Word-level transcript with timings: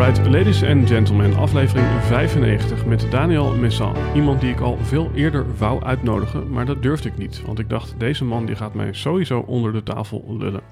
Alright, 0.00 0.30
ladies 0.30 0.62
and 0.62 0.88
gentlemen, 0.88 1.36
aflevering 1.36 1.86
95 2.02 2.86
met 2.86 3.06
Daniel 3.10 3.54
Messan. 3.54 3.96
Iemand 4.14 4.40
die 4.40 4.50
ik 4.50 4.60
al 4.60 4.76
veel 4.76 5.10
eerder 5.14 5.56
wou 5.56 5.82
uitnodigen, 5.82 6.50
maar 6.50 6.66
dat 6.66 6.82
durfde 6.82 7.08
ik 7.08 7.18
niet. 7.18 7.42
Want 7.42 7.58
ik 7.58 7.68
dacht, 7.68 7.94
deze 7.98 8.24
man 8.24 8.46
die 8.46 8.56
gaat 8.56 8.74
mij 8.74 8.92
sowieso 8.92 9.40
onder 9.40 9.72
de 9.72 9.82
tafel 9.82 10.24
lullen. 10.38 10.62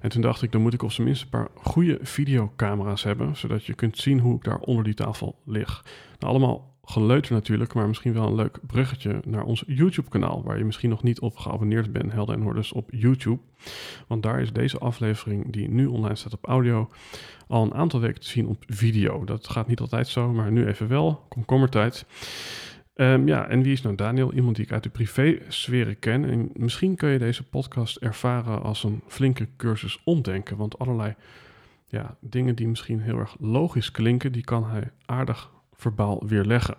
En 0.00 0.08
toen 0.08 0.22
dacht 0.22 0.42
ik, 0.42 0.52
dan 0.52 0.60
moet 0.60 0.74
ik 0.74 0.82
op 0.82 0.92
zijn 0.92 1.06
minst 1.06 1.22
een 1.22 1.28
paar 1.28 1.48
goede 1.54 1.98
videocamera's 2.02 3.02
hebben, 3.02 3.36
zodat 3.36 3.64
je 3.64 3.74
kunt 3.74 3.98
zien 3.98 4.18
hoe 4.18 4.36
ik 4.36 4.44
daar 4.44 4.58
onder 4.58 4.84
die 4.84 4.94
tafel 4.94 5.38
lig. 5.44 5.84
Nou, 6.18 6.32
allemaal 6.32 6.69
geleuter 6.90 7.32
natuurlijk, 7.32 7.74
maar 7.74 7.88
misschien 7.88 8.12
wel 8.12 8.26
een 8.26 8.34
leuk 8.34 8.58
bruggetje 8.66 9.20
naar 9.24 9.44
ons 9.44 9.64
YouTube-kanaal, 9.66 10.42
waar 10.44 10.58
je 10.58 10.64
misschien 10.64 10.90
nog 10.90 11.02
niet 11.02 11.20
op 11.20 11.36
geabonneerd 11.36 11.92
bent, 11.92 12.12
Helden 12.12 12.34
en 12.34 12.42
Hordes 12.42 12.72
op 12.72 12.88
YouTube. 12.90 13.40
Want 14.06 14.22
daar 14.22 14.40
is 14.40 14.52
deze 14.52 14.78
aflevering, 14.78 15.52
die 15.52 15.68
nu 15.68 15.86
online 15.86 16.16
staat 16.16 16.32
op 16.32 16.46
audio, 16.46 16.90
al 17.48 17.62
een 17.62 17.74
aantal 17.74 18.00
weken 18.00 18.20
te 18.20 18.28
zien 18.28 18.46
op 18.46 18.64
video. 18.66 19.24
Dat 19.24 19.48
gaat 19.48 19.66
niet 19.66 19.80
altijd 19.80 20.08
zo, 20.08 20.32
maar 20.32 20.52
nu 20.52 20.66
even 20.66 20.88
wel, 20.88 21.24
komkommertijd. 21.28 22.06
Um, 22.94 23.26
ja, 23.26 23.48
en 23.48 23.62
wie 23.62 23.72
is 23.72 23.82
nou 23.82 23.94
Daniel? 23.94 24.32
Iemand 24.32 24.56
die 24.56 24.64
ik 24.64 24.72
uit 24.72 24.82
de 24.82 24.88
privé-sferen 24.88 25.98
ken. 25.98 26.24
En 26.24 26.50
misschien 26.54 26.96
kun 26.96 27.08
je 27.08 27.18
deze 27.18 27.48
podcast 27.48 27.96
ervaren 27.96 28.62
als 28.62 28.84
een 28.84 29.00
flinke 29.06 29.48
cursus 29.56 30.00
omdenken, 30.04 30.56
want 30.56 30.78
allerlei 30.78 31.14
ja, 31.86 32.16
dingen 32.20 32.54
die 32.54 32.68
misschien 32.68 33.00
heel 33.00 33.18
erg 33.18 33.36
logisch 33.38 33.90
klinken, 33.90 34.32
die 34.32 34.44
kan 34.44 34.70
hij 34.70 34.90
aardig 35.06 35.50
verbaal 35.80 36.22
weerleggen. 36.26 36.76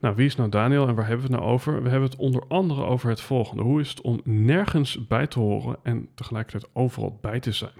Nou, 0.00 0.14
wie 0.14 0.26
is 0.26 0.36
nou 0.36 0.48
Daniel 0.48 0.88
en 0.88 0.94
waar 0.94 1.06
hebben 1.06 1.26
we 1.26 1.32
het 1.32 1.42
nou 1.42 1.52
over? 1.52 1.82
We 1.82 1.88
hebben 1.88 2.08
het 2.10 2.18
onder 2.18 2.42
andere 2.48 2.84
over 2.84 3.08
het 3.08 3.20
volgende. 3.20 3.62
Hoe 3.62 3.80
is 3.80 3.90
het 3.90 4.00
om 4.00 4.20
nergens 4.24 5.06
bij 5.06 5.26
te 5.26 5.38
horen 5.38 5.76
en 5.82 6.08
tegelijkertijd 6.14 6.70
overal 6.72 7.18
bij 7.20 7.40
te 7.40 7.52
zijn? 7.52 7.72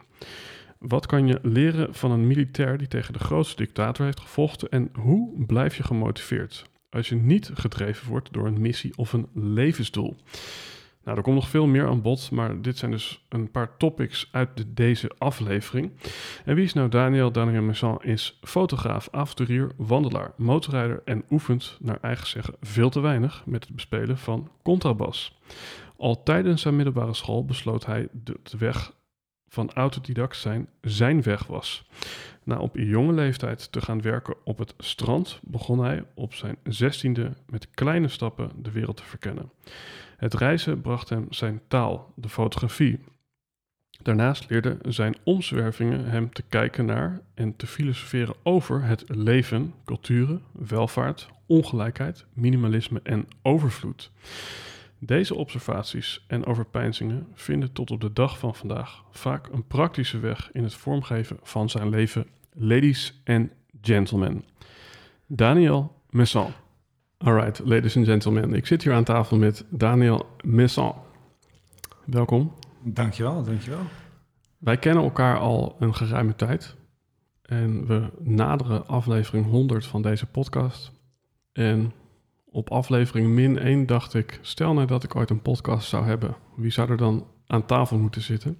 Wat 0.78 1.06
kan 1.06 1.26
je 1.26 1.38
leren 1.42 1.94
van 1.94 2.10
een 2.10 2.26
militair 2.26 2.78
die 2.78 2.88
tegen 2.88 3.12
de 3.12 3.18
grootste 3.18 3.56
dictator 3.56 4.04
heeft 4.04 4.20
gevochten 4.20 4.68
en 4.68 4.90
hoe 4.92 5.44
blijf 5.46 5.76
je 5.76 5.82
gemotiveerd 5.82 6.64
als 6.90 7.08
je 7.08 7.14
niet 7.14 7.50
gedreven 7.54 8.08
wordt 8.08 8.32
door 8.32 8.46
een 8.46 8.60
missie 8.60 8.96
of 8.96 9.12
een 9.12 9.28
levensdoel? 9.34 10.16
Nou, 11.04 11.16
er 11.16 11.22
komt 11.22 11.36
nog 11.36 11.48
veel 11.48 11.66
meer 11.66 11.86
aan 11.86 12.02
bod, 12.02 12.30
maar 12.30 12.62
dit 12.62 12.78
zijn 12.78 12.90
dus 12.90 13.24
een 13.28 13.50
paar 13.50 13.76
topics 13.76 14.28
uit 14.32 14.56
de, 14.56 14.72
deze 14.72 15.10
aflevering. 15.18 15.92
En 16.44 16.54
wie 16.54 16.64
is 16.64 16.72
nou 16.72 16.88
Daniel? 16.88 17.32
Daniel 17.32 17.62
Messan 17.62 18.02
is 18.02 18.38
fotograaf, 18.42 19.08
avonturier, 19.10 19.72
wandelaar, 19.76 20.32
motorrijder 20.36 21.02
en 21.04 21.24
oefent 21.30 21.78
naar 21.80 21.98
eigen 22.00 22.26
zeggen 22.26 22.54
veel 22.60 22.90
te 22.90 23.00
weinig 23.00 23.42
met 23.46 23.64
het 23.64 23.74
bespelen 23.74 24.18
van 24.18 24.50
contrabas. 24.62 25.38
Al 25.96 26.22
tijdens 26.22 26.62
zijn 26.62 26.76
middelbare 26.76 27.14
school 27.14 27.44
besloot 27.44 27.86
hij 27.86 28.08
de 28.12 28.36
weg 28.58 28.92
van 29.52 29.72
autodidact 29.72 30.36
zijn 30.36 30.68
zijn 30.80 31.22
weg 31.22 31.46
was. 31.46 31.88
Na 32.42 32.58
op 32.58 32.76
jonge 32.76 33.12
leeftijd 33.12 33.72
te 33.72 33.80
gaan 33.80 34.02
werken 34.02 34.34
op 34.44 34.58
het 34.58 34.74
strand 34.78 35.40
begon 35.42 35.78
hij 35.78 36.04
op 36.14 36.34
zijn 36.34 36.56
zestiende 36.62 37.32
met 37.48 37.70
kleine 37.70 38.08
stappen 38.08 38.50
de 38.56 38.70
wereld 38.70 38.96
te 38.96 39.02
verkennen. 39.02 39.50
Het 40.16 40.34
reizen 40.34 40.80
bracht 40.80 41.08
hem 41.08 41.26
zijn 41.30 41.60
taal, 41.68 42.12
de 42.16 42.28
fotografie. 42.28 42.98
Daarnaast 44.02 44.50
leerde 44.50 44.78
zijn 44.82 45.16
omzwervingen 45.24 46.04
hem 46.04 46.32
te 46.32 46.42
kijken 46.42 46.84
naar 46.84 47.20
en 47.34 47.56
te 47.56 47.66
filosoferen 47.66 48.34
over 48.42 48.82
het 48.82 49.04
leven, 49.06 49.74
culturen, 49.84 50.42
welvaart, 50.52 51.28
ongelijkheid, 51.46 52.24
minimalisme 52.32 53.00
en 53.02 53.28
overvloed. 53.42 54.10
Deze 55.04 55.34
observaties 55.34 56.24
en 56.26 56.46
overpeinzingen 56.46 57.26
vinden 57.34 57.72
tot 57.72 57.90
op 57.90 58.00
de 58.00 58.12
dag 58.12 58.38
van 58.38 58.54
vandaag 58.54 59.04
vaak 59.10 59.48
een 59.52 59.66
praktische 59.66 60.18
weg 60.18 60.50
in 60.52 60.62
het 60.62 60.74
vormgeven 60.74 61.38
van 61.42 61.70
zijn 61.70 61.88
leven. 61.88 62.26
Ladies 62.52 63.22
and 63.24 63.50
gentlemen, 63.80 64.44
Daniel 65.26 65.94
Messan. 66.10 66.52
Alright, 67.18 67.58
ladies 67.64 67.96
and 67.96 68.06
gentlemen. 68.06 68.54
Ik 68.54 68.66
zit 68.66 68.82
hier 68.82 68.92
aan 68.92 69.04
tafel 69.04 69.36
met 69.36 69.64
Daniel 69.70 70.26
Messan. 70.44 70.94
Welkom. 72.04 72.52
Dankjewel, 72.82 73.42
dankjewel. 73.42 73.82
Wij 74.58 74.76
kennen 74.76 75.04
elkaar 75.04 75.38
al 75.38 75.76
een 75.78 75.94
geruime 75.94 76.34
tijd. 76.34 76.76
En 77.42 77.86
we 77.86 78.10
naderen 78.18 78.86
aflevering 78.86 79.46
100 79.46 79.86
van 79.86 80.02
deze 80.02 80.26
podcast. 80.26 80.92
En 81.52 81.92
op 82.52 82.70
aflevering 82.70 83.28
min 83.28 83.58
1 83.58 83.86
dacht 83.86 84.14
ik, 84.14 84.38
stel 84.42 84.74
nou 84.74 84.86
dat 84.86 85.04
ik 85.04 85.16
ooit 85.16 85.30
een 85.30 85.42
podcast 85.42 85.88
zou 85.88 86.04
hebben. 86.04 86.36
Wie 86.54 86.70
zou 86.70 86.90
er 86.90 86.96
dan 86.96 87.26
aan 87.46 87.66
tafel 87.66 87.98
moeten 87.98 88.22
zitten? 88.22 88.56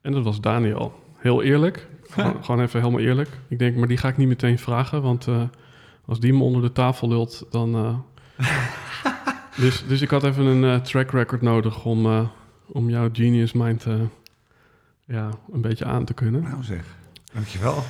En 0.00 0.12
dat 0.12 0.24
was 0.24 0.40
Daniel. 0.40 0.92
Heel 1.16 1.42
eerlijk, 1.42 1.88
gewoon, 2.10 2.44
gewoon, 2.44 2.60
even 2.60 2.80
helemaal 2.80 3.00
eerlijk. 3.00 3.28
Ik 3.48 3.58
denk, 3.58 3.76
maar 3.76 3.88
die 3.88 3.96
ga 3.96 4.08
ik 4.08 4.16
niet 4.16 4.28
meteen 4.28 4.58
vragen, 4.58 5.02
want... 5.02 5.26
Uh, 5.26 5.42
als 6.06 6.20
die 6.20 6.32
me 6.32 6.42
onder 6.42 6.62
de 6.62 6.72
tafel 6.72 7.08
lult, 7.08 7.46
dan. 7.50 7.76
Uh... 7.76 7.98
dus, 9.62 9.86
dus 9.86 10.00
ik 10.00 10.10
had 10.10 10.24
even 10.24 10.44
een 10.44 10.62
uh, 10.62 10.80
track 10.80 11.10
record 11.10 11.42
nodig 11.42 11.84
om, 11.84 12.30
om 12.66 12.90
jouw 12.90 13.08
genius 13.12 13.52
mind 13.52 13.86
ja, 15.06 15.30
een 15.52 15.60
beetje 15.60 15.84
aan 15.84 16.04
te 16.04 16.14
kunnen. 16.14 16.42
Nou 16.42 16.62
zeg, 16.62 16.84
dankjewel. 17.32 17.82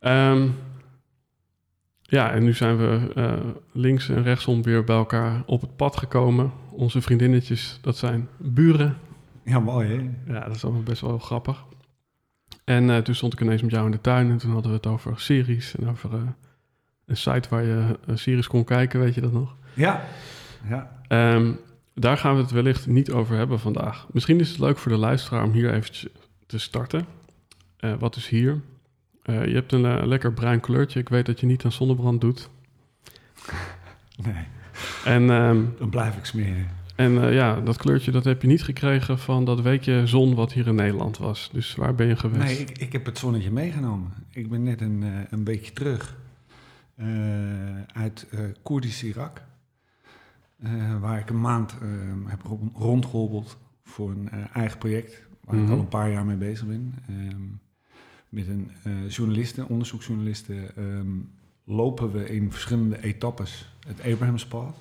um, 0.00 0.54
ja, 2.10 2.30
en 2.30 2.44
nu 2.44 2.52
zijn 2.52 2.76
we 2.76 3.12
links 3.72 4.08
en 4.08 4.22
rechtsom 4.22 4.62
weer 4.62 4.84
bij 4.84 4.96
elkaar 4.96 5.42
op 5.46 5.60
het 5.60 5.76
pad 5.76 5.96
gekomen. 5.96 6.52
Onze 6.70 7.02
vriendinnetjes, 7.02 7.78
dat 7.80 7.96
zijn 7.96 8.28
buren. 8.36 8.96
Ja, 9.44 9.60
mooi 9.60 9.88
hè? 9.88 10.32
Ja, 10.32 10.46
dat 10.46 10.56
is 10.56 10.64
allemaal 10.64 10.82
best 10.82 11.00
wel 11.00 11.18
grappig. 11.18 11.64
En 12.64 13.04
toen 13.04 13.14
stond 13.14 13.32
ik 13.32 13.40
ineens 13.40 13.62
met 13.62 13.70
jou 13.70 13.84
in 13.84 13.90
de 13.90 14.00
tuin 14.00 14.30
en 14.30 14.38
toen 14.38 14.52
hadden 14.52 14.70
we 14.70 14.76
het 14.76 14.86
over 14.86 15.20
series 15.20 15.76
en 15.76 15.88
over 15.88 16.10
een 17.06 17.16
site 17.16 17.48
waar 17.48 17.64
je 17.64 17.98
series 18.14 18.46
kon 18.46 18.64
kijken, 18.64 19.00
weet 19.00 19.14
je 19.14 19.20
dat 19.20 19.32
nog? 19.32 19.56
Ja. 19.74 20.04
ja. 20.68 21.02
Um, 21.34 21.58
daar 21.94 22.16
gaan 22.16 22.34
we 22.34 22.40
het 22.40 22.50
wellicht 22.50 22.86
niet 22.86 23.10
over 23.10 23.36
hebben 23.36 23.60
vandaag. 23.60 24.06
Misschien 24.12 24.40
is 24.40 24.48
het 24.48 24.58
leuk 24.58 24.78
voor 24.78 24.92
de 24.92 24.98
luisteraar 24.98 25.44
om 25.44 25.52
hier 25.52 25.72
even 25.72 26.10
te 26.46 26.58
starten. 26.58 27.06
Wat 27.98 28.16
is 28.16 28.28
hier? 28.28 28.60
Uh, 29.28 29.46
je 29.46 29.54
hebt 29.54 29.72
een 29.72 29.84
uh, 29.84 30.02
lekker 30.04 30.32
bruin 30.32 30.60
kleurtje. 30.60 31.00
Ik 31.00 31.08
weet 31.08 31.26
dat 31.26 31.40
je 31.40 31.46
niet 31.46 31.64
aan 31.64 31.72
zonnebrand 31.72 32.20
doet. 32.20 32.48
Nee. 34.24 34.44
En, 35.04 35.30
um, 35.30 35.74
Dan 35.78 35.90
blijf 35.90 36.16
ik 36.16 36.24
smeren. 36.24 36.68
En 36.96 37.32
ja, 37.32 37.60
dat 37.60 37.76
kleurtje 37.76 38.10
dat 38.10 38.24
heb 38.24 38.42
je 38.42 38.48
niet 38.48 38.62
gekregen 38.62 39.18
van 39.18 39.44
dat 39.44 39.60
weekje 39.60 40.06
zon 40.06 40.34
wat 40.34 40.52
hier 40.52 40.66
in 40.66 40.74
Nederland 40.74 41.18
was. 41.18 41.50
Dus 41.52 41.74
waar 41.74 41.94
ben 41.94 42.06
je 42.06 42.16
geweest? 42.16 42.44
Nee, 42.44 42.58
ik, 42.58 42.78
ik 42.78 42.92
heb 42.92 43.06
het 43.06 43.18
zonnetje 43.18 43.50
meegenomen. 43.50 44.12
Ik 44.30 44.50
ben 44.50 44.62
net 44.62 44.80
een, 44.80 45.04
een 45.30 45.44
beetje 45.44 45.72
terug. 45.72 46.16
Uit 47.92 48.26
Koerdisch 48.62 49.02
Irak. 49.02 49.42
Waar 51.00 51.18
ik 51.18 51.30
een 51.30 51.40
maand 51.40 51.74
heb 52.26 52.42
rondgehobbeld 52.74 53.58
voor 53.84 54.10
een 54.10 54.30
eigen 54.52 54.78
project. 54.78 55.22
Waar 55.44 55.54
mm 55.54 55.60
-hmm. 55.60 55.68
ik 55.68 55.74
al 55.74 55.82
een 55.82 55.88
paar 55.88 56.10
jaar 56.10 56.24
mee 56.24 56.36
bezig 56.36 56.66
ben. 56.66 56.94
Um, 57.10 57.60
met 58.28 58.46
een 58.48 58.70
journaliste, 59.08 59.68
onderzoeksjournaliste, 59.68 60.70
um, 60.78 61.30
lopen 61.64 62.12
we 62.12 62.28
in 62.28 62.52
verschillende 62.52 63.02
etappes 63.02 63.72
het 63.86 64.00
Abrahamspad. 64.00 64.76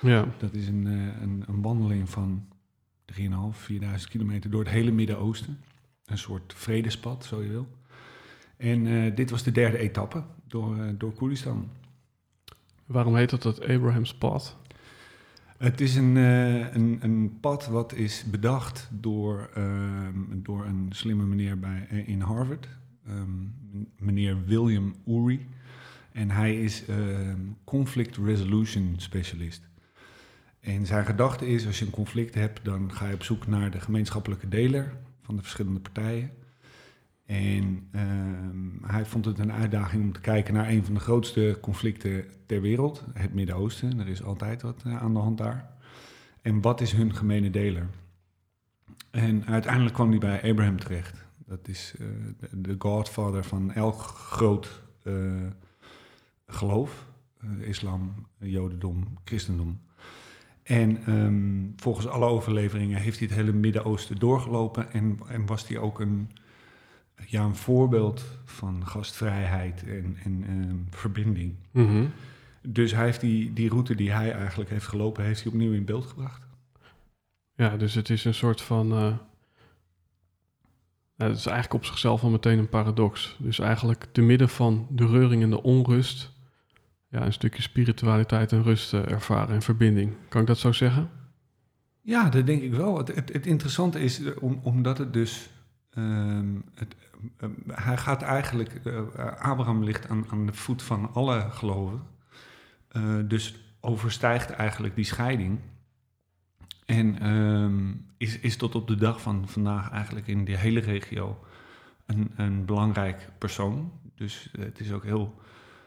Ja. 0.00 0.28
Dat 0.38 0.54
is 0.54 0.68
een, 0.68 0.86
een, 1.22 1.44
een 1.46 1.62
wandeling 1.62 2.10
van 2.10 2.46
3.500, 3.12 3.18
4.000 3.72 3.78
kilometer 4.08 4.50
door 4.50 4.60
het 4.60 4.72
hele 4.72 4.90
Midden-Oosten. 4.90 5.58
Een 6.06 6.18
soort 6.18 6.54
vredespad, 6.56 7.24
zo 7.24 7.42
je 7.42 7.48
wil. 7.48 7.66
En 8.56 8.86
eh, 8.86 9.16
dit 9.16 9.30
was 9.30 9.42
de 9.42 9.52
derde 9.52 9.78
etappe 9.78 10.22
door, 10.46 10.76
uh, 10.76 10.90
door 10.98 11.12
Koerdistan. 11.12 11.68
Waarom 12.86 13.16
heet 13.16 13.30
dat 13.30 13.42
het 13.42 13.62
Abraham's 13.62 14.14
pad? 14.14 14.56
Het 15.58 15.80
is 15.80 15.96
een, 15.96 16.16
uh, 16.16 16.74
een, 16.74 16.98
een, 17.00 17.38
pad 17.40 17.66
wat 17.66 17.92
is 17.92 18.24
bedacht 18.30 18.88
door, 18.92 19.50
ehm, 19.54 20.18
door 20.30 20.64
een 20.64 20.86
slimme 20.90 21.24
meneer 21.24 21.58
bij, 21.58 21.86
in 22.06 22.20
Harvard, 22.20 22.68
um, 23.08 23.54
meneer 23.98 24.44
William 24.44 24.94
Ury. 25.06 25.46
En 26.12 26.30
hij 26.30 26.62
is 26.62 26.84
ehm, 26.86 27.40
conflict 27.64 28.16
resolution 28.16 28.94
specialist. 28.96 29.68
En 30.60 30.86
zijn 30.86 31.04
gedachte 31.04 31.46
is, 31.46 31.66
als 31.66 31.78
je 31.78 31.84
een 31.84 31.90
conflict 31.90 32.34
hebt, 32.34 32.64
dan 32.64 32.92
ga 32.92 33.08
je 33.08 33.14
op 33.14 33.22
zoek 33.22 33.46
naar 33.46 33.70
de 33.70 33.80
gemeenschappelijke 33.80 34.48
deler 34.48 34.92
van 35.22 35.36
de 35.36 35.42
verschillende 35.42 35.80
partijen. 35.80 36.30
En 37.26 37.88
uh, 37.92 38.02
hij 38.90 39.04
vond 39.04 39.24
het 39.24 39.38
een 39.38 39.52
uitdaging 39.52 40.02
om 40.02 40.12
te 40.12 40.20
kijken 40.20 40.54
naar 40.54 40.68
een 40.68 40.84
van 40.84 40.94
de 40.94 41.00
grootste 41.00 41.58
conflicten 41.60 42.24
ter 42.46 42.60
wereld, 42.60 43.04
het 43.12 43.34
Midden-Oosten. 43.34 44.00
Er 44.00 44.08
is 44.08 44.22
altijd 44.22 44.62
wat 44.62 44.82
uh, 44.86 45.02
aan 45.02 45.12
de 45.12 45.18
hand 45.18 45.38
daar. 45.38 45.70
En 46.42 46.60
wat 46.60 46.80
is 46.80 46.92
hun 46.92 47.14
gemene 47.14 47.50
deler? 47.50 47.86
En 49.10 49.46
uiteindelijk 49.46 49.94
kwam 49.94 50.10
hij 50.10 50.18
bij 50.18 50.50
Abraham 50.50 50.78
terecht. 50.78 51.25
Dat 51.46 51.68
is 51.68 51.94
uh, 52.00 52.06
de, 52.52 52.74
godfather 52.78 53.44
van 53.44 53.72
elk 53.72 54.00
groot 54.02 54.82
eh, 55.02 55.12
geloof: 56.46 57.06
islam, 57.60 58.26
jodendom, 58.38 59.18
christendom. 59.24 59.80
En 60.62 61.12
um, 61.12 61.72
volgens 61.76 62.06
alle 62.06 62.26
overleveringen 62.26 63.00
heeft 63.00 63.18
hij 63.18 63.28
het 63.28 63.36
hele 63.36 63.52
Midden-Oosten 63.52 64.16
doorgelopen 64.16 64.92
en, 64.92 65.18
en, 65.28 65.46
was 65.46 65.68
hij 65.68 65.78
ook 65.78 66.00
een, 66.00 66.30
ja, 67.26 67.44
een 67.44 67.56
voorbeeld 67.56 68.24
van 68.44 68.86
gastvrijheid 68.86 69.84
en, 69.86 70.16
en 70.24 70.44
um, 70.50 70.86
verbinding. 70.90 71.54
Mm 71.70 71.86
-hmm. 71.86 72.10
Dus 72.62 72.92
hij 72.92 73.04
heeft 73.04 73.20
die, 73.20 73.52
die 73.52 73.68
route 73.68 73.94
die 73.94 74.12
hij 74.12 74.32
eigenlijk 74.32 74.70
heeft 74.70 74.86
gelopen, 74.86 75.24
heeft 75.24 75.42
hij 75.42 75.52
opnieuw 75.52 75.72
in 75.72 75.84
beeld 75.84 76.06
gebracht. 76.06 76.42
Ja, 77.54 77.76
dus 77.76 77.94
het 77.94 78.10
is 78.10 78.24
een 78.24 78.34
soort 78.34 78.60
van. 78.60 79.18
Het 81.16 81.36
is 81.36 81.46
eigenlijk 81.46 81.74
op 81.74 81.84
zichzelf 81.84 82.22
al 82.22 82.30
meteen 82.30 82.58
een 82.58 82.68
paradox. 82.68 83.36
Dus 83.38 83.58
eigenlijk 83.58 84.06
te 84.12 84.20
midden 84.20 84.48
van 84.48 84.86
de 84.90 85.06
reuring 85.06 85.42
en 85.42 85.50
de 85.50 85.62
onrust 85.62 86.32
ja, 87.08 87.24
een 87.24 87.32
stukje 87.32 87.62
spiritualiteit 87.62 88.52
en 88.52 88.62
rust 88.62 88.92
uh, 88.92 89.10
ervaren 89.10 89.54
en 89.54 89.62
verbinding. 89.62 90.12
Kan 90.28 90.40
ik 90.40 90.46
dat 90.46 90.58
zo 90.58 90.72
zeggen? 90.72 91.10
Ja, 92.02 92.28
dat 92.28 92.46
denk 92.46 92.62
ik 92.62 92.74
wel. 92.74 92.98
Het, 92.98 93.14
het, 93.32 93.46
interessante 93.46 94.00
is, 94.00 94.34
om, 94.34 94.60
omdat 94.62 94.98
het 94.98 95.12
dus... 95.12 95.50
Um, 95.98 96.64
het, 96.74 96.94
uh, 97.40 97.48
hij 97.66 97.96
gaat 97.96 98.22
eigenlijk... 98.22 98.80
Abraham 99.38 99.84
ligt 99.84 100.08
aan, 100.08 100.24
aan 100.28 100.46
de 100.46 100.52
voet 100.52 100.82
van 100.82 101.12
alle 101.12 101.46
geloven. 101.50 102.02
dus 103.24 103.54
overstijgt 103.80 104.50
eigenlijk 104.50 104.94
die 104.94 105.04
scheiding. 105.04 105.58
En 106.86 107.30
um, 107.30 108.06
is, 108.16 108.38
is 108.38 108.56
tot 108.56 108.74
op 108.74 108.88
de 108.88 108.94
dag 108.94 109.20
van 109.20 109.48
vandaag 109.48 109.90
eigenlijk 109.90 110.26
in 110.26 110.44
die 110.44 110.56
hele 110.56 110.80
regio 110.80 111.44
een, 112.06 112.30
een 112.36 112.64
belangrijk 112.64 113.28
persoon. 113.38 113.92
Dus 114.14 114.52
het 114.58 114.80
is 114.80 114.92
ook 114.92 115.04
heel 115.04 115.34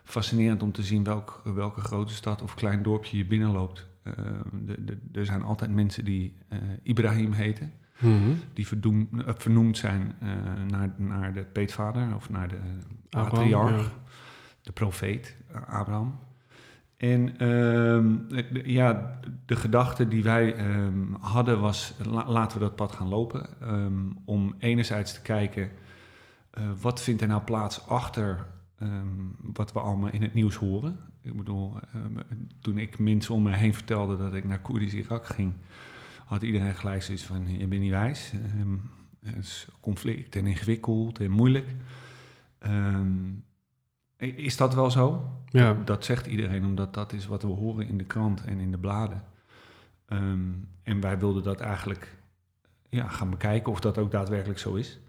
fascinerend 0.04 0.64
om 0.64 0.72
te 0.72 0.84
zien 0.84 1.04
welk, 1.04 1.42
welke 1.44 1.82
grote 1.82 2.14
stad 2.14 2.42
of 2.42 2.54
klein 2.54 2.84
dorpje 2.84 3.18
je 3.18 3.26
binnenloopt. 3.26 3.88
Uh, 4.04 4.14
de, 4.54 4.84
de, 4.84 4.98
er 5.12 5.26
zijn 5.26 5.44
altijd 5.44 5.72
mensen 5.72 6.06
die 6.06 6.36
uh, 6.50 6.60
Ibrahim 6.84 7.32
heten, 7.32 7.74
mm 8.00 8.22
-hmm. 8.22 8.40
die 8.54 8.68
verdoem, 8.68 9.10
uh, 9.12 9.30
vernoemd 9.38 9.78
zijn 9.78 10.16
naar, 10.68 10.94
naar 10.98 11.34
de 11.34 11.44
peetvader 11.44 12.16
of 12.16 12.30
naar 12.30 12.48
de 12.48 12.60
patriarch, 13.10 13.84
ja. 13.84 13.92
de 14.62 14.72
profeet 14.72 15.36
Abraham. 15.68 16.20
En 17.00 17.44
uh, 17.44 18.66
ja, 18.66 19.20
de 19.46 19.56
gedachte 19.56 20.08
die 20.08 20.24
wij 20.24 20.76
um, 20.76 21.16
hadden 21.20 21.60
was, 21.60 21.94
la, 22.06 22.30
laten 22.30 22.58
we 22.58 22.64
dat 22.64 22.76
pad 22.76 22.92
gaan 22.92 23.08
lopen. 23.08 23.50
Um, 23.64 24.18
om 24.26 24.56
enerzijds 24.58 25.14
te 25.14 25.22
kijken, 25.22 25.70
wat 26.82 27.02
vindt 27.02 27.22
er 27.22 27.28
nou 27.28 27.42
plaats 27.42 27.88
achter 27.88 28.48
Um, 28.84 29.36
wat 29.54 29.74
we 29.74 29.80
allemaal 29.80 30.10
in 30.10 30.22
het 30.22 30.34
nieuws 30.34 30.56
horen. 30.56 31.00
Ik 31.22 31.38
bedoel, 31.38 31.76
um, 31.96 32.18
toen 32.62 32.78
ik 32.78 33.00
mensen 33.00 33.36
om 33.36 33.44
me 33.44 33.56
heen 33.56 33.74
vertelde 33.74 34.18
dat 34.18 34.34
ik 34.34 34.44
naar 34.44 34.62
Koerdisch 34.62 34.94
Irak 34.94 35.26
ging, 35.26 35.54
had 36.26 36.42
iedereen 36.42 36.76
gelijk 36.76 37.04
zoiets 37.04 37.24
van: 37.24 37.58
je 37.58 37.68
bent 37.68 37.82
niet 37.82 37.92
wijs. 37.92 38.34
Um, 38.60 38.82
het 39.26 39.38
is 39.38 39.68
conflict 39.80 40.36
en 40.36 40.48
ingewikkeld 40.48 41.20
en 41.20 41.32
moeilijk. 41.32 41.76
Is 44.20 44.58
dat 44.58 44.74
wel 44.74 44.92
zo? 44.92 45.30
Ja. 45.50 45.78
Dat, 45.86 46.06
zegt 46.06 46.28
iedereen, 46.28 46.66
omdat 46.66 46.94
dat 46.94 47.14
is 47.14 47.28
wat 47.28 47.42
we 47.42 47.48
horen 47.48 47.88
in 47.88 47.98
de 47.98 48.04
krant 48.04 48.44
en 48.46 48.60
in 48.60 48.72
de 48.72 48.78
bladen. 48.78 49.24
en 50.84 51.00
wij 51.00 51.20
wilden 51.20 51.44
dat 51.44 51.60
eigenlijk 51.60 52.18
ja, 52.90 53.08
gaan 53.08 53.30
bekijken 53.30 53.72
of 53.72 53.80
dat 53.80 53.98
ook 53.98 54.12
daadwerkelijk 54.12 54.60
zo 54.60 54.76
is. 54.76 55.00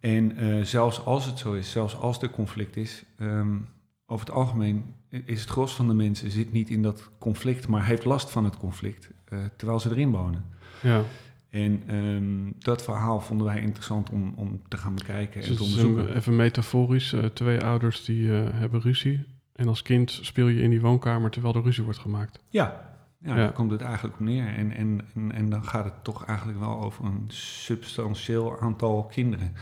En 0.00 0.44
uh, 0.44 0.64
zelfs 0.64 1.04
als 1.04 1.26
het 1.26 1.38
zo 1.38 1.52
is, 1.52 1.70
zelfs 1.70 1.96
als 1.96 2.22
er 2.22 2.30
conflict 2.30 2.76
is, 2.76 3.04
um, 3.18 3.68
over 4.06 4.26
het 4.26 4.34
algemeen 4.34 4.94
is 5.08 5.40
het 5.40 5.50
gros 5.50 5.74
van 5.74 5.88
de 5.88 5.94
mensen 5.94 6.30
zit 6.30 6.52
niet 6.52 6.70
in 6.70 6.82
dat 6.82 7.10
conflict, 7.18 7.68
maar 7.68 7.84
heeft 7.84 8.04
last 8.04 8.30
van 8.30 8.44
het 8.44 8.56
conflict, 8.56 9.10
uh, 9.28 9.38
terwijl 9.56 9.80
ze 9.80 9.90
erin 9.90 10.10
wonen. 10.10 10.44
Ja. 10.82 11.02
En 11.50 11.94
um, 11.94 12.54
dat 12.58 12.82
verhaal 12.82 13.20
vonden 13.20 13.46
wij 13.46 13.60
interessant 13.60 14.10
om, 14.10 14.32
om 14.36 14.62
te 14.68 14.76
gaan 14.76 14.94
bekijken 14.94 15.40
dus 15.40 15.50
en 15.50 15.56
te 15.56 15.62
onderzoeken. 15.62 16.16
Even 16.16 16.36
metaforisch, 16.36 17.12
uh, 17.12 17.24
twee 17.24 17.60
ouders 17.60 18.04
die 18.04 18.28
hebben 18.30 18.80
ruzie. 18.80 19.24
En 19.52 19.68
als 19.68 19.82
kind 19.82 20.10
speel 20.10 20.48
je 20.48 20.62
in 20.62 20.70
die 20.70 20.80
woonkamer 20.80 21.30
terwijl 21.30 21.54
er 21.54 21.62
ruzie 21.62 21.84
wordt 21.84 21.98
gemaakt. 21.98 22.44
Ja, 22.48 22.90
ja, 23.18 23.28
ja. 23.28 23.34
daar 23.34 23.52
komt 23.52 23.70
het 23.70 23.80
eigenlijk 23.80 24.14
op 24.14 24.20
neer. 24.20 24.46
En, 24.46 24.72
en, 24.72 25.00
en, 25.14 25.32
en, 25.32 25.50
dan 25.50 25.64
gaat 25.64 25.84
het 25.84 26.04
toch 26.04 26.24
eigenlijk 26.24 26.58
wel 26.58 26.80
over 26.82 27.04
een 27.04 27.24
substantieel 27.28 28.60
aantal 28.60 29.04
kinderen. 29.04 29.52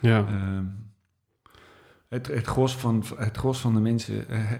Ja. 0.00 0.28
Uh, 0.28 0.60
het, 2.08 2.26
het, 2.26 2.46
gros 2.46 2.76
van, 2.76 3.04
het 3.16 3.36
gros 3.36 3.60
van 3.60 3.74
de 3.74 3.80
mensen 3.80 4.24
uh, 4.30 4.52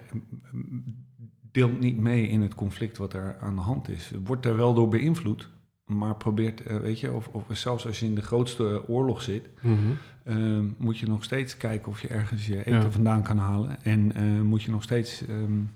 deelt 1.52 1.80
niet 1.80 1.96
mee 1.96 2.28
in 2.28 2.40
het 2.40 2.54
conflict 2.54 2.98
wat 2.98 3.12
er 3.12 3.36
aan 3.40 3.54
de 3.54 3.60
hand 3.60 3.88
is. 3.88 4.12
Wordt 4.24 4.46
er 4.46 4.56
wel 4.56 4.74
door 4.74 4.88
beïnvloed, 4.88 5.48
maar 5.90 6.16
probeert, 6.16 6.70
uh, 6.70 6.76
weet 6.76 7.00
je, 7.00 7.12
of, 7.12 7.28
of, 7.28 7.44
zelfs 7.52 7.86
als 7.86 8.00
je 8.00 8.06
in 8.06 8.14
de 8.14 8.22
grootste 8.22 8.88
oorlog 8.88 9.22
zit, 9.22 9.48
mm 9.60 9.78
-hmm. 9.78 9.98
uh, 10.38 10.72
moet 10.78 10.98
je 10.98 11.06
nog 11.06 11.24
steeds 11.24 11.56
kijken 11.56 11.88
of 11.88 12.00
je 12.00 12.08
ergens 12.08 12.46
je 12.46 12.58
eten 12.58 12.72
ja. 12.72 12.90
vandaan 12.90 13.22
kan 13.22 13.38
halen. 13.38 13.82
En 13.82 14.12
uh, 14.16 14.40
moet 14.40 14.62
je 14.62 14.70
nog 14.70 14.82
steeds 14.82 15.22
um, 15.28 15.70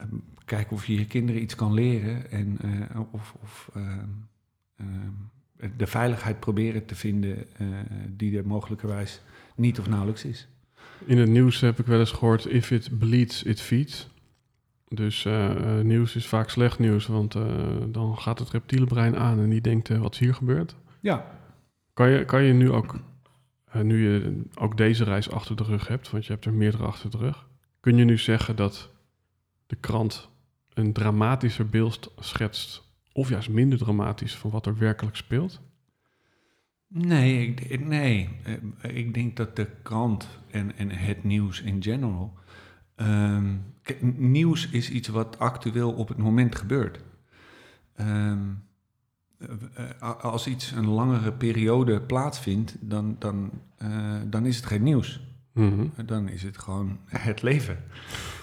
um, 0.00 0.22
kijken 0.44 0.76
of 0.76 0.86
je 0.86 0.94
je 0.94 1.06
kinderen 1.06 1.42
iets 1.42 1.54
kan 1.54 1.74
leren 1.74 2.30
en 2.30 2.58
of. 3.10 3.34
of 3.42 3.70
de 5.76 5.86
veiligheid 5.86 6.40
proberen 6.40 6.86
te 6.86 6.94
vinden 6.94 7.46
die 8.16 8.38
er 8.38 8.46
mogelijkerwijs 8.46 9.20
niet 9.54 9.78
of 9.78 9.88
nauwelijks 9.88 10.24
is. 10.24 10.48
In 11.04 11.18
het 11.18 11.28
nieuws 11.28 11.60
heb 11.60 11.78
ik 11.78 11.86
wel 11.86 12.00
eens 12.00 12.10
gehoord, 12.10 12.46
if 12.46 12.70
it 12.70 12.98
bleeds, 12.98 13.42
it 13.42 13.60
feeds. 13.60 14.08
Dus 14.88 15.24
uh, 15.24 15.80
nieuws 15.80 16.16
is 16.16 16.26
vaak 16.26 16.50
slecht 16.50 16.78
nieuws, 16.78 17.06
want 17.06 17.34
uh, 17.34 17.44
dan 17.88 18.18
gaat 18.18 18.38
het 18.38 18.50
reptiele 18.50 18.86
brein 18.86 19.16
aan 19.16 19.38
en 19.38 19.50
die 19.50 19.60
denkt, 19.60 19.88
wat 19.88 20.12
is 20.12 20.18
hier 20.18 20.34
gebeurd? 20.34 20.76
Ja. 21.00 21.24
Kan 21.92 22.10
je, 22.10 22.24
kan 22.24 22.42
je 22.42 22.52
nu 22.52 22.70
ook, 22.70 23.00
nu 23.82 24.10
je 24.10 24.42
ook 24.54 24.76
deze 24.76 25.04
reis 25.04 25.30
achter 25.30 25.56
de 25.56 25.62
rug 25.62 25.88
hebt, 25.88 26.10
want 26.10 26.26
je 26.26 26.32
hebt 26.32 26.44
er 26.44 26.52
meerdere 26.52 26.84
achter 26.84 27.10
de 27.10 27.16
rug, 27.16 27.48
kun 27.80 27.96
je 27.96 28.04
nu 28.04 28.18
zeggen 28.18 28.56
dat 28.56 28.90
de 29.66 29.76
krant 29.76 30.28
een 30.74 30.92
dramatischer 30.92 31.68
beeld 31.68 32.12
schetst 32.18 32.86
of 33.12 33.28
juist 33.28 33.48
minder 33.48 33.78
dramatisch 33.78 34.36
van 34.36 34.50
wat 34.50 34.66
er 34.66 34.78
werkelijk 34.78 35.16
speelt? 35.16 35.60
Nee, 36.88 37.46
ik, 37.46 37.86
nee. 37.86 38.28
ik 38.82 39.14
denk 39.14 39.36
dat 39.36 39.56
de 39.56 39.66
krant 39.82 40.28
en, 40.50 40.76
en 40.76 40.90
het 40.90 41.24
nieuws 41.24 41.60
in 41.60 41.82
general. 41.82 42.38
Um, 42.96 43.74
nieuws 44.16 44.68
is 44.68 44.90
iets 44.90 45.08
wat 45.08 45.38
actueel 45.38 45.92
op 45.92 46.08
het 46.08 46.16
moment 46.18 46.56
gebeurt. 46.56 47.00
Um, 48.00 48.66
als 50.20 50.46
iets 50.46 50.70
een 50.70 50.88
langere 50.88 51.32
periode 51.32 52.00
plaatsvindt, 52.00 52.76
dan, 52.80 53.16
dan, 53.18 53.50
uh, 53.82 54.14
dan 54.26 54.46
is 54.46 54.56
het 54.56 54.66
geen 54.66 54.82
nieuws. 54.82 55.20
Mm 55.52 55.72
-hmm. 55.72 56.06
Dan 56.06 56.28
is 56.28 56.42
het 56.42 56.58
gewoon 56.58 56.98
het 57.04 57.42
leven. 57.42 57.78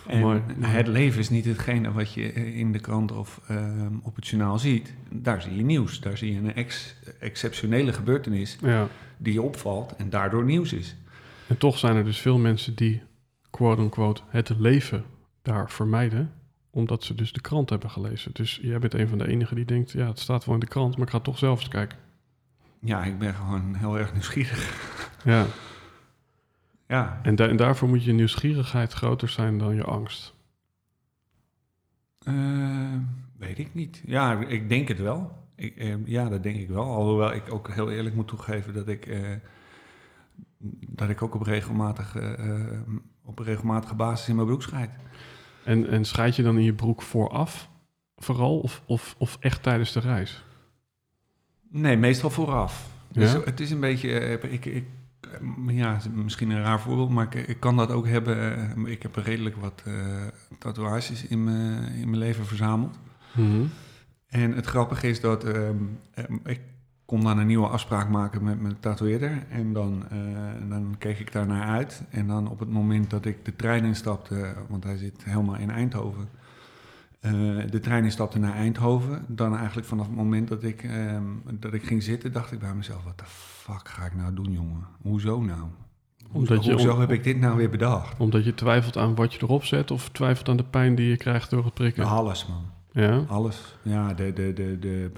En 0.08 0.20
mooi, 0.20 0.42
het 0.60 0.88
leven 0.88 1.20
is 1.20 1.30
niet 1.30 1.46
hetgene 1.46 1.92
wat 1.92 2.14
je 2.14 2.34
in 2.34 2.72
de 2.72 2.80
krant 2.80 3.12
of 3.12 3.42
uh, 3.52 3.86
op 4.02 4.16
het 4.16 4.28
journaal 4.28 4.60
ziet. 4.60 4.94
Daar 5.12 5.42
zie 5.42 5.56
je 5.56 5.64
nieuws. 5.64 6.00
Daar 6.00 6.18
zie 6.18 6.34
je 6.34 6.40
een 6.40 6.54
ex 6.54 6.96
exceptionele 7.20 7.94
gebeurtenis 7.94 8.58
ja. 8.62 8.88
die 9.18 9.34
je 9.34 9.42
opvalt 9.42 9.96
en 9.96 10.10
daardoor 10.10 10.46
nieuws 10.46 10.74
is. 10.74 10.96
En 11.48 11.58
toch 11.58 11.78
zijn 11.78 11.96
er 11.96 12.04
dus 12.04 12.20
veel 12.20 12.38
mensen 12.38 12.76
die, 12.76 13.02
quote-unquote, 13.50 14.22
het 14.28 14.50
leven 14.60 15.04
daar 15.46 15.72
vermijden 15.72 16.34
omdat 16.70 17.04
ze 17.04 17.16
dus 17.16 17.34
de 17.34 17.42
krant 17.42 17.70
hebben 17.70 17.90
gelezen. 17.90 18.34
Dus 18.34 18.60
jij 18.62 18.80
bent 18.80 18.94
een 18.94 19.08
van 19.08 19.18
de 19.18 19.28
enigen 19.28 19.56
die 19.56 19.66
denkt, 19.66 19.92
ja, 19.92 20.08
het 20.08 20.20
staat 20.20 20.46
wel 20.46 20.54
in 20.54 20.60
de 20.60 20.68
krant, 20.68 20.98
maar 20.98 21.06
ik 21.06 21.12
ga 21.12 21.20
toch 21.20 21.38
zelf 21.38 21.60
eens 21.60 21.68
kijken. 21.68 21.98
Ja, 22.80 23.04
ik 23.04 23.20
ben 23.20 23.34
gewoon 23.34 23.76
heel 23.76 23.98
erg 23.98 24.12
nieuwsgierig. 24.14 24.94
Ja. 25.24 25.46
Ja. 26.88 27.20
En, 27.24 27.36
da- 27.36 27.48
en 27.48 27.56
daarvoor 27.56 27.90
moet 27.90 28.04
je 28.04 28.14
nieuwsgierigheid 28.14 28.94
groter 28.94 29.30
zijn 29.30 29.58
dan 29.58 29.76
je 29.76 29.84
angst. 29.84 30.34
Eh, 32.20 32.96
weet 33.38 33.60
ik 33.60 33.74
niet. 33.74 34.02
Ja, 34.06 34.40
ik 34.48 34.70
denk 34.70 34.88
het 34.88 35.00
wel. 35.00 35.44
Ik, 35.56 35.76
eh, 35.78 36.06
ja, 36.06 36.30
dat 36.30 36.44
denk 36.44 36.56
ik 36.56 36.70
wel. 36.70 36.84
Alhoewel 36.86 37.34
ik 37.34 37.54
ook 37.54 37.70
heel 37.70 37.92
eerlijk 37.92 38.16
moet 38.16 38.28
toegeven 38.28 38.74
dat 38.74 38.88
ik, 38.88 39.06
eh, 39.06 39.20
dat 40.88 41.10
ik 41.10 41.22
ook 41.22 41.36
op, 41.36 41.42
regelmatige, 41.42 42.20
eh, 42.20 42.80
op 43.24 43.40
een 43.40 43.46
regelmatige 43.46 43.96
basis 43.96 44.28
in 44.30 44.36
mijn 44.36 44.48
broek 44.48 44.62
scheid. 44.62 44.90
En, 45.66 45.90
en 45.90 46.06
scheid 46.06 46.36
je 46.36 46.44
dan 46.44 46.58
in 46.58 46.64
je 46.64 46.74
broek 46.74 47.02
vooraf, 47.02 47.70
vooral, 48.16 48.60
of, 48.60 48.82
of, 48.86 49.16
of 49.18 49.38
echt 49.40 49.64
tijdens 49.64 49.92
de 49.92 50.00
reis? 50.00 50.44
Nee, 51.70 51.98
meestal 51.98 52.30
vooraf. 52.30 52.90
Dus 53.12 53.32
Ja? 53.32 53.42
het 53.46 53.60
is 53.60 53.72
een 53.72 53.80
beetje, 53.80 54.20
eh, 54.20 54.52
ik, 54.54 54.66
ik, 54.66 54.86
eh, 55.68 55.78
ja, 55.78 56.00
misschien 56.14 56.50
een 56.50 56.62
raar 56.64 56.80
voorbeeld, 56.80 57.10
maar 57.10 57.36
ik, 57.36 57.48
ik 57.48 57.60
kan 57.60 57.78
dat 57.78 57.92
ook 57.92 58.08
hebben. 58.08 58.58
eh, 58.86 58.92
Ik 58.92 59.02
heb 59.02 59.16
redelijk 59.16 59.56
wat 59.56 59.84
tatoeages 60.60 61.28
in 61.28 61.44
mijn, 61.44 61.84
in 61.94 62.10
mijn 62.10 62.18
leven 62.22 62.46
verzameld. 62.46 63.00
Mhm. 63.34 63.64
En 64.28 64.52
het 64.52 64.66
grappige 64.66 65.08
is 65.08 65.22
dat 65.22 65.44
ehm, 65.44 65.76
ehm, 66.14 66.34
ik 66.44 66.62
kon 67.06 67.22
dan 67.22 67.38
een 67.38 67.48
nieuwe 67.48 67.68
afspraak 67.68 68.10
maken 68.10 68.44
met 68.44 68.62
mijn 68.62 68.80
tatoeëerder. 68.80 69.44
En 69.50 69.74
dan, 69.74 70.04
eh, 70.10 70.18
dan 70.70 70.96
keek 70.98 71.20
ik 71.20 71.32
daar 71.32 71.48
naar 71.48 71.68
uit. 71.68 72.04
En 72.10 72.28
dan 72.28 72.50
op 72.50 72.60
het 72.60 72.70
moment 72.70 73.10
dat 73.10 73.26
ik 73.26 73.46
de 73.46 73.56
trein 73.56 73.84
instapte, 73.84 74.54
want 74.70 74.84
hij 74.84 74.98
zit 74.98 75.24
helemaal 75.24 75.56
in 75.56 75.70
Eindhoven. 75.70 76.30
eh, 77.20 77.32
de 77.70 77.80
trein 77.82 78.04
instapte 78.04 78.40
naar 78.40 78.54
Eindhoven. 78.54 79.26
Dan 79.28 79.56
eigenlijk 79.58 79.88
vanaf 79.88 80.06
het 80.08 80.16
moment 80.16 80.48
dat 80.48 80.64
ik, 80.64 80.84
ehm, 80.84 81.24
dat 81.54 81.74
ik 81.74 81.84
ging 81.84 82.04
zitten, 82.04 82.32
dacht 82.32 82.52
ik 82.52 82.60
bij 82.60 82.74
mezelf: 82.74 83.04
wat 83.04 83.18
de 83.18 83.24
fuck 83.28 83.90
ga 83.90 84.06
ik 84.06 84.16
nou 84.16 84.34
doen, 84.34 84.52
jongen? 84.52 84.86
Hoezo 85.02 85.42
nou? 85.42 85.62
Omdat 86.32 86.66
je- 86.66 86.72
Hoezo 86.72 87.00
heb 87.00 87.12
ik 87.12 87.24
dit 87.24 87.40
nou 87.40 87.58
weer 87.58 87.70
bedacht? 87.70 88.20
Omdat 88.20 88.46
je 88.46 88.54
twijfelt 88.54 88.98
aan 88.98 89.16
wat 89.16 89.34
je 89.34 89.40
erop 89.44 89.64
zet, 89.64 89.92
of 89.92 90.10
twijfelt 90.10 90.50
aan 90.50 90.58
de 90.58 90.64
pijn 90.64 90.96
die 90.96 91.10
je 91.10 91.18
krijgt 91.18 91.50
door 91.50 91.66
het 91.66 91.74
prikken? 91.74 92.04
Alles, 92.06 92.48
man. 92.48 92.64
Ja? 93.02 93.24
Alles. 93.28 93.76
Ja, 93.82 94.14
de, 94.14 94.34
de, 94.34 94.54
de, 94.54 94.78
de, 94.80 95.12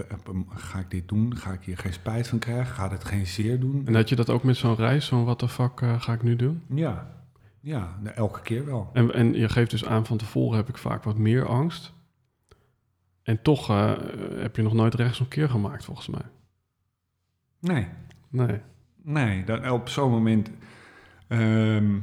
ga 0.49 0.79
ik 0.79 0.91
dit 0.91 1.07
doen? 1.07 1.37
Ga 1.37 1.51
ik 1.51 1.61
hier 1.63 1.77
geen 1.77 1.93
spijt 1.93 2.27
van 2.27 2.39
krijgen? 2.39 2.73
Gaat 2.75 2.91
het 2.91 3.03
geen 3.03 3.27
zeer 3.27 3.59
doen? 3.59 3.81
En 3.85 3.95
had 3.95 4.09
je 4.09 4.15
dat 4.15 4.29
ook 4.29 4.43
met 4.43 4.57
zo'n 4.57 4.75
reis, 4.75 5.05
zo'n 5.05 5.25
wat 5.25 5.39
de 5.39 5.47
fuck 5.49 5.81
eh, 5.81 6.01
ga 6.01 6.13
ik 6.13 6.23
nu 6.23 6.35
doen? 6.35 6.61
Ja, 6.69 7.11
ja 7.61 7.97
de- 8.03 8.09
elke 8.09 8.41
keer 8.41 8.65
wel. 8.65 8.89
En, 8.93 9.13
en 9.13 9.33
je 9.33 9.49
geeft 9.49 9.71
dus 9.71 9.85
aan 9.85 10.05
van 10.05 10.17
tevoren 10.17 10.57
heb 10.57 10.69
ik 10.69 10.77
vaak 10.77 11.03
wat 11.03 11.17
meer 11.17 11.47
angst. 11.47 11.93
En 13.23 13.41
toch 13.41 13.69
eh, 13.69 13.91
heb 14.35 14.55
je 14.55 14.61
nog 14.61 14.73
nooit 14.73 14.93
rechtsomkeer 14.93 15.49
gemaakt, 15.49 15.85
volgens 15.85 16.07
mij. 16.07 16.25
Nee, 17.59 17.87
Nee. 18.29 18.59
nee. 19.03 19.43
Dan 19.43 19.69
op 19.69 19.89
zo'n 19.89 20.11
moment... 20.11 20.49
ehm, 21.27 21.99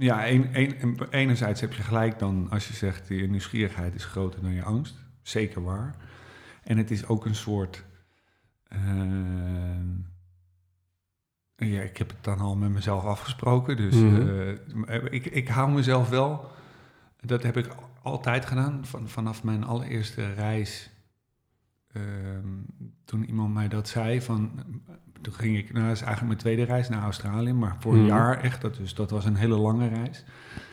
ja, 0.00 0.28
een, 0.28 0.48
een, 0.82 0.98
enerzijds 1.10 1.60
heb 1.60 1.72
je 1.72 1.82
gelijk 1.82 2.18
dan 2.18 2.50
als 2.50 2.68
je 2.68 2.74
zegt... 2.74 3.08
je 3.08 3.28
nieuwsgierigheid 3.28 3.94
is 3.94 4.04
groter 4.04 4.42
dan 4.42 4.52
je 4.52 4.62
angst. 4.62 4.94
Zeker 5.22 5.62
waar. 5.62 5.94
En 6.62 6.76
het 6.78 6.90
is 6.90 7.06
ook 7.06 7.24
een 7.26 7.34
soort... 7.34 7.84
ehm, 8.68 9.88
ja, 11.56 11.80
ik 11.82 11.96
heb 11.96 12.08
het 12.08 12.24
dan 12.24 12.38
al 12.38 12.56
met 12.56 12.70
mezelf 12.70 13.04
afgesproken. 13.04 13.76
Dus 13.76 13.94
Mhm. 13.94 14.28
eh, 14.86 15.04
ik, 15.10 15.26
ik 15.26 15.48
hou 15.48 15.70
mezelf 15.72 16.08
wel... 16.08 16.50
Dat 17.20 17.42
heb 17.42 17.56
ik 17.56 17.68
altijd 18.02 18.46
gedaan. 18.46 18.86
Van, 18.86 19.08
vanaf 19.08 19.42
mijn 19.44 19.64
allereerste 19.64 20.32
reis... 20.32 20.90
ehm, 21.92 22.48
toen 23.04 23.24
iemand 23.24 23.54
mij 23.54 23.68
dat 23.68 23.88
zei, 23.88 24.22
van, 24.22 24.64
toen 25.20 25.32
ging 25.32 25.56
ik, 25.58 25.72
nou 25.72 25.86
dat 25.86 25.94
is 25.96 26.02
eigenlijk 26.02 26.26
mijn 26.26 26.38
tweede 26.38 26.72
reis 26.72 26.88
naar 26.88 27.02
Australië, 27.02 27.52
maar 27.52 27.76
voor 27.78 27.92
een 27.92 27.98
Mhm. 27.98 28.08
jaar 28.08 28.40
echt, 28.40 28.60
dat, 28.60 28.76
dus 28.76 28.94
dat 28.94 29.10
was 29.10 29.24
een 29.24 29.36
hele 29.36 29.56
lange 29.56 29.88
reis. 29.88 30.24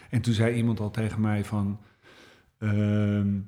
En 0.09 0.21
toen 0.21 0.33
zei 0.33 0.55
iemand 0.55 0.79
al 0.79 0.91
tegen 0.91 1.21
mij 1.21 1.43
van, 1.45 1.79
ehm, 2.59 3.39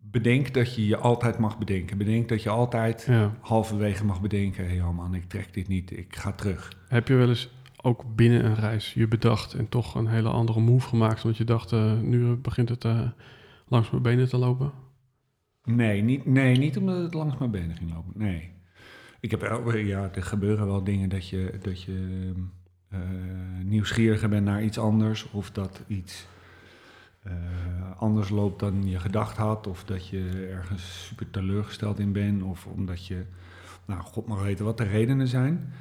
bedenk 0.00 0.54
dat 0.54 0.74
je 0.74 0.86
je 0.86 0.96
altijd 0.96 1.38
mag 1.38 1.58
bedenken. 1.58 1.98
Bedenk 1.98 2.28
dat 2.28 2.42
je 2.42 2.48
altijd 2.50 3.04
Ja. 3.08 3.34
halverwege 3.40 4.04
mag 4.04 4.20
bedenken, 4.20 4.68
hé 4.68 4.76
hey, 4.76 4.92
man, 4.92 5.14
ik 5.14 5.24
trek 5.28 5.52
dit 5.54 5.68
niet, 5.68 5.98
ik 5.98 6.16
ga 6.16 6.32
terug. 6.32 6.72
Heb 6.88 7.08
je 7.08 7.14
wel 7.14 7.28
eens 7.28 7.52
ook 7.82 8.14
binnen 8.14 8.44
een 8.44 8.54
reis 8.54 8.94
je 8.94 9.08
bedacht 9.08 9.54
en 9.54 9.68
toch 9.68 9.94
een 9.94 10.06
hele 10.06 10.28
andere 10.28 10.60
move 10.60 10.88
gemaakt, 10.88 11.22
omdat 11.24 11.38
je 11.38 11.44
dacht, 11.44 11.72
eh, 11.72 12.00
nu 12.00 12.34
begint 12.34 12.68
het 12.68 12.84
eh, 12.84 13.00
langs 13.68 13.90
mijn 13.90 14.02
benen 14.02 14.28
te 14.28 14.36
lopen? 14.36 14.72
Nee 15.64 16.02
niet, 16.02 16.26
nee, 16.26 16.56
niet 16.58 16.76
omdat 16.76 17.02
het 17.02 17.14
langs 17.14 17.38
mijn 17.38 17.50
benen 17.50 17.76
ging 17.76 17.92
lopen. 17.94 18.12
Nee. 18.14 18.52
Ik 19.24 19.30
heb 19.30 19.40
wel, 19.40 19.76
ja, 19.76 20.10
er 20.14 20.22
gebeuren 20.22 20.66
wel 20.66 20.84
dingen 20.84 21.08
dat 21.08 21.28
je, 21.28 21.58
dat 21.62 21.82
je 21.82 22.32
eh, 22.88 23.00
nieuwsgieriger 23.62 24.28
bent 24.28 24.44
naar 24.44 24.62
iets 24.62 24.78
anders. 24.78 25.30
Of 25.30 25.50
dat 25.50 25.82
iets 25.86 26.26
eh, 27.22 27.32
anders 27.96 28.28
loopt 28.28 28.60
dan 28.60 28.88
je 28.88 28.98
gedacht 28.98 29.36
had. 29.36 29.66
Of 29.66 29.84
dat 29.84 30.08
je 30.08 30.48
ergens 30.50 31.06
super 31.06 31.30
teleurgesteld 31.30 31.98
in 31.98 32.12
bent. 32.12 32.42
Of 32.42 32.66
omdat 32.66 33.06
je, 33.06 33.24
nou, 33.86 34.00
god 34.00 34.26
mag 34.26 34.42
weten 34.42 34.64
wat 34.64 34.78
de 34.78 34.84
redenen 34.84 35.28
zijn. 35.28 35.72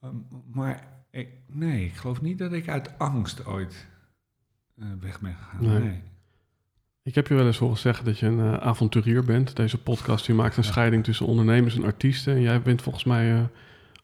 Ehm, 0.00 0.16
maar 0.52 1.04
ik, 1.10 1.28
nee, 1.46 1.84
ik 1.84 1.94
geloof 1.94 2.20
niet 2.20 2.38
dat 2.38 2.52
ik 2.52 2.68
uit 2.68 2.98
angst 2.98 3.46
ooit 3.46 3.88
eh, 4.78 4.86
weg 5.00 5.20
ben 5.20 5.34
gegaan. 5.34 5.64
Nee. 5.64 5.80
nee. 5.80 6.02
Ik 7.02 7.14
heb 7.14 7.26
je 7.26 7.34
wel 7.34 7.46
eens 7.46 7.58
horen 7.58 7.76
zeggen 7.78 8.04
dat 8.04 8.18
je 8.18 8.26
een 8.26 8.40
eh, 8.40 8.54
avonturier 8.56 9.24
bent. 9.24 9.56
Deze 9.56 9.78
podcast 9.82 10.26
die 10.26 10.34
maakt 10.34 10.56
een 10.56 10.62
Ja. 10.62 10.68
scheiding 10.70 11.04
tussen 11.04 11.26
ondernemers 11.26 11.76
en 11.76 11.84
artiesten. 11.84 12.34
En 12.34 12.40
jij 12.40 12.62
bent 12.62 12.82
volgens 12.82 13.04
mij 13.04 13.32
eh, 13.34 13.42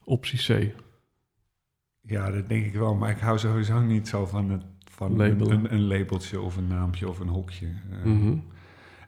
optie 0.03 0.39
C. 0.69 0.73
Ja, 2.01 2.31
dat 2.31 2.49
denk 2.49 2.65
ik 2.65 2.73
wel. 2.73 2.95
Maar 2.95 3.09
ik 3.09 3.19
hou 3.19 3.37
sowieso 3.39 3.79
niet 3.79 4.07
zo 4.07 4.25
van, 4.25 4.49
het, 4.49 4.63
van 4.91 5.19
een, 5.19 5.51
een, 5.51 5.73
een 5.73 5.87
labeltje 5.87 6.41
of 6.41 6.57
een 6.57 6.67
naampje 6.67 7.09
of 7.09 7.19
een 7.19 7.27
hokje. 7.27 7.67
Eh, 7.91 8.03
Mhm. 8.03 8.37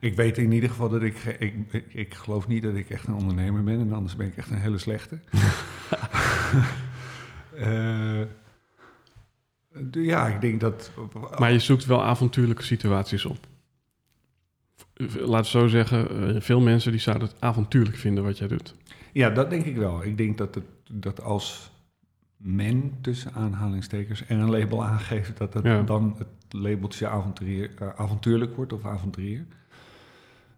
Ik 0.00 0.16
weet 0.16 0.38
in 0.38 0.52
ieder 0.52 0.68
geval 0.68 0.88
dat 0.88 1.02
ik, 1.02 1.16
ik, 1.38 1.54
ik... 1.72 1.84
Ik 1.94 2.14
geloof 2.14 2.48
niet 2.48 2.62
dat 2.62 2.74
ik 2.74 2.90
echt 2.90 3.06
een 3.06 3.14
ondernemer 3.14 3.64
ben. 3.64 3.80
En 3.80 3.92
anders 3.92 4.16
ben 4.16 4.26
ik 4.26 4.36
echt 4.36 4.50
een 4.50 4.58
hele 4.60 4.78
slechte. 4.78 5.18
Ja, 9.92 10.26
ik 10.26 10.40
denk 10.40 10.60
dat... 10.60 10.90
Maar 11.38 11.52
je 11.52 11.58
zoekt 11.58 11.84
wel 11.84 12.04
avontuurlijke 12.04 12.62
situaties 12.62 13.24
op. 13.24 13.38
Laten 14.94 15.52
we 15.52 15.58
zo 15.58 15.66
zeggen, 15.66 16.34
eh, 16.34 16.40
veel 16.40 16.60
mensen 16.60 16.90
die 16.90 17.00
zouden 17.00 17.28
het 17.28 17.36
avontuurlijk 17.40 17.96
vinden 17.96 18.24
wat 18.24 18.38
jij 18.38 18.48
doet. 18.48 18.74
Ja, 19.12 19.30
dat 19.30 19.50
denk 19.50 19.64
ik 19.64 19.76
wel. 19.76 20.04
Ik 20.04 20.16
denk 20.16 20.38
dat, 20.38 20.54
het, 20.54 20.64
dat 20.90 21.22
als 21.22 21.70
men, 22.36 22.98
tussen 23.00 23.32
aanhalingstekens, 23.34 24.22
er 24.28 24.38
een 24.38 24.50
label 24.50 24.84
aangeeft... 24.84 25.36
dat 25.36 25.54
het 25.54 25.64
Ja. 25.64 25.82
dan 25.82 26.14
het 26.18 26.28
labeltje 26.52 27.08
avonturier, 27.08 27.70
eh, 27.78 27.88
avontuurlijk 27.88 28.56
wordt 28.56 28.72
of 28.72 28.84
avonturier. 28.84 29.46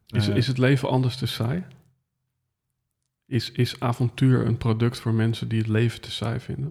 Is, 0.07 0.29
Eh, 0.29 0.37
is 0.37 0.47
het 0.47 0.59
leven 0.59 0.89
anders 0.89 1.17
te 1.17 1.27
saai? 1.27 1.65
Is, 3.27 3.51
is 3.53 3.81
avontuur 3.81 4.47
een 4.47 4.57
product 4.57 5.01
voor 5.01 5.15
mensen 5.15 5.49
die 5.49 5.59
het 5.59 5.69
leven 5.69 6.01
te 6.01 6.11
saai 6.11 6.41
vinden? 6.41 6.71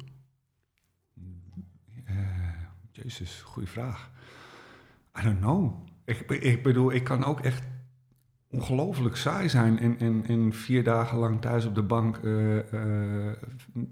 Jezus, 2.91 3.41
goede 3.41 3.67
vraag. 3.67 4.12
I 5.20 5.24
don't 5.24 5.39
know. 5.39 5.88
Ik, 6.05 6.19
ik 6.29 6.63
bedoel, 6.63 6.93
ik 6.93 7.03
kan 7.03 7.24
ook 7.24 7.39
echt 7.39 7.63
ongelooflijk 8.50 9.15
saai 9.15 9.50
zijn 9.50 9.79
en, 9.79 10.00
en, 10.00 10.24
en 10.27 10.53
vier 10.53 10.83
dagen 10.83 11.17
lang 11.17 11.41
thuis 11.41 11.65
op 11.65 11.75
de 11.75 11.83
bank 11.83 12.17
eh, 12.17 12.57
eh, 12.57 13.38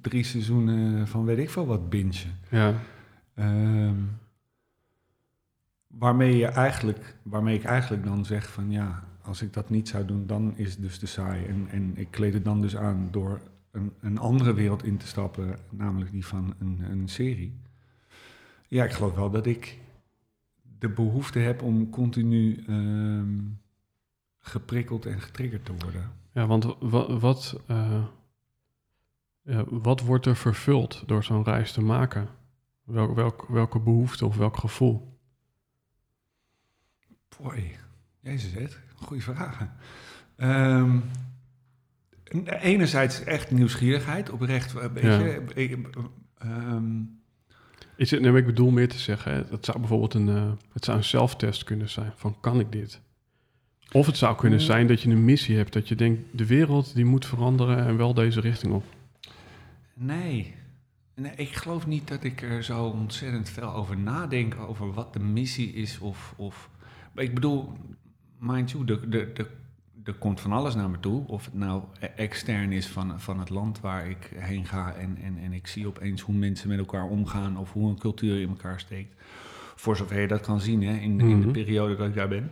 drie 0.01 0.23
seizoenen 0.23 1.07
van 1.07 1.25
weet 1.25 1.37
ik 1.37 1.49
veel 1.49 1.65
wat 1.65 1.89
bingen. 1.89 2.39
Ja, 2.49 2.75
Ehm, 3.41 3.95
waarmee, 5.87 6.37
je 6.37 6.45
eigenlijk, 6.45 7.15
waarmee 7.23 7.55
ik 7.55 7.63
eigenlijk 7.63 8.03
dan 8.03 8.25
zeg 8.25 8.51
van 8.51 8.71
ja, 8.71 9.03
als 9.21 9.41
ik 9.41 9.53
dat 9.53 9.69
niet 9.69 9.87
zou 9.87 10.05
doen, 10.05 10.27
dan 10.27 10.53
is 10.57 10.71
het 10.71 10.81
dus 10.81 10.97
te 10.97 11.07
saai. 11.07 11.45
En, 11.45 11.67
en 11.69 11.91
ik 11.95 12.07
kleed 12.11 12.33
het 12.33 12.45
dan 12.45 12.61
dus 12.61 12.77
aan 12.77 13.07
door 13.11 13.41
een, 13.71 13.93
een 13.99 14.17
andere 14.17 14.53
wereld 14.53 14.83
in 14.83 14.97
te 14.97 15.07
stappen, 15.07 15.57
namelijk 15.69 16.11
die 16.11 16.25
van 16.25 16.53
een, 16.59 16.83
een 16.89 17.07
serie. 17.07 17.53
Ja, 18.67 18.83
ik 18.83 18.91
geloof 18.91 19.15
wel 19.15 19.29
dat 19.29 19.45
ik 19.45 19.79
de 20.81 20.89
behoefte 20.89 21.39
heb 21.39 21.61
om 21.61 21.89
continu 21.89 22.63
ehm, 22.67 23.39
geprikkeld 24.39 25.05
en 25.05 25.21
getriggerd 25.21 25.65
te 25.65 25.73
worden. 25.77 26.11
ja 26.33 26.45
want 26.47 26.75
wat, 26.79 27.19
wat, 27.21 27.59
eh, 27.67 28.03
ja, 29.41 29.63
wat 29.69 30.01
wordt 30.01 30.25
er 30.25 30.35
vervuld 30.35 31.03
door 31.07 31.23
zo'n 31.23 31.43
reis 31.43 31.71
te 31.71 31.81
maken? 31.81 32.27
Welk, 32.83 33.15
welk, 33.15 33.45
welke 33.47 33.79
behoefte 33.79 34.25
of 34.25 34.35
welk 34.37 34.57
gevoel? 34.57 35.19
Boy, 37.37 37.75
jezus, 38.19 38.53
Ed, 38.55 38.79
goede 38.95 39.21
vragen. 39.23 39.71
Ehm, 40.35 40.99
enerzijds 42.45 43.23
echt 43.23 43.51
nieuwsgierigheid, 43.51 44.29
oprecht. 44.29 44.75
eh, 44.75 44.85
Weet 44.91 45.03
Ja. 45.03 45.17
je, 45.19 45.43
ik, 45.55 45.87
ehm, 46.37 47.01
Is 48.01 48.11
het, 48.11 48.21
maar 48.21 48.37
ik 48.37 48.45
bedoel 48.45 48.71
meer 48.71 48.89
te 48.89 48.97
zeggen, 48.99 49.33
hè, 49.33 49.43
het 49.49 49.65
zou 49.65 49.79
bijvoorbeeld 49.79 50.13
een, 50.13 50.29
eh, 50.29 50.51
het 50.73 50.85
zou 50.85 50.97
een 50.97 51.03
zelftest 51.03 51.63
kunnen 51.63 51.89
zijn 51.89 52.11
van 52.15 52.35
kan 52.39 52.59
ik 52.59 52.71
dit? 52.71 53.01
Of 53.91 54.05
het 54.05 54.17
zou 54.17 54.35
kunnen 54.35 54.59
Mm. 54.59 54.65
zijn 54.65 54.87
dat 54.87 55.01
je 55.01 55.09
een 55.09 55.25
missie 55.25 55.57
hebt, 55.57 55.73
dat 55.73 55.87
je 55.87 55.95
denkt 55.95 56.21
de 56.31 56.45
wereld 56.45 56.95
die 56.95 57.05
moet 57.05 57.25
veranderen 57.25 57.85
en 57.85 57.97
wel 57.97 58.13
deze 58.13 58.39
richting 58.39 58.73
op. 58.73 58.83
nee, 59.93 60.55
Nee, 61.15 61.31
ik 61.35 61.55
geloof 61.55 61.87
niet 61.87 62.07
dat 62.07 62.23
ik 62.23 62.41
er 62.41 62.63
zo 62.63 62.85
ontzettend 62.85 63.49
veel 63.49 63.73
over 63.73 63.97
nadenk, 63.97 64.55
over 64.55 64.93
wat 64.93 65.13
de 65.13 65.19
missie 65.19 65.73
is. 65.73 65.99
Of, 65.99 66.33
of 66.37 66.69
ik 67.15 67.33
bedoel, 67.33 67.73
mind 68.39 68.71
you, 68.71 68.85
er, 68.85 69.07
er, 69.09 69.33
er, 69.33 69.47
er 70.03 70.13
komt 70.13 70.41
van 70.41 70.51
alles 70.51 70.75
naar 70.75 70.89
me 70.89 70.99
toe. 70.99 71.27
Of 71.27 71.45
het 71.45 71.53
nou 71.53 71.83
e- 71.99 72.05
extern 72.05 72.71
is 72.71 72.87
van, 72.87 73.19
van 73.21 73.39
het 73.39 73.49
land 73.49 73.79
waar 73.79 74.09
ik 74.09 74.31
heen 74.35 74.65
ga 74.65 74.93
en, 74.93 75.17
en, 75.21 75.37
en 75.37 75.53
ik 75.53 75.67
zie 75.67 75.87
opeens 75.87 76.21
hoe 76.21 76.35
mensen 76.35 76.69
met 76.69 76.79
elkaar 76.79 77.05
omgaan 77.09 77.57
of 77.57 77.71
hoe 77.73 77.89
een 77.89 77.99
cultuur 77.99 78.41
in 78.41 78.49
elkaar 78.49 78.79
steekt. 78.79 79.21
Voor 79.75 79.97
zover 79.97 80.21
je 80.21 80.27
dat 80.27 80.41
kan 80.41 80.59
zien 80.59 80.83
hè, 80.83 80.93
in, 80.93 81.19
in 81.19 81.39
de 81.39 81.45
Mhm. 81.45 81.51
periode 81.51 81.95
dat 81.95 82.07
ik 82.07 82.15
daar 82.15 82.27
ben. 82.27 82.51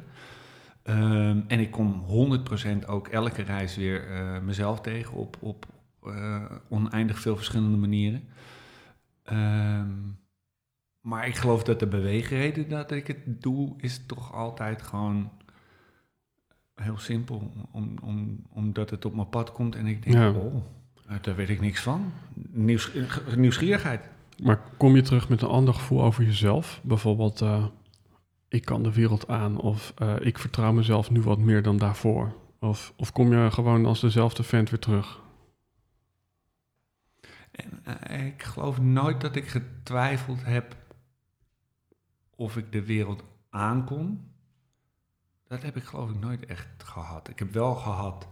Ehm, 0.83 1.41
en 1.47 1.59
ik 1.59 1.71
kom 1.71 2.03
100% 2.07 2.85
ook 2.87 3.07
elke 3.07 3.41
reis 3.41 3.75
weer 3.75 4.07
eh, 4.11 4.39
mezelf 4.41 4.81
tegen 4.81 5.13
op, 5.13 5.37
op 5.39 5.65
eh, 6.03 6.45
oneindig 6.69 7.19
veel 7.19 7.35
verschillende 7.35 7.77
manieren. 7.77 8.23
Ehm, 9.23 9.91
maar 11.01 11.27
ik 11.27 11.35
geloof 11.35 11.63
dat 11.63 11.79
de 11.79 11.87
beweegreden 11.87 12.69
dat 12.69 12.91
ik 12.91 13.07
het 13.07 13.41
doe, 13.41 13.73
is 13.77 14.05
toch 14.05 14.33
altijd 14.33 14.81
gewoon 14.81 15.31
heel 16.81 16.97
simpel. 16.97 17.51
Om, 17.71 17.93
om, 18.01 18.43
omdat 18.49 18.89
het 18.89 19.05
op 19.05 19.15
mijn 19.15 19.29
pad 19.29 19.51
komt 19.51 19.75
en 19.75 19.85
ik 19.85 20.03
denk, 20.03 20.15
Ja. 20.15 20.31
oh, 20.31 20.63
eh, 21.07 21.15
daar 21.21 21.35
weet 21.35 21.49
ik 21.49 21.61
niks 21.61 21.81
van. 21.81 22.11
Nieuws, 22.49 22.93
eh, 22.93 23.35
nieuwsgierigheid. 23.35 24.09
Maar 24.43 24.59
kom 24.77 24.95
je 24.95 25.01
terug 25.01 25.29
met 25.29 25.41
een 25.41 25.47
ander 25.47 25.73
gevoel 25.73 26.03
over 26.03 26.23
jezelf? 26.23 26.81
Bijvoorbeeld, 26.83 27.41
eh, 27.41 27.65
ik 28.47 28.65
kan 28.65 28.83
de 28.83 28.93
wereld 28.93 29.27
aan 29.27 29.57
of 29.57 29.93
ik 30.19 30.37
vertrouw 30.37 30.73
mezelf 30.73 31.11
nu 31.11 31.21
wat 31.21 31.37
meer 31.37 31.63
dan 31.63 31.77
daarvoor. 31.77 32.33
Of, 32.59 32.93
of 32.95 33.11
kom 33.11 33.33
je 33.33 33.51
gewoon 33.51 33.85
als 33.85 33.99
dezelfde 33.99 34.43
vent 34.43 34.69
weer 34.69 34.79
terug? 34.79 35.21
En, 37.51 38.25
ik 38.25 38.43
geloof 38.43 38.81
nooit 38.81 39.21
dat 39.21 39.35
ik 39.35 39.47
getwijfeld 39.47 40.45
heb 40.45 40.75
of 42.35 42.57
ik 42.57 42.71
de 42.71 42.85
wereld 42.85 43.23
aankom. 43.49 44.28
Dat 45.49 45.61
heb 45.61 45.75
ik 45.75 45.83
geloof 45.83 46.09
ik 46.09 46.19
nooit 46.19 46.45
echt 46.45 46.67
gehad. 46.83 47.29
Ik 47.29 47.39
heb 47.39 47.53
wel 47.53 47.75
gehad 47.75 48.27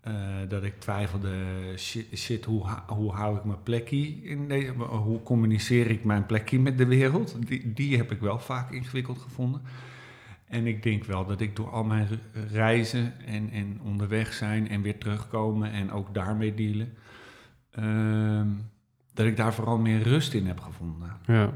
eh, 0.00 0.14
dat 0.48 0.62
ik 0.64 0.80
twijfelde, 0.80 1.34
shit, 1.76 2.06
shit 2.18 2.44
hoe, 2.44 2.66
hoe 2.86 3.12
hou 3.12 3.36
ik 3.36 3.44
mijn 3.44 3.62
plekje 3.62 4.06
in 4.22 4.48
deze, 4.48 4.72
hoe 4.72 5.22
communiceer 5.22 5.90
ik 5.90 6.04
mijn 6.04 6.26
plekje 6.26 6.58
met 6.60 6.78
de 6.78 6.86
wereld? 6.86 7.46
Die, 7.48 7.72
die 7.72 7.96
heb 7.96 8.12
ik 8.12 8.20
wel 8.20 8.38
vaak 8.38 8.70
ingewikkeld 8.70 9.18
gevonden. 9.18 9.62
En 10.46 10.66
ik 10.66 10.82
denk 10.82 11.04
wel 11.04 11.26
dat 11.26 11.40
ik 11.40 11.56
door 11.56 11.70
al 11.70 11.84
mijn 11.84 12.06
re- 12.08 12.46
reizen 12.46 13.20
en, 13.26 13.50
en 13.50 13.80
onderweg 13.82 14.32
zijn 14.32 14.68
en 14.68 14.82
weer 14.82 14.98
terugkomen 14.98 15.70
en 15.70 15.92
ook 15.92 16.14
daarmee 16.14 16.54
dealen, 16.54 16.94
Ehm, 17.70 18.48
dat 19.14 19.26
ik 19.26 19.36
daar 19.36 19.54
vooral 19.54 19.78
meer 19.78 20.02
rust 20.02 20.34
in 20.34 20.46
heb 20.46 20.60
gevonden. 20.60 21.16
Ja, 21.26 21.52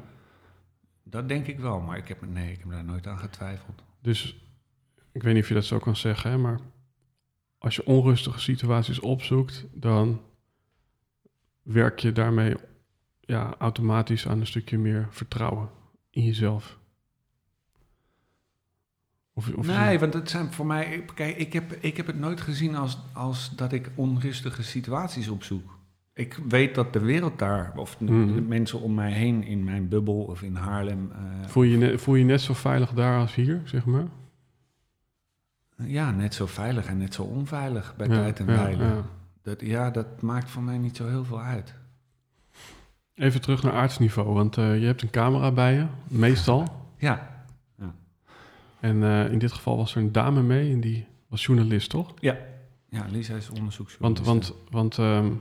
Dat 1.03 1.29
denk 1.29 1.47
ik 1.47 1.59
wel, 1.59 1.81
maar 1.81 1.97
ik 1.97 2.09
heb, 2.09 2.27
nee, 2.29 2.53
ik 2.53 2.59
heb 2.59 2.71
daar 2.71 2.85
nooit 2.85 3.07
aan 3.07 3.19
getwijfeld. 3.19 3.83
dus 4.03 4.44
ik 5.15 5.23
weet 5.23 5.35
niet 5.35 5.43
of 5.43 5.49
je 5.49 5.55
dat 5.55 5.65
zo 5.65 5.79
kan 5.79 5.97
zeggen, 5.97 6.31
hè, 6.31 6.39
maar 6.39 6.59
als 7.59 7.75
je 7.77 7.87
onrustige 7.87 8.41
situaties 8.41 9.01
opzoekt, 9.01 9.65
dan 9.73 10.21
werk 11.63 11.99
je 11.99 12.13
daarmee 12.13 12.55
ja, 13.21 13.55
automatisch 13.59 14.29
aan 14.29 14.41
een 14.41 14.47
stukje 14.47 14.79
meer 14.79 15.07
vertrouwen 15.11 15.69
in 16.11 16.25
jezelf. 16.25 16.79
Of, 19.33 19.55
of 19.55 19.67
nee, 19.67 19.99
want 19.99 20.15
het 20.15 20.31
zijn 20.31 20.53
voor 20.53 20.67
mij... 20.67 21.05
Kijk, 21.15 21.37
ik 21.37 21.53
heb, 21.53 21.73
ik 21.73 21.97
heb 21.97 22.07
het 22.07 22.19
nooit 22.19 22.41
gezien 22.41 22.77
als, 22.77 22.99
als 23.13 23.57
dat 23.57 23.73
ik 23.73 23.91
onrustige 23.95 24.63
situaties 24.63 25.29
opzoek. 25.29 25.79
Ik 26.13 26.39
weet 26.49 26.75
dat 26.75 26.93
de 26.93 27.01
wereld 27.01 27.39
daar, 27.39 27.73
of 27.77 27.97
de, 27.97 28.05
Mhm. 28.13 28.35
de 28.35 28.41
mensen 28.41 28.81
om 28.81 28.95
mij 28.95 29.13
heen 29.13 29.43
in 29.45 29.65
mijn 29.65 29.89
bubbel 29.89 30.23
of 30.23 30.43
in 30.43 30.55
Haarlem... 30.55 31.11
eh, 31.13 31.49
voel, 31.49 31.63
je 31.63 31.77
ne- 31.77 31.99
voel 31.99 32.15
je 32.15 32.25
net 32.25 32.41
zo 32.41 32.55
veilig 32.55 32.93
daar 32.93 33.19
als 33.21 33.35
hier, 33.35 33.61
zeg 33.65 33.85
maar? 33.85 34.07
Ja, 35.77 36.11
net 36.11 36.35
zo 36.35 36.47
veilig 36.47 36.87
en 36.87 36.99
net 36.99 37.15
zo 37.15 37.23
onveilig 37.23 37.95
bij 37.97 38.07
Ja, 38.09 38.15
tijd 38.15 38.39
en 38.41 38.47
ja, 38.47 38.53
wijle. 38.63 38.85
ja. 38.85 39.03
Dat, 39.43 39.61
ja, 39.61 39.91
dat 39.91 40.23
maakt 40.23 40.51
voor 40.51 40.63
mij 40.63 40.79
niet 40.79 40.97
zo 40.97 41.09
heel 41.09 41.25
veel 41.25 41.41
uit. 41.41 41.75
Even 43.15 43.41
terug 43.41 43.63
naar 43.63 43.73
aardsniveau, 43.73 44.29
want 44.35 44.57
eh, 44.57 44.81
je 44.81 44.87
hebt 44.87 45.03
een 45.03 45.11
camera 45.11 45.53
bij 45.53 45.75
je, 45.75 45.87
meestal. 46.09 46.87
Ja, 46.99 47.33
En 48.81 49.03
eh, 49.03 49.33
in 49.33 49.39
dit 49.39 49.53
geval 49.53 49.77
was 49.77 49.95
er 49.95 50.03
een 50.03 50.13
dame 50.13 50.43
mee 50.43 50.73
en 50.73 50.81
die 50.81 51.07
was 51.29 51.45
journalist, 51.45 51.91
toch? 51.91 52.15
ja 52.21 52.37
Lisa 53.11 53.35
is 53.35 53.47
Want, 53.47 53.59
onderzoeksjournalist. 53.59 54.25
want, 54.27 54.55
want 54.71 54.99
ehm, 54.99 55.33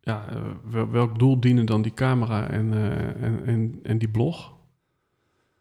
ja, 0.00 0.28
eh, 0.28 0.42
wel- 0.70 0.90
welk 0.90 1.18
doel 1.18 1.40
dienen 1.40 1.66
dan 1.66 1.82
die 1.82 1.94
camera 1.94 2.48
en, 2.48 2.72
en, 3.20 3.44
en, 3.46 3.80
en 3.82 3.98
die 3.98 4.08
blog? 4.08 4.52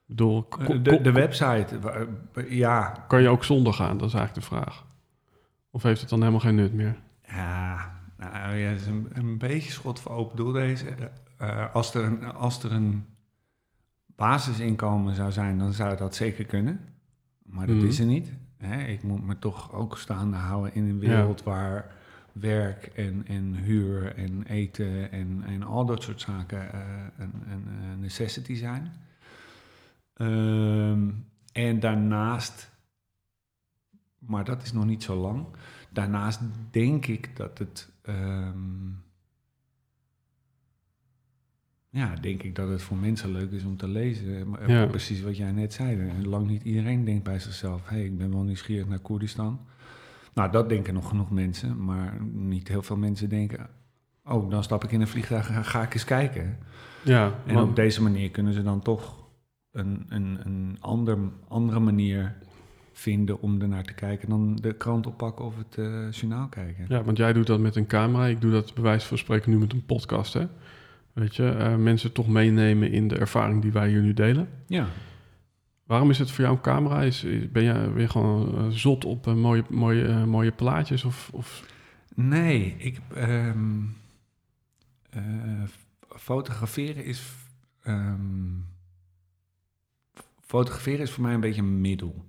Bedoel, 0.06 0.44
ko- 0.44 0.62
Eh, 0.64 0.84
de, 0.84 1.02
de 1.02 1.12
website, 1.12 1.78
eh, 2.34 2.52
ja, 2.52 3.06
kan 3.08 3.22
je 3.22 3.30
ook 3.30 3.44
zonder 3.44 3.74
gaan? 3.74 3.98
Dat 3.98 4.08
is 4.08 4.14
eigenlijk 4.14 4.48
de 4.50 4.56
vraag. 4.56 4.86
Of 5.72 5.84
heeft 5.84 6.00
het 6.02 6.10
dan 6.10 6.20
helemaal 6.20 6.40
geen 6.40 6.56
nut 6.56 6.74
meer? 6.74 6.96
Ja, 7.28 7.92
nou 8.18 8.56
ja, 8.56 8.70
het 8.70 8.80
is 8.82 8.88
een, 8.88 9.08
een 9.14 9.38
beetje 9.38 9.72
schot 9.72 10.00
voor 10.00 10.12
open 10.12 10.38
doel 10.38 10.52
deze. 10.52 10.86
Eh, 11.38 11.74
als, 11.76 11.94
er 11.94 12.04
een, 12.04 12.24
als 12.34 12.64
er 12.64 12.72
een 12.72 13.06
basisinkomen 14.16 15.16
zou 15.16 15.32
zijn, 15.32 15.58
dan 15.58 15.74
zou 15.74 15.98
dat 15.98 16.16
zeker 16.16 16.46
kunnen. 16.46 16.80
Maar 17.44 17.68
dat 17.68 17.76
Mhm. 17.76 17.86
is 17.86 18.00
er 18.00 18.06
niet. 18.06 18.32
Hè? 18.58 18.84
Ik 18.84 19.04
moet 19.04 19.26
me 19.26 19.40
toch 19.40 19.74
ook 19.74 19.98
staande 19.98 20.38
houden 20.38 20.74
in 20.76 20.90
een 20.90 21.00
wereld 21.00 21.44
waar 21.44 21.94
werk 22.32 22.86
en, 22.96 23.24
en 23.28 23.56
huur 23.56 24.16
en 24.16 24.44
eten 24.44 25.12
en, 25.12 25.44
en 25.46 25.64
al 25.64 25.86
dat 25.86 26.04
soort 26.04 26.22
zaken 26.22 26.76
een, 27.18 27.34
een, 27.50 27.68
een 27.92 28.00
necessity 28.00 28.56
zijn. 28.56 28.94
Ehm, 30.16 31.10
en 31.52 31.80
daarnaast, 31.80 32.72
maar 34.20 34.44
dat 34.44 34.64
is 34.64 34.72
nog 34.74 34.86
niet 34.86 35.04
zo 35.04 35.16
lang. 35.16 35.46
Daarnaast 35.90 36.40
denk 36.72 37.06
ik 37.06 37.36
dat 37.36 37.58
het. 37.58 37.92
ehm, 38.02 38.90
ja, 41.90 42.16
denk 42.16 42.44
ik 42.44 42.56
dat 42.56 42.70
het 42.70 42.82
voor 42.82 42.98
mensen 42.98 43.32
leuk 43.32 43.52
is 43.52 43.64
om 43.64 43.78
te 43.78 43.88
lezen. 43.88 44.50
Maar 44.50 44.70
Ja. 44.72 44.86
Precies 44.86 45.22
wat 45.22 45.38
jij 45.38 45.52
net 45.52 45.74
zei. 45.74 46.24
Lang 46.28 46.48
niet 46.48 46.64
iedereen 46.64 47.06
denkt 47.06 47.24
bij 47.24 47.40
zichzelf: 47.40 47.90
hé, 47.90 47.96
hey, 47.96 48.06
ik 48.06 48.18
ben 48.18 48.32
wel 48.32 48.44
nieuwsgierig 48.44 48.88
naar 48.88 49.00
Koerdistan. 49.00 49.60
Nou, 50.34 50.52
dat 50.52 50.70
denken 50.70 50.94
nog 50.94 51.08
genoeg 51.10 51.32
mensen, 51.32 51.84
maar 51.86 52.22
niet 52.32 52.68
heel 52.68 52.82
veel 52.84 52.98
mensen 52.98 53.30
denken. 53.30 53.70
Oh, 54.24 54.50
dan 54.50 54.64
stap 54.64 54.84
ik 54.84 54.92
in 54.92 55.02
een 55.02 55.08
vliegtuig 55.08 55.48
en 55.48 55.54
ga, 55.56 55.62
ga 55.64 55.82
ik 55.84 55.94
eens 55.94 56.04
kijken. 56.04 56.58
Ja, 57.04 57.34
En 57.46 57.54
want- 57.54 57.70
op 57.70 57.76
deze 57.76 58.02
manier 58.02 58.32
kunnen 58.32 58.54
ze 58.54 58.64
dan 58.64 58.82
toch 58.82 59.25
een, 59.76 60.06
een, 60.10 60.38
een 60.46 60.78
ander, 60.80 61.18
andere 61.48 61.80
manier 61.80 62.36
vinden 62.94 63.42
om 63.42 63.62
ernaar 63.62 63.84
te 63.84 63.94
kijken 63.94 64.30
dan 64.30 64.56
de 64.56 64.74
krant 64.74 65.08
oppakken 65.08 65.46
of 65.46 65.58
het 65.58 65.78
eh, 65.78 66.12
journaal 66.12 66.48
kijken. 66.48 66.86
Ja, 66.88 67.04
want 67.04 67.18
jij 67.18 67.34
doet 67.34 67.48
dat 67.48 67.60
met 67.60 67.76
een 67.76 67.86
camera. 67.88 68.26
Ik 68.26 68.42
doe 68.42 68.52
dat 68.52 68.74
bij 68.74 68.84
wijze 68.84 69.08
van 69.08 69.18
spreken 69.18 69.52
nu 69.52 69.58
met 69.58 69.74
een 69.74 69.86
podcast, 69.86 70.34
hè? 70.34 70.48
Weet 71.14 71.36
je, 71.36 71.50
eh, 71.50 71.76
mensen 71.76 72.12
toch 72.12 72.28
meenemen 72.28 72.92
in 72.92 73.08
de 73.08 73.18
ervaring 73.18 73.62
die 73.62 73.72
wij 73.72 73.90
hier 73.90 74.02
nu 74.02 74.14
delen. 74.14 74.50
Ja. 74.68 74.88
Waarom 75.84 76.10
is 76.10 76.20
het 76.20 76.32
voor 76.32 76.44
jou 76.44 76.56
een 76.56 76.62
camera? 76.62 77.02
Is, 77.02 77.24
is- 77.24 77.52
ben, 77.52 77.64
je, 77.64 77.94
je 77.98 78.08
gewoon 78.10 78.58
eh, 78.58 78.68
zot 78.70 79.06
op 79.06 79.26
mooie, 79.26 79.64
mooie, 79.70 80.26
mooie 80.26 80.52
plaatjes? 80.52 81.04
Of, 81.04 81.30
of... 81.34 81.66
Nee, 82.16 82.76
ik. 82.78 83.00
ehm, 83.16 83.82
eh, 85.10 85.22
fotograferen 86.08 87.06
is. 87.06 87.34
ehm, 87.84 88.20
fotograferen 90.56 91.00
is 91.00 91.12
voor 91.12 91.24
mij 91.24 91.34
een 91.34 91.40
beetje 91.40 91.62
een 91.62 91.82
middel. 91.82 92.26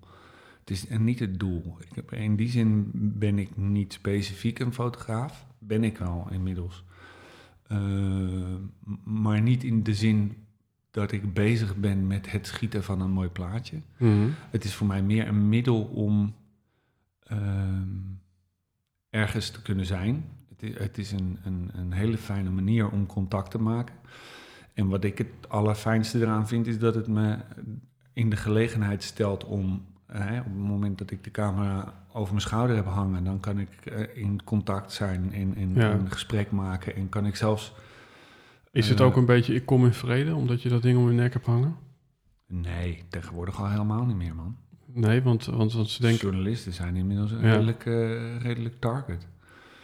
Het 0.61 0.71
is 0.71 0.87
niet 0.99 1.19
het 1.19 1.39
doel. 1.39 1.77
Ik 1.81 1.95
heb, 1.95 2.13
in 2.13 2.37
die 2.37 2.49
zin 2.49 2.91
ben 2.95 3.39
ik 3.39 3.57
niet 3.57 3.93
specifiek 3.93 4.59
een 4.59 4.73
fotograaf. 4.73 5.47
Ben 5.59 5.85
ik 5.85 5.99
wel 5.99 6.29
inmiddels. 6.31 6.85
Eh, 7.67 8.55
maar 9.05 9.43
niet 9.43 9.65
in 9.65 9.83
de 9.83 9.95
zin 9.95 10.37
dat 10.91 11.13
ik 11.13 11.35
bezig 11.35 11.77
ben 11.77 12.07
met 12.07 12.31
het 12.31 12.47
schieten 12.47 12.85
van 12.85 13.01
een 13.01 13.11
mooi 13.11 13.29
plaatje. 13.29 13.81
Mhm. 13.97 14.29
Het 14.51 14.65
is 14.65 14.75
voor 14.75 14.87
mij 14.87 15.03
meer 15.03 15.29
een 15.29 15.49
middel 15.49 15.83
om 15.83 16.35
ehm, 17.23 17.89
ergens 19.11 19.51
te 19.51 19.63
kunnen 19.63 19.87
zijn. 19.87 20.25
Het 20.49 20.63
is, 20.63 20.79
het 20.79 20.99
is 20.99 21.13
een, 21.13 21.39
een, 21.45 21.71
een 21.73 21.93
hele 21.93 22.19
fijne 22.19 22.51
manier 22.51 22.91
om 22.91 23.07
contact 23.07 23.51
te 23.51 23.59
maken. 23.59 23.95
En 24.75 24.89
wat 24.89 25.05
ik 25.05 25.19
het 25.19 25.49
allerfijnste 25.49 26.21
eraan 26.21 26.49
vind, 26.49 26.67
is 26.67 26.79
dat 26.79 26.95
het 26.95 27.07
me 27.07 27.39
in 28.17 28.31
de 28.31 28.37
gelegenheid 28.37 29.03
stelt 29.03 29.45
om, 29.45 29.85
eh, 30.07 30.21
op 30.39 30.45
het 30.45 30.55
moment 30.57 30.99
dat 30.99 31.11
ik 31.11 31.25
de 31.25 31.31
camera 31.31 31.95
over 32.13 32.29
mijn 32.29 32.41
schouder 32.47 32.77
heb 32.77 32.87
hangen, 32.87 33.25
dan 33.25 33.41
kan 33.41 33.59
ik 33.59 33.69
eh, 33.85 34.23
in 34.23 34.45
contact 34.45 34.93
zijn 34.93 35.33
Ja. 35.75 35.91
een 35.93 36.11
gesprek 36.11 36.51
maken. 36.51 36.95
En 36.97 37.09
kan 37.09 37.27
ik 37.27 37.37
zelfs. 37.37 37.73
Is 38.73 38.89
het 38.89 39.01
eh, 39.01 39.07
ook 39.07 39.17
een 39.17 39.25
beetje 39.27 39.55
ik 39.55 39.67
kom 39.67 39.85
in 39.85 39.93
vrede, 39.93 40.35
omdat 40.35 40.63
je 40.63 40.69
dat 40.69 40.83
ding 40.83 40.99
om 40.99 41.09
je 41.09 41.15
nek 41.15 41.33
hebt 41.33 41.47
hangen? 41.47 41.77
Nee, 42.47 43.03
tegenwoordig 43.09 43.59
al 43.61 43.71
helemaal 43.71 44.05
niet 44.05 44.17
meer, 44.17 44.35
man. 44.35 44.57
Nee, 44.87 45.23
want, 45.23 45.45
want, 45.45 45.73
want 45.73 45.89
ze 45.91 46.01
denken... 46.03 46.21
Journalisten 46.29 46.73
zijn 46.73 46.97
inmiddels 46.97 47.31
een 47.31 47.41
Ja. 47.41 47.51
redelijk, 47.51 47.87
eh, 47.87 48.41
redelijk 48.41 48.81
target. 48.81 49.27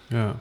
Ja. 0.09 0.37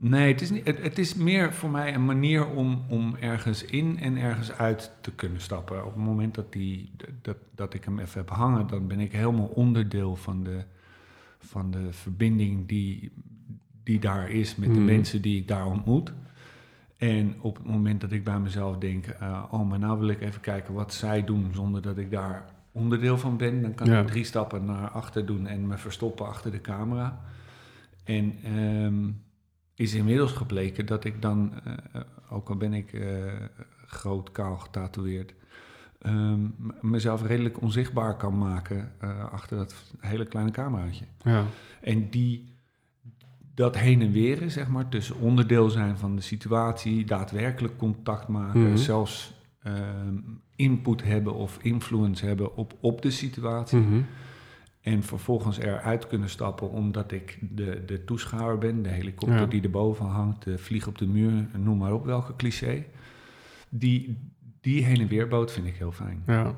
Nee, 0.00 0.32
het 0.32 0.40
is, 0.40 0.50
niet, 0.50 0.66
het, 0.66 0.82
het 0.82 0.98
is 0.98 1.14
meer 1.14 1.52
voor 1.54 1.70
mij 1.70 1.94
een 1.94 2.04
manier 2.04 2.46
om, 2.46 2.82
om 2.88 3.16
ergens 3.20 3.64
in 3.64 3.98
en 3.98 4.16
ergens 4.16 4.52
uit 4.52 4.92
te 5.00 5.10
kunnen 5.12 5.40
stappen. 5.40 5.84
Op 5.86 5.94
het 5.94 6.04
moment 6.04 6.34
dat, 6.34 6.52
die, 6.52 6.92
dat, 7.22 7.36
dat 7.54 7.74
ik 7.74 7.84
hem 7.84 7.98
even 7.98 8.20
heb 8.20 8.30
hangen, 8.30 8.66
dan 8.66 8.86
ben 8.86 9.00
ik 9.00 9.12
helemaal 9.12 9.46
onderdeel 9.46 10.16
van 10.16 10.44
de, 10.44 10.64
van 11.38 11.70
de 11.70 11.92
verbinding 11.92 12.68
die, 12.68 13.12
die 13.82 13.98
daar 13.98 14.30
is 14.30 14.56
met 14.56 14.68
de 14.68 14.74
Mhm. 14.80 14.84
mensen 14.84 15.22
die 15.22 15.40
ik 15.40 15.48
daar 15.48 15.66
ontmoet. 15.66 16.12
En 16.96 17.34
op 17.40 17.56
het 17.56 17.66
moment 17.66 18.00
dat 18.00 18.12
ik 18.12 18.24
bij 18.24 18.38
mezelf 18.40 18.76
denk, 18.78 19.06
eh, 19.06 19.44
oh, 19.50 19.68
maar 19.68 19.78
nou 19.78 19.98
wil 19.98 20.08
ik 20.08 20.20
even 20.20 20.40
kijken 20.40 20.74
wat 20.74 20.94
zij 20.94 21.24
doen 21.24 21.50
zonder 21.54 21.82
dat 21.82 21.98
ik 21.98 22.10
daar 22.10 22.44
onderdeel 22.72 23.18
van 23.18 23.36
ben, 23.36 23.62
dan 23.62 23.74
kan 23.74 23.86
Ja. 23.86 24.00
ik 24.00 24.06
drie 24.06 24.24
stappen 24.24 24.64
naar 24.64 24.88
achter 24.88 25.26
doen 25.26 25.46
en 25.46 25.66
me 25.66 25.78
verstoppen 25.78 26.26
achter 26.26 26.50
de 26.50 26.60
camera. 26.60 27.20
En 28.04 28.34
ehm, 28.44 29.04
is 29.78 29.94
inmiddels 29.94 30.32
gebleken 30.32 30.86
dat 30.86 31.04
ik 31.04 31.22
dan, 31.22 31.52
eh, 31.64 32.00
ook 32.30 32.48
al 32.48 32.56
ben 32.56 32.72
ik 32.72 32.92
eh, 32.92 33.32
groot, 33.86 34.32
kaal 34.32 34.56
getatoeëerd, 34.56 35.34
ehm, 35.98 36.40
mezelf 36.80 37.22
redelijk 37.26 37.62
onzichtbaar 37.62 38.16
kan 38.16 38.38
maken 38.38 38.92
eh, 39.00 39.32
achter 39.32 39.56
dat 39.56 39.74
hele 39.98 40.24
kleine 40.26 40.50
cameraatje. 40.52 41.04
Ja. 41.22 41.44
En 41.80 42.10
die, 42.10 42.56
dat 43.54 43.76
heen 43.76 44.02
en 44.02 44.12
weren, 44.12 44.50
zeg 44.50 44.68
maar, 44.68 44.88
tussen 44.88 45.16
onderdeel 45.18 45.70
zijn 45.70 45.98
van 45.98 46.16
de 46.16 46.22
situatie, 46.22 47.04
daadwerkelijk 47.04 47.76
contact 47.76 48.28
maken, 48.28 48.60
Mhm. 48.60 48.76
zelfs 48.76 49.36
ehm, 49.62 50.16
input 50.56 51.02
hebben 51.04 51.34
of 51.34 51.58
influence 51.62 52.26
hebben 52.26 52.56
op, 52.56 52.74
op 52.80 53.02
de 53.02 53.10
situatie. 53.10 53.78
Mhm. 53.78 54.00
En 54.88 55.02
vervolgens 55.02 55.58
eruit 55.58 56.06
kunnen 56.06 56.28
stappen 56.28 56.70
omdat 56.70 57.12
ik 57.12 57.38
de, 57.40 57.82
de 57.86 58.04
toeschouwer 58.04 58.58
ben, 58.58 58.82
de 58.82 58.88
helikopter 58.88 59.38
Ja. 59.38 59.46
die 59.46 59.62
erboven 59.62 60.06
hangt, 60.06 60.44
de 60.44 60.58
vlieg 60.58 60.86
op 60.86 60.98
de 60.98 61.06
muur, 61.06 61.46
noem 61.56 61.78
maar 61.78 61.92
op 61.92 62.04
welke 62.04 62.36
cliché. 62.36 62.84
Die, 63.68 64.18
die 64.60 64.84
heen 64.84 65.00
en 65.00 65.08
weerboot 65.08 65.52
vind 65.52 65.66
ik 65.66 65.74
heel 65.76 65.92
fijn. 65.92 66.22
Ja. 66.26 66.54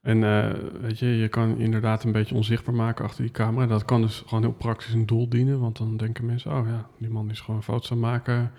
En 0.00 0.24
eh, 0.24 0.52
weet 0.80 0.98
je, 0.98 1.06
je 1.06 1.28
kan 1.28 1.58
inderdaad 1.58 2.04
een 2.04 2.12
beetje 2.12 2.34
onzichtbaar 2.34 2.74
maken 2.74 3.04
achter 3.04 3.22
die 3.22 3.32
camera. 3.32 3.66
Dat 3.66 3.84
kan 3.84 4.00
dus 4.00 4.22
gewoon 4.26 4.42
heel 4.42 4.52
praktisch 4.52 4.92
een 4.92 5.06
doel 5.06 5.28
dienen. 5.28 5.60
Want 5.60 5.76
dan 5.76 5.96
denken 5.96 6.26
mensen, 6.26 6.52
oh 6.52 6.66
ja, 6.66 6.88
die 6.98 7.10
man 7.10 7.30
is 7.30 7.40
gewoon 7.40 7.62
foto's 7.62 7.90
aan 7.92 8.00
maken. 8.00 8.52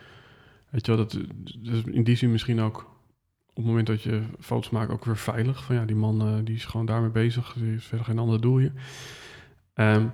Weet 0.69 0.86
je 0.86 0.95
wel, 0.95 1.05
dat 1.05 1.19
dus 1.60 1.84
in 1.84 2.03
die 2.03 2.15
zin 2.15 2.32
misschien 2.32 2.62
ook 2.62 2.98
het 3.59 3.67
moment 3.67 3.87
dat 3.87 4.01
je 4.01 4.23
foto's 4.39 4.69
maakt 4.69 4.91
ook 4.91 5.05
weer 5.05 5.17
veilig. 5.17 5.63
Van 5.63 5.75
ja, 5.75 5.85
die 5.85 5.95
man 5.95 6.21
eh, 6.21 6.33
die 6.43 6.55
is 6.55 6.65
gewoon 6.65 6.85
daarmee 6.85 7.09
bezig. 7.09 7.53
Die 7.53 7.69
heeft 7.69 7.85
verder 7.85 8.05
geen 8.05 8.19
ander 8.19 8.41
doel 8.41 8.57
hier. 8.57 8.73
Ehm, 9.73 10.07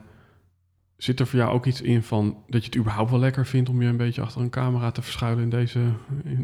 zit 0.97 1.19
er 1.19 1.27
voor 1.27 1.39
jou 1.39 1.51
ook 1.51 1.65
iets 1.65 1.81
in 1.81 2.03
van 2.03 2.43
dat 2.47 2.61
je 2.61 2.69
het 2.69 2.77
überhaupt 2.77 3.09
wel 3.09 3.19
lekker 3.19 3.45
vindt 3.45 3.69
om 3.69 3.81
je 3.81 3.87
een 3.87 3.97
beetje 3.97 4.21
achter 4.21 4.41
een 4.41 4.49
camera 4.49 4.91
te 4.91 5.01
verschuilen 5.01 5.43
in 5.43 5.49
deze, 5.49 5.79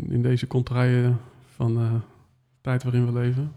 in, 0.09 0.21
deze 0.21 0.47
contraien 0.47 1.19
van 1.45 1.77
eh, 1.77 1.93
tijd 2.61 2.83
waarin 2.83 3.05
we 3.05 3.11
leven? 3.11 3.51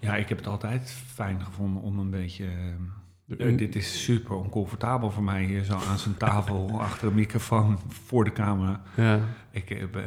Ja, 0.00 0.16
ik 0.16 0.28
heb 0.28 0.38
het 0.38 0.46
altijd 0.46 0.90
fijn 0.90 1.42
gevonden 1.44 1.82
om 1.82 1.98
een 1.98 2.10
beetje. 2.10 2.46
De- 3.28 3.36
eh, 3.36 3.58
dit 3.58 3.76
is 3.76 4.02
super 4.04 4.34
oncomfortabel 4.36 5.10
voor 5.10 5.22
mij 5.22 5.44
hier 5.44 5.64
zo 5.64 5.74
aan 5.90 5.98
zijn 5.98 6.16
tafel 6.16 6.70
achter 6.80 7.08
een 7.08 7.14
microfoon 7.14 7.78
voor 7.88 8.24
de 8.24 8.32
camera. 8.32 8.82
Ja, 8.96 9.20
Ik 9.50 9.68
heb, 9.68 9.96
eh, 9.96 10.02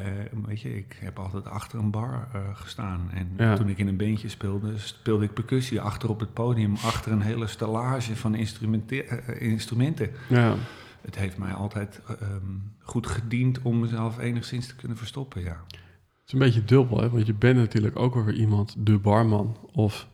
weet 0.46 0.62
je, 0.62 0.76
ik 0.78 0.98
heb 1.00 1.20
altijd 1.20 1.48
achter 1.48 1.80
een 1.80 1.92
bar 1.92 2.28
eh, 2.34 2.40
gestaan. 2.54 3.10
En 3.14 3.30
Ja. 3.38 3.56
toen 3.56 3.70
ik 3.70 3.78
in 3.78 3.88
een 3.88 3.98
beentje 3.98 4.30
speelde, 4.30 4.78
speelde 4.78 5.26
ik 5.26 5.34
percussie 5.34 5.82
achter 5.82 6.10
op 6.10 6.20
het 6.20 6.34
podium, 6.34 6.74
achter 6.76 7.12
een 7.12 7.22
hele 7.22 7.48
stellage 7.48 8.16
van 8.16 8.36
instrumente- 8.36 9.40
instrumenten. 9.40 10.10
ja, 10.30 10.56
Het 11.02 11.16
heeft 11.18 11.38
mij 11.38 11.54
altijd 11.54 12.02
ehm, 12.08 12.46
goed 12.80 13.08
gediend 13.08 13.62
om 13.62 13.80
mezelf 13.80 14.20
enigszins 14.20 14.68
te 14.68 14.76
kunnen 14.76 14.98
verstoppen, 14.98 15.42
ja. 15.42 15.64
het 15.68 16.28
is 16.28 16.34
een 16.34 16.40
beetje 16.40 16.66
dubbel, 16.66 17.02
hè? 17.02 17.10
want 17.10 17.26
je 17.26 17.34
bent 17.34 17.58
natuurlijk 17.58 18.00
ook 18.00 18.14
wel 18.14 18.24
weer 18.24 18.36
iemand, 18.36 18.76
de 18.78 18.98
barman 18.98 19.58
of 19.72 20.08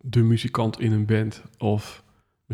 de 0.00 0.22
muzikant 0.22 0.80
in 0.80 0.92
een 0.92 1.06
band 1.06 1.42
of 1.58 2.02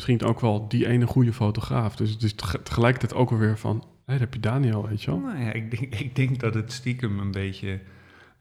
misschien 0.06 0.28
ook 0.28 0.40
wel 0.40 0.68
die 0.68 0.86
ene 0.86 1.06
goede 1.06 1.32
fotograaf. 1.32 1.96
Dus 1.96 2.10
het 2.10 2.22
is 2.22 2.34
teg- 2.34 2.60
tegelijkertijd 2.62 3.14
ook 3.14 3.30
wel 3.30 3.38
weer 3.38 3.58
van, 3.58 3.76
hé, 3.76 3.84
daar 4.04 4.18
heb 4.18 4.34
je 4.34 4.40
Daniel, 4.40 4.88
weet 4.88 5.02
je 5.02 5.10
wel? 5.10 5.20
Nou 5.20 5.38
ja, 5.40 5.52
ik 5.52 5.70
denk, 5.78 5.94
ik 6.04 6.16
denk 6.16 6.40
dat 6.40 6.54
het 6.54 6.72
stiekem 6.72 7.18
een 7.18 7.30
beetje 7.30 7.80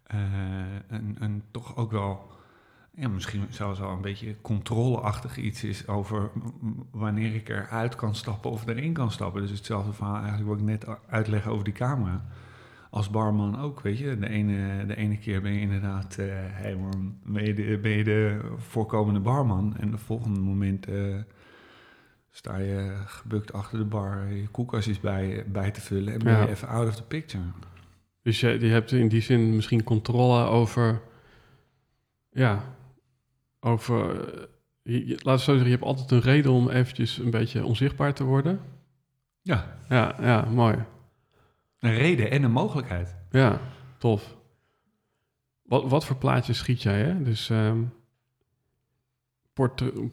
eh, 0.04 0.20
een, 0.88 1.16
een 1.20 1.44
toch 1.52 1.76
ook 1.78 1.92
wel, 1.92 2.28
ja, 2.96 3.08
misschien 3.08 3.42
zelfs 3.50 3.80
wel 3.80 3.90
een 3.92 4.02
beetje 4.02 4.36
controleachtig 4.42 5.38
iets 5.38 5.64
is 5.64 5.88
over 5.88 6.30
wanneer 6.92 7.36
ik 7.36 7.50
eruit 7.50 7.96
kan 7.96 8.16
stappen 8.16 8.52
of 8.52 8.68
erin 8.68 8.94
kan 8.94 9.12
stappen. 9.12 9.42
Dus 9.42 9.52
hetzelfde 9.52 9.94
verhaal 9.94 10.16
eigenlijk 10.18 10.48
wat 10.50 10.60
ik 10.60 10.66
net 10.66 10.86
uitleg 11.10 11.48
over 11.48 11.64
die 11.64 11.74
camera. 11.74 12.26
Als 12.92 13.10
barman 13.10 13.60
ook, 13.60 13.82
weet 13.82 13.98
je. 13.98 14.18
De 14.20 14.30
ene, 14.30 14.86
de 14.86 14.96
ene 14.96 15.18
keer 15.18 15.42
ben 15.42 15.54
je 15.54 15.60
inderdaad 15.60 16.18
eh 16.18 16.26
helemaal 16.36 16.92
ben 17.24 17.46
je, 17.46 17.54
de, 17.54 17.80
de 18.04 18.42
voorkomende 18.58 19.20
barman. 19.20 19.76
En 19.78 19.92
de 19.92 19.98
volgende 19.98 20.40
moment 20.40 20.86
eh, 20.86 21.16
sta 22.32 22.58
je 22.58 22.94
gebukt 23.06 23.54
achter 23.54 23.78
de 23.78 23.86
bar 23.86 24.32
je 24.34 24.48
koelkastjes 24.48 25.00
bij, 25.00 25.44
bij 25.48 25.72
te 25.72 25.82
vullen 25.82 26.14
en 26.14 26.20
ben 26.20 26.34
Ja. 26.34 26.42
je 26.42 26.50
even 26.50 26.68
out 26.68 26.88
of 26.88 26.96
the 26.96 27.04
picture. 27.04 27.44
Dus 28.22 28.40
je, 28.40 28.60
je 28.60 28.68
hebt 28.68 28.92
in 28.92 29.08
die 29.08 29.22
zin 29.22 29.56
misschien 29.56 29.84
controle 29.84 30.44
over, 30.44 31.02
ja, 32.30 32.64
over, 33.60 34.16
je, 34.82 35.08
je- 35.08 35.14
laten 35.14 35.32
we 35.32 35.38
zo 35.38 35.52
zeggen, 35.52 35.66
je 35.66 35.72
hebt 35.76 35.84
altijd 35.84 36.12
een 36.12 36.22
reden 36.22 36.52
om 36.52 36.70
eventjes 36.70 37.18
een 37.18 37.30
beetje 37.32 37.66
onzichtbaar 37.66 38.14
te 38.14 38.24
worden. 38.24 38.60
Ja, 39.42 39.78
Ja, 39.90 40.16
ja, 40.22 40.46
mooi. 40.46 40.76
een 41.80 41.94
reden 41.94 42.32
en 42.32 42.44
een 42.44 42.52
mogelijkheid. 42.52 43.16
Ja, 43.32 43.62
tof. 43.98 44.38
Wat, 45.64 45.90
wat 45.90 46.06
voor 46.06 46.16
plaatjes 46.16 46.58
schiet 46.58 46.82
jij, 46.82 47.02
hè? 47.02 47.24
Dus 47.24 47.50
ehm, 47.50 47.82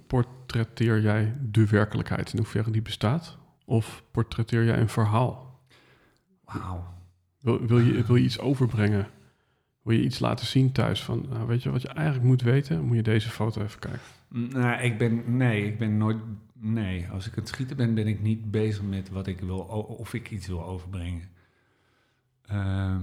portretteer 0.07 1.01
jij 1.01 1.37
de 1.41 1.67
werkelijkheid 1.67 2.33
in 2.33 2.39
hoeverre 2.39 2.71
die 2.71 2.83
bestaat? 2.83 3.39
Of 3.65 4.05
portretteer 4.11 4.65
jij 4.65 4.79
een 4.79 4.89
verhaal? 4.89 5.61
Wauw. 6.45 6.95
Wil, 7.41 7.67
wil, 7.67 7.79
je, 7.79 8.05
wil 8.05 8.17
je 8.17 8.25
iets 8.25 8.39
overbrengen? 8.39 9.09
Wil 9.83 9.97
je 9.97 10.03
iets 10.03 10.19
laten 10.19 10.47
zien 10.47 10.73
thuis? 10.73 11.05
Van, 11.05 11.27
nou, 11.31 11.47
weet 11.47 11.63
je 11.63 11.71
wat 11.71 11.83
je 11.83 11.89
eigenlijk 11.89 12.27
moet 12.27 12.43
weten? 12.43 12.85
Moet 12.85 12.97
je 12.97 13.03
deze 13.03 13.31
foto 13.31 13.63
even 13.63 13.79
kijken. 13.79 14.01
Nou, 14.29 14.83
ik 14.83 14.99
ben, 14.99 15.37
nee, 15.37 15.67
ik 15.67 15.79
ben 15.79 15.97
nooit, 15.97 16.19
nee, 16.53 17.09
als 17.09 17.27
ik 17.27 17.33
aan 17.33 17.39
het 17.39 17.49
schieten 17.49 17.77
ben, 17.77 17.95
ben 17.95 18.07
ik 18.07 18.21
niet 18.21 18.51
bezig 18.51 18.83
met 18.83 19.11
wat 19.11 19.27
ik 19.27 19.41
wil, 19.41 19.59
of 19.59 20.15
ik 20.15 20.31
iets 20.31 20.47
wil 20.47 20.65
overbrengen. 20.65 21.29
Ehm, 22.47 23.03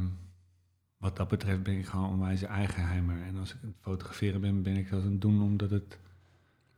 wat 0.97 1.17
dat 1.17 1.27
betreft 1.27 1.63
ben 1.63 1.77
ik 1.77 1.85
gewoon 1.85 2.09
onwijs 2.09 2.43
eigenheimer. 2.43 3.21
En 3.21 3.37
als 3.37 3.53
ik 3.53 3.57
aan 3.63 3.69
het 3.69 3.81
fotograferen 3.81 4.41
ben, 4.41 4.63
ben 4.63 4.75
ik 4.75 4.89
dat 4.89 5.03
aan 5.03 5.11
het 5.11 5.21
doen 5.21 5.41
omdat 5.41 5.69
het, 5.69 5.97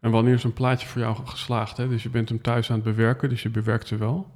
En 0.06 0.12
wanneer 0.12 0.34
is 0.34 0.44
een 0.44 0.54
plaatje 0.54 0.88
voor 0.88 1.02
jou 1.02 1.16
geslaagd? 1.26 1.78
Hè? 1.78 1.88
Dus 1.88 2.04
je 2.04 2.10
bent 2.10 2.30
hem 2.30 2.42
thuis 2.42 2.70
aan 2.70 2.76
het 2.76 2.86
bewerken, 2.86 3.30
dus 3.30 3.44
je 3.44 3.50
bewerkt 3.50 3.88
ze 3.88 3.98
wel. 3.98 4.32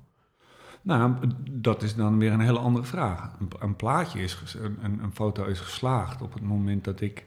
nou, 0.81 1.13
dat 1.51 1.83
is 1.83 1.95
dan 1.95 2.17
weer 2.17 2.31
een 2.31 2.39
hele 2.39 2.59
andere 2.59 2.85
vraag. 2.85 3.31
Een, 3.39 3.49
een 3.59 3.75
plaatje 3.75 4.21
is, 4.21 4.55
een, 4.61 4.99
een, 5.03 5.13
foto 5.13 5.45
is 5.45 5.59
geslaagd 5.59 6.21
op 6.21 6.33
het 6.33 6.41
moment 6.41 6.83
dat 6.83 7.01
ik 7.01 7.25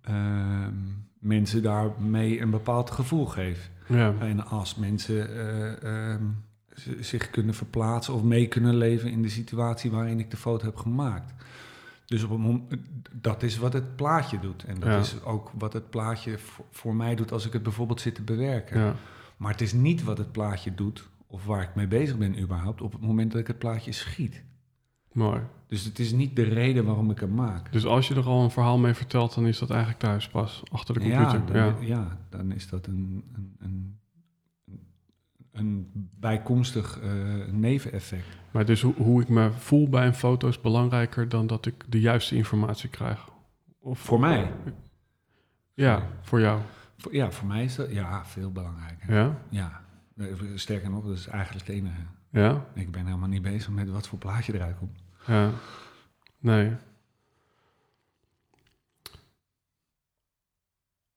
ehm, 0.00 0.74
mensen 1.18 1.62
daarmee 1.62 2.40
een 2.40 2.50
bepaald 2.50 2.90
gevoel 2.90 3.26
geef. 3.26 3.70
Ja, 3.86 4.14
En 4.18 4.46
als 4.46 4.74
mensen 4.74 5.36
eh, 5.36 6.12
ehm, 6.12 6.24
zich 7.00 7.30
kunnen 7.30 7.54
verplaatsen 7.54 8.14
of 8.14 8.22
mee 8.22 8.48
kunnen 8.48 8.76
leven 8.76 9.10
in 9.10 9.22
de 9.22 9.28
situatie 9.28 9.90
waarin 9.90 10.18
ik 10.18 10.30
de 10.30 10.36
foto 10.36 10.64
heb 10.64 10.76
gemaakt. 10.76 11.32
Dus 12.06 12.22
op 12.22 12.30
het 12.30 12.38
mom- 12.38 12.66
dat 13.12 13.42
is 13.42 13.58
wat 13.58 13.72
het 13.72 13.96
plaatje 13.96 14.38
doet. 14.38 14.64
En 14.64 14.74
dat 14.80 14.88
Ja. 14.88 14.98
is 14.98 15.22
ook 15.22 15.50
wat 15.58 15.72
het 15.72 15.90
plaatje 15.90 16.38
voor, 16.70 16.94
mij 16.96 17.14
doet 17.14 17.32
als 17.32 17.46
ik 17.46 17.52
het 17.52 17.62
bijvoorbeeld 17.62 18.00
zit 18.00 18.14
te 18.14 18.22
bewerken. 18.22 18.80
ja, 18.80 18.94
Maar 19.36 19.50
het 19.50 19.60
is 19.60 19.72
niet 19.72 20.02
wat 20.04 20.18
het 20.18 20.32
plaatje 20.32 20.74
doet, 20.74 21.08
of 21.26 21.44
waar 21.44 21.62
ik 21.62 21.74
mee 21.74 21.86
bezig 21.88 22.18
ben 22.18 22.40
überhaupt, 22.40 22.80
op 22.82 22.92
het 22.92 23.00
moment 23.00 23.32
dat 23.32 23.40
ik 23.40 23.46
het 23.46 23.58
plaatje 23.58 23.92
schiet. 23.92 24.42
mooi. 25.12 25.40
Dus 25.66 25.84
het 25.84 25.98
is 25.98 26.12
niet 26.12 26.36
de 26.36 26.42
reden 26.42 26.84
waarom 26.84 27.10
ik 27.10 27.20
hem 27.20 27.34
maak. 27.34 27.72
Dus 27.72 27.84
als 27.86 28.08
je 28.08 28.14
er 28.14 28.24
al 28.26 28.42
een 28.42 28.50
verhaal 28.50 28.78
mee 28.78 28.94
vertelt, 28.94 29.34
dan 29.34 29.46
is 29.46 29.58
dat 29.58 29.70
eigenlijk 29.70 30.00
thuis 30.00 30.28
pas, 30.28 30.62
achter 30.72 30.94
de 30.94 31.06
Ja, 31.06 31.22
computer. 31.30 31.54
dan, 31.54 31.74
Ja, 31.80 31.86
ja, 31.96 32.18
dan 32.30 32.52
is 32.52 32.68
dat 32.68 32.86
een, 32.86 33.24
een, 33.34 33.56
een, 33.58 33.98
een 35.54 35.90
bijkomstig 36.20 37.00
eh, 37.00 37.10
neveneffect. 37.50 38.26
Maar 38.50 38.64
dus 38.64 38.82
hoe, 38.82 38.94
hoe 38.94 39.22
ik 39.22 39.28
me 39.28 39.50
voel 39.52 39.88
bij 39.88 40.06
een 40.06 40.14
foto 40.14 40.48
is 40.48 40.60
belangrijker 40.60 41.28
dan 41.28 41.46
dat 41.46 41.66
ik 41.66 41.84
de 41.88 42.00
juiste 42.00 42.36
informatie 42.36 42.88
krijg. 42.88 43.28
Of, 43.80 43.98
Voor 43.98 44.20
mij. 44.20 44.52
Ja, 45.74 46.06
voor 46.22 46.40
jou. 46.40 46.60
Voor- 46.96 47.14
Ja, 47.14 47.30
voor 47.30 47.46
mij 47.48 47.64
is 47.64 47.74
dat 47.76 47.90
ja, 47.92 48.24
veel 48.26 48.52
belangrijker. 48.52 49.14
Ja? 49.14 49.38
Ja. 49.48 49.80
Eh, 50.16 50.26
Sterker 50.54 50.90
nog, 50.90 51.04
dat 51.06 51.16
is 51.16 51.26
eigenlijk 51.26 51.66
het 51.66 51.76
enige. 51.76 52.00
Ja? 52.30 52.64
Ik 52.74 52.90
ben 52.90 53.06
helemaal 53.06 53.28
niet 53.28 53.42
bezig 53.42 53.70
met 53.70 53.90
wat 53.90 54.08
voor 54.08 54.18
plaatje 54.18 54.54
eruit 54.54 54.76
komt. 54.78 55.02
Ja. 55.26 55.50
Nee. 56.38 56.72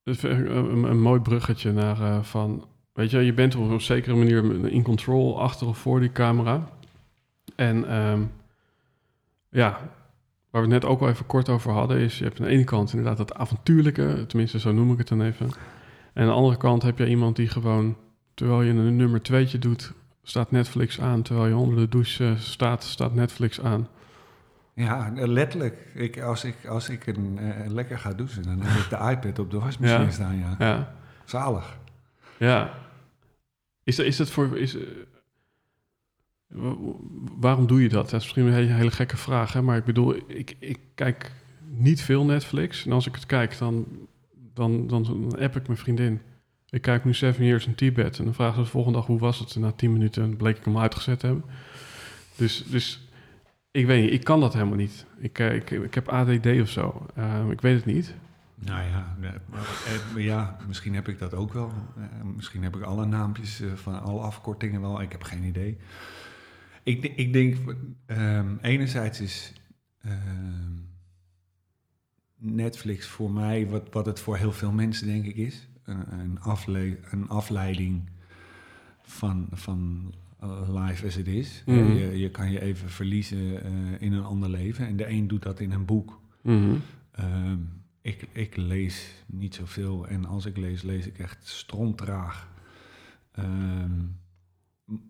Dat 0.04 0.18
vind 0.18 0.40
ik 0.40 0.46
een, 0.50 0.56
een, 0.56 0.84
een 0.84 1.02
mooi 1.02 1.20
bruggetje 1.22 1.72
naar 1.72 2.02
eh, 2.02 2.24
van... 2.24 2.68
Weet 2.98 3.10
je, 3.12 3.20
je 3.20 3.34
bent 3.34 3.56
op 3.56 3.70
een 3.70 3.82
zekere 3.82 4.16
manier 4.16 4.66
in 4.66 4.84
control 4.84 5.42
achter 5.42 5.68
of 5.68 5.78
voor 5.78 6.00
die 6.00 6.12
camera. 6.12 6.68
En 7.56 7.90
ehm, 7.90 8.22
ja, 9.50 9.70
waar 10.50 10.62
we 10.68 10.74
het 10.74 10.82
net 10.84 10.86
ook 10.86 11.02
al 11.02 11.10
even 11.10 11.26
kort 11.26 11.50
over 11.50 11.72
hadden, 11.72 11.98
is 12.00 12.18
je 12.18 12.24
hebt 12.24 12.40
aan 12.40 12.46
de 12.46 12.52
ene 12.52 12.64
kant 12.64 12.90
inderdaad 12.94 13.18
dat 13.18 13.34
avontuurlijke, 13.36 14.26
tenminste 14.28 14.60
zo 14.60 14.72
noem 14.72 14.92
ik 14.92 14.98
het 14.98 15.08
dan 15.08 15.22
even. 15.22 15.46
En 16.14 16.22
aan 16.24 16.28
de 16.28 16.34
andere 16.34 16.58
kant 16.58 16.82
heb 16.84 16.98
je 16.98 17.08
iemand 17.08 17.36
die 17.36 17.48
gewoon, 17.48 17.96
terwijl 18.34 18.62
je 18.62 18.72
een 18.72 18.96
nummer 18.96 19.22
tweetje 19.22 19.60
doet, 19.60 19.94
staat 20.24 20.52
Netflix 20.52 21.02
aan. 21.02 21.22
Terwijl 21.22 21.48
je 21.48 21.56
onder 21.56 21.76
de 21.78 21.90
douche 21.90 22.34
staat, 22.38 22.84
staat 22.84 23.14
Netflix 23.14 23.62
aan. 23.62 23.88
Ja, 24.74 25.12
letterlijk. 25.16 25.76
Ik, 25.94 26.22
als, 26.22 26.44
ik, 26.44 26.56
als 26.70 26.90
ik 26.90 27.08
een, 27.08 27.38
eh, 27.40 27.70
lekker 27.72 28.00
ga 28.00 28.14
douchen, 28.14 28.44
dan 28.44 28.62
heb 28.62 28.84
ik 28.84 28.90
de 28.90 29.12
iPad 29.12 29.40
op 29.40 29.52
de 29.52 29.60
wasmachine 29.60 30.04
Ja. 30.04 30.10
staan, 30.12 30.38
ja. 30.38 30.56
Ja, 30.60 30.94
Zalig. 31.26 31.78
ja. 32.38 32.74
Is, 33.88 34.00
is 34.00 34.18
het 34.18 34.30
voor... 34.30 34.58
Is, 34.58 34.76
eh, 34.76 34.82
wa- 36.48 36.78
wa- 36.78 36.96
waarom 37.40 37.68
doe 37.68 37.82
je 37.82 37.90
dat? 37.90 38.10
Dat 38.10 38.20
is 38.22 38.34
misschien 38.34 38.46
een 38.46 38.74
hele, 38.74 38.92
gekke 38.92 39.18
vraag, 39.18 39.54
hè? 39.54 39.62
maar 39.62 39.78
ik 39.78 39.84
bedoel, 39.84 40.16
ik, 40.28 40.56
ik 40.60 40.80
kijk 40.96 41.32
niet 41.70 42.02
veel 42.02 42.26
Netflix. 42.26 42.86
En 42.86 42.92
als 42.92 43.08
ik 43.08 43.16
het 43.16 43.26
kijk, 43.26 43.58
dan, 43.58 43.86
dan, 44.54 44.88
dan, 44.88 45.38
app 45.40 45.56
ik 45.56 45.68
mijn 45.68 45.80
vriendin. 45.80 46.22
Ik 46.70 46.82
kijk 46.82 47.06
nu 47.06 47.14
Seven 47.14 47.46
Years 47.46 47.68
in 47.68 47.76
Tibet 47.76 48.20
en 48.20 48.24
dan 48.26 48.34
vragen 48.34 48.56
ze 48.56 48.62
de 48.62 48.68
volgende 48.68 48.98
dag 48.98 49.08
hoe 49.08 49.20
was 49.20 49.40
het. 49.40 49.56
En 49.56 49.62
na 49.62 49.72
tien 49.72 49.94
minuten 49.94 50.36
bleek 50.38 50.58
ik 50.58 50.66
hem 50.66 50.78
uitgezet 50.78 51.22
hebben. 51.22 51.44
Dus, 52.36 52.64
dus 52.68 53.08
ik 53.72 53.86
weet 53.86 54.04
niet, 54.04 54.14
ik 54.14 54.24
kan 54.24 54.40
dat 54.40 54.54
helemaal 54.54 54.78
niet. 54.78 55.06
Ik, 55.18 55.40
eh, 55.40 55.56
ik, 55.56 55.72
ik 55.72 55.94
heb 55.94 56.10
ADD 56.10 56.62
of 56.62 56.70
zo. 56.70 57.06
Eh, 57.16 57.50
ik 57.50 57.62
weet 57.62 57.76
het 57.76 57.86
niet. 57.86 58.16
Nou 58.66 58.84
ja, 58.84 59.16
nee, 59.20 59.32
eh, 60.16 60.24
ja, 60.26 60.58
misschien 60.68 60.94
heb 60.94 61.08
ik 61.08 61.20
dat 61.20 61.34
ook 61.34 61.54
wel. 61.54 61.72
Eh, 61.98 62.04
misschien 62.36 62.64
heb 62.64 62.76
ik 62.76 62.82
alle 62.82 63.06
naampjes 63.06 63.62
eh, 63.62 63.74
van 63.74 64.02
alle 64.02 64.20
afkortingen 64.20 64.82
wel. 64.82 65.02
Ik 65.02 65.12
heb 65.12 65.24
geen 65.24 65.44
idee. 65.44 65.78
Ik, 66.84 67.04
ik 67.04 67.34
denk, 67.34 67.58
ehm, 68.06 68.56
enerzijds 68.62 69.22
is 69.22 69.54
ehm, 70.02 70.74
Netflix 72.36 73.08
voor 73.08 73.32
mij 73.32 73.68
wat, 73.68 73.94
wat 73.94 74.06
het 74.06 74.20
voor 74.20 74.38
heel 74.38 74.52
veel 74.52 74.72
mensen 74.72 75.08
denk 75.08 75.26
ik 75.26 75.36
is. 75.36 75.68
Een, 75.84 76.20
een, 76.20 76.40
afle 76.40 77.00
een 77.12 77.30
afleiding 77.30 78.10
van, 79.02 79.48
van 79.52 80.14
eh, 80.40 80.86
life 80.86 81.06
as 81.06 81.18
it 81.18 81.28
is. 81.28 81.64
Mhm. 81.66 81.94
je, 81.94 82.18
je 82.18 82.32
kan 82.32 82.52
je 82.52 82.62
even 82.62 82.90
verliezen 82.90 83.64
eh, 83.64 83.72
in 84.00 84.14
een 84.14 84.24
ander 84.24 84.50
leven. 84.50 84.88
En 84.88 84.96
de 84.96 85.10
een 85.10 85.28
doet 85.28 85.44
dat 85.44 85.60
in 85.60 85.72
een 85.72 85.86
boek. 85.86 86.22
Mhm. 86.42 86.76
Ehm, 87.12 87.58
ik, 88.08 88.28
ik 88.32 88.56
lees 88.56 89.14
niet 89.26 89.56
zoveel 89.56 90.08
en 90.08 90.26
als 90.26 90.46
ik 90.46 90.58
lees, 90.58 90.82
lees 90.82 91.08
ik 91.08 91.20
echt 91.20 91.48
stroomtraag. 91.48 92.50
Ehm, 93.32 93.92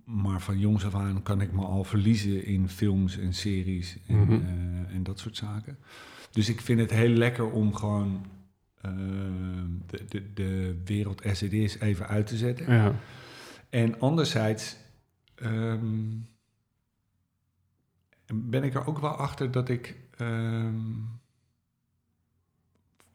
maar 0.06 0.42
van 0.42 0.60
jongs 0.60 0.86
af 0.86 0.96
aan 0.96 1.24
kan 1.24 1.42
ik 1.42 1.52
me 1.52 1.62
al 1.66 1.84
verliezen 1.84 2.46
in 2.46 2.70
films 2.70 3.18
en 3.18 3.34
series 3.34 3.98
en, 4.08 4.16
Mhm. 4.20 4.32
eh, 4.32 4.96
en 4.96 5.04
dat 5.04 5.20
soort 5.20 5.36
zaken. 5.36 5.78
Dus 6.32 6.50
ik 6.50 6.62
vind 6.62 6.80
het 6.80 6.92
heel 6.92 7.10
lekker 7.10 7.52
om 7.52 7.74
gewoon 7.76 8.26
ehm, 8.82 9.70
de, 9.86 10.06
de, 10.10 10.34
de 10.34 10.82
wereld 10.86 11.24
as 11.26 11.42
it 11.42 11.54
is 11.54 11.80
even 11.80 12.08
uit 12.08 12.28
te 12.28 12.38
zetten. 12.38 12.74
Ja. 12.74 12.96
En 13.70 14.00
anderzijds 14.00 14.78
ehm, 15.36 16.06
ben 18.34 18.64
ik 18.64 18.74
er 18.74 18.88
ook 18.88 19.00
wel 19.00 19.12
achter 19.16 19.52
dat 19.52 19.70
ik. 19.70 19.96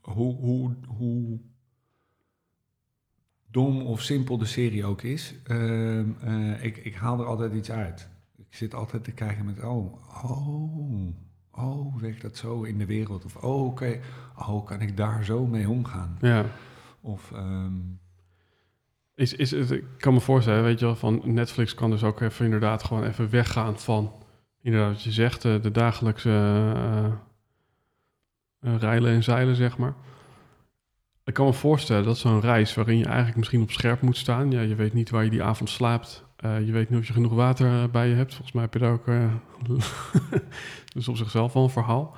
Hoe, 0.03 0.35
hoe, 0.35 0.77
hoe 0.87 1.41
dom 3.51 3.83
of 3.83 4.01
simpel 4.03 4.39
de 4.39 4.45
serie 4.45 4.85
ook 4.85 5.03
is, 5.03 5.35
ehm, 5.45 6.07
eh, 6.21 6.65
ik, 6.65 6.77
ik 6.77 6.95
haal 6.95 7.21
er 7.21 7.27
altijd 7.27 7.53
iets 7.53 7.71
uit. 7.71 8.09
Ik 8.37 8.55
zit 8.59 8.75
altijd 8.75 9.05
te 9.05 9.13
kijken 9.13 9.45
met: 9.45 9.63
oh, 9.65 9.95
oh, 10.25 11.15
oh, 11.53 11.97
werkt 11.97 12.23
dat 12.23 12.37
zo 12.37 12.63
in 12.63 12.79
de 12.79 12.87
wereld? 12.87 13.25
Of 13.25 13.37
oh, 13.37 13.65
oké, 13.67 14.01
oh, 14.37 14.67
kan 14.67 14.81
ik 14.81 14.97
daar 14.97 15.25
zo 15.25 15.47
mee 15.47 15.69
omgaan? 15.69 16.17
ja. 16.21 16.45
Of. 17.01 17.33
ehm, 17.33 17.73
Is, 19.15 19.35
is 19.35 19.51
het, 19.51 19.71
ik 19.71 19.85
kan 19.99 20.15
me 20.15 20.21
voorstellen, 20.21 20.63
weet 20.63 20.79
je 20.79 20.85
wel, 20.85 20.97
van 20.97 21.21
Netflix 21.25 21.75
kan 21.75 21.91
dus 21.91 22.05
ook 22.05 22.21
even 22.21 22.45
inderdaad 22.45 22.83
gewoon 22.85 23.05
even 23.05 23.31
weggaan 23.31 23.79
van, 23.79 24.13
inderdaad 24.61 24.93
wat 24.93 25.03
je 25.03 25.13
zegt, 25.13 25.45
eh, 25.45 25.63
de 25.63 25.71
dagelijkse 25.71 26.31
eh, 26.75 27.13
rijlen 28.79 29.13
en 29.13 29.23
zeilen, 29.23 29.57
zeg 29.57 29.79
maar. 29.79 29.95
Ik 31.25 31.35
kan 31.35 31.47
me 31.47 31.53
voorstellen 31.53 32.05
dat 32.05 32.19
zo'n 32.19 32.41
reis 32.41 32.75
waarin 32.75 32.99
je 32.99 33.05
eigenlijk 33.05 33.37
misschien 33.37 33.63
op 33.63 33.71
scherp 33.71 34.01
moet 34.01 34.17
staan, 34.17 34.51
ja, 34.51 34.61
je 34.61 34.75
weet 34.75 34.93
niet 34.93 35.11
waar 35.11 35.25
je 35.25 35.31
die 35.31 35.43
avond 35.43 35.71
slaapt, 35.71 36.25
eh, 36.37 36.67
je 36.67 36.73
weet 36.73 36.91
niet 36.91 36.99
of 36.99 37.07
je 37.07 37.13
genoeg 37.13 37.33
water 37.33 37.83
eh, 37.83 37.89
bij 37.91 38.09
je 38.09 38.15
hebt, 38.15 38.31
volgens 38.31 38.53
mij 38.53 38.63
heb 38.63 38.73
je 38.73 38.79
daar 38.79 38.93
ook, 38.93 39.07
eh, 39.07 39.35
dus 40.95 41.09
op 41.09 41.17
zichzelf 41.17 41.53
wel 41.53 41.63
een 41.63 41.71
verhaal. 41.71 42.17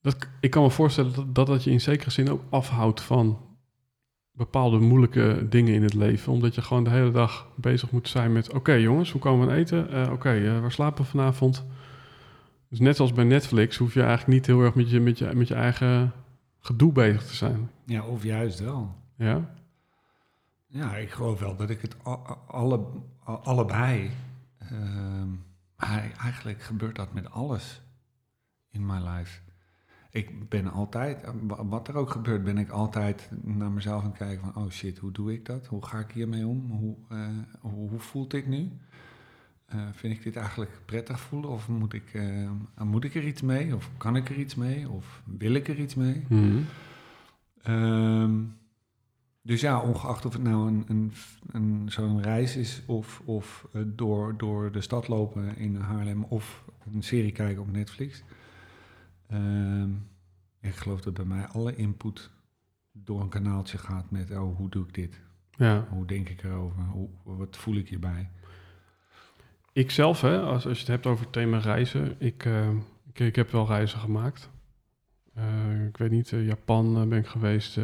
Dat, 0.00 0.16
ik 0.40 0.50
kan 0.50 0.62
me 0.62 0.70
voorstellen 0.70 1.32
dat, 1.32 1.46
dat 1.46 1.64
je 1.64 1.70
in 1.70 1.80
zekere 1.80 2.10
zin 2.10 2.30
ook 2.30 2.42
afhoudt 2.50 3.00
van 3.00 3.38
bepaalde 4.32 4.78
moeilijke 4.78 5.46
dingen 5.48 5.74
in 5.74 5.82
het 5.82 5.94
leven. 5.94 6.32
Omdat 6.32 6.54
je 6.54 6.62
gewoon 6.62 6.84
de 6.84 6.90
hele 6.90 7.10
dag 7.10 7.48
bezig 7.56 7.90
moet 7.90 8.08
zijn 8.08 8.32
met... 8.32 8.52
oké 8.52 8.72
jongens, 8.72 9.10
hoe 9.10 9.20
komen 9.20 9.46
we 9.46 9.52
aan 9.52 9.58
eten? 9.58 10.12
Oké, 10.12 10.60
waar 10.60 10.72
slapen 10.72 11.04
we 11.04 11.10
vanavond? 11.10 11.66
Dus 12.68 12.80
net 12.80 13.00
als 13.00 13.12
bij 13.12 13.24
Netflix 13.24 13.76
hoef 13.76 13.94
je 13.94 14.00
eigenlijk 14.02 14.30
niet 14.30 14.46
heel 14.46 14.60
erg 14.62 14.74
met 14.74 14.90
je, 14.90 15.00
met 15.00 15.18
je, 15.18 15.34
met 15.34 15.48
je 15.48 15.54
eigen 15.54 16.12
gedoe 16.58 16.92
bezig 16.92 17.26
te 17.26 17.34
zijn. 17.36 17.70
ja, 17.84 18.04
of 18.06 18.22
juist 18.22 18.58
wel. 18.60 18.94
Ja? 19.16 19.54
Ja, 20.66 20.96
ik 20.96 21.10
geloof 21.10 21.40
wel 21.40 21.56
dat 21.56 21.70
ik 21.70 21.80
het 21.80 21.96
alle, 22.46 22.86
allebei. 23.24 24.10
ehm, 24.58 25.28
maar 25.76 26.10
eigenlijk 26.22 26.62
gebeurt 26.62 26.96
dat 26.96 27.12
met 27.12 27.30
alles 27.30 27.82
in 28.70 28.86
mijn 28.86 29.02
life. 29.04 29.40
Ik 30.10 30.48
ben 30.48 30.70
altijd, 30.72 31.22
eh, 31.22 31.30
wa- 31.42 31.66
wat 31.66 31.88
er 31.88 31.94
ook 31.94 32.10
gebeurt, 32.10 32.44
ben 32.44 32.58
ik 32.58 32.70
altijd 32.70 33.30
naar 33.42 33.70
mezelf 33.70 34.02
aan 34.04 34.12
kijken 34.12 34.52
van, 34.52 34.64
oh 34.64 34.70
shit, 34.70 34.98
hoe 34.98 35.12
doe 35.12 35.32
ik 35.32 35.44
dat? 35.44 35.66
Hoe 35.66 35.86
ga 35.86 35.98
ik 35.98 36.10
hiermee 36.10 36.46
om? 36.46 36.70
Hoe, 36.70 36.96
eh, 37.08 37.28
hoe, 37.60 37.88
hoe 37.88 38.00
voelt 38.00 38.30
dit 38.30 38.46
nu? 38.46 38.72
Eh, 39.68 39.78
vind 39.92 40.14
ik 40.14 40.22
dit 40.22 40.36
eigenlijk 40.36 40.80
prettig 40.84 41.20
voelen? 41.20 41.50
Of 41.50 41.68
moet 41.68 41.92
ik, 41.92 42.14
eh, 42.14 42.50
moet 42.84 43.04
ik 43.04 43.14
er 43.14 43.24
iets 43.24 43.42
mee? 43.42 43.74
Of 43.74 43.90
kan 43.96 44.16
ik 44.16 44.28
er 44.28 44.36
iets 44.36 44.54
mee? 44.54 44.88
Of 44.88 45.22
wil 45.24 45.54
ik 45.54 45.68
er 45.68 45.78
iets 45.78 45.94
mee? 45.94 46.24
Mhm. 46.28 46.58
Ehm, 47.62 48.40
dus 49.42 49.60
ja, 49.60 49.80
ongeacht 49.80 50.24
of 50.24 50.32
het 50.32 50.42
nou 50.42 50.68
een, 50.68 50.84
een, 50.88 51.12
een, 51.46 51.90
zo'n 51.90 52.22
reis 52.22 52.56
is 52.56 52.82
of, 52.86 53.22
of 53.24 53.68
eh, 53.72 53.82
door, 53.86 54.36
door 54.36 54.72
de 54.72 54.80
stad 54.80 55.08
lopen 55.08 55.56
in 55.56 55.76
Haarlem 55.76 56.24
of 56.24 56.64
een 56.92 57.02
serie 57.02 57.32
kijken 57.32 57.62
op 57.62 57.72
Netflix. 57.72 58.22
Ehm, 59.26 59.90
ik 60.60 60.74
geloof 60.74 61.00
dat 61.00 61.14
bij 61.14 61.24
mij 61.24 61.46
alle 61.46 61.76
input 61.76 62.30
door 62.92 63.20
een 63.20 63.28
kanaaltje 63.28 63.78
gaat 63.78 64.10
met, 64.10 64.30
oh, 64.30 64.56
hoe 64.56 64.68
doe 64.68 64.84
ik 64.84 64.94
dit? 64.94 65.20
Ja. 65.50 65.86
Hoe 65.90 66.06
denk 66.06 66.28
ik 66.28 66.42
erover? 66.42 66.82
Hoe, 66.82 67.08
wat 67.24 67.56
voel 67.56 67.76
ik 67.76 67.88
hierbij? 67.88 68.30
Ik 69.78 69.90
zelf, 69.90 70.20
hè, 70.20 70.40
als, 70.40 70.66
als 70.66 70.74
je 70.74 70.84
het 70.84 70.92
hebt 70.92 71.06
over 71.06 71.24
het 71.24 71.32
thema 71.32 71.58
reizen... 71.58 72.14
Ik, 72.18 72.44
eh, 72.44 72.68
ik, 73.12 73.36
heb 73.36 73.50
wel 73.50 73.66
reizen 73.66 73.98
gemaakt. 73.98 74.50
Eh, 75.34 75.86
ik 75.88 75.96
weet 75.96 76.10
niet, 76.10 76.32
eh, 76.32 76.46
Japan 76.46 77.08
ben 77.08 77.18
ik 77.18 77.26
geweest... 77.26 77.78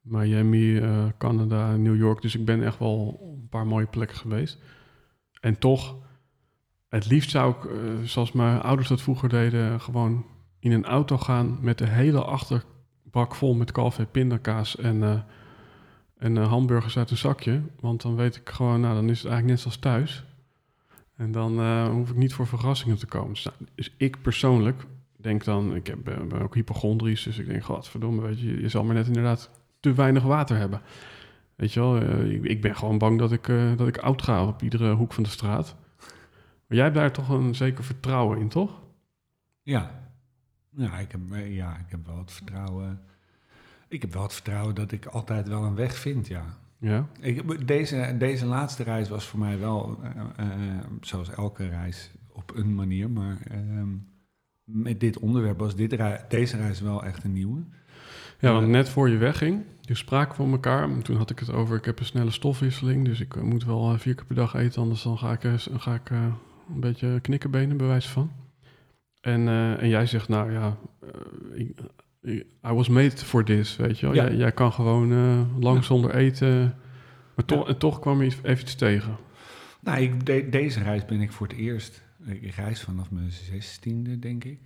Miami, 0.00 0.82
Canada, 1.18 1.76
New 1.76 1.96
York. 1.96 2.22
Dus 2.22 2.34
ik 2.34 2.44
ben 2.44 2.62
echt 2.62 2.78
wel 2.78 3.20
een 3.22 3.48
paar 3.48 3.66
mooie 3.66 3.86
plekken 3.86 4.16
geweest. 4.16 4.58
En 5.40 5.58
toch, 5.58 5.96
het 6.88 7.06
liefst 7.06 7.30
zou 7.30 7.54
ik, 7.54 7.70
zoals 8.04 8.32
mijn 8.32 8.60
ouders 8.60 8.88
dat 8.88 9.02
vroeger 9.02 9.28
deden, 9.28 9.80
gewoon 9.80 10.26
in 10.58 10.72
een 10.72 10.84
auto 10.84 11.18
gaan 11.18 11.58
met 11.60 11.78
de 11.78 11.86
hele 11.86 12.24
achterbak 12.24 13.34
vol 13.34 13.54
met 13.54 13.72
kalf 13.72 13.98
en 13.98 14.10
pindakaas 14.10 14.76
en, 14.76 15.24
en 16.16 16.36
hamburgers 16.36 16.96
uit 16.96 17.10
een 17.10 17.16
zakje. 17.16 17.62
Want 17.80 18.02
dan 18.02 18.16
weet 18.16 18.36
ik 18.36 18.48
gewoon, 18.48 18.80
nou, 18.80 18.94
dan 18.94 19.08
is 19.08 19.22
het 19.22 19.30
eigenlijk 19.30 19.46
net 19.46 19.60
zoals 19.60 19.76
thuis. 19.76 20.26
En 21.18 21.32
dan 21.32 21.60
eh, 21.60 21.88
hoef 21.88 22.10
ik 22.10 22.16
niet 22.16 22.34
voor 22.34 22.46
verrassingen 22.46 22.98
te 22.98 23.06
komen. 23.06 23.32
Dus, 23.32 23.44
nou, 23.44 23.56
dus 23.74 23.94
ik 23.96 24.22
persoonlijk 24.22 24.86
denk 25.16 25.44
dan, 25.44 25.74
ik 25.74 25.86
heb, 25.86 25.98
ben, 26.04 26.28
ben 26.28 26.42
ook 26.42 26.54
hypochondrisch, 26.54 27.22
dus 27.22 27.38
ik 27.38 27.46
denk, 27.46 27.64
godverdomme, 27.64 28.20
weet 28.20 28.40
je, 28.40 28.60
je 28.60 28.68
zal 28.68 28.84
maar 28.84 28.94
net 28.94 29.06
inderdaad 29.06 29.50
te 29.80 29.92
weinig 29.92 30.22
water 30.22 30.56
hebben. 30.56 30.80
Weet 31.54 31.72
je 31.72 31.80
wel, 31.80 32.00
eh, 32.00 32.42
ik, 32.42 32.60
ben 32.60 32.76
gewoon 32.76 32.98
bang 32.98 33.18
dat 33.18 33.32
ik, 33.32 33.48
eh, 33.48 33.76
dat 33.76 33.88
ik 33.88 33.98
oud 33.98 34.22
ga 34.22 34.46
op 34.46 34.62
iedere 34.62 34.94
hoek 34.94 35.12
van 35.12 35.22
de 35.22 35.28
straat. 35.28 35.76
Maar 36.66 36.76
jij 36.76 36.82
hebt 36.82 36.96
daar 36.96 37.12
toch 37.12 37.28
een 37.28 37.54
zeker 37.54 37.84
vertrouwen 37.84 38.38
in, 38.38 38.48
toch? 38.48 38.82
Ja, 39.62 40.10
ja, 40.70 40.98
ik 40.98 41.12
heb, 41.12 41.20
eh, 41.32 41.54
ja, 41.54 41.76
ik 41.76 41.90
heb 41.90 42.06
wel 42.06 42.18
het 42.18 42.32
vertrouwen. 42.32 43.02
Ik 43.88 44.02
heb 44.02 44.12
wel 44.12 44.22
het 44.22 44.32
vertrouwen 44.32 44.74
dat 44.74 44.92
ik 44.92 45.06
altijd 45.06 45.48
wel 45.48 45.64
een 45.64 45.74
weg 45.74 45.94
vind, 45.94 46.26
ja. 46.26 46.58
Ja. 46.80 47.06
Ik, 47.20 47.66
deze, 47.66 48.14
deze 48.18 48.46
laatste 48.46 48.82
reis 48.82 49.08
was 49.08 49.26
voor 49.26 49.38
mij 49.38 49.58
wel, 49.58 49.98
eh, 50.02 50.46
eh, 50.46 50.84
zoals 51.00 51.30
elke 51.30 51.66
reis, 51.68 52.10
op 52.32 52.52
een 52.56 52.74
manier. 52.74 53.10
Maar 53.10 53.38
ehm, 53.50 53.88
met 54.64 55.00
dit 55.00 55.18
onderwerp 55.18 55.58
was 55.58 55.76
dit 55.76 55.98
deze 56.28 56.56
reis 56.56 56.80
wel 56.80 57.04
echt 57.04 57.24
een 57.24 57.32
nieuwe. 57.32 57.60
Ja, 58.40 58.52
want 58.52 58.68
net 58.68 58.88
voor 58.88 59.08
je 59.08 59.16
wegging, 59.16 59.64
toen 59.80 59.96
spraken 59.96 60.44
met 60.44 60.52
elkaar. 60.52 60.82
En 60.82 61.02
toen 61.02 61.16
had 61.16 61.30
ik 61.30 61.38
het 61.38 61.52
over, 61.52 61.76
ik 61.76 61.84
heb 61.84 61.98
een 61.98 62.04
snelle 62.04 62.30
stofwisseling, 62.30 63.04
dus 63.04 63.20
ik 63.20 63.36
eh, 63.36 63.42
moet 63.42 63.64
wel 63.64 63.92
eh, 63.92 63.98
vier 63.98 64.14
keer 64.14 64.24
per 64.26 64.34
dag 64.34 64.54
eten, 64.54 64.82
anders 64.82 65.02
dan 65.02 65.18
ga 65.18 65.32
ik, 65.32 65.44
eh, 65.44 65.56
s- 65.56 65.68
ga 65.72 65.94
ik 65.94 66.10
eh, 66.10 66.24
een 66.74 66.80
beetje 66.80 67.20
knikkenbenen, 67.20 67.76
bij 67.76 67.86
wijze 67.86 68.08
van. 68.08 68.30
En, 69.20 69.48
eh, 69.48 69.82
en 69.82 69.88
jij 69.88 70.06
zegt, 70.06 70.28
nou 70.28 70.52
ja, 70.52 70.76
eh, 71.00 71.60
ik- 71.60 71.80
I 72.26 72.44
was 72.60 72.88
made 72.88 73.10
for 73.16 73.44
this, 73.44 73.76
weet 73.76 73.98
je 73.98 74.06
wel. 74.06 74.14
Ja. 74.14 74.24
Jij, 74.24 74.36
jij 74.36 74.52
kan 74.52 74.72
gewoon 74.72 75.12
eh, 75.12 75.60
lang 75.60 75.76
Ja. 75.76 75.82
zonder 75.82 76.14
eten, 76.14 76.74
maar 77.36 77.44
toch, 77.44 77.68
en 77.68 77.78
toch 77.78 77.98
kwam 77.98 78.22
je 78.22 78.36
even 78.42 78.60
iets 78.64 78.74
tegen. 78.74 79.16
Nou, 79.80 80.00
ik, 80.00 80.26
de- 80.26 80.48
deze 80.50 80.82
reis 80.82 81.04
ben 81.04 81.20
ik 81.20 81.32
voor 81.32 81.46
het 81.46 81.56
eerst. 81.56 82.02
Ik 82.24 82.54
reis 82.54 82.82
vanaf 82.82 83.10
mijn 83.10 83.30
zestiende, 83.30 84.18
denk 84.18 84.44
ik. 84.44 84.60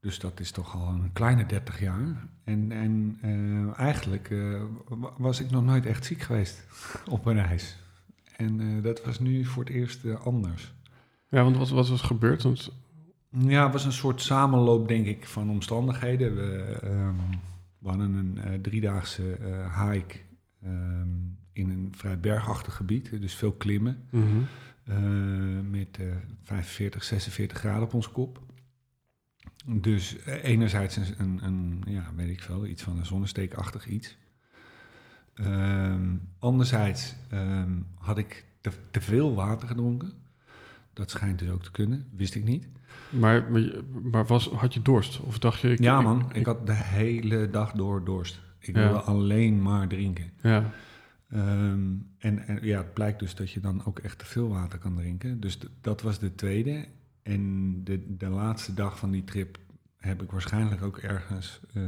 Dus 0.00 0.18
dat 0.18 0.40
is 0.40 0.50
toch 0.50 0.74
al 0.74 0.88
een 0.88 1.12
kleine 1.12 1.46
30 1.46 1.80
jaar. 1.80 2.28
En, 2.44 2.72
en 2.72 3.18
eh, 3.22 3.78
eigenlijk 3.80 4.30
eh, 4.30 4.62
wa- 4.88 5.12
was 5.18 5.40
ik 5.40 5.50
nog 5.50 5.64
nooit 5.64 5.86
echt 5.86 6.04
ziek 6.04 6.20
geweest 6.22 6.66
op 7.10 7.26
een 7.26 7.42
reis. 7.42 7.76
En 8.36 8.82
dat 8.82 9.04
was 9.04 9.18
nu 9.20 9.44
voor 9.44 9.64
het 9.64 9.72
eerst 9.72 10.14
anders. 10.24 10.74
Ja, 11.28 11.42
want 11.42 11.56
wat, 11.56 11.68
wat 11.68 11.88
was 11.88 12.02
gebeurd? 12.02 12.42
Want, 12.42 12.72
Ja, 13.30 13.62
het 13.62 13.72
was 13.72 13.84
een 13.84 13.92
soort 13.92 14.22
samenloop, 14.22 14.88
denk 14.88 15.06
ik, 15.06 15.26
van 15.26 15.50
omstandigheden. 15.50 16.34
We, 16.36 16.78
ehm, 16.82 17.14
we 17.78 17.88
hadden 17.88 18.14
een 18.14 18.38
eh, 18.38 18.60
driedaagse 18.60 19.32
eh, 19.32 19.90
hike 19.90 20.18
ehm, 20.62 21.08
in 21.52 21.70
een 21.70 21.92
vrij 21.96 22.20
bergachtig 22.20 22.74
gebied, 22.74 23.20
dus 23.20 23.34
veel 23.34 23.52
klimmen. 23.52 24.04
Mhm. 24.10 24.24
eh, 24.84 24.96
met 25.70 25.98
eh 25.98 26.06
45, 26.42 27.04
46 27.04 27.58
graden 27.58 27.82
op 27.82 27.94
ons 27.94 28.10
kop. 28.12 28.42
Dus 29.66 30.16
enerzijds 30.26 30.96
een, 30.96 31.14
een, 31.18 31.44
een, 31.44 31.82
ja, 31.86 32.12
weet 32.16 32.28
ik 32.28 32.42
veel, 32.42 32.66
iets 32.66 32.82
van 32.82 32.98
een 32.98 33.06
zonnesteekachtig 33.06 33.86
iets. 33.86 34.16
Ehm, 35.34 36.16
anderzijds 36.38 37.14
had 37.94 38.18
ik 38.18 38.44
te, 38.60 38.70
te 38.90 39.00
veel 39.00 39.34
water 39.34 39.68
gedronken. 39.68 40.12
Dat 40.92 41.10
schijnt 41.10 41.38
dus 41.38 41.50
ook 41.50 41.62
te 41.62 41.70
kunnen, 41.70 42.06
wist 42.10 42.34
ik 42.34 42.44
niet. 42.44 42.68
Maar, 43.10 43.46
maar, 44.02 44.26
was, 44.26 44.48
had 44.48 44.74
je 44.74 44.82
dorst? 44.82 45.20
Of 45.20 45.38
dacht 45.38 45.60
je... 45.60 45.70
ik- 45.70 45.82
ja 45.82 46.00
man, 46.00 46.20
ik- 46.28 46.36
ik 46.36 46.46
had 46.46 46.66
de 46.66 46.74
hele 46.74 47.50
dag 47.50 47.72
door 47.72 48.04
dorst. 48.04 48.40
Ik 48.58 48.74
Ja. 48.76 48.82
wilde 48.82 49.00
alleen 49.00 49.62
maar 49.62 49.88
drinken. 49.88 50.30
Ja, 50.42 50.70
Ehm, 51.30 51.80
en, 52.18 52.46
en 52.46 52.58
ja, 52.62 52.78
het 52.78 52.94
blijkt 52.94 53.18
dus 53.18 53.34
dat 53.34 53.50
je 53.50 53.60
dan 53.60 53.84
ook 53.84 53.98
echt 53.98 54.18
te 54.18 54.24
veel 54.26 54.48
water 54.48 54.78
kan 54.78 54.94
drinken. 54.94 55.40
Dus 55.40 55.58
dat 55.80 56.02
was 56.02 56.18
de 56.18 56.34
tweede. 56.34 56.84
En 57.22 57.74
de, 57.84 58.16
de 58.16 58.28
laatste 58.28 58.74
dag 58.74 58.98
van 58.98 59.10
die 59.10 59.24
trip 59.24 59.58
heb 59.96 60.22
ik 60.22 60.30
waarschijnlijk 60.30 60.82
ook 60.82 60.96
ergens 60.98 61.60
eh, 61.74 61.82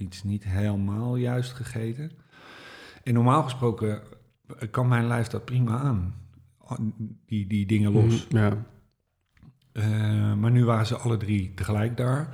iets 0.00 0.22
niet 0.22 0.44
helemaal 0.44 1.16
juist 1.16 1.52
gegeten. 1.52 2.10
En 3.04 3.14
normaal 3.14 3.42
gesproken 3.42 4.00
kan 4.70 4.88
mijn 4.88 5.06
lijf 5.06 5.26
dat 5.26 5.44
prima 5.44 5.78
aan. 5.78 6.14
Die, 7.26 7.46
die 7.46 7.66
dingen 7.66 7.92
los. 7.92 8.26
Mhm, 8.28 8.36
ja. 8.36 8.64
Eh, 9.72 10.34
maar 10.34 10.50
nu 10.50 10.64
waren 10.64 10.86
ze 10.86 10.96
alle 10.96 11.16
drie 11.16 11.54
tegelijk 11.54 11.96
daar. 11.96 12.28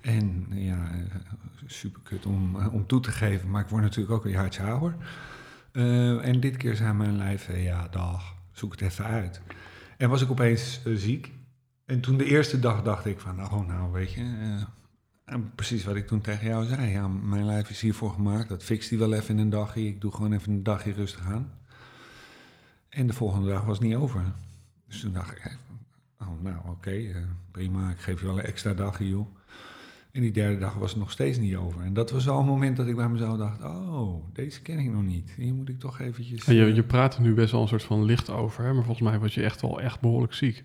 En 0.00 0.46
ja, 0.50 0.90
eh, 0.90 1.20
super 1.66 2.00
kut 2.02 2.26
om, 2.26 2.60
eh, 2.60 2.74
om 2.74 2.86
toe 2.86 3.00
te 3.00 3.10
geven, 3.10 3.50
maar 3.50 3.62
ik 3.62 3.68
word 3.68 3.82
natuurlijk 3.82 4.14
ook 4.14 4.24
een 4.24 4.30
jaartje 4.30 4.62
ouder. 4.62 4.96
Eh, 5.72 6.26
en 6.26 6.40
dit 6.40 6.56
keer 6.56 6.76
zei 6.76 6.92
mijn 6.92 7.16
lijf, 7.16 7.56
ja, 7.56 7.88
dag, 7.88 8.34
zoek 8.52 8.72
het 8.72 8.80
even 8.80 9.04
uit. 9.04 9.40
En 9.96 10.08
was 10.08 10.22
ik 10.22 10.30
opeens 10.30 10.80
ziek. 10.84 11.32
En 11.86 12.00
toen 12.00 12.16
de 12.16 12.24
eerste 12.24 12.58
dag 12.58 12.82
dacht 12.82 13.06
ik 13.06 13.20
van, 13.20 13.44
oh 13.44 13.66
nou, 13.66 13.92
weet 13.92 14.12
je... 14.12 14.56
en 15.24 15.54
precies 15.54 15.84
wat 15.84 15.96
ik 15.96 16.06
toen 16.06 16.20
tegen 16.20 16.46
jou 16.46 16.64
zei. 16.64 16.90
Ja, 16.90 17.08
mijn 17.08 17.46
lijf 17.46 17.70
is 17.70 17.80
hiervoor 17.80 18.10
gemaakt. 18.10 18.48
Dat 18.48 18.62
fixt 18.62 18.90
hij 18.90 18.98
wel 18.98 19.12
even 19.12 19.34
in 19.34 19.40
een 19.40 19.50
dagje. 19.50 19.86
Ik 19.86 20.00
doe 20.00 20.12
gewoon 20.12 20.32
even 20.32 20.52
een 20.52 20.62
dagje 20.62 20.92
rustig 20.92 21.26
aan. 21.26 21.52
En 22.88 23.06
de 23.06 23.12
volgende 23.12 23.48
dag 23.48 23.64
was 23.64 23.78
het 23.78 23.86
niet 23.86 23.96
over. 23.96 24.22
Dus 24.88 25.00
toen 25.00 25.12
dacht 25.12 25.30
ik, 25.30 25.58
Oh, 26.28 26.42
nou 26.42 26.56
oké, 26.68 26.90
eh, 26.90 27.16
prima. 27.50 27.90
Ik 27.90 27.98
geef 27.98 28.20
je 28.20 28.26
wel 28.26 28.38
een 28.38 28.44
extra 28.44 28.74
dagje, 28.74 29.08
joh. 29.08 29.36
En 30.12 30.20
die 30.20 30.32
derde 30.32 30.58
dag 30.58 30.74
was 30.74 30.90
het 30.90 30.98
nog 30.98 31.10
steeds 31.10 31.38
niet 31.38 31.56
over. 31.56 31.82
En 31.82 31.92
dat 31.94 32.10
was 32.10 32.24
wel 32.24 32.38
een 32.38 32.46
moment 32.46 32.76
dat 32.76 32.86
ik 32.86 32.96
bij 32.96 33.08
mezelf 33.08 33.38
dacht... 33.38 33.62
oh, 33.62 34.24
deze 34.32 34.62
ken 34.62 34.78
ik 34.78 34.90
nog 34.90 35.02
niet. 35.02 35.30
Hier 35.36 35.54
moet 35.54 35.68
ik 35.68 35.78
toch 35.78 36.00
eventjes... 36.00 36.44
En 36.44 36.54
je, 36.54 36.64
eh, 36.64 36.74
je 36.74 36.82
praat 36.82 37.14
er 37.14 37.22
nu 37.22 37.34
best 37.34 37.52
wel 37.52 37.62
een 37.62 37.68
soort 37.68 37.82
van 37.82 38.04
licht 38.04 38.30
over, 38.30 38.64
hè? 38.64 38.72
maar 38.72 38.84
volgens 38.84 39.08
mij 39.08 39.18
was 39.18 39.34
je 39.34 39.42
echt 39.42 39.60
wel 39.60 39.80
echt 39.80 40.00
behoorlijk 40.00 40.32
ziek. 40.32 40.64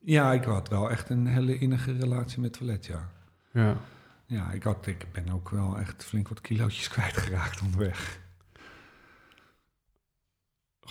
Ja, 0.00 0.32
ik 0.32 0.44
had 0.44 0.68
wel 0.68 0.90
echt 0.90 1.10
een 1.10 1.26
hele 1.26 1.58
innige 1.58 1.92
relatie 1.92 2.40
met 2.40 2.52
toilet, 2.52 2.86
ja. 2.86 3.10
Ja. 3.52 3.76
Ja, 4.26 4.50
ik, 4.52 4.62
had, 4.62 4.86
ik 4.86 5.06
ben 5.12 5.30
ook 5.32 5.50
wel 5.50 5.78
echt 5.78 6.04
flink 6.04 6.28
wat 6.28 6.40
kilootjes 6.40 6.88
kwijtgeraakt 6.94 7.60
onderweg. 7.62 8.20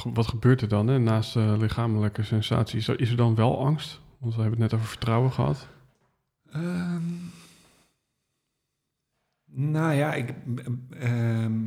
Wat 0.03 0.27
gebeurt 0.27 0.61
er 0.61 0.67
dan 0.67 0.87
hè? 0.87 0.99
naast 0.99 1.35
eh, 1.35 1.53
lichamelijke 1.57 2.23
sensaties? 2.23 2.87
Is 2.87 3.09
er 3.09 3.17
dan 3.17 3.35
wel 3.35 3.65
angst? 3.65 4.01
Want 4.19 4.35
we 4.35 4.41
hebben 4.41 4.61
het 4.61 4.71
net 4.71 4.79
over 4.79 4.91
vertrouwen 4.91 5.31
gehad. 5.31 5.67
Ehm, 6.51 7.03
nou 9.45 9.93
ja, 9.93 10.13
ik... 10.13 10.33
ehm, 10.89 11.63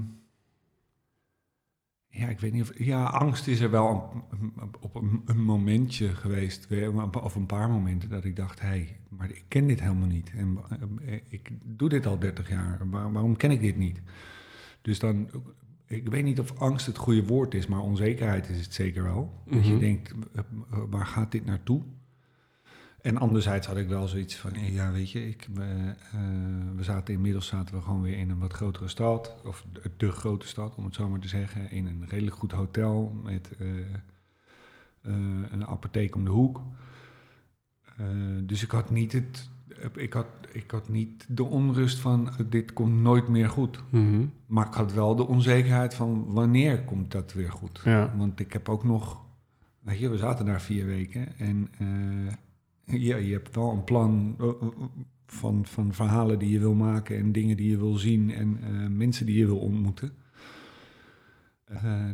ja, 2.08 2.28
ik 2.28 2.40
weet 2.40 2.52
niet 2.52 2.62
of... 2.62 2.78
Ja, 2.78 3.04
angst 3.04 3.46
is 3.46 3.60
er 3.60 3.70
wel 3.70 4.12
een- 4.30 4.52
op 4.80 4.94
een, 4.94 5.22
een 5.24 5.42
momentje 5.44 6.08
geweest, 6.14 6.68
weer, 6.68 7.12
of 7.22 7.34
een 7.34 7.46
paar 7.46 7.70
momenten, 7.70 8.08
dat 8.08 8.24
ik 8.24 8.36
dacht, 8.36 8.60
hé, 8.60 8.66
hey, 8.68 8.96
maar 9.08 9.30
ik 9.30 9.44
ken 9.48 9.66
dit 9.66 9.80
helemaal 9.80 10.08
niet. 10.08 10.30
En 10.36 10.58
eh, 11.06 11.20
ik 11.28 11.50
doe 11.64 11.88
dit 11.88 12.06
al 12.06 12.18
30 12.18 12.48
jaar, 12.48 12.90
waar- 12.90 13.12
waarom 13.12 13.36
ken 13.36 13.50
ik 13.50 13.60
dit 13.60 13.76
niet? 13.76 14.00
Dus 14.82 14.98
dan, 14.98 15.30
ik 15.86 16.08
weet 16.08 16.24
niet 16.24 16.40
of 16.40 16.58
angst 16.58 16.86
het 16.86 16.96
goede 16.96 17.24
woord 17.26 17.54
is, 17.54 17.66
maar 17.66 17.80
onzekerheid 17.80 18.48
is 18.48 18.60
het 18.60 18.74
zeker 18.74 19.02
wel. 19.02 19.42
Dat 19.50 19.64
je 19.66 19.70
Mhm. 19.72 19.80
denkt, 19.80 20.14
eh, 20.34 20.42
waar 20.90 21.06
gaat 21.06 21.32
dit 21.32 21.44
naartoe? 21.44 21.82
En 23.02 23.18
anderzijds 23.18 23.66
had 23.66 23.76
ik 23.76 23.88
wel 23.88 24.08
zoiets 24.08 24.36
van, 24.36 24.72
ja, 24.72 24.92
weet 24.92 25.10
je, 25.10 25.28
ik, 25.28 25.48
we, 25.54 25.94
eh, 26.12 26.20
we 26.76 26.82
zaten 26.82 27.14
inmiddels 27.14 27.46
zaten 27.46 27.74
we 27.74 27.80
gewoon 27.80 28.02
weer 28.02 28.18
in 28.18 28.30
een 28.30 28.38
wat 28.38 28.52
grotere 28.52 28.88
stad, 28.88 29.36
of 29.44 29.64
de, 29.72 29.90
de 29.96 30.10
grote 30.10 30.46
stad, 30.46 30.74
om 30.74 30.84
het 30.84 30.94
zo 30.94 31.08
maar 31.08 31.20
te 31.20 31.28
zeggen, 31.28 31.70
in 31.70 31.86
een 31.86 32.04
redelijk 32.08 32.36
goed 32.36 32.52
hotel 32.52 33.20
met 33.24 33.50
eh, 33.58 33.68
eh, 33.68 35.14
een 35.50 35.66
apotheek 35.66 36.14
om 36.14 36.24
de 36.24 36.30
hoek. 36.30 36.60
Dus 38.42 38.62
ik 38.62 38.70
had 38.70 38.90
niet 38.90 39.12
het, 39.12 39.50
ik 39.94 40.12
had, 40.12 40.26
ik 40.52 40.70
had 40.70 40.88
niet 40.88 41.26
de 41.28 41.44
onrust 41.44 41.98
van, 41.98 42.32
dit 42.48 42.72
komt 42.72 43.00
nooit 43.00 43.28
meer 43.28 43.48
goed. 43.48 43.82
Mhm. 43.90 44.24
Maar 44.46 44.66
ik 44.66 44.74
had 44.74 44.92
wel 44.92 45.14
de 45.14 45.26
onzekerheid 45.26 45.94
van, 45.94 46.32
wanneer 46.32 46.84
komt 46.84 47.10
dat 47.10 47.32
weer 47.32 47.52
goed? 47.52 47.80
Ja. 47.84 48.16
Want 48.16 48.40
ik 48.40 48.52
heb 48.52 48.68
ook 48.68 48.84
nog, 48.84 49.20
weet 49.78 49.98
je, 49.98 50.08
we 50.08 50.16
zaten 50.16 50.46
daar 50.46 50.60
vier 50.60 50.86
weken 50.86 51.38
en 51.38 51.70
ja, 53.08 53.16
je 53.16 53.32
hebt 53.32 53.54
wel 53.54 53.70
een 53.70 53.84
plan 53.84 54.34
eh, 54.40 54.48
eh, 54.48 54.54
van, 55.26 55.66
van 55.66 55.94
verhalen 55.94 56.38
die 56.38 56.50
je 56.50 56.58
wil 56.58 56.74
maken 56.74 57.16
en 57.18 57.32
dingen 57.32 57.56
die 57.56 57.70
je 57.70 57.76
wil 57.78 57.94
zien 57.94 58.30
en 58.34 58.58
eh, 58.62 58.86
mensen 58.88 59.26
die 59.26 59.38
je 59.38 59.46
wil 59.46 59.58
ontmoeten. 59.58 60.12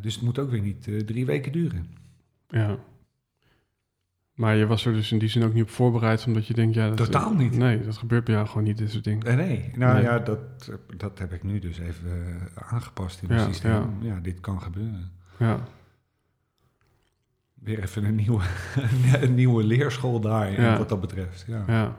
Dus 0.00 0.14
het 0.14 0.24
moet 0.24 0.38
ook 0.38 0.50
weer 0.50 0.60
niet 0.62 0.88
drie 1.06 1.26
weken 1.26 1.52
duren. 1.52 1.86
ja. 2.48 2.78
Maar 4.34 4.56
je 4.56 4.66
was 4.66 4.86
er 4.86 4.92
dus 4.92 5.12
in 5.12 5.18
die 5.18 5.28
zin 5.28 5.42
ook 5.42 5.54
niet 5.54 5.62
op 5.62 5.70
voorbereid, 5.70 6.26
omdat 6.26 6.46
je 6.46 6.54
denkt, 6.54 6.74
ja... 6.74 6.88
Dat, 6.88 6.96
Totaal 6.96 7.34
niet. 7.34 7.56
Nee, 7.56 7.80
dat 7.80 7.96
gebeurt 7.96 8.24
bij 8.24 8.34
jou 8.34 8.46
gewoon 8.46 8.62
niet, 8.64 8.78
dit 8.78 8.90
soort 8.90 9.04
dingen. 9.04 9.36
Nee, 9.36 9.70
nou 9.76 9.94
Nee. 9.94 10.02
ja, 10.02 10.18
dat, 10.18 10.38
dat 10.96 11.18
heb 11.18 11.32
ik 11.32 11.42
nu 11.42 11.58
dus 11.58 11.78
even 11.78 12.38
aangepast 12.54 13.22
in 13.22 13.28
mijn 13.28 13.40
Ja, 13.40 13.46
systeem. 13.46 13.72
ja. 13.72 13.88
Ja. 14.00 14.20
dit 14.20 14.40
kan 14.40 14.62
gebeuren. 14.62 15.10
Ja. 15.38 15.68
Weer 17.60 17.82
even 17.82 18.04
een 18.04 18.14
nieuwe, 18.14 18.42
een 19.20 19.34
nieuwe 19.34 19.64
leerschool 19.64 20.20
daar 20.20 20.60
Ja. 20.60 20.78
wat 20.78 20.88
dat 20.88 21.00
betreft. 21.00 21.44
Ja. 21.46 21.64
Ja. 21.66 21.98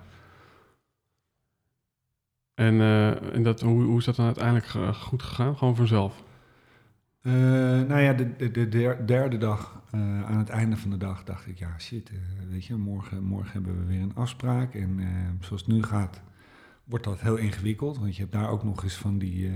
En, 2.54 2.80
eh, 2.82 3.34
en 3.36 3.44
dat, 3.44 3.62
hoe, 3.62 3.84
hoe 3.84 3.98
is 3.98 4.06
dat 4.06 4.16
dan 4.16 4.26
uiteindelijk 4.26 4.96
goed 4.96 5.24
gegaan? 5.24 5.58
Gewoon 5.58 5.76
vanzelf? 5.76 6.24
Eh, 7.22 7.34
nou 7.82 8.00
ja, 8.00 8.14
de, 8.14 8.36
de, 8.36 8.52
de 8.52 8.70
der- 8.70 9.08
derde 9.08 9.38
dag, 9.38 9.82
eh, 9.92 10.24
aan 10.26 10.38
het 10.38 10.50
einde 10.50 10.78
van 10.78 10.90
de 10.90 10.98
dag, 10.98 11.24
dacht 11.24 11.48
ik, 11.48 11.58
ja 11.58 11.80
shit, 11.80 12.12
weet 12.50 12.66
je, 12.66 12.76
morgen, 12.76 13.24
morgen 13.24 13.52
hebben 13.52 13.80
we 13.80 13.86
weer 13.86 14.02
een 14.02 14.16
afspraak. 14.16 14.74
En 14.74 15.00
zoals 15.40 15.62
het 15.62 15.72
nu 15.72 15.84
gaat, 15.84 16.22
wordt 16.84 17.06
dat 17.06 17.22
heel 17.22 17.36
ingewikkeld. 17.36 17.98
Want 17.98 18.16
je 18.16 18.22
hebt 18.22 18.34
daar 18.34 18.50
ook 18.50 18.64
nog 18.64 18.84
eens 18.84 18.96
van 18.98 19.18
die, 19.18 19.52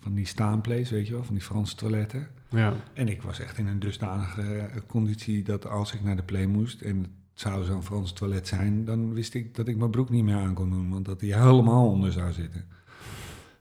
van 0.00 0.14
die 0.14 0.26
staanplays, 0.26 0.90
weet 0.90 1.06
je 1.06 1.12
wel, 1.12 1.24
van 1.24 1.34
die 1.34 1.44
Franse 1.44 1.76
toiletten. 1.76 2.28
Ja. 2.48 2.74
En 2.92 3.08
ik 3.08 3.22
was 3.22 3.40
echt 3.40 3.58
in 3.58 3.66
een 3.66 3.78
dusdanige 3.78 4.42
eh, 4.42 4.80
conditie 4.86 5.42
dat 5.42 5.66
als 5.66 5.94
ik 5.94 6.02
naar 6.02 6.16
de 6.16 6.22
play 6.22 6.46
moest 6.46 6.80
en 6.80 6.98
het 7.00 7.08
zou 7.48 7.64
zo'n 7.64 7.82
Frans 7.82 8.12
toilet 8.12 8.48
zijn, 8.48 8.84
dan 8.84 9.12
wist 9.14 9.34
ik 9.34 9.54
dat 9.54 9.68
ik 9.68 9.76
mijn 9.76 9.90
broek 9.90 10.10
niet 10.10 10.24
meer 10.24 10.36
aan 10.36 10.54
kon 10.54 10.70
doen, 10.70 10.90
want 10.90 11.04
dat 11.04 11.20
die 11.20 11.34
helemaal 11.34 11.88
onder 11.90 12.12
zou 12.12 12.32
zitten. 12.32 12.64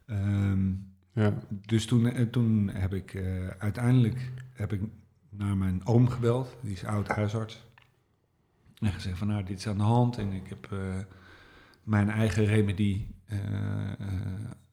Ehm, 0.05 0.71
Ja. 1.13 1.33
dus 1.65 1.85
toen, 1.85 2.05
eh, 2.11 2.25
toen 2.25 2.69
heb 2.73 2.93
ik 2.93 3.13
eh, 3.13 3.47
uiteindelijk 3.47 4.31
heb 4.53 4.73
ik 4.73 4.81
naar 5.29 5.57
mijn 5.57 5.85
oom 5.85 6.07
gebeld, 6.09 6.55
die 6.61 6.71
is 6.71 6.85
oud 6.85 7.07
huisarts. 7.07 7.67
En 8.79 8.91
gezegd 8.91 9.17
van 9.17 9.27
nou, 9.27 9.43
dit 9.43 9.57
is 9.57 9.67
aan 9.67 9.77
de 9.77 9.83
hand 9.83 10.17
en 10.17 10.31
ik 10.31 10.47
heb 10.47 10.69
mijn 11.83 12.09
eigen 12.09 12.45
remedie 12.45 13.07
eh, 13.25 13.37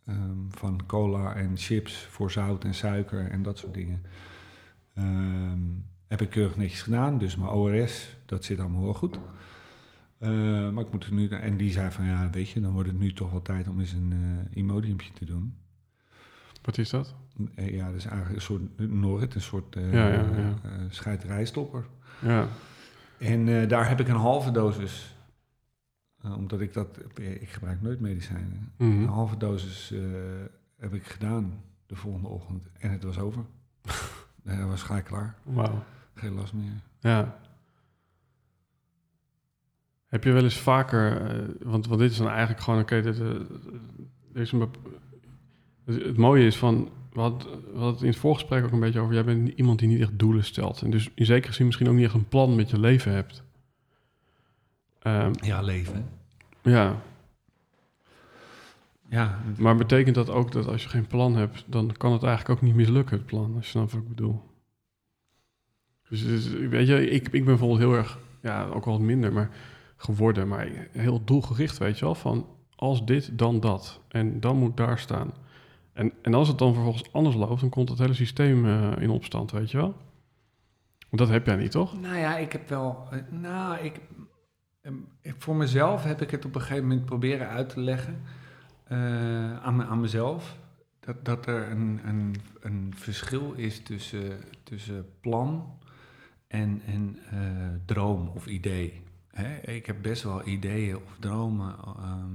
eh, 0.06 0.14
ehm, 0.14 0.38
van 0.48 0.86
cola 0.86 1.34
en 1.34 1.56
chips 1.56 2.06
voor 2.10 2.30
zout 2.30 2.64
en 2.64 2.74
suiker 2.74 3.30
en 3.30 3.42
dat 3.42 3.58
soort 3.58 3.74
dingen. 3.74 4.02
Ehm, 4.94 5.60
heb 6.06 6.20
ik 6.20 6.30
keurig 6.30 6.56
netjes 6.56 6.82
gedaan, 6.82 7.18
dus 7.18 7.36
mijn 7.36 7.50
ORS, 7.50 8.16
dat 8.26 8.44
zit 8.44 8.60
allemaal 8.60 8.82
wel 8.82 8.94
goed. 8.94 9.18
Eh, 10.18 10.30
maar 10.70 10.84
ik 10.84 10.92
moet 10.92 11.04
er 11.04 11.12
nu, 11.12 11.28
en 11.28 11.56
die 11.56 11.72
zei 11.72 11.90
van 11.90 12.04
ja, 12.04 12.30
weet 12.30 12.48
je, 12.48 12.60
dan 12.60 12.72
wordt 12.72 12.88
het 12.88 12.98
nu 12.98 13.12
toch 13.12 13.30
wel 13.30 13.42
tijd 13.42 13.68
om 13.68 13.80
eens 13.80 13.92
een 13.92 14.12
uh, 14.12 14.56
Imodiumpje 14.58 15.12
te 15.12 15.24
doen. 15.24 15.56
Wat 16.62 16.78
is 16.78 16.90
dat? 16.90 17.14
Eh, 17.54 17.74
ja, 17.74 17.86
dat 17.86 17.94
is 17.94 18.04
eigenlijk 18.04 18.36
een 18.36 18.42
soort 18.42 18.90
Norit, 18.90 19.34
een 19.34 19.40
soort 19.40 19.76
uh, 19.76 19.92
Ja, 19.92 20.08
ja, 20.08 20.24
ja. 20.36 20.54
scheidrijstopper. 20.88 21.86
Ja, 22.18 22.48
En 23.18 23.68
daar 23.68 23.88
heb 23.88 24.00
ik 24.00 24.08
een 24.08 24.16
halve 24.16 24.50
dosis, 24.50 25.15
eh, 26.26 26.36
omdat 26.36 26.60
ik 26.60 26.72
dat, 26.72 26.98
ik 27.14 27.48
gebruik 27.48 27.82
nooit 27.82 28.00
medicijnen. 28.00 28.72
Mhm. 28.76 28.90
Een 28.90 29.08
halve 29.08 29.36
dosis 29.36 29.92
eh, 29.92 30.00
heb 30.78 30.94
ik 30.94 31.06
gedaan 31.06 31.62
de 31.86 31.96
volgende 31.96 32.28
ochtend 32.28 32.68
en 32.78 32.90
het 32.90 33.02
was 33.02 33.18
over. 33.18 33.44
Hij 34.44 34.64
was 34.64 34.82
gelijk 34.82 35.04
klaar, 35.04 35.34
wauw. 35.42 35.84
geen 36.14 36.34
last 36.34 36.52
meer. 36.52 36.72
Ja. 37.00 37.38
Heb 40.06 40.24
je 40.24 40.32
wel 40.32 40.42
eens 40.42 40.58
vaker, 40.58 41.20
eh, 41.20 41.48
want, 41.62 41.86
want 41.86 42.00
dit 42.00 42.10
is 42.10 42.16
dan 42.16 42.28
eigenlijk 42.28 42.60
gewoon, 42.60 42.80
oké, 42.80 43.02
dit, 43.02 43.20
is 44.32 44.52
een 44.52 44.70
het, 45.84 46.16
mooie 46.16 46.46
is 46.46 46.56
van, 46.56 46.90
hadden 47.12 47.48
het 47.86 48.00
in 48.00 48.08
het 48.08 48.16
voorgesprek 48.16 48.64
ook 48.64 48.72
een 48.72 48.80
beetje 48.80 49.00
over, 49.00 49.14
jij 49.14 49.24
bent 49.24 49.48
iemand 49.48 49.78
die 49.78 49.88
niet 49.88 50.00
echt 50.00 50.18
doelen 50.18 50.44
stelt. 50.44 50.82
En 50.82 50.90
dus 50.90 51.10
in 51.14 51.26
zekere 51.26 51.52
zin 51.52 51.66
misschien 51.66 51.88
ook 51.88 51.94
niet 51.94 52.04
echt 52.04 52.14
een 52.14 52.28
plan 52.28 52.54
met 52.54 52.70
je 52.70 52.80
leven 52.80 53.12
hebt. 53.12 53.45
Ehm, 55.06 55.32
Ja, 55.40 55.60
leven. 55.60 56.08
ja, 56.62 56.96
Ja, 59.08 59.38
maar 59.58 59.76
betekent 59.76 60.14
dat 60.14 60.30
ook 60.30 60.52
dat 60.52 60.66
als 60.66 60.82
je 60.82 60.88
geen 60.88 61.06
plan 61.06 61.36
hebt, 61.36 61.64
dan 61.66 61.92
kan 61.96 62.12
het 62.12 62.22
eigenlijk 62.22 62.58
ook 62.58 62.66
niet 62.66 62.74
mislukken, 62.74 63.16
het 63.16 63.26
plan, 63.26 63.54
als 63.56 63.64
je 63.64 63.70
snapt 63.70 63.92
wat 63.92 64.02
ik 64.02 64.08
bedoel. 64.08 64.42
Dus, 66.08 66.24
dus, 66.26 66.48
weet 66.48 66.86
je, 66.86 67.10
ik, 67.10 67.22
ik 67.22 67.30
ben 67.32 67.44
bijvoorbeeld 67.44 67.78
heel 67.80 67.94
erg, 67.94 68.18
ja, 68.42 68.64
ook 68.66 68.84
wel 68.84 68.94
wat 68.94 69.02
minder, 69.06 69.32
maar 69.32 69.50
geworden, 69.96 70.48
maar 70.48 70.68
heel 70.92 71.24
doelgericht, 71.24 71.78
weet 71.78 71.98
je 71.98 72.04
wel, 72.04 72.14
van 72.14 72.46
als 72.76 73.04
dit, 73.06 73.38
dan 73.38 73.60
dat. 73.60 74.00
En 74.08 74.40
dan 74.40 74.56
moet 74.56 74.76
daar 74.76 74.98
staan. 74.98 75.32
En, 75.92 76.12
en 76.22 76.34
als 76.34 76.48
het 76.48 76.58
dan 76.58 76.74
vervolgens 76.74 77.12
anders 77.12 77.36
loopt, 77.36 77.60
dan 77.60 77.68
komt 77.70 77.88
het 77.88 77.98
hele 77.98 78.14
systeem 78.14 78.66
eh, 78.66 78.92
in 79.02 79.10
opstand, 79.10 79.50
weet 79.50 79.70
je 79.70 79.76
wel. 79.76 79.94
Want 81.08 81.18
dat 81.22 81.28
heb 81.28 81.46
jij 81.46 81.56
niet, 81.56 81.70
toch? 81.70 82.00
Nou 82.00 82.16
ja, 82.16 82.36
ik 82.36 82.52
heb 82.52 82.68
wel. 82.68 83.06
eh, 83.10 83.18
Nou, 83.30 83.76
ik- 83.84 84.00
voor 85.22 85.56
mezelf 85.56 86.04
heb 86.04 86.22
ik 86.22 86.30
het 86.30 86.44
op 86.44 86.54
een 86.54 86.60
gegeven 86.60 86.86
moment 86.88 87.04
proberen 87.04 87.48
uit 87.48 87.68
te 87.68 87.80
leggen 87.80 88.22
eh, 88.84 89.62
aan, 89.62 89.84
aan 89.84 90.00
mezelf. 90.00 90.58
Dat, 91.00 91.24
dat 91.24 91.46
er 91.46 91.70
een, 91.70 92.00
een, 92.04 92.36
een 92.60 92.92
verschil 92.96 93.52
is 93.52 93.82
tussen, 93.82 94.38
tussen 94.62 95.06
plan 95.20 95.78
en, 96.46 96.82
en 96.86 97.18
eh, 97.30 97.38
droom 97.84 98.28
of 98.28 98.46
idee. 98.46 99.02
Hè? 99.30 99.56
Ik 99.56 99.86
heb 99.86 100.02
best 100.02 100.22
wel 100.22 100.46
ideeën 100.46 100.96
of 100.96 101.16
dromen 101.20 101.76
ehm, 101.78 102.28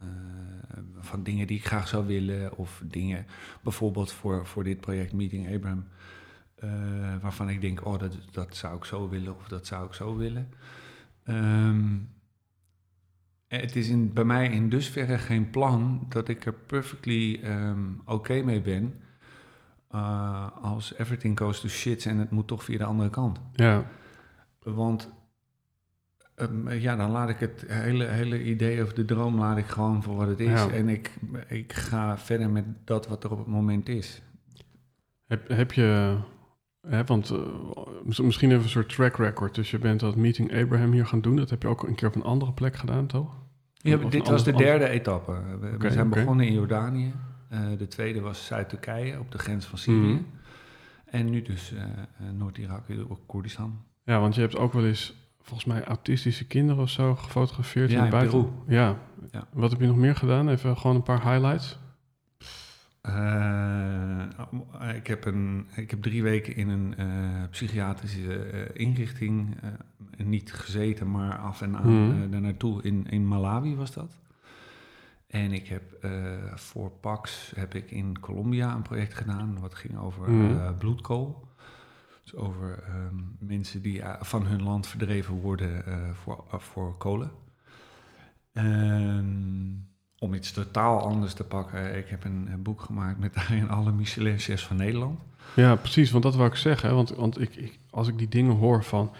eh, 0.00 0.78
van 0.98 1.22
dingen 1.22 1.46
die 1.46 1.58
ik 1.58 1.66
graag 1.66 1.88
zou 1.88 2.06
willen. 2.06 2.56
Of 2.56 2.82
dingen, 2.84 3.26
bijvoorbeeld 3.62 4.12
voor, 4.12 4.46
voor 4.46 4.64
dit 4.64 4.80
project 4.80 5.12
Meeting 5.12 5.54
Abraham. 5.54 5.84
waarvan 7.20 7.48
ik 7.48 7.60
denk, 7.60 7.86
oh, 7.86 7.98
dat, 7.98 8.18
dat 8.30 8.56
zou 8.56 8.76
ik 8.76 8.84
zo 8.84 9.08
willen 9.08 9.36
of 9.36 9.48
dat 9.48 9.66
zou 9.66 9.86
ik 9.86 9.92
zo 9.92 10.16
willen. 10.16 10.48
Ehm, 11.28 11.96
het 13.48 13.76
is 13.76 13.88
in, 13.88 14.12
bij 14.12 14.24
mij 14.24 14.48
in 14.48 14.68
dusverre 14.68 15.18
geen 15.18 15.50
plan 15.50 16.06
dat 16.08 16.28
ik 16.28 16.46
er 16.46 16.52
perfectly 16.54 17.40
ehm, 17.42 17.82
oké 18.04 18.42
mee 18.42 18.60
ben. 18.60 18.94
eh, 19.90 20.46
als 20.62 20.94
everything 20.98 21.38
goes 21.38 21.60
to 21.60 21.68
shit 21.68 22.06
en 22.06 22.18
het 22.18 22.30
moet 22.30 22.46
toch 22.46 22.64
via 22.64 22.78
de 22.78 22.84
andere 22.84 23.10
kant. 23.10 23.40
Ja, 23.52 23.84
Want 24.62 25.10
ehm, 26.34 26.70
ja, 26.70 26.96
dan 26.96 27.10
laat 27.10 27.28
ik 27.28 27.38
het 27.38 27.64
hele, 27.66 28.04
hele 28.04 28.44
idee 28.44 28.82
of 28.82 28.92
de 28.92 29.04
droom 29.04 29.38
laat 29.38 29.56
ik 29.56 29.66
gewoon 29.66 30.02
voor 30.02 30.16
wat 30.16 30.28
het 30.28 30.40
is. 30.40 30.48
Ja. 30.48 30.68
En 30.70 30.88
ik, 30.88 31.14
ik 31.48 31.72
ga 31.72 32.18
verder 32.18 32.50
met 32.50 32.64
dat 32.84 33.06
wat 33.08 33.24
er 33.24 33.30
op 33.32 33.38
het 33.38 33.46
moment 33.46 33.88
is. 33.88 34.22
Heb, 35.26 35.48
heb 35.48 35.72
je, 35.72 36.18
hè, 36.88 37.04
want 37.04 37.30
eh, 37.30 37.38
mis- 38.02 38.20
misschien 38.20 38.50
even 38.50 38.62
een 38.62 38.68
soort 38.68 38.88
track 38.94 39.16
record. 39.16 39.54
Dus 39.54 39.70
je 39.70 39.78
bent 39.78 40.00
dat 40.00 40.16
Meeting 40.16 40.62
Abraham 40.62 40.92
hier 40.92 41.06
gaan 41.06 41.20
doen. 41.20 41.36
Dat 41.36 41.50
heb 41.50 41.62
je 41.62 41.68
ook 41.68 41.82
een 41.82 41.94
keer 41.94 42.08
op 42.08 42.14
een 42.14 42.22
andere 42.22 42.52
plek 42.52 42.76
gedaan, 42.76 43.06
toch? 43.06 43.34
Ja, 43.74 43.96
dit 43.96 44.28
was 44.28 44.44
de 44.44 44.52
derde 44.52 44.88
etappe. 44.88 45.32
We, 45.78 45.90
zijn 45.90 46.08
begonnen 46.08 46.46
in 46.46 46.52
Jordanië. 46.52 47.12
Eh, 47.48 47.60
de 47.78 47.88
tweede 47.88 48.20
was 48.20 48.46
Zuid-Turkije 48.46 49.18
op 49.18 49.30
de 49.32 49.38
grens 49.38 49.66
van 49.66 49.78
Syrië. 49.78 50.12
Mhm. 50.12 50.22
En 51.04 51.30
nu 51.30 51.42
dus 51.42 51.72
eh, 51.72 51.82
Noord-Irak, 52.38 52.82
ook 53.08 53.20
Koerdistan. 53.26 53.78
Ja, 54.04 54.20
want 54.20 54.34
je 54.34 54.40
hebt 54.40 54.56
ook 54.56 54.72
wel 54.72 54.84
eens, 54.86 55.14
volgens 55.42 55.64
mij, 55.64 55.84
autistische 55.84 56.46
kinderen 56.46 56.82
of 56.82 56.90
zo 56.90 57.14
gefotografeerd 57.14 57.90
Ja, 57.90 57.98
in 57.98 58.04
in 58.04 58.10
buiten. 58.10 58.40
Peru. 58.40 58.76
Ja. 58.76 58.96
Ja. 59.32 59.46
Wat 59.52 59.70
heb 59.70 59.80
je 59.80 59.86
nog 59.86 59.96
meer 59.96 60.16
gedaan? 60.16 60.48
Even 60.48 60.76
gewoon 60.76 60.96
een 60.96 61.02
paar 61.02 61.22
highlights. 61.32 61.78
Eh, 63.00 64.24
ik, 64.94 65.06
heb 65.06 65.24
een, 65.24 65.66
ik 65.74 65.90
heb 65.90 66.02
drie 66.02 66.22
weken 66.22 66.56
in 66.56 66.68
een 66.68 66.96
eh, 66.96 67.48
psychiatrische 67.50 68.34
eh, 68.44 68.86
inrichting 68.86 69.56
niet 70.24 70.52
gezeten, 70.52 71.10
maar 71.10 71.38
af 71.38 71.62
en 71.62 71.76
aan 71.76 72.22
eh, 72.22 72.30
daar 72.30 72.40
naartoe. 72.40 72.82
In, 72.82 73.06
in 73.10 73.26
Malawi 73.26 73.76
was 73.76 73.92
dat. 73.92 74.16
En 75.26 75.52
ik 75.52 75.66
heb 75.68 75.82
voor 76.54 76.90
Pax 76.90 77.52
heb 77.54 77.74
ik 77.74 77.90
in 77.90 78.20
Colombia 78.20 78.74
een 78.74 78.82
project 78.82 79.14
gedaan 79.14 79.60
wat 79.60 79.74
ging 79.74 79.98
over 79.98 80.28
eh, 80.28 80.78
bloedkool. 80.78 81.48
Dus 82.22 82.34
over 82.34 82.82
ehm, 82.82 83.14
mensen 83.38 83.82
die 83.82 84.02
van 84.20 84.46
hun 84.46 84.62
land 84.62 84.86
verdreven 84.86 85.34
worden 85.34 85.84
voor, 86.14 86.44
voor 86.48 86.96
kolen. 86.96 87.30
Ehm, 88.52 89.66
om 90.18 90.34
iets 90.34 90.52
totaal 90.52 91.00
anders 91.00 91.32
te 91.32 91.44
pakken. 91.44 91.96
Ik 91.96 92.08
heb 92.08 92.24
een, 92.24 92.48
een 92.52 92.62
boek 92.62 92.80
gemaakt 92.80 93.18
met 93.18 93.34
daarin 93.34 93.70
alle 93.70 93.92
Michelin-chefs 93.92 94.66
van 94.66 94.76
Nederland. 94.76 95.20
Ja, 95.56 95.76
precies, 95.76 96.10
want 96.10 96.24
dat 96.24 96.34
wou 96.34 96.48
ik 96.48 96.54
zeggen. 96.56 96.88
hè, 96.88 96.94
Want, 96.94 97.10
want 97.10 97.40
ik, 97.40 97.56
ik, 97.56 97.78
als 97.90 98.08
ik 98.08 98.18
die 98.18 98.28
dingen 98.28 98.56
hoor 98.56 98.84
van 98.84 99.12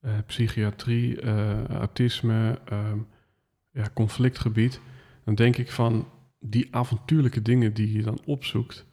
eh, 0.00 0.12
psychiatrie, 0.26 1.20
eh, 1.20 1.64
autisme, 1.68 2.58
ehm, 2.64 2.98
ja, 3.70 3.90
conflictgebied, 3.94 4.80
dan 5.24 5.34
denk 5.34 5.56
ik 5.56 5.70
van 5.70 6.08
die 6.40 6.68
avontuurlijke 6.70 7.42
dingen 7.42 7.74
die 7.74 7.92
je 7.92 8.02
dan 8.02 8.20
opzoekt. 8.24 8.86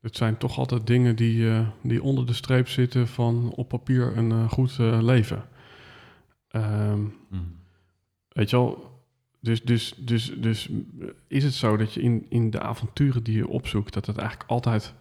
Het 0.00 0.16
zijn 0.16 0.36
toch 0.36 0.58
altijd 0.58 0.86
dingen 0.86 1.16
die, 1.16 1.50
eh, 1.50 1.68
die 1.82 2.02
onder 2.02 2.26
de 2.26 2.32
streep 2.32 2.68
zitten 2.68 3.08
van 3.08 3.52
op 3.54 3.68
papier 3.68 4.16
een 4.16 4.48
goed 4.48 4.78
leven. 4.78 5.44
Ehm, 6.48 7.00
Weet 8.28 8.50
je 8.50 8.56
wel, 8.56 8.93
dus, 9.44 9.62
dus, 9.62 9.94
dus, 9.98 10.34
dus 10.36 10.70
is 11.26 11.44
het 11.44 11.54
zo 11.54 11.76
dat 11.76 11.94
je 11.94 12.00
in, 12.00 12.26
in 12.28 12.50
de 12.50 12.60
avonturen 12.60 13.22
die 13.22 13.36
je 13.36 13.48
opzoekt, 13.48 13.92
dat 13.94 14.06
het 14.06 14.16
eigenlijk 14.16 14.50
altijd 14.50 14.94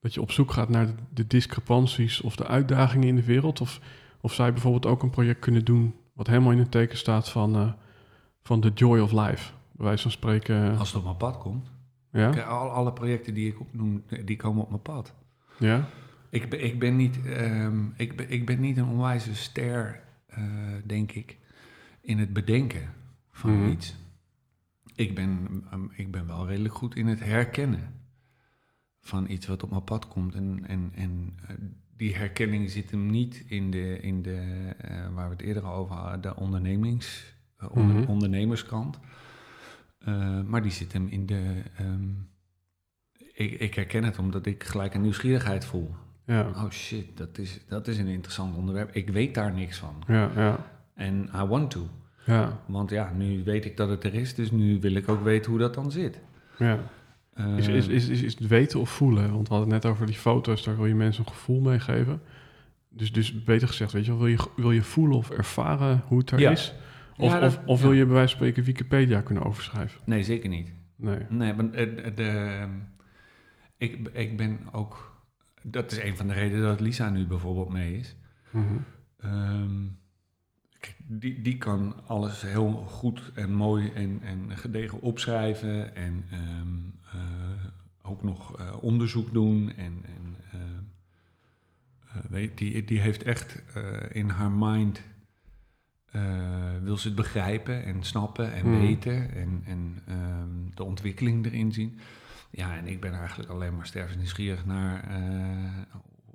dat 0.00 0.14
je 0.14 0.20
op 0.20 0.30
zoek 0.30 0.52
gaat 0.52 0.68
naar 0.68 0.86
de, 0.86 0.92
de 1.14 1.26
discrepanties 1.26 2.20
of 2.20 2.36
de 2.36 2.46
uitdagingen 2.46 3.08
in 3.08 3.16
de 3.16 3.24
wereld? 3.24 3.60
Of, 3.60 3.80
of 4.20 4.32
zou 4.34 4.46
je 4.46 4.52
bijvoorbeeld 4.52 4.86
ook 4.86 5.02
een 5.02 5.10
project 5.10 5.38
kunnen 5.40 5.64
doen 5.64 5.94
wat 6.12 6.26
helemaal 6.26 6.52
in 6.52 6.58
het 6.58 6.70
teken 6.70 6.98
staat 6.98 7.28
van, 7.28 7.54
eh, 7.54 7.72
van 8.42 8.60
the 8.60 8.70
joy 8.74 9.00
of 9.00 9.12
life? 9.12 9.52
Bij 9.72 9.86
wijze 9.86 10.02
van 10.02 10.10
spreken. 10.10 10.78
Als 10.78 10.88
het 10.88 10.96
op 10.98 11.04
mijn 11.04 11.16
pad 11.16 11.38
komt. 11.38 11.70
ja? 12.12 12.30
Al, 12.30 12.70
alle 12.70 12.92
projecten 12.92 13.34
die 13.34 13.48
ik 13.48 13.60
opnoem, 13.60 14.04
die 14.24 14.36
komen 14.36 14.62
op 14.62 14.68
mijn 14.68 14.82
pad. 14.82 15.14
Ja? 15.58 15.88
Ik 16.30 16.50
ben, 16.50 16.64
ik 16.64 16.78
ben, 16.78 16.96
niet, 16.96 17.26
ehm, 17.26 17.84
ik 17.96 18.16
ben, 18.16 18.30
ik 18.30 18.46
ben 18.46 18.60
niet 18.60 18.76
een 18.76 18.88
onwijze 18.88 19.34
ster, 19.34 20.00
eh, 20.26 20.42
denk 20.84 21.12
ik, 21.12 21.38
in 22.00 22.18
het 22.18 22.32
bedenken 22.32 22.92
van 23.34 23.60
Mhm. 23.60 23.70
iets. 23.70 23.94
Ik 24.94 25.14
ben, 25.14 25.62
ehm, 25.70 25.84
ik 25.92 26.10
ben 26.10 26.26
wel 26.26 26.46
redelijk 26.46 26.74
goed 26.74 26.94
in 26.96 27.06
het 27.06 27.20
herkennen 27.20 27.94
van 29.00 29.30
iets 29.30 29.46
wat 29.46 29.62
op 29.62 29.70
mijn 29.70 29.84
pad 29.84 30.08
komt. 30.08 30.34
En, 30.34 30.64
en, 30.66 30.90
en 30.94 31.34
eh, 31.48 31.54
die 31.96 32.16
herkenning 32.16 32.70
zit 32.70 32.90
hem 32.90 33.06
niet 33.10 33.44
in 33.46 33.70
de, 33.70 34.00
in 34.00 34.22
de 34.22 34.36
eh, 34.78 35.08
waar 35.14 35.26
we 35.28 35.32
het 35.34 35.42
eerder 35.44 35.64
over 35.66 35.94
hadden, 35.96 36.20
de 36.20 36.36
ondernemings, 36.36 37.34
eh, 37.56 37.68
onder- 37.76 37.96
Mhm. 37.96 38.10
ondernemerskant. 38.10 38.98
Maar 40.46 40.62
die 40.62 40.70
zit 40.70 40.92
hem 40.92 41.06
in 41.06 41.26
de. 41.26 41.62
ehm, 41.76 42.08
ik, 43.34 43.50
ik 43.60 43.74
herken 43.74 44.04
het 44.04 44.18
omdat 44.18 44.46
ik 44.46 44.64
gelijk 44.64 44.94
een 44.94 45.00
nieuwsgierigheid 45.02 45.64
voel. 45.64 45.94
Ja. 46.26 46.48
Oh 46.48 46.70
shit, 46.70 47.16
dat 47.16 47.38
is, 47.38 47.60
dat 47.68 47.88
is 47.88 47.98
een 47.98 48.06
interessant 48.06 48.56
onderwerp. 48.56 48.90
Ik 48.94 49.08
weet 49.08 49.34
daar 49.34 49.52
niks 49.54 49.78
van. 49.78 50.02
Ja, 50.06 50.30
ja, 50.34 50.66
En 50.94 51.30
I 51.34 51.44
want 51.44 51.70
to. 51.70 51.88
Ja, 52.24 52.60
Want 52.66 52.90
ja, 52.90 53.12
nu 53.16 53.42
weet 53.44 53.64
ik 53.64 53.76
dat 53.76 53.88
het 53.88 54.04
er 54.04 54.14
is, 54.14 54.34
dus 54.34 54.50
nu 54.50 54.80
wil 54.80 54.94
ik 54.94 55.08
ook 55.08 55.22
weten 55.22 55.50
hoe 55.50 55.60
dat 55.60 55.74
dan 55.74 55.90
zit. 55.90 56.18
ja. 56.58 56.78
Eh, 57.34 57.56
Is, 57.58 57.66
is, 57.68 57.86
is, 57.88 58.08
is, 58.08 58.22
is 58.22 58.38
het 58.38 58.46
weten 58.48 58.80
of 58.80 58.90
voelen? 58.90 59.32
Want 59.32 59.48
we 59.48 59.54
hadden 59.54 59.72
het 59.72 59.82
net 59.82 59.92
over 59.92 60.06
die 60.06 60.14
foto's, 60.14 60.64
daar 60.64 60.76
wil 60.76 60.86
je 60.86 60.94
mensen 60.94 61.24
een 61.24 61.30
gevoel 61.32 61.60
meegeven. 61.60 62.20
Dus, 62.88 63.12
dus 63.12 63.44
beter 63.44 63.68
gezegd, 63.68 63.92
weet 63.92 64.04
je 64.04 64.10
wel, 64.10 64.20
wil 64.20 64.28
je, 64.30 64.38
wil 64.56 64.70
je 64.70 64.82
voelen 64.82 65.16
of 65.16 65.30
ervaren 65.30 66.02
hoe 66.06 66.18
het 66.18 66.30
er 66.30 66.38
Ja. 66.40 66.50
is? 66.50 66.74
Of, 67.16 67.32
Ja, 67.32 67.40
dat- 67.40 67.56
of, 67.58 67.66
of 67.66 67.80
wil 67.80 67.92
je 67.92 68.04
bij 68.04 68.14
wijze 68.14 68.28
van 68.36 68.36
spreken 68.46 68.64
Wikipedia 68.64 69.20
kunnen 69.20 69.44
overschrijven? 69.44 70.00
Nee, 70.04 70.22
zeker 70.22 70.48
niet. 70.48 70.72
Nee. 70.96 71.18
Nee, 71.28 71.54
maar 71.54 71.70
de, 71.70 72.12
de, 72.14 72.64
ik, 73.76 74.08
ik 74.12 74.36
ben 74.36 74.58
ook... 74.72 75.12
Dat 75.62 75.92
is 75.92 75.98
een 76.02 76.16
van 76.16 76.26
de 76.26 76.32
redenen 76.34 76.62
dat 76.64 76.80
Lisa 76.80 77.10
nu 77.10 77.26
bijvoorbeeld 77.26 77.68
mee 77.72 77.96
is. 77.98 78.16
Kijk, 78.52 78.64
die, 81.06 81.42
die 81.42 81.56
kan 81.58 81.94
alles 82.06 82.42
heel 82.42 82.72
goed 82.72 83.32
en 83.34 83.52
mooi 83.52 83.90
en, 83.94 84.18
en 84.22 84.56
gedegen 84.56 85.00
opschrijven. 85.00 85.96
En 85.96 86.24
ehm, 86.30 87.18
eh, 87.18 87.64
ook 88.02 88.22
nog 88.22 88.58
eh, 88.58 88.76
onderzoek 88.80 89.32
doen. 89.32 89.72
En, 89.76 90.02
en 90.04 90.36
eh, 90.52 90.58
weet, 92.28 92.58
die, 92.58 92.84
die 92.84 93.00
heeft 93.00 93.22
echt 93.22 93.62
in 94.12 94.28
haar 94.28 94.50
mind... 94.52 95.02
wil 96.82 96.96
ze 96.96 97.06
het 97.06 97.16
begrijpen 97.16 97.84
en 97.84 98.02
snappen 98.02 98.52
en 98.52 98.60
Hmm. 98.60 98.70
weten. 98.78 99.34
En, 99.34 99.62
en 99.66 99.98
ehm, 100.06 100.74
de 100.74 100.84
ontwikkeling 100.84 101.46
erin 101.46 101.72
zien. 101.72 101.98
Ja, 102.50 102.76
en 102.76 102.86
ik 102.86 103.00
ben 103.00 103.12
eigenlijk 103.14 103.50
alleen 103.50 103.76
maar 103.76 103.86
stervend 103.86 104.18
nieuwsgierig 104.18 104.66
naar... 104.66 105.08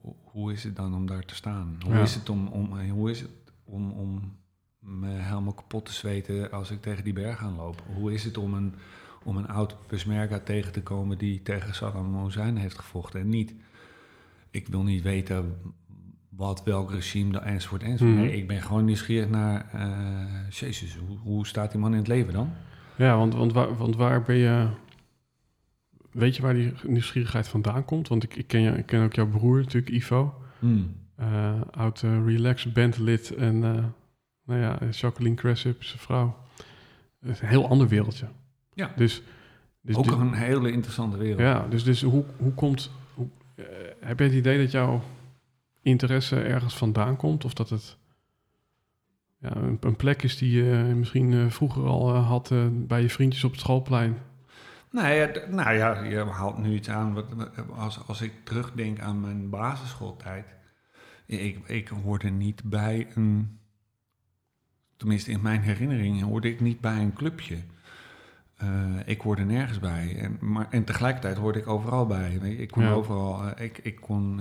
ho- 0.02 0.16
hoe 0.24 0.52
is 0.52 0.64
het 0.64 0.76
dan 0.76 0.94
om 0.96 1.06
daar 1.06 1.26
te 1.26 1.36
staan? 1.36 1.78
Hoe 1.86 1.94
Ja. 1.94 2.02
is 2.02 2.16
het 2.16 2.30
om, 2.30 2.48
om, 2.48 2.80
hoe 2.90 3.12
is 3.12 3.20
het 3.22 3.30
om, 3.70 3.92
om 3.92 4.38
me 4.80 5.10
helemaal 5.10 5.54
kapot 5.54 5.86
te 5.86 5.94
zweten 5.94 6.52
als 6.52 6.72
ik 6.72 6.82
tegen 6.82 7.04
die 7.04 7.14
berg 7.14 7.44
aan 7.44 7.56
loop? 7.56 7.84
Hoe 7.96 8.14
is 8.14 8.24
het 8.24 8.38
om 8.38 8.54
een, 8.54 8.74
om 9.24 9.38
een 9.38 9.48
oud 9.48 9.88
Peshmerga 9.88 10.40
tegen 10.40 10.72
te 10.72 10.84
komen 10.84 11.18
die 11.18 11.42
tegen 11.42 11.76
Saddam 11.76 12.24
Hussein 12.24 12.58
heeft 12.58 12.78
gevochten 12.78 13.20
en 13.20 13.30
niet? 13.30 13.54
Ik 14.52 14.68
wil 14.68 14.84
niet 14.84 15.04
weten 15.04 15.58
wat, 16.30 16.64
welk 16.64 16.92
regime, 16.92 17.40
enzovoort, 17.40 17.84
enzovoort. 17.84 18.18
Mhm. 18.18 18.26
Nee, 18.26 18.38
ik 18.38 18.48
ben 18.48 18.62
gewoon 18.62 18.86
nieuwsgierig 18.86 19.30
naar, 19.30 19.70
eh 19.74 20.50
jezus, 20.50 20.98
hoe, 20.98 21.18
hoe 21.18 21.48
staat 21.48 21.72
die 21.72 21.80
man 21.80 21.92
in 21.92 21.98
het 21.98 22.08
leven 22.08 22.34
dan? 22.34 22.54
Ja, 22.98 23.18
want, 23.18 23.34
want, 23.34 23.54
waar, 23.54 23.78
want 23.78 23.96
waar 23.96 24.24
ben 24.24 24.36
je... 24.36 24.68
Weet 26.12 26.36
je 26.36 26.42
waar 26.42 26.54
die 26.54 26.74
nieuwsgierigheid 26.84 27.48
vandaan 27.48 27.86
komt? 27.86 28.08
Want 28.08 28.24
ik, 28.24 28.36
ik, 28.36 28.48
ken, 28.48 28.62
je, 28.62 28.72
ik 28.72 28.86
ken 28.86 29.04
ook 29.04 29.14
jouw 29.14 29.28
broer 29.28 29.58
natuurlijk, 29.58 29.92
Ivo. 29.92 30.34
Hmm. 30.60 30.96
Eh 31.20 31.62
oud 31.72 32.04
eh, 32.04 32.26
Relax 32.26 32.72
bandlid 32.72 33.36
en 33.36 33.64
eh, 33.64 33.84
nou 34.46 34.60
ja, 34.62 34.78
Jacqueline 34.92 35.36
Cressip, 35.36 35.84
zijn 35.84 36.00
vrouw. 36.00 36.38
Het 37.20 37.30
is 37.32 37.42
een 37.42 37.48
heel 37.48 37.70
ander 37.70 37.88
wereldje. 37.88 38.28
Ja. 38.74 38.92
Dus, 38.96 39.22
dus 39.82 39.96
Ook 39.96 40.04
dit- 40.04 40.14
een 40.14 40.34
hele 40.34 40.72
interessante 40.72 41.18
wereld. 41.18 41.40
ja, 41.40 41.68
dus, 41.70 41.84
dus 41.84 42.02
hoe, 42.02 42.24
hoe 42.38 42.54
komt... 42.54 42.92
Hoe, 43.14 43.28
heb 44.00 44.20
je 44.20 44.26
het 44.26 44.34
idee 44.34 44.58
dat 44.58 44.72
jouw 44.72 45.02
interesse 45.82 46.40
ergens 46.42 46.78
vandaan 46.78 47.16
komt? 47.16 47.46
Of 47.46 47.54
dat 47.54 47.70
het 47.70 47.98
ja, 49.38 49.56
een, 49.56 49.78
een 49.82 49.96
plek 49.96 50.24
is 50.24 50.38
die 50.38 50.64
je 50.64 50.74
misschien 50.96 51.52
vroeger 51.52 51.84
al 51.86 52.16
had 52.16 52.54
bij 52.72 53.02
je 53.02 53.10
vriendjes 53.10 53.44
op 53.44 53.52
het 53.52 53.60
schoolplein? 53.60 54.14
D- 54.92 54.96
nou 55.50 55.74
ja, 55.76 56.04
je 56.04 56.18
haalt 56.26 56.58
nu 56.58 56.74
iets 56.74 56.90
aan. 56.90 57.14
Wat, 57.14 57.26
als, 57.76 58.08
als 58.08 58.22
ik 58.22 58.32
terugdenk 58.44 59.00
aan 59.00 59.20
mijn 59.22 59.50
basisschooltijd. 59.50 60.46
Ik, 61.38 61.58
ik 61.68 61.88
hoorde 61.88 62.30
niet 62.30 62.64
bij 62.64 63.08
een. 63.16 63.58
Tenminste, 64.98 65.32
in 65.32 65.42
mijn 65.42 65.62
herinnering 65.62 66.22
hoorde 66.22 66.50
ik 66.50 66.60
niet 66.60 66.80
bij 66.82 66.98
een 67.02 67.14
clubje. 67.14 67.58
Eh, 68.58 68.68
ik 69.06 69.22
hoorde 69.22 69.44
nergens 69.44 69.80
bij. 69.80 70.18
En, 70.20 70.38
maar, 70.40 70.68
en 70.70 70.84
tegelijkertijd 70.84 71.38
hoorde 71.38 71.60
ik 71.60 71.68
overal 71.68 72.06
bij. 72.06 72.34
Ik 72.34 72.72
kon 72.72 72.84
Ja. 72.84 72.92
overal. 72.92 73.44
eh, 73.50 73.66
ik, 73.66 73.78
ik, 73.78 73.96
kon, 73.96 74.40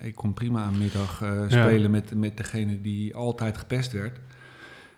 eh, 0.00 0.06
ik 0.06 0.14
kon 0.14 0.34
prima 0.34 0.62
aan 0.62 0.78
middag 0.78 1.16
spelen 1.48 1.90
met, 1.90 2.14
met 2.14 2.36
degene 2.36 2.80
die 2.80 3.14
altijd 3.14 3.58
gepest 3.58 3.92
werd. 3.92 4.20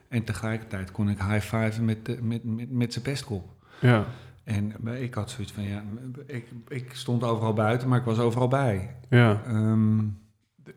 En 0.08 0.24
tegelijkertijd 0.24 0.90
kon 0.90 1.08
ik 1.08 1.18
high-fiven 1.18 1.84
met, 1.84 2.04
de- 2.06 2.22
met, 2.22 2.44
met, 2.44 2.70
met 2.70 2.92
zijn 2.92 3.04
pestkop. 3.04 3.48
Ja, 3.80 4.04
En 4.44 4.72
maar 4.80 4.96
ik 4.98 5.14
had 5.14 5.30
zoiets 5.30 5.52
van, 5.52 5.62
ja, 5.62 5.84
ik, 6.26 6.46
ik 6.68 6.94
stond 6.94 7.22
overal 7.24 7.52
buiten, 7.52 7.88
maar 7.88 7.98
ik 7.98 8.04
was 8.04 8.18
overal 8.18 8.48
bij. 8.48 8.96
ja, 9.08 9.42
Ehm, 9.46 9.98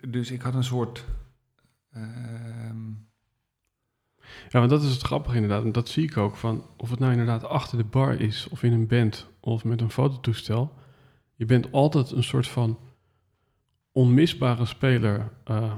dus 0.09 0.31
ik 0.31 0.41
had 0.41 0.53
een 0.53 0.63
soort... 0.63 1.05
ehm, 1.91 2.89
Ja, 4.49 4.59
want 4.59 4.69
dat 4.69 4.83
is 4.83 4.91
het 4.93 5.01
grappige 5.01 5.36
inderdaad. 5.36 5.63
En 5.63 5.71
dat 5.71 5.89
zie 5.89 6.03
ik 6.03 6.17
ook 6.17 6.36
van 6.36 6.65
of 6.77 6.89
het 6.89 6.99
nou 6.99 7.11
inderdaad 7.11 7.43
achter 7.43 7.77
de 7.77 7.83
bar 7.83 8.19
is, 8.21 8.47
of 8.49 8.63
in 8.63 8.73
een 8.73 8.88
band, 8.88 9.27
of 9.39 9.63
met 9.63 9.81
een 9.81 9.89
fototoestel. 9.91 10.73
Je 11.36 11.45
bent 11.45 11.71
altijd 11.71 12.11
een 12.11 12.23
soort 12.23 12.47
van 12.47 12.79
onmisbare 13.91 14.65
speler 14.65 15.31
eh, 15.43 15.73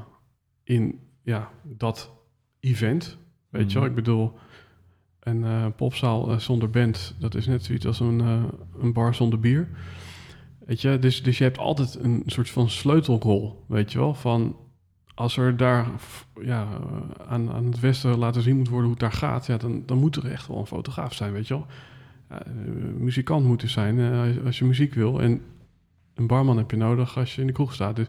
in 0.64 1.00
ja, 1.22 1.52
dat 1.64 2.12
event. 2.60 3.18
Weet 3.50 3.68
je 3.72 3.80
wel, 3.80 3.88
Mhm. 3.88 3.98
ik 3.98 4.04
bedoel, 4.04 4.34
een 5.20 5.44
eh, 5.44 5.66
popzaal 5.76 6.32
eh, 6.32 6.38
zonder 6.38 6.70
band, 6.70 7.16
dat 7.20 7.36
is 7.36 7.48
net 7.48 7.64
zoiets 7.64 7.86
als 7.86 8.00
een, 8.00 8.20
een 8.80 8.94
bar 8.94 9.16
zonder 9.16 9.40
bier. 9.40 9.68
Weet 10.68 10.82
je, 10.82 11.00
dus, 11.00 11.24
dus 11.24 11.38
je 11.38 11.44
hebt 11.44 11.58
altijd 11.58 11.96
een 11.96 12.24
soort 12.26 12.50
van 12.50 12.70
sleutelrol, 12.70 13.64
weet 13.68 13.92
je 13.92 13.98
wel, 13.98 14.14
van 14.14 14.56
als 15.14 15.38
er 15.38 15.58
daar 15.58 15.88
ja, 16.42 16.68
aan, 17.28 17.52
aan 17.52 17.66
het 17.66 17.80
westen 17.80 18.18
laten 18.18 18.42
zien 18.42 18.58
moet 18.58 18.68
worden 18.68 18.90
hoe 18.90 18.94
het 18.94 19.12
daar 19.12 19.20
gaat, 19.20 19.46
ja, 19.46 19.58
dan, 19.58 19.84
dan 19.86 19.98
moet 19.98 20.16
er 20.16 20.32
echt 20.32 20.48
wel 20.48 20.58
een 20.58 20.66
fotograaf 20.66 21.14
zijn, 21.14 21.32
weet 21.34 21.48
je 21.48 21.54
wel. 21.54 21.66
Ja, 22.30 22.46
eh, 22.46 22.52
muzikant 22.98 23.46
moet 23.46 23.62
er 23.62 23.70
zijn 23.70 24.00
eh, 24.00 24.46
als, 24.46 24.60
je 24.60 24.66
muziek 24.66 24.94
wil. 24.94 25.22
En 25.22 25.42
een 26.16 26.28
barman 26.28 26.58
heb 26.58 26.72
je 26.72 26.78
nodig 26.78 27.18
als 27.18 27.36
je 27.36 27.42
in 27.42 27.48
de 27.48 27.54
kroeg 27.54 27.74
staat. 27.74 27.96
Dus, 27.96 28.08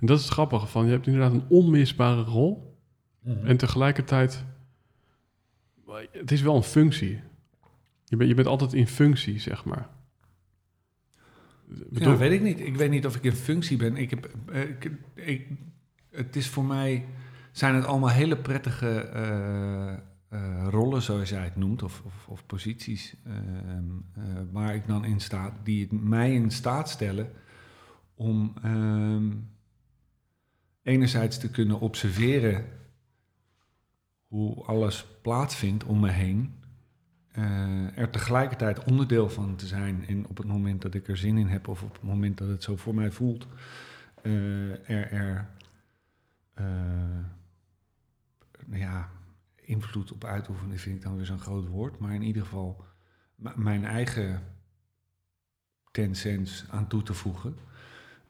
en 0.00 0.06
dat 0.06 0.18
is 0.18 0.24
het 0.24 0.32
grappige 0.32 0.66
van, 0.66 0.84
je 0.84 0.90
hebt 0.90 1.06
inderdaad 1.06 1.32
een 1.32 1.48
onmisbare 1.48 2.22
rol. 2.22 2.76
En 3.44 3.56
tegelijkertijd, 3.56 4.44
het 6.12 6.32
is 6.32 6.42
wel 6.42 6.56
een 6.56 6.62
functie. 6.62 7.20
Je, 8.04 8.16
bent 8.16 8.28
je 8.28 8.34
bent 8.34 8.48
altijd 8.48 8.72
in 8.72 8.86
functie, 8.86 9.40
zeg 9.40 9.64
maar. 9.64 9.88
Ja, 11.78 11.84
Bedoel- 11.90 12.16
weet 12.16 12.32
ik 12.32 12.42
niet. 12.42 12.60
Ik 12.60 12.76
weet 12.76 12.90
niet 12.90 13.06
of 13.06 13.16
ik 13.16 13.24
in 13.24 13.32
functie 13.32 13.76
ben. 13.76 13.96
Ik 13.96 14.10
heb, 14.10 14.30
eh, 14.52 14.60
ik, 14.60 14.90
ik, 15.14 15.48
het 16.10 16.36
is 16.36 16.48
voor 16.48 16.64
mij... 16.64 17.04
Zijn 17.52 17.74
het 17.74 17.84
allemaal 17.84 18.10
hele 18.10 18.36
prettige 18.36 19.00
eh, 19.00 19.92
eh, 20.28 20.66
rollen, 20.70 21.02
zoals 21.02 21.28
jij 21.28 21.44
het 21.44 21.56
noemt, 21.56 21.82
of, 21.82 22.02
of, 22.04 22.26
of 22.28 22.46
posities, 22.46 23.14
ehm, 23.24 23.84
eh, 24.14 24.22
waar 24.52 24.74
ik 24.74 24.86
dan 24.86 25.04
in 25.04 25.20
staat, 25.20 25.52
die 25.62 25.82
het 25.82 26.02
mij 26.02 26.32
in 26.32 26.50
staat 26.50 26.90
stellen 26.90 27.30
om 28.14 28.52
ehm, 28.62 29.30
enerzijds 30.82 31.38
te 31.38 31.50
kunnen 31.50 31.80
observeren 31.80 32.64
hoe 34.26 34.64
alles 34.64 35.06
plaatsvindt 35.22 35.84
om 35.84 36.00
me 36.00 36.10
heen. 36.10 36.54
Eh, 37.32 37.98
er 37.98 38.10
tegelijkertijd 38.10 38.84
onderdeel 38.84 39.30
van 39.30 39.56
te 39.56 39.66
zijn. 39.66 40.04
En 40.08 40.26
op 40.26 40.36
het 40.36 40.46
moment 40.46 40.82
dat 40.82 40.94
ik 40.94 41.08
er 41.08 41.16
zin 41.16 41.38
in 41.38 41.46
heb, 41.46 41.68
of 41.68 41.82
op 41.82 41.92
het 41.92 42.02
moment 42.02 42.38
dat 42.38 42.48
het 42.48 42.62
zo 42.62 42.76
voor 42.76 42.94
mij 42.94 43.10
voelt, 43.10 43.46
eh, 44.22 44.90
er, 44.90 45.12
er 45.12 45.48
eh, 46.54 46.64
nou 48.66 48.80
ja, 48.80 49.08
invloed 49.54 50.12
op 50.12 50.24
uitoefenen, 50.24 50.78
vind 50.78 50.96
ik 50.96 51.02
dan 51.02 51.16
weer 51.16 51.26
zo'n 51.26 51.38
groot 51.38 51.68
woord. 51.68 51.98
Maar 51.98 52.14
in 52.14 52.22
ieder 52.22 52.42
geval 52.42 52.84
mijn 53.54 53.84
eigen 53.84 54.42
ten 55.90 56.14
cents 56.14 56.64
aan 56.70 56.86
toe 56.86 57.02
te 57.02 57.14
voegen. 57.14 57.56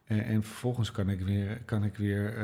En, 0.05 0.24
en 0.24 0.42
vervolgens 0.42 0.90
kan 0.90 1.09
ik 1.09 1.20
weer, 1.20 1.61
kan 1.64 1.84
ik 1.84 1.96
weer 1.96 2.34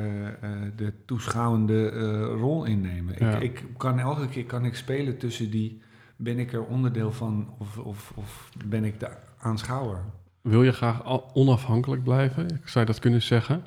de 0.77 0.93
toeschouwende 1.05 1.89
rol 2.25 2.65
innemen. 2.65 3.15
Ja. 3.19 3.37
Ik, 3.37 3.61
ik 3.61 3.79
kan 3.79 3.99
elke 3.99 4.29
keer 4.29 4.47
kan 4.47 4.65
ik 4.65 4.75
spelen 4.75 5.19
tussen 5.19 5.51
die. 5.51 5.87
Ben 6.21 6.39
ik 6.39 6.53
er 6.53 6.65
onderdeel 6.65 7.13
van 7.13 7.55
of, 7.59 7.79
of, 7.79 8.13
of 8.15 8.51
ben 8.67 8.85
ik 8.85 9.01
de 9.01 9.17
aanschouwer? 9.39 10.05
Wil 10.41 10.63
je 10.63 10.73
graag 10.73 11.05
onafhankelijk 11.35 12.03
blijven? 12.03 12.49
Ik 12.49 12.69
zou 12.69 12.87
je 12.87 12.93
dat 12.93 13.01
kunnen 13.01 13.23
zeggen. 13.23 13.65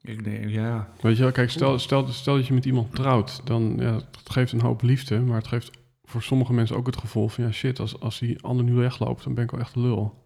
Ik 0.00 0.24
denk, 0.24 0.48
ja. 0.48 0.88
Weet 1.00 1.16
je 1.16 1.22
wel, 1.22 1.32
kijk, 1.32 1.50
stel, 1.50 1.78
stel, 1.78 2.08
stel 2.08 2.36
dat 2.36 2.46
je 2.46 2.54
met 2.54 2.64
iemand 2.64 2.94
trouwt, 2.94 3.46
dan 3.46 3.76
ja, 3.78 3.94
het 3.94 4.30
geeft 4.30 4.52
een 4.52 4.60
hoop 4.60 4.82
liefde, 4.82 5.20
maar 5.20 5.36
het 5.36 5.46
geeft 5.46 5.70
voor 6.04 6.22
sommige 6.22 6.52
mensen 6.52 6.76
ook 6.76 6.86
het 6.86 6.96
gevoel 6.96 7.28
van, 7.28 7.44
ja 7.44 7.52
shit, 7.52 7.78
als, 7.78 8.00
als 8.00 8.18
die 8.18 8.42
ander 8.42 8.64
nu 8.64 8.74
wegloopt, 8.74 9.24
dan 9.24 9.34
ben 9.34 9.44
ik 9.44 9.50
wel 9.50 9.60
echt 9.60 9.76
lul. 9.76 10.24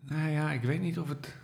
Nou 0.00 0.30
ja, 0.30 0.52
ik 0.52 0.62
weet 0.62 0.80
niet 0.80 0.98
of 0.98 1.08
het. 1.08 1.36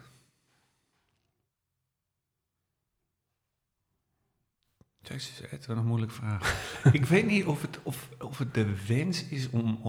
Jezus, 5.09 5.51
het 5.51 5.61
is 5.61 5.67
een 5.67 5.87
moeilijke 5.87 6.15
vraag. 6.15 6.73
ik 6.93 7.05
weet 7.05 7.27
niet 7.27 7.45
of 7.45 7.63
het, 7.63 7.79
of, 7.83 8.09
of 8.19 8.39
het 8.39 8.55
de 8.55 8.87
wens 8.87 9.25
is 9.29 9.51
om. 9.51 9.81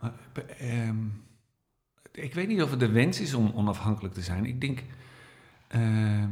eh, 0.00 0.88
ehm, 0.88 0.96
ik 2.12 2.34
weet 2.34 2.48
niet 2.48 2.62
of 2.62 2.70
het 2.70 2.80
de 2.80 2.90
wens 2.90 3.20
is 3.20 3.34
om 3.34 3.52
onafhankelijk 3.54 4.14
te 4.14 4.22
zijn. 4.22 4.44
Ik 4.46 4.60
denk. 4.60 4.82
ehm, 5.68 6.30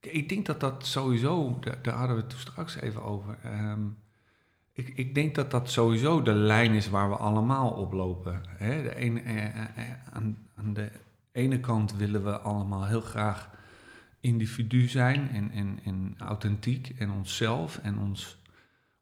ik 0.00 0.28
denk 0.28 0.46
dat 0.46 0.60
dat 0.60 0.86
sowieso. 0.86 1.58
Daar, 1.82 1.94
hadden 1.94 2.16
we 2.16 2.22
het 2.22 2.30
toen 2.30 2.38
straks 2.38 2.80
even 2.80 3.02
over. 3.02 3.38
ehm, 3.42 3.80
ik, 4.72 4.88
ik 4.88 5.14
denk 5.14 5.34
dat 5.34 5.50
dat 5.50 5.70
sowieso 5.70 6.22
de 6.22 6.32
lijn 6.34 6.72
is 6.72 6.88
waar 6.88 7.08
we 7.08 7.16
allemaal 7.16 7.70
op 7.70 7.92
lopen. 7.92 8.42
Hè? 8.48 8.82
De 8.82 8.94
ene, 8.94 9.20
eh, 9.20 9.46
eh, 9.46 9.68
aan, 10.12 10.38
aan 10.54 10.72
de 10.72 10.90
ene 11.32 11.60
kant 11.60 11.96
willen 11.96 12.24
we 12.24 12.38
allemaal 12.38 12.86
heel 12.86 13.00
graag 13.00 13.50
individu 14.28 14.88
zijn 14.88 15.30
en, 15.30 15.50
en, 15.50 15.78
en 15.84 16.14
authentiek 16.18 16.94
en 16.98 17.10
onszelf 17.10 17.78
en 17.82 17.98
ons 17.98 18.38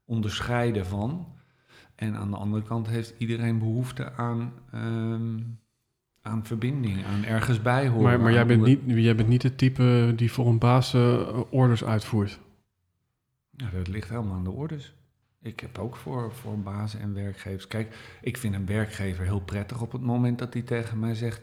onderscheiden 0.05 0.87
van. 0.87 1.27
En 1.95 2.17
aan 2.17 2.31
de 2.31 2.37
andere 2.37 2.63
kant 2.63 2.89
heeft 2.89 3.15
iedereen 3.19 3.59
behoefte 3.59 4.13
aan, 4.13 4.53
ehm, 4.73 5.39
aan 6.23 6.45
verbinding, 6.45 7.05
aan 7.05 7.25
ergens 7.25 7.63
bij 7.63 7.89
horen. 7.89 8.03
Maar, 8.03 8.21
maar 8.21 8.33
jij, 8.33 8.47
bent 8.47 8.63
niet, 8.63 8.81
jij 8.87 9.17
bent 9.17 9.29
niet 9.29 9.43
het 9.43 9.59
type 9.59 10.13
die 10.17 10.33
voor 10.33 10.47
een 10.47 10.59
baas 10.59 10.95
eh, 10.95 11.41
orders 11.51 11.85
uitvoert. 11.85 12.41
Ja, 13.51 13.71
dat 13.71 13.89
ligt 13.89 14.09
helemaal 14.09 14.35
aan 14.35 14.45
de 14.45 14.51
orders. 14.51 14.95
Ik 15.43 15.61
heb 15.61 15.79
ook 15.79 15.97
voor, 15.97 16.33
voor 16.33 16.59
bazen 16.59 17.01
en 17.01 17.15
werkgevers. 17.15 17.67
Kijk, 17.67 17.97
ik 18.21 18.37
vind 18.37 18.55
een 18.55 18.67
werkgever 18.67 19.25
heel 19.25 19.41
prettig 19.41 19.81
op 19.81 19.93
het 19.93 20.03
moment 20.03 20.39
dat 20.39 20.53
hij 20.53 20.63
tegen 20.63 20.99
mij 20.99 21.15
zegt. 21.15 21.43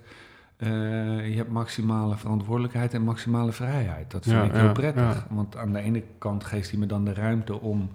Eh, 0.58 1.30
je 1.30 1.36
hebt 1.36 1.50
maximale 1.52 2.18
verantwoordelijkheid 2.18 2.94
en 2.94 3.02
maximale 3.04 3.52
vrijheid. 3.52 4.12
Dat 4.12 4.24
vind 4.24 4.36
Ja, 4.36 4.44
ik 4.44 4.52
heel 4.52 4.64
ja, 4.64 4.72
prettig. 4.72 5.04
ja. 5.04 5.36
Want 5.36 5.58
aan 5.58 5.74
de 5.74 5.80
ene 5.80 6.04
kant 6.18 6.44
geeft 6.44 6.70
hij 6.70 6.80
me 6.80 6.86
dan 6.86 7.06
de 7.06 7.14
ruimte 7.14 7.62
om, 7.62 7.90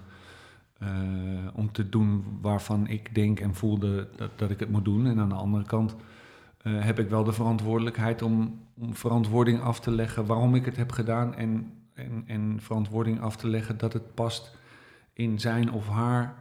eh, 0.78 0.88
om 1.54 1.72
te 1.72 1.88
doen 1.88 2.24
waarvan 2.40 2.86
ik 2.86 3.14
denk 3.14 3.40
en 3.40 3.54
voelde 3.54 4.08
dat, 4.16 4.30
dat 4.36 4.50
ik 4.50 4.60
het 4.60 4.70
moet 4.70 4.84
doen. 4.84 5.06
En 5.06 5.18
aan 5.20 5.28
de 5.28 5.34
andere 5.34 5.64
kant 5.64 5.96
eh, 6.62 6.72
heb 6.84 6.98
ik 6.98 7.08
wel 7.08 7.24
de 7.24 7.32
verantwoordelijkheid 7.32 8.22
om, 8.22 8.60
om 8.78 8.94
verantwoording 8.94 9.60
af 9.60 9.80
te 9.80 9.90
leggen 9.90 10.26
waarom 10.26 10.54
ik 10.54 10.64
het 10.64 10.76
heb 10.76 10.92
gedaan. 10.92 11.34
En, 11.34 11.72
en, 11.94 12.24
en 12.26 12.56
verantwoording 12.60 13.20
af 13.20 13.36
te 13.36 13.48
leggen 13.48 13.78
dat 13.78 13.92
het 13.92 14.14
past 14.14 14.56
in 15.12 15.40
zijn 15.40 15.72
of 15.72 15.88
haar 15.88 16.34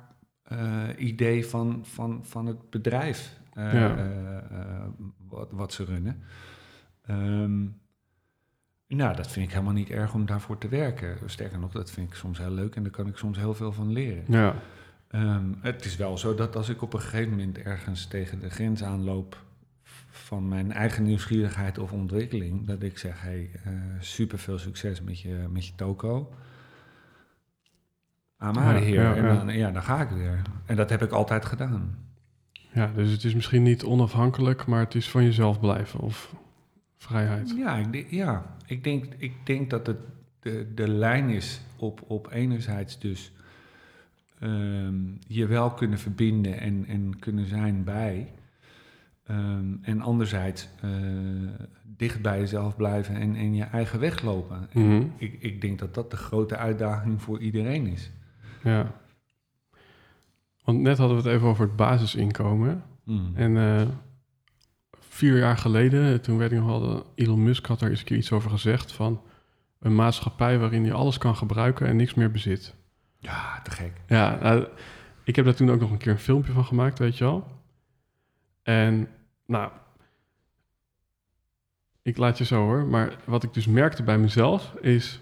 idee 0.97 1.47
van, 1.47 1.80
van, 1.84 2.20
van 2.24 2.45
het 2.45 2.70
bedrijf 2.70 3.39
Ja. 3.62 3.97
eh, 3.97 4.38
eh, 4.38 4.88
wat, 5.28 5.51
wat 5.51 5.74
ze 5.74 5.84
runnen. 5.84 6.24
Ehm, 7.01 7.62
nou, 8.88 9.16
dat 9.16 9.28
vind 9.32 9.45
ik 9.45 9.51
helemaal 9.51 9.74
niet 9.74 9.89
erg 9.89 10.14
om 10.14 10.26
daarvoor 10.26 10.58
te 10.58 10.68
werken. 10.68 11.18
Sterker 11.26 11.60
nog, 11.60 11.72
dat 11.72 11.91
vind 11.91 12.10
ik 12.10 12.16
soms 12.16 12.38
heel 12.38 12.51
leuk 12.51 12.76
en 12.76 12.84
daar 12.84 12.91
kan 12.91 13.08
ik 13.08 13.18
soms 13.18 13.38
heel 13.38 13.53
veel 13.53 13.72
van 13.72 13.91
leren. 13.91 14.24
Ja, 14.28 14.55
Ehm, 15.08 15.53
het 15.62 15.86
is 15.86 15.95
wel 15.95 16.18
zo 16.18 16.36
dat 16.36 16.55
als 16.55 16.70
ik 16.70 16.82
op 16.82 16.93
een 16.93 17.01
gegeven 17.01 17.30
moment 17.30 17.58
ergens 17.58 18.05
tegen 18.05 18.39
de 18.39 18.49
grens 18.49 18.84
aanloop 18.84 19.43
van 20.10 20.47
mijn 20.47 20.72
eigen 20.72 21.03
nieuwsgierigheid 21.03 21.78
of 21.78 21.91
ontwikkeling, 21.91 22.68
dat 22.68 22.84
ik 22.84 22.97
zeg: 22.97 23.22
hey, 23.22 23.49
eh 23.64 23.72
super 23.99 24.39
veel 24.39 24.58
succes 24.58 25.01
met 25.01 25.20
je, 25.20 25.45
met 25.49 25.68
je 25.68 25.76
toko. 25.76 26.34
Ja, 28.39 28.51
maar 28.51 28.76
heer. 28.76 29.01
ja, 29.01 29.16
en 29.16 29.24
dan, 29.36 29.58
ja, 29.58 29.72
dan 29.72 29.84
ga 29.84 30.01
ik 30.01 30.10
weer. 30.10 30.41
En 30.66 30.76
dat 30.76 30.89
heb 30.89 31.01
ik 31.01 31.12
altijd 31.12 31.45
gedaan. 31.45 32.07
Ja, 32.74 32.91
dus 32.95 33.11
het 33.11 33.24
is 33.24 33.34
misschien 33.36 33.63
niet 33.63 33.84
onafhankelijk, 33.84 34.65
maar 34.65 34.80
het 34.80 34.95
is 34.95 35.09
van 35.09 35.24
jezelf 35.24 35.59
blijven 35.59 35.99
of 35.99 36.36
vrijheid. 36.97 37.53
Ja, 37.57 37.76
ik, 37.76 37.91
denk- 37.91 38.09
ja. 38.09 38.55
ik, 38.65 38.84
denk, 38.84 39.05
ik 39.18 39.34
denk 39.45 39.70
dat 39.70 39.88
het 39.88 39.97
de, 40.39 40.72
de 40.76 40.88
lijn 40.88 41.30
is 41.30 41.61
op, 41.76 42.01
op 42.07 42.32
enerzijds 42.32 42.99
dus 42.99 43.32
ehm, 44.39 44.95
je 45.28 45.45
wel 45.47 45.72
kunnen 45.72 45.99
verbinden 45.99 46.59
en, 46.59 46.86
en 46.88 47.20
kunnen 47.20 47.45
zijn 47.45 47.84
bij. 47.84 48.32
Ehm, 49.26 49.65
en 49.82 50.01
anderzijds 50.01 50.70
eh, 50.82 50.89
dicht 51.97 52.22
bij 52.22 52.39
jezelf 52.39 52.76
blijven 52.76 53.15
en, 53.15 53.36
en 53.36 53.55
je 53.55 53.63
eigen 53.63 53.99
weg 53.99 54.22
lopen. 54.22 54.68
En 54.74 54.82
Mhm. 54.88 55.03
ik, 55.18 55.38
ik 55.39 55.61
denk 55.61 55.80
dat 55.80 55.93
dat 55.93 56.11
de 56.11 56.18
grote 56.18 56.57
uitdaging 56.57 57.22
voor 57.22 57.39
iedereen 57.39 57.88
is. 57.88 58.11
Ja. 58.63 58.91
Want 60.68 60.80
net 60.80 60.97
hadden 60.97 61.18
we 61.18 61.24
het 61.24 61.32
even 61.32 61.47
over 61.47 61.65
het 61.65 61.76
basisinkomen. 61.76 62.84
Mm. 63.03 63.32
En 63.36 63.57
eh, 63.57 63.88
vier 64.99 65.38
jaar 65.38 65.57
geleden, 65.57 66.22
toen 66.22 66.38
werd 66.38 66.51
ik 66.51 66.59
nog 66.59 66.68
wel, 66.68 67.11
Elon 67.15 67.43
Musk 67.43 67.65
had 67.65 67.80
daar 67.80 67.89
eens 67.89 67.99
een 67.99 68.05
keer 68.05 68.18
iets 68.18 68.32
over 68.32 68.49
gezegd 68.49 68.91
van 68.91 69.22
een 69.80 69.95
maatschappij 69.95 70.59
waarin 70.59 70.86
je 70.86 70.93
alles 70.93 71.18
kan 71.18 71.36
gebruiken 71.36 71.88
en 71.88 71.95
niks 71.95 72.13
meer 72.13 72.32
bezit. 72.32 72.76
Ja, 73.20 73.61
te 73.61 73.72
gek. 73.72 73.91
Ja, 74.07 74.39
nou, 74.41 74.68
ik 75.24 75.36
heb 75.36 75.45
daar 75.45 75.55
toen 75.55 75.72
ook 75.72 75.80
nog 75.80 75.91
een 75.91 75.97
keer 75.97 76.11
een 76.11 76.20
filmpje 76.20 76.51
van 76.51 76.65
gemaakt, 76.65 76.99
weet 76.99 77.18
je 77.18 77.24
wel. 77.24 77.47
En 78.63 79.07
nou, 79.45 79.72
ik 82.01 82.18
laat 82.18 82.38
je 82.38 82.45
zo 82.45 82.63
hoor, 82.63 82.86
maar 82.86 83.15
wat 83.26 83.43
ik 83.43 83.53
dus 83.53 83.68
merkte 83.68 84.03
bij 84.03 84.18
mezelf 84.18 84.74
is, 84.82 85.22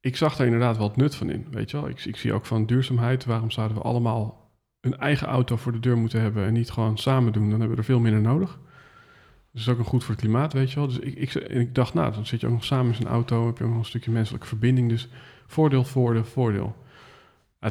ik 0.00 0.16
zag 0.16 0.36
daar 0.36 0.46
inderdaad 0.46 0.76
wel 0.76 0.92
nut 0.96 1.14
van 1.14 1.30
in, 1.30 1.46
weet 1.50 1.70
je 1.70 1.80
wel. 1.80 1.88
Ik, 1.88 2.04
ik 2.04 2.16
zie 2.16 2.32
ook 2.32 2.46
van 2.46 2.66
duurzaamheid, 2.66 3.24
waarom 3.24 3.50
zouden 3.50 3.76
we 3.76 3.82
allemaal 3.82 4.50
een 4.80 4.98
eigen 4.98 5.26
auto 5.26 5.56
voor 5.56 5.72
de 5.72 5.80
deur 5.80 5.96
moeten 5.96 6.20
hebben 6.20 6.44
en 6.44 6.52
niet 6.52 6.70
gewoon 6.70 6.98
samen 6.98 7.32
doen, 7.32 7.50
dan 7.50 7.58
hebben 7.58 7.70
we 7.70 7.76
er 7.76 7.84
veel 7.84 8.00
minder 8.00 8.20
nodig. 8.20 8.58
Dat 9.52 9.60
is 9.60 9.68
ook 9.68 9.78
een 9.78 9.84
goed 9.84 10.04
voor 10.04 10.14
het 10.14 10.24
klimaat, 10.24 10.52
weet 10.52 10.70
je 10.70 10.76
wel. 10.76 10.86
Dus 10.86 10.98
ik, 10.98 11.14
ik, 11.14 11.34
ik 11.34 11.74
dacht, 11.74 11.94
nou, 11.94 12.12
dan 12.12 12.26
zit 12.26 12.40
je 12.40 12.46
ook 12.46 12.52
nog 12.52 12.64
samen 12.64 12.86
in 12.86 12.94
zo'n 12.94 13.06
auto, 13.06 13.46
heb 13.46 13.58
je 13.58 13.64
ook 13.64 13.70
nog 13.70 13.78
een 13.78 13.84
stukje 13.84 14.10
menselijke 14.10 14.46
verbinding. 14.46 14.88
Dus 14.88 15.08
voordeel, 15.46 15.84
voordeel, 15.84 16.24
voordeel. 16.24 16.76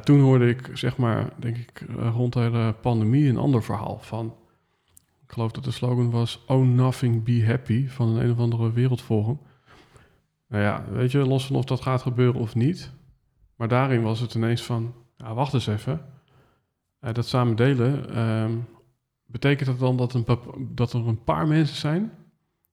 Toen 0.04 0.20
hoorde 0.20 0.50
ik, 0.50 0.70
zeg 0.74 0.98
maar, 0.98 1.30
denk 1.36 1.58
ik, 1.58 1.82
eh, 1.82 2.10
rond 2.14 2.34
de 2.34 2.74
pandemie 2.82 3.30
een 3.30 3.38
ander 3.38 3.64
verhaal 3.64 4.00
van... 4.02 4.36
Ik 5.24 5.34
geloof 5.34 5.52
dat 5.52 5.64
de 5.64 5.72
slogan 5.72 6.10
was 6.10 6.44
Own 6.48 6.76
Nothing, 6.76 7.24
Be 7.24 7.46
Happy 7.46 7.88
van 7.88 8.08
een, 8.08 8.24
een 8.24 8.32
of 8.32 8.40
andere 8.40 8.72
wereldforum. 8.72 9.40
Nou 10.48 10.64
ja, 10.64 10.84
weet 10.92 11.12
je, 11.12 11.18
los 11.18 11.46
van 11.48 11.56
of 11.56 11.66
dat 11.66 11.82
gaat 11.82 12.02
gebeuren 12.02 12.42
of 12.42 12.56
niet. 12.56 12.92
Maar 13.56 13.68
daarin 13.68 14.02
was 14.02 14.20
het 14.20 14.34
ineens 14.34 14.64
van, 14.64 14.94
ja, 15.16 15.34
wacht 15.34 15.54
eens 15.54 15.68
even. 15.68 16.06
Eh, 17.00 17.14
dat 17.14 17.26
samen 17.28 17.56
delen, 17.56 18.10
ehm, 18.10 18.52
betekent 19.26 19.70
dat 19.70 19.80
dan 19.80 19.98
dat, 19.98 20.14
een, 20.14 20.26
dat 20.76 20.94
er 20.94 21.08
een 21.08 21.24
paar 21.24 21.48
mensen 21.48 21.76
zijn 21.78 22.12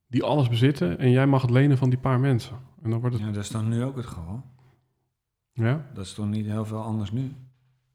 die 0.07 0.23
alles 0.23 0.49
bezitten 0.49 0.99
en 0.99 1.11
jij 1.11 1.27
mag 1.27 1.43
het 1.43 1.51
lenen 1.51 1.79
van 1.79 1.91
die 1.91 1.99
paar 1.99 2.21
mensen? 2.21 2.57
En 2.83 2.91
dan 2.91 3.01
wordt 3.01 3.15
het, 3.17 3.25
Ja, 3.25 3.31
dat 3.33 3.43
is 3.43 3.51
dan 3.51 3.69
nu 3.69 3.83
ook 3.85 3.97
het 3.97 4.07
geval. 4.07 4.45
ja, 5.53 5.87
Dat 5.95 6.05
is 6.05 6.15
toch 6.15 6.27
niet 6.29 6.47
heel 6.47 6.65
veel 6.65 6.83
anders 6.83 7.13
nu? 7.13 7.33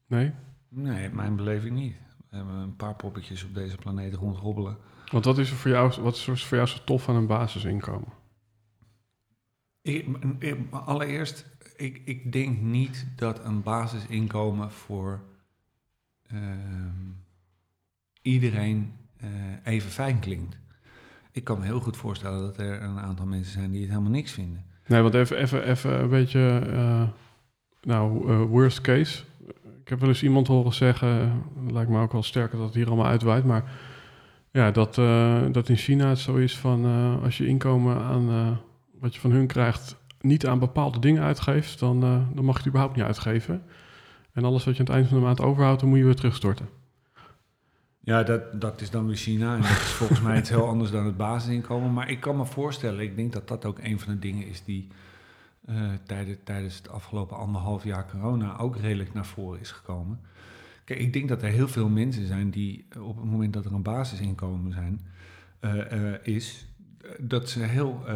nee? 0.06 0.32
Nee, 0.68 1.08
mijn 1.10 1.36
beleving 1.36 1.76
niet. 1.76 1.94
We 2.30 2.36
hebben 2.36 2.54
een 2.54 2.76
paar 2.76 2.94
poppetjes 2.94 3.44
op 3.44 3.54
deze 3.54 3.76
planeet 3.76 4.14
rondhobbelen. 4.14 4.76
Want 5.12 5.24
wat 5.24 5.38
is 5.38 5.50
er 5.50 5.56
voor 5.56 5.70
jou, 5.70 6.02
wat 6.02 6.14
is 6.14 6.44
voor 6.44 6.56
jou 6.56 6.68
zo 6.68 6.78
tof 6.84 7.08
aan 7.08 7.16
een 7.16 7.26
basisinkomen? 7.26 8.08
Ik, 9.82 10.06
allereerst, 10.70 11.46
ik, 11.76 12.02
ik 12.04 12.32
denk 12.32 12.60
niet 12.60 13.06
dat 13.16 13.44
een 13.44 13.62
basisinkomen 13.62 14.70
voor 14.70 15.20
ehm, 16.26 17.10
iedereen 18.22 18.92
eh, 19.16 19.28
even 19.72 19.90
fijn 19.90 20.18
klinkt. 20.18 20.58
Ik 21.32 21.44
kan 21.44 21.58
me 21.58 21.64
heel 21.64 21.80
goed 21.80 21.96
voorstellen 21.96 22.40
dat 22.40 22.58
er 22.58 22.82
een 22.82 22.98
aantal 22.98 23.26
mensen 23.26 23.52
zijn 23.52 23.70
die 23.70 23.80
het 23.80 23.90
helemaal 23.90 24.10
niks 24.10 24.32
vinden. 24.32 24.64
Nee, 24.86 25.02
want 25.02 25.14
even, 25.14 25.36
even, 25.36 25.68
even 25.68 26.00
een 26.00 26.08
beetje, 26.08 26.60
eh, 26.72 27.08
nou, 27.82 28.30
eh, 28.30 28.42
worst 28.42 28.80
case. 28.80 29.24
Ik 29.80 29.88
heb 29.88 30.00
wel 30.00 30.08
eens 30.08 30.22
iemand 30.22 30.46
horen 30.46 30.72
zeggen, 30.72 31.42
lijkt 31.70 31.90
me 31.90 32.00
ook 32.00 32.12
wel 32.12 32.22
sterker 32.22 32.56
dat 32.58 32.66
het 32.66 32.74
hier 32.74 32.86
allemaal 32.86 33.06
uitwaait, 33.06 33.44
maar 33.44 33.64
ja, 34.50 34.70
dat, 34.70 34.94
dat 35.54 35.68
in 35.68 35.76
China 35.76 36.08
het 36.08 36.18
zo 36.18 36.36
is 36.36 36.58
van 36.58 36.84
als 37.22 37.38
je 37.38 37.46
inkomen 37.46 37.96
aan 37.96 38.58
wat 39.00 39.14
je 39.14 39.20
van 39.20 39.30
hun 39.30 39.46
krijgt 39.46 39.96
niet 40.20 40.46
aan 40.46 40.58
bepaalde 40.58 40.98
dingen 40.98 41.22
uitgeeft, 41.22 41.78
dan, 41.78 42.02
eh, 42.02 42.20
dan 42.34 42.44
mag 42.44 42.54
je 42.54 42.58
het 42.58 42.68
überhaupt 42.68 42.96
niet 42.96 43.04
uitgeven. 43.04 43.62
En 44.32 44.44
alles 44.44 44.64
wat 44.64 44.74
je 44.76 44.80
aan 44.80 44.86
het 44.86 44.94
eind 44.94 45.08
van 45.08 45.18
de 45.18 45.24
maand 45.24 45.40
overhoudt, 45.40 45.80
dan 45.80 45.88
moet 45.88 45.98
je 45.98 46.04
weer 46.04 46.14
terugstorten. 46.14 46.68
Ja, 48.00 48.22
dat, 48.22 48.60
dat 48.60 48.80
is 48.80 48.90
dan 48.90 49.06
weer 49.06 49.16
China. 49.16 49.54
En 49.54 49.60
dat 49.60 49.70
is 49.70 49.76
volgens 49.76 50.20
mij 50.20 50.38
iets 50.38 50.48
heel 50.48 50.66
anders 50.66 50.90
dan 50.90 51.04
het 51.04 51.16
basisinkomen. 51.16 51.92
Maar 51.92 52.10
ik 52.10 52.20
kan 52.20 52.36
me 52.36 52.44
voorstellen, 52.46 53.00
ik 53.00 53.16
denk 53.16 53.32
dat 53.32 53.48
dat 53.48 53.64
ook 53.64 53.78
een 53.78 54.00
van 54.00 54.12
de 54.12 54.18
dingen 54.18 54.46
is 54.46 54.64
die 54.64 54.88
eh, 55.66 55.90
tijdens, 56.06 56.38
tijdens 56.44 56.76
het 56.76 56.88
afgelopen 56.88 57.36
anderhalf 57.36 57.84
jaar 57.84 58.06
corona 58.10 58.58
ook 58.58 58.76
redelijk 58.76 59.14
naar 59.14 59.26
voren 59.26 59.60
is 59.60 59.70
gekomen. 59.70 60.20
Kijk, 60.84 61.00
ik 61.00 61.12
denk 61.12 61.28
dat 61.28 61.42
er 61.42 61.48
heel 61.48 61.68
veel 61.68 61.88
mensen 61.88 62.26
zijn 62.26 62.50
die 62.50 62.86
op 62.98 63.16
het 63.16 63.30
moment 63.30 63.52
dat 63.52 63.64
er 63.64 63.72
een 63.72 63.82
basisinkomen 63.82 64.72
zijn, 64.72 65.00
eh, 65.60 66.26
is, 66.26 66.66
dat 67.18 67.48
ze 67.48 67.60
heel 67.60 68.02
eh, 68.06 68.14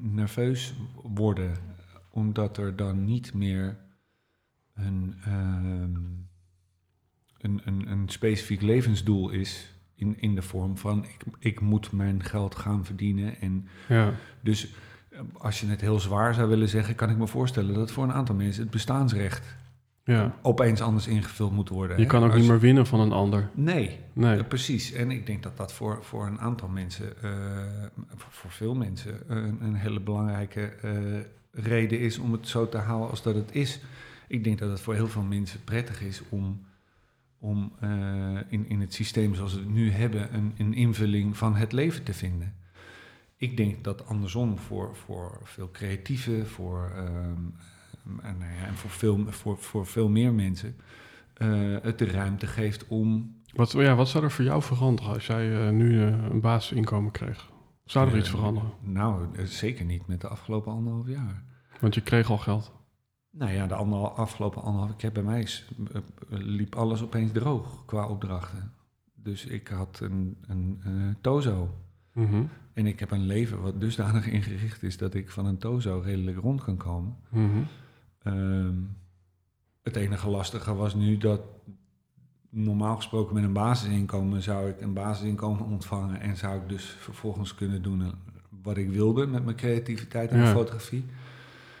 nerveus 0.00 0.74
worden, 1.02 1.52
omdat 2.10 2.56
er 2.56 2.76
dan 2.76 3.04
niet 3.04 3.34
meer 3.34 3.76
een. 4.74 5.14
ehm, 5.24 5.96
een, 7.38 7.60
een, 7.64 7.90
een 7.90 8.08
specifiek 8.08 8.62
levensdoel 8.62 9.30
is 9.30 9.74
in, 9.94 10.20
in 10.20 10.34
de 10.34 10.42
vorm 10.42 10.78
van 10.78 11.04
ik, 11.04 11.24
ik 11.38 11.60
moet 11.60 11.92
mijn 11.92 12.22
geld 12.22 12.54
gaan 12.54 12.84
verdienen. 12.84 13.40
En 13.40 13.68
Ja, 13.88 14.12
dus 14.40 14.74
eh, 15.10 15.20
als 15.32 15.60
je 15.60 15.66
het 15.66 15.80
heel 15.80 16.00
zwaar 16.00 16.34
zou 16.34 16.48
willen 16.48 16.68
zeggen, 16.68 16.94
kan 16.94 17.10
ik 17.10 17.16
me 17.16 17.26
voorstellen 17.26 17.74
dat 17.74 17.90
voor 17.90 18.04
een 18.04 18.12
aantal 18.12 18.34
mensen 18.34 18.62
het 18.62 18.70
bestaansrecht 18.70 19.56
ja. 20.12 20.34
opeens 20.42 20.80
anders 20.80 21.06
ingevuld 21.06 21.52
moet 21.52 21.68
worden. 21.68 21.96
Je 21.96 22.02
hè. 22.02 22.08
kan 22.08 22.22
ook 22.24 22.30
Als- 22.30 22.40
niet 22.40 22.48
meer 22.50 22.60
winnen 22.60 22.86
van 22.86 23.00
een 23.00 23.12
ander. 23.12 23.50
Nee, 23.54 23.98
Nee. 24.12 24.38
eh, 24.38 24.46
precies. 24.48 24.92
En 24.92 25.10
ik 25.10 25.26
denk 25.26 25.42
dat 25.42 25.56
dat 25.56 25.72
voor, 25.72 25.98
voor 26.04 26.26
een 26.26 26.40
aantal 26.40 26.68
mensen, 26.68 27.22
eh, 27.22 27.30
voor, 28.16 28.50
veel 28.50 28.74
mensen, 28.74 29.20
een, 29.26 29.58
een 29.62 29.74
hele 29.74 30.00
belangrijke 30.00 30.60
eh, 30.60 30.92
reden 31.50 32.00
is 32.00 32.18
om 32.18 32.32
het 32.32 32.48
zo 32.48 32.68
te 32.68 32.78
houden 32.78 33.10
als 33.10 33.22
dat 33.22 33.34
het 33.34 33.54
is. 33.54 33.80
Ik 34.28 34.44
denk 34.44 34.58
dat 34.58 34.70
het 34.70 34.80
voor 34.80 34.94
heel 34.94 35.08
veel 35.08 35.22
mensen 35.22 35.64
prettig 35.64 36.02
is 36.02 36.22
om, 36.28 36.66
om 37.38 37.72
in, 38.48 38.68
in 38.68 38.80
het 38.80 38.94
systeem 38.94 39.34
zoals 39.34 39.54
we 39.54 39.60
het 39.60 39.70
nu 39.72 39.90
hebben 39.90 40.34
een, 40.34 40.54
een 40.58 40.74
invulling 40.74 41.36
van 41.36 41.56
het 41.56 41.72
leven 41.72 42.02
te 42.04 42.14
vinden. 42.14 42.54
Ik 43.36 43.56
denk 43.56 43.84
dat 43.84 44.06
andersom 44.06 44.58
voor, 44.58 44.96
voor 44.96 45.40
veel 45.44 45.70
creatieven, 45.70 46.46
voor 46.46 46.92
ehm, 46.96 47.40
en, 48.22 48.38
nou 48.38 48.52
en 48.66 48.74
voor, 48.74 48.90
veel, 48.90 49.24
voor, 49.28 49.58
voor 49.58 49.86
veel 49.86 50.08
meer 50.08 50.32
mensen 50.32 50.76
eh, 51.38 51.76
het 51.82 51.98
de 51.98 52.06
ruimte 52.06 52.46
geeft 52.46 52.86
om. 52.86 53.36
Wat, 53.54 53.72
ja, 53.72 53.94
wat 53.94 54.08
zou 54.08 54.24
er 54.24 54.30
voor 54.30 54.44
jou 54.44 54.62
veranderen 54.62 55.12
als 55.12 55.26
jij 55.26 55.66
eh, 55.66 55.72
nu 55.72 56.02
eh, 56.02 56.06
een 56.06 56.40
basisinkomen 56.40 57.10
kreeg? 57.10 57.50
Zou 57.84 58.10
er 58.10 58.16
iets 58.16 58.30
veranderen? 58.30 58.70
Nou, 58.80 59.26
zeker 59.44 59.84
niet 59.84 60.06
met 60.06 60.20
de 60.20 60.28
afgelopen 60.28 60.72
anderhalf 60.72 61.08
jaar. 61.08 61.42
Want 61.80 61.94
je 61.94 62.00
kreeg 62.00 62.30
al 62.30 62.38
geld. 62.38 62.72
Nou 63.30 63.52
ja, 63.52 63.66
de 63.66 63.74
anderhal, 63.74 64.10
afgelopen 64.10 64.62
anderhalf 64.62 65.02
jaar 65.02 65.12
bij 65.12 65.22
mij 65.22 65.40
is, 65.40 65.68
liep 66.28 66.74
alles 66.74 67.02
opeens 67.02 67.32
droog 67.32 67.84
qua 67.84 68.06
opdrachten. 68.06 68.72
Dus 69.14 69.46
ik 69.46 69.68
had 69.68 70.00
een, 70.02 70.36
een, 70.46 71.16
tozo. 71.20 71.74
Mhm, 72.12 72.42
En 72.72 72.86
ik 72.86 73.00
heb 73.00 73.10
een 73.10 73.26
leven 73.26 73.62
wat 73.62 73.80
dusdanig 73.80 74.26
ingericht 74.26 74.82
is 74.82 74.96
dat 74.96 75.14
ik 75.14 75.30
van 75.30 75.46
een 75.46 75.58
tozo 75.58 76.00
redelijk 76.04 76.38
rond 76.38 76.64
kan 76.64 76.76
komen. 76.76 77.16
mhm. 77.30 77.62
Ehm, 78.32 78.74
het 79.82 79.96
enige 79.96 80.28
lastige 80.28 80.74
was 80.74 80.94
nu 80.94 81.16
dat 81.18 81.40
normaal 82.50 82.96
gesproken 82.96 83.34
met 83.34 83.44
een 83.44 83.52
basisinkomen 83.52 84.42
zou 84.42 84.68
ik 84.70 84.80
een 84.80 84.92
basisinkomen 84.92 85.64
ontvangen 85.64 86.20
en 86.20 86.36
zou 86.36 86.60
ik 86.62 86.68
dus 86.68 86.84
vervolgens 86.84 87.54
kunnen 87.54 87.82
doen 87.82 88.12
wat 88.62 88.76
ik 88.76 88.90
wilde 88.90 89.26
met 89.26 89.44
mijn 89.44 89.56
creativiteit 89.56 90.30
en 90.30 90.38
Ja. 90.38 90.46
fotografie. 90.46 91.04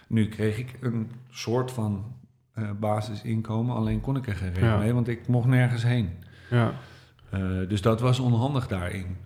Nu 0.06 0.28
kreeg 0.28 0.58
ik 0.58 0.76
een 0.80 1.10
soort 1.30 1.70
van 1.72 2.16
eh, 2.52 2.70
basisinkomen, 2.80 3.74
alleen 3.76 4.00
kon 4.00 4.16
ik 4.16 4.26
er 4.26 4.36
geen 4.36 4.52
reden 4.52 4.68
Ja. 4.68 4.78
mee, 4.78 4.92
want 4.92 5.08
ik 5.08 5.26
mocht 5.28 5.48
nergens 5.48 5.82
heen. 5.82 6.10
Ja, 6.50 6.72
Eh, 7.30 7.40
dus 7.68 7.82
dat 7.82 8.00
was 8.00 8.18
onhandig 8.18 8.66
daarin. 8.68 9.16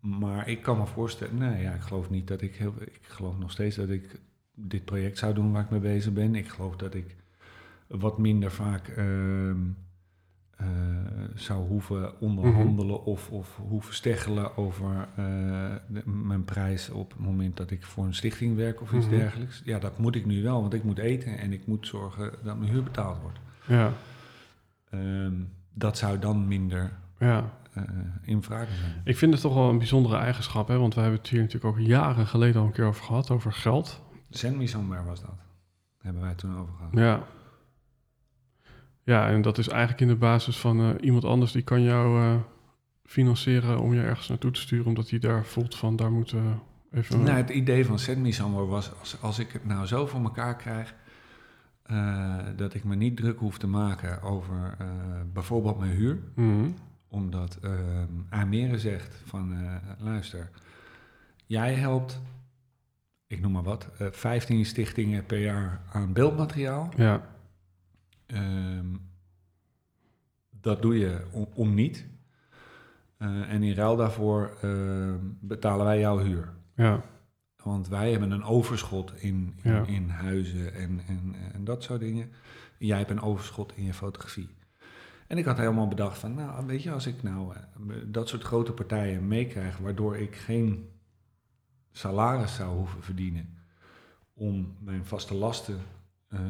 Maar 0.00 0.48
ik 0.48 0.62
kan 0.62 0.78
me 0.78 0.86
voorstellen, 0.86 1.36
nee, 1.38 1.62
ja, 1.62 1.72
ik 1.72 1.80
geloof 1.80 2.10
niet 2.10 2.26
dat 2.28 2.40
ik 2.40 2.54
heel. 2.54 2.74
Ik 2.80 3.00
geloof 3.02 3.38
nog 3.38 3.50
steeds 3.50 3.76
dat 3.76 3.88
ik 3.88 4.20
dit 4.58 4.84
project 4.84 5.18
zou 5.18 5.34
doen 5.34 5.52
waar 5.52 5.62
ik 5.62 5.70
mee 5.70 5.80
bezig 5.80 6.12
ben. 6.12 6.34
Ik 6.34 6.48
geloof 6.48 6.76
dat 6.76 6.94
ik 6.94 7.16
wat 7.86 8.18
minder 8.18 8.50
vaak 8.52 8.88
ehm, 8.88 9.56
eh, 10.56 10.66
zou 11.34 11.66
hoeven 11.68 12.20
onderhandelen 12.20 13.04
of, 13.04 13.30
of 13.30 13.56
hoeven 13.68 13.94
steggelen 13.94 14.56
over 14.56 15.08
eh, 15.16 15.74
de- 15.88 16.08
mijn 16.10 16.44
prijs 16.44 16.90
op 16.90 17.10
het 17.10 17.20
moment 17.20 17.56
dat 17.56 17.70
ik 17.70 17.84
voor 17.84 18.04
een 18.04 18.14
stichting 18.14 18.56
werk 18.56 18.80
of 18.80 18.92
iets 18.92 19.06
Mhm. 19.06 19.14
dergelijks. 19.16 19.62
Ja, 19.64 19.78
dat 19.78 19.98
moet 19.98 20.14
ik 20.14 20.26
nu 20.26 20.42
wel, 20.42 20.60
want 20.60 20.74
ik 20.74 20.84
moet 20.84 20.98
eten 20.98 21.38
en 21.38 21.52
ik 21.52 21.66
moet 21.66 21.86
zorgen 21.86 22.32
dat 22.42 22.58
mijn 22.58 22.70
huur 22.70 22.82
betaald 22.82 23.20
wordt. 23.22 23.38
ja, 23.66 23.92
Ehm, 24.90 25.32
dat 25.72 25.98
zou 25.98 26.18
dan 26.18 26.48
minder 26.48 26.92
ja. 27.18 27.52
eh, 27.72 27.82
in 28.22 28.42
vraag 28.42 28.68
zijn. 28.80 29.00
Ik 29.04 29.16
vind 29.16 29.32
het 29.32 29.40
toch 29.42 29.54
wel 29.54 29.68
een 29.70 29.78
bijzondere 29.78 30.16
eigenschap, 30.16 30.68
hè? 30.68 30.78
want 30.78 30.94
we 30.94 31.00
hebben 31.00 31.18
het 31.18 31.28
hier 31.28 31.40
natuurlijk 31.40 31.76
ook 31.78 31.80
jaren 31.86 32.26
geleden 32.26 32.60
al 32.60 32.66
een 32.66 32.72
keer 32.72 32.84
over 32.84 33.04
gehad, 33.04 33.30
over 33.30 33.52
geld. 33.52 34.02
Send 34.30 34.56
me 34.56 34.66
somewhere 34.66 35.04
was 35.04 35.20
dat. 35.20 35.38
Hebben 35.98 36.22
wij 36.22 36.34
toen 36.34 36.58
over 36.58 36.74
gehad. 36.74 36.92
Ja. 36.92 37.26
Ja, 39.06 39.28
en 39.28 39.42
dat 39.42 39.58
is 39.58 39.68
eigenlijk 39.68 40.00
in 40.00 40.08
de 40.08 40.16
basis 40.16 40.58
van 40.58 40.80
eh, 40.80 40.90
iemand 41.00 41.24
anders 41.24 41.52
die 41.52 41.62
kan 41.62 41.82
jou 41.82 42.20
eh, 42.20 42.40
financieren 43.04 43.78
om 43.78 43.94
je 43.94 44.00
ergens 44.00 44.28
naartoe 44.28 44.50
te 44.50 44.60
sturen, 44.60 44.86
omdat 44.86 45.10
hij 45.10 45.18
daar 45.18 45.44
voelt 45.44 45.74
van 45.74 45.96
daar 45.96 46.12
moet 46.12 46.32
eh, 46.32 46.40
even... 46.90 47.22
Nou, 47.22 47.36
het 47.36 47.50
idee 47.50 47.86
van 47.86 47.98
Send 47.98 48.18
me 48.18 48.32
somewhere 48.32 48.66
was, 48.66 48.98
als, 49.00 49.22
als 49.22 49.38
ik 49.38 49.52
het 49.52 49.64
nou 49.64 49.86
zo 49.86 50.06
voor 50.06 50.22
elkaar 50.22 50.56
krijg, 50.56 50.94
dat 52.56 52.74
ik 52.74 52.84
me 52.84 52.94
niet 52.94 53.16
druk 53.16 53.38
hoef 53.38 53.58
te 53.58 53.66
maken 53.66 54.22
over 54.22 54.76
bijvoorbeeld 55.32 55.78
mijn 55.78 55.90
huur. 55.90 56.18
Mhm. 56.34 56.68
Omdat 57.08 57.58
uh, 57.64 57.70
Amere 58.28 58.78
zegt 58.78 59.22
van, 59.24 59.56
luister, 59.98 60.50
jij 61.46 61.74
helpt, 61.74 62.20
ik 63.26 63.40
noem 63.40 63.52
maar 63.52 63.62
wat, 63.62 63.88
eh 63.98 64.06
15 64.10 64.64
stichtingen 64.64 65.26
per 65.26 65.38
jaar 65.40 65.80
aan 65.92 66.12
beeldmateriaal. 66.12 66.90
Ja, 66.96 67.34
Ehm, 68.26 68.86
dat 70.60 70.82
doe 70.82 70.98
je 70.98 71.24
om, 71.32 71.46
om 71.54 71.74
niet. 71.74 72.06
Eh, 73.18 73.52
en 73.52 73.62
in 73.62 73.74
ruil 73.74 73.96
daarvoor 73.96 74.56
ehm, 74.62 75.18
betalen 75.40 75.84
wij 75.86 75.98
jouw 75.98 76.18
huur. 76.18 76.52
ja, 76.76 77.02
Want 77.62 77.88
wij 77.88 78.10
hebben 78.10 78.30
een 78.30 78.42
overschot 78.44 79.12
in, 79.22 79.54
in, 79.62 79.72
Ja. 79.72 79.84
in 79.86 80.08
huizen 80.08 80.74
en, 80.74 81.00
en, 81.06 81.34
en 81.52 81.64
dat 81.64 81.82
soort 81.82 82.00
dingen. 82.00 82.30
Jij 82.78 82.98
hebt 82.98 83.10
een 83.10 83.20
overschot 83.20 83.76
in 83.76 83.84
je 83.84 83.94
fotografie. 83.94 84.48
En 85.26 85.38
ik 85.38 85.44
had 85.44 85.56
helemaal 85.58 85.88
bedacht 85.88 86.18
van, 86.18 86.34
nou 86.34 86.66
weet 86.66 86.82
je, 86.82 86.90
als 86.92 87.06
ik 87.06 87.22
nou 87.22 87.54
eh, 87.54 87.60
dat 88.06 88.28
soort 88.28 88.42
grote 88.42 88.72
partijen 88.72 89.28
meekrijg, 89.28 89.78
waardoor 89.78 90.16
ik 90.16 90.36
geen 90.36 90.88
salaris 91.96 92.54
zou 92.54 92.76
hoeven 92.76 93.02
verdienen 93.02 93.48
om 94.34 94.76
mijn 94.80 95.04
vaste 95.04 95.34
lasten 95.34 95.78
eh, 96.28 96.40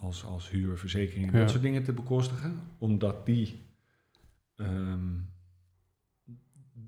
als, 0.00 0.24
als 0.24 0.50
huur, 0.50 0.78
verzekering 0.78 1.32
en 1.32 1.40
dat 1.40 1.50
soort 1.50 1.62
dingen 1.62 1.84
te 1.84 1.92
bekostigen, 1.92 2.60
omdat 2.78 3.26
die 3.26 3.62
ehm, 4.56 5.16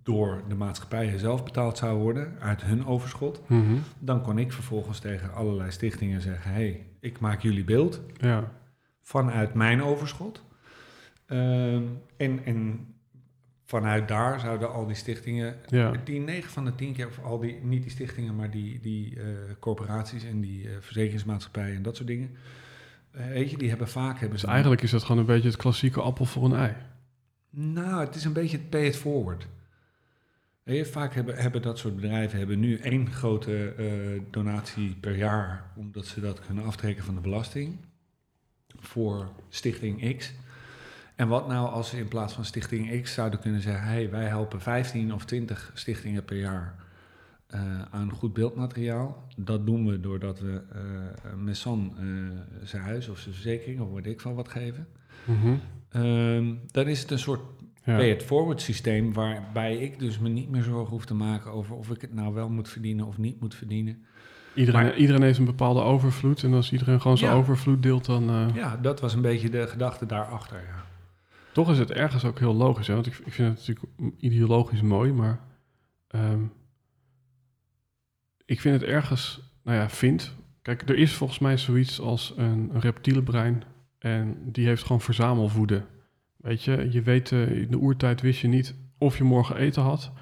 door 0.03 0.43
de 0.49 0.55
maatschappijen 0.55 1.19
zelf 1.19 1.45
betaald 1.45 1.79
zou 1.79 1.99
worden 1.99 2.39
uit 2.41 2.63
hun 2.63 2.87
overschot, 2.87 3.49
mhm. 3.49 3.77
dan 3.99 4.23
kon 4.23 4.39
ik 4.39 4.53
vervolgens 4.53 4.99
tegen 4.99 5.35
allerlei 5.35 5.71
stichtingen 5.71 6.21
zeggen: 6.21 6.53
hey, 6.53 6.87
ik 7.01 7.21
maak 7.21 7.43
jullie 7.43 7.65
beeld 7.65 8.01
ja, 8.17 8.53
vanuit 9.01 9.55
mijn 9.55 9.83
overschot. 9.83 10.43
Ehm, 11.27 11.85
en, 12.17 12.45
en 12.45 12.87
vanuit 13.71 14.09
daar 14.09 14.41
zouden 14.41 14.73
al 14.73 14.87
die 14.87 14.97
stichtingen, 14.97 15.57
ja, 15.67 15.93
die 16.05 16.21
9 16.21 16.51
van 16.51 16.65
de 16.65 16.75
10 16.75 16.95
keer, 16.95 17.07
of 17.07 17.23
al 17.23 17.39
die, 17.39 17.59
niet 17.63 17.83
die 17.83 17.91
stichtingen, 17.91 18.37
maar 18.37 18.51
die, 18.51 18.81
die 18.81 19.21
eh, 19.21 19.27
corporaties 19.59 20.25
en 20.25 20.41
die 20.41 20.69
eh, 20.69 20.75
verzekeringsmaatschappijen 20.81 21.77
en 21.77 21.83
dat 21.83 21.97
soort 21.97 22.09
dingen. 22.09 22.31
eh, 23.11 23.27
weet 23.27 23.51
je, 23.51 23.57
die 23.57 23.69
hebben 23.69 23.89
vaak 23.89 24.13
hebben 24.13 24.31
dus 24.31 24.41
ze. 24.41 24.47
eigenlijk 24.47 24.83
is 24.83 24.91
dat 24.91 25.03
gewoon 25.03 25.21
een 25.21 25.27
beetje 25.27 25.49
het 25.49 25.57
klassieke 25.57 26.01
appel 26.01 26.25
voor 26.25 26.45
een 26.45 26.57
ei. 26.57 26.75
Nou, 27.51 28.05
het 28.05 28.15
is 28.15 28.25
een 28.25 28.33
beetje 28.33 28.57
het 28.57 28.71
pay 28.71 28.87
it 28.87 28.97
forward. 28.97 29.47
Vaak 30.83 31.15
hebben, 31.15 31.37
hebben 31.37 31.63
dat 31.63 31.79
soort 31.79 31.97
bedrijven 31.97 32.39
hebben 32.39 32.61
nu 32.61 32.77
één 32.77 33.11
grote 33.11 33.75
eh, 33.77 33.87
donatie 34.31 34.97
per 35.01 35.17
jaar, 35.17 35.71
omdat 35.77 36.07
ze 36.07 36.21
dat 36.21 36.41
kunnen 36.47 36.65
aftrekken 36.65 37.05
van 37.05 37.15
de 37.15 37.21
belasting 37.21 37.77
voor 38.79 39.29
Stichting 39.49 40.17
X. 40.17 40.33
En 41.21 41.29
wat 41.29 41.49
nou 41.49 41.69
als 41.69 41.89
ze 41.89 41.99
in 41.99 42.09
plaats 42.09 42.33
van 42.35 42.45
Stichting 42.45 43.03
X 43.03 43.15
zouden 43.15 43.41
kunnen 43.41 43.61
zeggen: 43.61 43.83
hey, 43.89 44.11
wij 44.11 44.25
helpen 44.25 44.61
15 44.61 45.15
of 45.15 45.25
20 45.25 45.71
stichtingen 45.75 46.25
per 46.25 46.37
jaar 46.37 46.75
eh, 47.47 47.61
aan 47.91 48.11
goed 48.11 48.33
beeldmateriaal. 48.33 49.25
Dat 49.37 49.67
doen 49.67 49.87
we 49.87 50.01
doordat 50.01 50.41
we 50.41 50.63
eh 50.73 51.35
Messan 51.37 51.95
eh, 51.99 52.05
zijn 52.63 52.83
huis 52.83 53.09
of 53.09 53.19
zijn 53.19 53.35
verzekering 53.35 53.81
of 53.81 53.91
weet 53.93 54.07
ik 54.07 54.21
van 54.21 54.35
wat 54.35 54.49
geven. 54.49 54.87
Mhm. 55.25 55.55
Ehm, 55.91 56.55
dan 56.71 56.87
is 56.87 57.01
het 57.01 57.11
een 57.11 57.19
soort 57.19 57.41
Ja. 57.85 57.97
pay-it-forward 57.97 58.61
systeem 58.61 59.13
waarbij 59.13 59.77
ik 59.77 59.99
dus 59.99 60.19
me 60.19 60.29
niet 60.29 60.51
meer 60.51 60.63
zorgen 60.63 60.91
hoef 60.91 61.05
te 61.05 61.15
maken 61.15 61.51
over 61.53 61.77
of 61.77 61.91
ik 61.91 62.01
het 62.01 62.15
nou 62.15 62.35
wel 62.35 62.49
moet 62.49 62.69
verdienen 62.69 63.07
of 63.07 63.19
niet 63.19 63.41
moet 63.41 63.55
verdienen. 63.55 64.05
Iedereen, 64.55 64.83
Maar- 64.83 64.97
iedereen 64.97 65.23
heeft 65.23 65.39
een 65.39 65.45
bepaalde 65.45 65.81
overvloed 65.81 66.43
en 66.43 66.55
als 66.55 66.73
iedereen 66.73 67.01
gewoon 67.01 67.19
zijn 67.19 67.31
Ja. 67.31 67.37
overvloed 67.37 67.83
deelt, 67.83 68.05
dan... 68.05 68.51
Ja, 68.55 68.77
dat 68.77 69.01
was 69.01 69.15
een 69.15 69.21
beetje 69.23 69.51
de 69.51 69.67
gedachte 69.67 70.07
daarachter. 70.07 70.57
Ja. 70.57 70.89
Toch 71.53 71.71
is 71.71 71.79
het 71.79 71.91
ergens 71.91 72.25
ook 72.25 72.39
heel 72.39 72.55
logisch, 72.55 72.87
hè? 72.87 72.95
want 72.95 73.07
ik, 73.07 73.19
ik 73.25 73.33
vind 73.33 73.49
het 73.49 73.67
natuurlijk 73.67 74.17
ideologisch 74.19 74.83
mooi, 74.83 75.13
maar 75.13 75.41
ehm, 76.09 76.43
ik 78.45 78.61
vind 78.61 78.81
het 78.81 78.91
ergens, 78.91 79.41
nou 79.63 79.77
ja, 79.77 79.89
vind. 79.89 80.35
Kijk, 80.63 80.89
er 80.89 80.97
is 80.97 81.13
volgens 81.13 81.39
mij 81.39 81.57
zoiets 81.57 82.01
als 82.01 82.35
een, 82.37 82.71
een 82.73 82.81
reptiele 82.81 83.23
brein 83.23 83.63
en 83.99 84.37
die 84.53 84.67
heeft 84.67 84.83
gewoon 84.83 85.01
verzamelvoeden. 85.01 85.87
Weet 86.37 86.63
je, 86.63 86.89
je 86.91 87.03
weet, 87.03 87.33
eh, 87.33 87.51
in 87.51 87.71
de 87.71 87.79
oertijd 87.79 88.21
wist 88.21 88.41
je 88.41 88.49
niet 88.49 88.75
of 88.99 89.19
je 89.19 89.25
morgen 89.25 89.57
eten 89.57 89.83
had. 89.83 90.13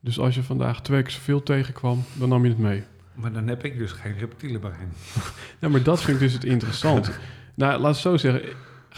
Dus 0.00 0.18
als 0.18 0.34
je 0.34 0.42
vandaag 0.42 0.82
twee 0.82 1.02
keer 1.02 1.10
zoveel 1.10 1.42
tegenkwam, 1.42 2.02
dan 2.18 2.28
nam 2.28 2.44
je 2.44 2.48
het 2.48 2.58
mee. 2.58 2.82
Maar 3.14 3.32
dan 3.32 3.48
heb 3.48 3.64
ik 3.64 3.78
dus 3.78 3.92
geen 3.92 4.18
reptiele 4.18 4.58
brein. 4.58 4.92
Ja, 5.60 5.68
maar 5.68 5.82
dat 5.82 6.02
vind 6.02 6.16
ik 6.16 6.22
dus 6.22 6.32
het 6.32 6.44
interessante. 6.44 7.12
nou, 7.54 7.80
laat 7.80 7.92
het 7.92 8.00
zo 8.00 8.16
zeggen. 8.16 8.42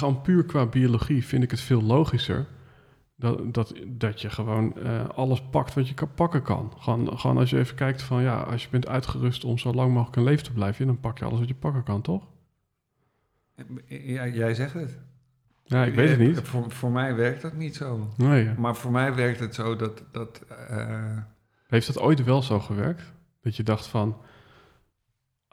Gewoon 0.01 0.21
puur 0.21 0.45
qua 0.45 0.67
biologie 0.67 1.27
vind 1.27 1.43
ik 1.43 1.51
het 1.51 1.61
veel 1.61 1.83
logischer... 1.83 2.47
dat, 3.17 3.55
dat, 3.55 3.75
dat 3.87 4.21
je 4.21 4.31
gewoon 4.31 4.77
eh, 4.77 5.09
alles 5.09 5.43
pakt 5.51 5.75
wat 5.75 5.89
je 5.89 5.95
kan 5.95 6.15
pakken 6.15 6.43
kan. 6.43 6.73
Gewoon, 6.79 7.19
gewoon 7.19 7.37
als 7.37 7.51
je 7.51 7.59
even 7.59 7.75
kijkt 7.75 8.03
van... 8.03 8.23
ja, 8.23 8.41
als 8.41 8.63
je 8.63 8.69
bent 8.71 8.89
uitgerust 8.89 9.45
om 9.45 9.59
zo 9.59 9.73
lang 9.73 9.93
mogelijk 9.93 10.17
in 10.17 10.25
leven 10.25 10.45
te 10.45 10.53
blijven... 10.53 10.87
dan 10.87 11.01
pak 11.01 11.19
je 11.19 11.25
alles 11.25 11.39
wat 11.39 11.49
je 11.49 11.55
pakken 11.55 11.83
kan, 11.83 12.03
toch? 12.03 12.27
Ja, 13.87 14.27
jij 14.27 14.55
zegt 14.55 14.75
het. 14.75 14.99
Ja, 15.65 15.85
ik 15.85 15.95
weet 15.95 16.11
het 16.11 16.19
niet. 16.19 16.41
Voor, 16.41 16.71
voor 16.71 16.91
mij 16.91 17.15
werkt 17.15 17.43
dat 17.43 17.55
niet 17.55 17.77
zo. 17.77 18.09
Nee, 18.17 18.45
ja. 18.45 18.55
Maar 18.59 18.77
voor 18.77 18.91
mij 18.91 19.15
werkt 19.15 19.41
het 19.41 19.55
zo 19.55 19.77
dat. 19.77 20.05
dat 20.13 20.45
eh, 20.69 21.19
Heeft 21.67 21.87
dat 21.87 21.99
ooit 21.99 22.25
wel 22.25 22.43
zo 22.43 22.61
gewerkt? 22.61 23.13
Dat 23.43 23.57
je 23.57 23.63
dacht 23.63 23.87
van... 23.87 24.17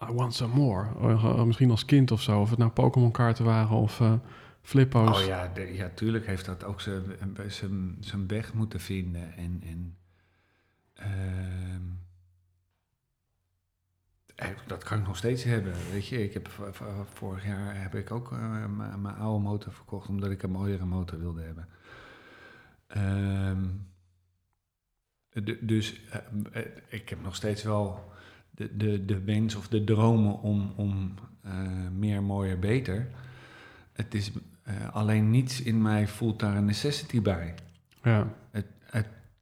I 0.01 0.13
want 0.13 0.33
some 0.33 0.53
more. 0.53 0.87
Eh, 1.01 1.43
misschien 1.43 1.71
als 1.71 1.85
kind 1.85 2.11
of 2.11 2.21
zo. 2.21 2.41
Of 2.41 2.49
het 2.49 2.59
nou 2.59 2.71
Pokémon 2.71 3.11
kaarten 3.11 3.45
waren 3.45 3.77
of 3.77 4.01
eh 4.01 4.13
flippo's. 4.61 5.21
oh 5.21 5.25
ja, 5.25 5.51
ja, 5.71 5.89
tuurlijk 5.93 6.25
heeft 6.25 6.45
dat 6.45 6.63
ook 6.63 6.81
zijn, 6.81 8.27
weg 8.27 8.53
moeten 8.53 8.79
vinden. 8.79 9.33
En, 9.33 9.61
en 9.65 9.97
ehm, 10.93 11.81
eh, 14.35 14.47
dat 14.67 14.83
kan 14.83 14.99
ik 14.99 15.07
nog 15.07 15.17
steeds 15.17 15.43
hebben. 15.43 15.73
Weet 15.91 16.07
je, 16.07 16.23
ik 16.23 16.33
heb 16.33 16.49
vorig 17.13 17.45
jaar 17.45 17.81
heb 17.81 17.95
ik 17.95 18.11
ook 18.11 18.31
eh, 18.31 18.65
mijn 18.97 19.15
oude 19.15 19.43
motor 19.43 19.73
verkocht 19.73 20.07
omdat 20.07 20.31
ik 20.31 20.43
een 20.43 20.51
mooiere 20.51 20.85
motor 20.85 21.19
wilde 21.19 21.41
hebben. 21.41 21.67
Ehm, 22.87 23.65
dus 25.61 26.01
eh, 26.09 26.19
eh, 26.51 26.65
ik 26.87 27.09
heb 27.09 27.21
nog 27.21 27.35
steeds 27.35 27.63
wel 27.63 28.11
de, 28.57 28.77
de, 28.77 29.05
de 29.05 29.23
wens 29.23 29.55
of 29.55 29.67
de 29.67 29.83
dromen 29.83 30.41
om, 30.41 30.71
om 30.75 31.13
eh, 31.43 31.51
meer, 31.97 32.23
mooier, 32.23 32.59
beter. 32.59 33.07
Het 33.93 34.13
is 34.13 34.31
eh, 34.63 34.73
alleen 34.91 35.29
niets 35.29 35.61
in 35.61 35.81
mij 35.81 36.07
voelt 36.07 36.39
daar 36.39 36.55
een 36.55 36.65
necessity 36.65 37.21
bij. 37.21 37.53
Ja, 38.03 38.27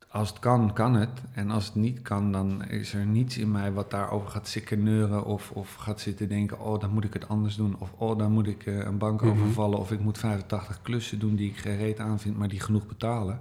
Als 0.09 0.29
het 0.29 0.39
kan, 0.39 0.73
kan 0.73 0.93
het. 0.95 1.21
En 1.33 1.51
als 1.51 1.65
het 1.65 1.75
niet 1.75 2.01
kan, 2.01 2.31
dan 2.31 2.63
is 2.65 2.93
er 2.93 3.05
niets 3.05 3.37
in 3.37 3.51
mij 3.51 3.71
wat 3.71 3.91
daarover 3.91 4.29
gaat 4.29 4.47
zitten 4.47 4.83
neuren 4.83 5.25
of, 5.25 5.51
of 5.51 5.73
gaat 5.73 5.99
zitten 5.99 6.29
denken, 6.29 6.59
oh, 6.59 6.79
dan 6.79 6.89
moet 6.91 7.03
ik 7.03 7.13
het 7.13 7.27
anders 7.27 7.55
doen. 7.55 7.75
Of 7.79 7.93
oh, 7.97 8.17
dan 8.17 8.31
moet 8.31 8.47
ik 8.47 8.65
eh, 8.65 8.77
een 8.77 8.97
bank 8.97 9.21
Mhm. 9.21 9.29
overvallen. 9.31 9.79
Of 9.79 9.91
ik 9.91 9.99
moet 9.99 10.17
85 10.17 10.81
klussen 10.81 11.19
doen 11.19 11.35
die 11.35 11.49
ik 11.49 11.57
gereed 11.57 11.99
aanvind, 11.99 12.37
maar 12.37 12.47
die 12.47 12.59
genoeg 12.59 12.85
betalen. 12.87 13.39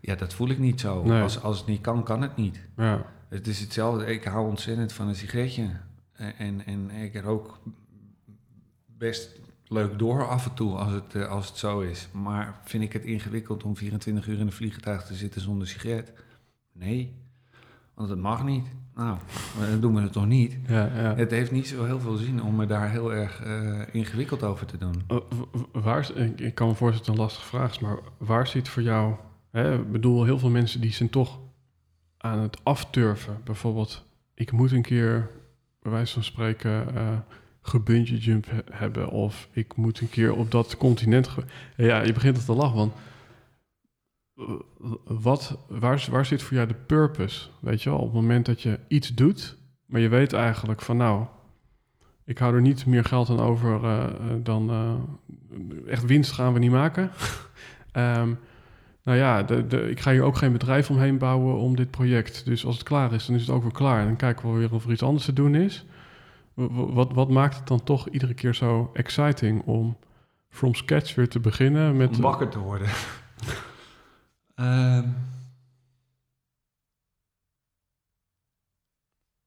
Ja, 0.00 0.14
dat 0.14 0.34
voel 0.34 0.48
ik 0.48 0.58
niet 0.58 0.80
zo. 0.80 1.02
Nee. 1.04 1.22
Als, 1.22 1.42
als 1.42 1.58
het 1.58 1.66
niet 1.66 1.80
kan, 1.80 2.02
kan 2.04 2.22
het 2.22 2.36
niet. 2.36 2.60
ja, 2.76 3.04
Het 3.32 3.46
is 3.46 3.60
hetzelfde. 3.60 4.06
Ik 4.06 4.24
hou 4.24 4.48
ontzettend 4.48 4.92
van 4.92 5.08
een 5.08 5.14
sigaretje. 5.14 5.70
En, 6.12 6.66
en, 6.66 6.90
ik 6.90 7.20
rook 7.20 7.58
best 8.86 9.40
leuk 9.66 9.98
door 9.98 10.28
af 10.28 10.46
en 10.46 10.54
toe 10.54 10.76
als 10.76 10.92
het, 10.92 11.14
eh, 11.14 11.28
als 11.28 11.48
het 11.48 11.56
zo 11.56 11.80
is. 11.80 12.08
Maar 12.12 12.60
vind 12.64 12.82
ik 12.82 12.92
het 12.92 13.04
ingewikkeld 13.04 13.62
om 13.62 13.76
24 13.76 14.26
uur 14.26 14.38
in 14.38 14.46
een 14.46 14.52
vliegtuig 14.52 15.04
te 15.04 15.14
zitten 15.14 15.40
zonder 15.40 15.68
sigaret? 15.68 16.12
Nee, 16.72 17.14
want 17.94 18.08
het 18.08 18.18
mag 18.18 18.44
niet. 18.44 18.66
Nou, 18.94 19.18
dan 19.70 19.80
doen 19.80 19.94
we 19.94 20.00
het 20.00 20.12
toch 20.12 20.26
niet. 20.26 20.56
ja. 20.66 20.84
ja. 20.84 21.14
Het 21.14 21.30
heeft 21.30 21.50
niet 21.50 21.68
zo 21.68 21.84
heel 21.84 22.00
veel 22.00 22.16
zin 22.16 22.42
om 22.42 22.56
me 22.56 22.66
daar 22.66 22.90
heel 22.90 23.12
erg 23.12 23.42
eh, 23.42 23.80
ingewikkeld 23.92 24.42
over 24.42 24.66
te 24.66 24.78
doen. 24.78 25.02
Uh, 25.10 25.18
waar, 25.72 26.10
ik 26.36 26.54
kan 26.54 26.68
me 26.68 26.74
voorstellen 26.74 26.88
dat 26.88 27.06
het 27.06 27.08
een 27.08 27.16
lastige 27.16 27.46
vraag 27.46 27.70
is, 27.70 27.78
maar 27.78 27.98
waar 28.18 28.46
zit 28.46 28.68
voor 28.68 28.82
jou... 28.82 29.14
Hè, 29.50 29.74
ik 29.74 29.92
bedoel, 29.92 30.24
heel 30.24 30.38
veel 30.38 30.50
mensen 30.50 30.80
die 30.80 30.92
zijn 30.92 31.10
toch 31.10 31.38
aan 32.22 32.38
het 32.38 32.56
afturven. 32.62 33.40
Bijvoorbeeld, 33.44 34.04
ik 34.34 34.52
moet 34.52 34.72
een 34.72 34.82
keer, 34.82 35.30
bij 35.82 35.92
wijze 35.92 36.12
van 36.12 36.24
spreken, 36.24 36.94
eh 36.94 37.18
gebungee 37.64 38.18
jump 38.18 38.46
he- 38.50 38.62
hebben. 38.76 39.08
Of 39.08 39.48
ik 39.52 39.76
moet 39.76 40.00
een 40.00 40.10
keer 40.10 40.34
op 40.34 40.50
dat 40.50 40.76
continent... 40.76 41.30
ja, 41.76 42.00
je 42.02 42.12
begint 42.12 42.36
al 42.36 42.42
te 42.44 42.52
lachen, 42.54 42.76
want... 42.76 42.92
eh, 44.36 44.44
Wat, 45.04 45.58
waar, 45.68 46.06
waar 46.10 46.26
zit 46.26 46.42
voor 46.42 46.56
jou 46.56 46.68
de 46.68 46.74
purpose? 46.86 47.48
Weet 47.60 47.82
je 47.82 47.90
wel, 47.90 47.98
op 47.98 48.04
het 48.04 48.14
moment 48.14 48.46
dat 48.46 48.62
je 48.62 48.78
iets 48.88 49.08
doet, 49.08 49.56
maar 49.86 50.00
je 50.00 50.08
weet 50.08 50.32
eigenlijk 50.32 50.80
van 50.82 50.96
nou, 50.96 51.26
ik 52.24 52.38
hou 52.38 52.54
er 52.54 52.60
niet 52.60 52.86
meer 52.86 53.04
geld 53.04 53.30
aan 53.30 53.40
over 53.40 53.84
eh, 53.84 54.06
dan 54.42 54.70
echt 55.86 56.04
winst 56.04 56.32
gaan 56.32 56.52
we 56.52 56.58
niet 56.58 56.70
maken. 56.70 57.10
Ehm, 57.92 58.34
nou 59.02 59.18
ja, 59.18 59.42
de, 59.42 59.66
de, 59.66 59.90
ik 59.90 60.00
ga 60.00 60.10
hier 60.10 60.22
ook 60.22 60.36
geen 60.36 60.52
bedrijf 60.52 60.90
omheen 60.90 61.18
bouwen 61.18 61.56
om 61.56 61.76
dit 61.76 61.90
project. 61.90 62.44
Dus 62.44 62.66
als 62.66 62.74
het 62.74 62.84
klaar 62.84 63.12
is, 63.12 63.26
dan 63.26 63.34
is 63.34 63.40
het 63.40 63.50
ook 63.50 63.62
weer 63.62 63.72
klaar. 63.72 64.00
En 64.00 64.06
dan 64.06 64.16
kijken 64.16 64.52
we 64.52 64.58
weer 64.58 64.74
of 64.74 64.84
er 64.84 64.92
iets 64.92 65.02
anders 65.02 65.24
te 65.24 65.32
doen 65.32 65.54
is. 65.54 65.84
Wat, 66.54 67.12
wat 67.12 67.30
maakt 67.30 67.56
het 67.56 67.66
dan 67.66 67.82
toch 67.82 68.08
iedere 68.08 68.34
keer 68.34 68.54
zo 68.54 68.90
exciting 68.94 69.62
om 69.62 69.96
from 70.48 70.74
scratch 70.74 71.14
weer 71.14 71.28
te 71.28 71.40
beginnen 71.40 71.96
met... 71.96 72.16
Om 72.16 72.22
wakker 72.22 72.48
te 72.48 72.58
worden. 72.58 72.88
Ehm, 74.54 75.08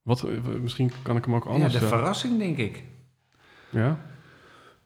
Wat, 0.06 0.28
misschien 0.62 0.91
kan 1.01 1.18
ik 1.18 1.26
hem 1.26 1.36
ook 1.36 1.43
ja, 1.43 1.49
anders 1.49 1.72
de 1.72 1.78
stellen. 1.78 1.97
verrassing, 1.97 2.38
denk 2.38 2.58
ik. 2.58 2.84
Ja? 3.70 3.99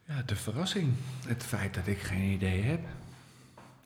Ja, 0.03 0.21
de 0.25 0.35
verrassing. 0.35 0.93
Het 1.27 1.43
feit 1.43 1.73
dat 1.73 1.87
ik 1.87 1.97
geen 1.99 2.31
idee 2.31 2.61
heb. 2.61 2.79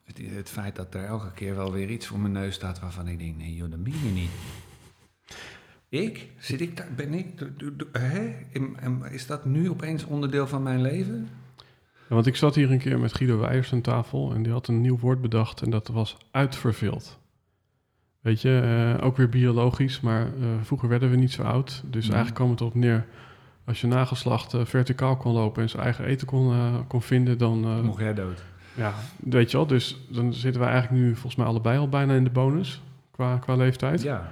Het, 0.03 0.21
het 0.23 0.49
feit 0.49 0.75
dat 0.75 0.93
er 0.93 1.03
elke 1.03 1.31
keer 1.31 1.55
wel 1.55 1.71
weer 1.71 1.89
iets 1.89 2.07
voor 2.07 2.19
mijn 2.19 2.33
neus 2.33 2.55
staat 2.55 2.79
waarvan 2.79 3.07
ik 3.07 3.19
denk, 3.19 3.37
nee 3.37 3.55
joh, 3.55 3.71
dat 3.71 3.83
ben 3.83 3.93
je 4.03 4.11
niet. 4.11 4.31
Ik? 5.89 6.29
Zit 6.37 6.61
ik 6.61 6.77
daar? 6.77 6.93
Ben 6.95 7.13
ik? 7.13 7.49
hè? 7.91 8.35
Is 9.09 9.27
dat 9.27 9.45
nu 9.45 9.69
opeens 9.69 10.03
onderdeel 10.03 10.47
van 10.47 10.63
mijn 10.63 10.81
leven? 10.81 11.29
Ja, 12.09 12.15
want 12.15 12.25
ik 12.27 12.35
zat 12.35 12.55
hier 12.55 12.71
een 12.71 12.79
keer 12.79 12.99
met 12.99 13.15
Guido 13.15 13.39
Weijers 13.39 13.73
aan 13.73 13.81
tafel 13.81 14.33
en 14.33 14.43
die 14.43 14.51
had 14.51 14.67
een 14.67 14.81
nieuw 14.81 14.99
woord 14.99 15.21
bedacht 15.21 15.61
en 15.61 15.69
dat 15.69 15.87
was 15.87 16.17
uitverveeld. 16.31 17.19
Weet 18.19 18.41
je, 18.41 18.59
eh, 18.99 19.05
ook 19.05 19.17
weer 19.17 19.29
biologisch, 19.29 19.99
maar 19.99 20.25
eh, 20.25 20.47
vroeger 20.61 20.89
werden 20.89 21.09
we 21.09 21.15
niet 21.15 21.31
zo 21.31 21.43
oud. 21.43 21.83
Dus 21.85 22.03
eigenlijk 22.05 22.35
kwam 22.35 22.49
het 22.49 22.59
erop 22.59 22.75
neer, 22.75 23.05
als 23.65 23.81
je 23.81 23.87
nageslacht 23.87 24.53
eh, 24.53 24.65
verticaal 24.65 25.17
kon 25.17 25.33
lopen 25.33 25.61
en 25.61 25.69
zijn 25.69 25.83
eigen 25.83 26.05
eten 26.05 26.27
kon, 26.27 26.87
kon 26.87 27.01
vinden, 27.01 27.37
dan, 27.37 27.83
Mocht 27.83 27.99
jij 27.99 28.13
dood? 28.13 28.43
Ja, 28.73 28.93
weet 29.19 29.51
je 29.51 29.57
wel. 29.57 29.67
Dus 29.67 30.05
dan 30.09 30.33
zitten 30.33 30.61
we 30.61 30.67
eigenlijk 30.67 31.03
nu 31.03 31.11
volgens 31.11 31.35
mij 31.35 31.45
allebei 31.45 31.77
al 31.77 31.89
bijna 31.89 32.13
in 32.13 32.23
de 32.23 32.29
bonus 32.29 32.81
qua, 33.11 33.37
qua 33.37 33.55
leeftijd. 33.55 34.01
Ja. 34.01 34.31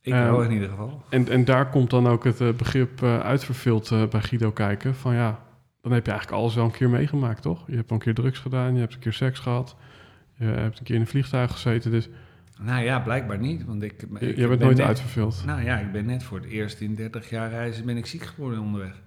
Ik 0.00 0.12
Ehm, 0.12 0.30
wel 0.30 0.42
in 0.42 0.50
ieder 0.52 0.68
geval. 0.68 1.02
En, 1.08 1.28
en 1.28 1.44
daar 1.44 1.68
komt 1.70 1.90
dan 1.90 2.06
ook 2.06 2.24
het 2.24 2.40
eh, 2.40 2.48
begrip 2.52 3.02
eh, 3.02 3.18
uitverveeld 3.20 3.90
eh, 3.90 4.06
bij 4.08 4.20
Guido 4.20 4.50
kijken. 4.52 4.94
Van 4.94 5.14
ja, 5.14 5.38
dan 5.82 5.92
heb 5.92 6.04
je 6.06 6.10
eigenlijk 6.10 6.40
alles 6.42 6.54
wel 6.54 6.64
een 6.64 6.70
keer 6.70 6.90
meegemaakt, 6.90 7.42
toch? 7.42 7.64
Je 7.66 7.76
hebt 7.76 7.88
al 7.90 7.96
een 7.96 8.02
keer 8.02 8.14
drugs 8.14 8.38
gedaan, 8.38 8.74
je 8.74 8.80
hebt 8.80 8.94
een 8.94 8.98
keer 9.00 9.12
seks 9.12 9.38
gehad. 9.38 9.76
Je 10.38 10.44
hebt 10.44 10.78
een 10.78 10.84
keer 10.84 10.94
in 10.94 11.00
een 11.00 11.06
vliegtuig 11.06 11.52
gezeten. 11.52 11.90
Dus 11.90 12.08
Nou 12.60 12.82
ja, 12.84 13.00
blijkbaar 13.00 13.38
niet. 13.38 13.64
Want 13.64 13.82
ik, 13.82 13.94
je, 14.00 14.06
ik 14.28 14.36
je 14.36 14.46
bent 14.46 14.48
ben 14.48 14.58
nooit 14.58 14.76
net- 14.76 14.86
uitverveeld. 14.86 15.42
Nou 15.46 15.62
ja, 15.62 15.78
ik 15.78 15.92
ben 15.92 16.06
net 16.06 16.22
voor 16.22 16.38
het 16.38 16.46
eerst 16.46 16.80
in 16.80 16.94
30 16.94 17.30
jaar 17.30 17.50
reizen 17.50 17.86
ben 17.86 17.96
ik 17.96 18.06
ziek 18.06 18.22
geworden 18.24 18.60
onderweg. 18.60 19.02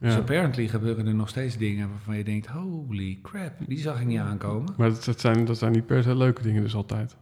Dus 0.00 0.12
Ja. 0.12 0.18
apparently 0.18 0.68
gebeuren 0.68 1.06
er 1.06 1.14
nog 1.14 1.28
steeds 1.28 1.56
dingen 1.56 1.90
waarvan 1.90 2.16
je 2.16 2.24
denkt, 2.24 2.46
holy 2.46 3.18
crap, 3.22 3.52
die 3.66 3.78
zag 3.78 4.00
ik 4.00 4.06
niet 4.06 4.18
aankomen. 4.18 4.74
Maar 4.76 4.88
dat, 4.88 5.04
dat, 5.04 5.20
zijn, 5.20 5.44
dat 5.44 5.58
zijn 5.58 5.72
niet 5.72 5.86
per 5.86 6.02
se 6.02 6.16
leuke 6.16 6.42
dingen 6.42 6.62
dus 6.62 6.74
altijd. 6.74 7.16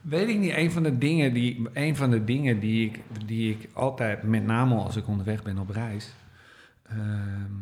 Weet 0.00 0.28
ik 0.28 0.38
niet, 0.38 0.52
een 0.56 0.70
van 0.70 0.82
de 0.82 0.98
dingen 0.98 1.32
die, 1.34 1.68
een 1.72 1.96
van 1.96 2.10
de 2.10 2.24
dingen 2.24 2.60
die, 2.60 2.86
ik, 2.90 3.00
die 3.26 3.50
ik 3.50 3.68
altijd, 3.72 4.22
met 4.22 4.44
name 4.44 4.74
als 4.74 4.96
ik 4.96 5.08
onderweg 5.08 5.42
ben 5.42 5.58
op 5.58 5.68
reis, 5.70 6.14
ehm, 6.82 7.52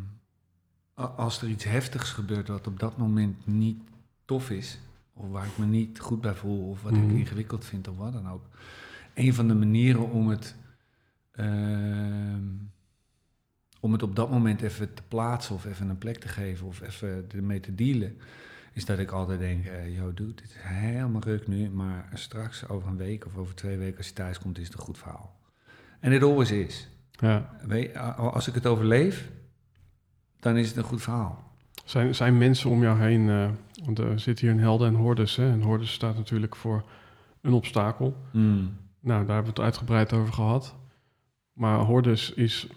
als 1.15 1.41
er 1.41 1.47
iets 1.49 1.63
heftigs 1.63 2.11
gebeurt 2.11 2.47
wat 2.47 2.67
op 2.67 2.79
dat 2.79 2.97
moment 2.97 3.47
niet 3.47 3.77
tof 4.25 4.49
is, 4.49 4.79
of 5.13 5.29
waar 5.29 5.45
ik 5.45 5.57
me 5.57 5.65
niet 5.65 5.99
goed 5.99 6.21
bij 6.21 6.33
voel, 6.35 6.69
of 6.69 6.81
wat 6.83 6.91
Mhm. 6.91 7.09
ik 7.09 7.15
ingewikkeld 7.17 7.65
vind, 7.65 7.87
of 7.87 7.97
wat 7.97 8.13
dan 8.13 8.29
ook. 8.29 8.43
Een 9.13 9.33
van 9.33 9.47
de 9.47 9.55
manieren 9.55 10.11
om 10.11 10.27
het, 10.27 10.55
ehm, 11.31 12.43
om 13.83 13.91
het 13.91 14.03
op 14.03 14.15
dat 14.15 14.29
moment 14.29 14.61
even 14.61 14.93
te 14.93 15.01
plaatsen, 15.07 15.55
of 15.55 15.65
even 15.65 15.89
een 15.89 15.97
plek 15.97 16.17
te 16.17 16.27
geven, 16.27 16.67
of 16.67 16.81
even 16.81 17.25
ermee 17.35 17.59
te 17.59 17.75
dealen, 17.75 18.17
is 18.73 18.85
dat 18.85 18.99
ik 18.99 19.11
altijd 19.11 19.39
denk, 19.39 19.65
eh 19.65 19.97
yo 19.97 20.13
dude, 20.13 20.33
dit 20.33 20.49
is 20.49 20.55
helemaal 20.57 21.21
ruk 21.21 21.47
nu, 21.47 21.69
maar 21.69 22.09
straks 22.13 22.67
over 22.67 22.89
een 22.89 22.97
week 22.97 23.25
of 23.25 23.37
over 23.37 23.55
twee 23.55 23.77
weken 23.77 23.97
als 23.97 24.07
je 24.07 24.13
thuis 24.13 24.39
komt, 24.39 24.57
is 24.57 24.65
het 24.65 24.73
een 24.73 24.81
goed 24.81 24.97
verhaal. 24.97 25.35
En 25.99 26.11
it 26.11 26.23
always 26.23 26.51
is. 26.51 26.87
Ja. 27.11 27.57
Weet, 27.65 27.97
als 28.17 28.47
ik 28.47 28.53
het 28.53 28.65
overleef, 28.65 29.31
dan 30.39 30.57
is 30.57 30.67
het 30.67 30.77
een 30.77 30.83
goed 30.83 31.01
verhaal. 31.01 31.51
Zijn, 31.85 32.15
zijn 32.15 32.37
mensen 32.37 32.69
om 32.69 32.81
jou 32.81 32.99
heen, 32.99 33.29
eh, 33.29 33.49
want 33.85 33.99
er 33.99 34.19
zit 34.19 34.39
hier 34.39 34.51
een 34.51 34.59
helden 34.59 34.87
en 34.87 34.95
hordes. 34.95 35.35
Hè? 35.35 35.51
En 35.51 35.61
hordes 35.61 35.93
staat 35.93 36.15
natuurlijk 36.15 36.55
voor 36.55 36.83
een 37.41 37.53
obstakel. 37.53 38.17
Mm. 38.31 38.77
Nou, 38.99 39.25
daar 39.25 39.35
hebben 39.35 39.53
we 39.53 39.61
het 39.61 39.69
uitgebreid 39.69 40.13
over 40.13 40.33
gehad. 40.33 40.75
Maar 41.53 41.79
Hordes 41.79 42.33
is, 42.33 42.67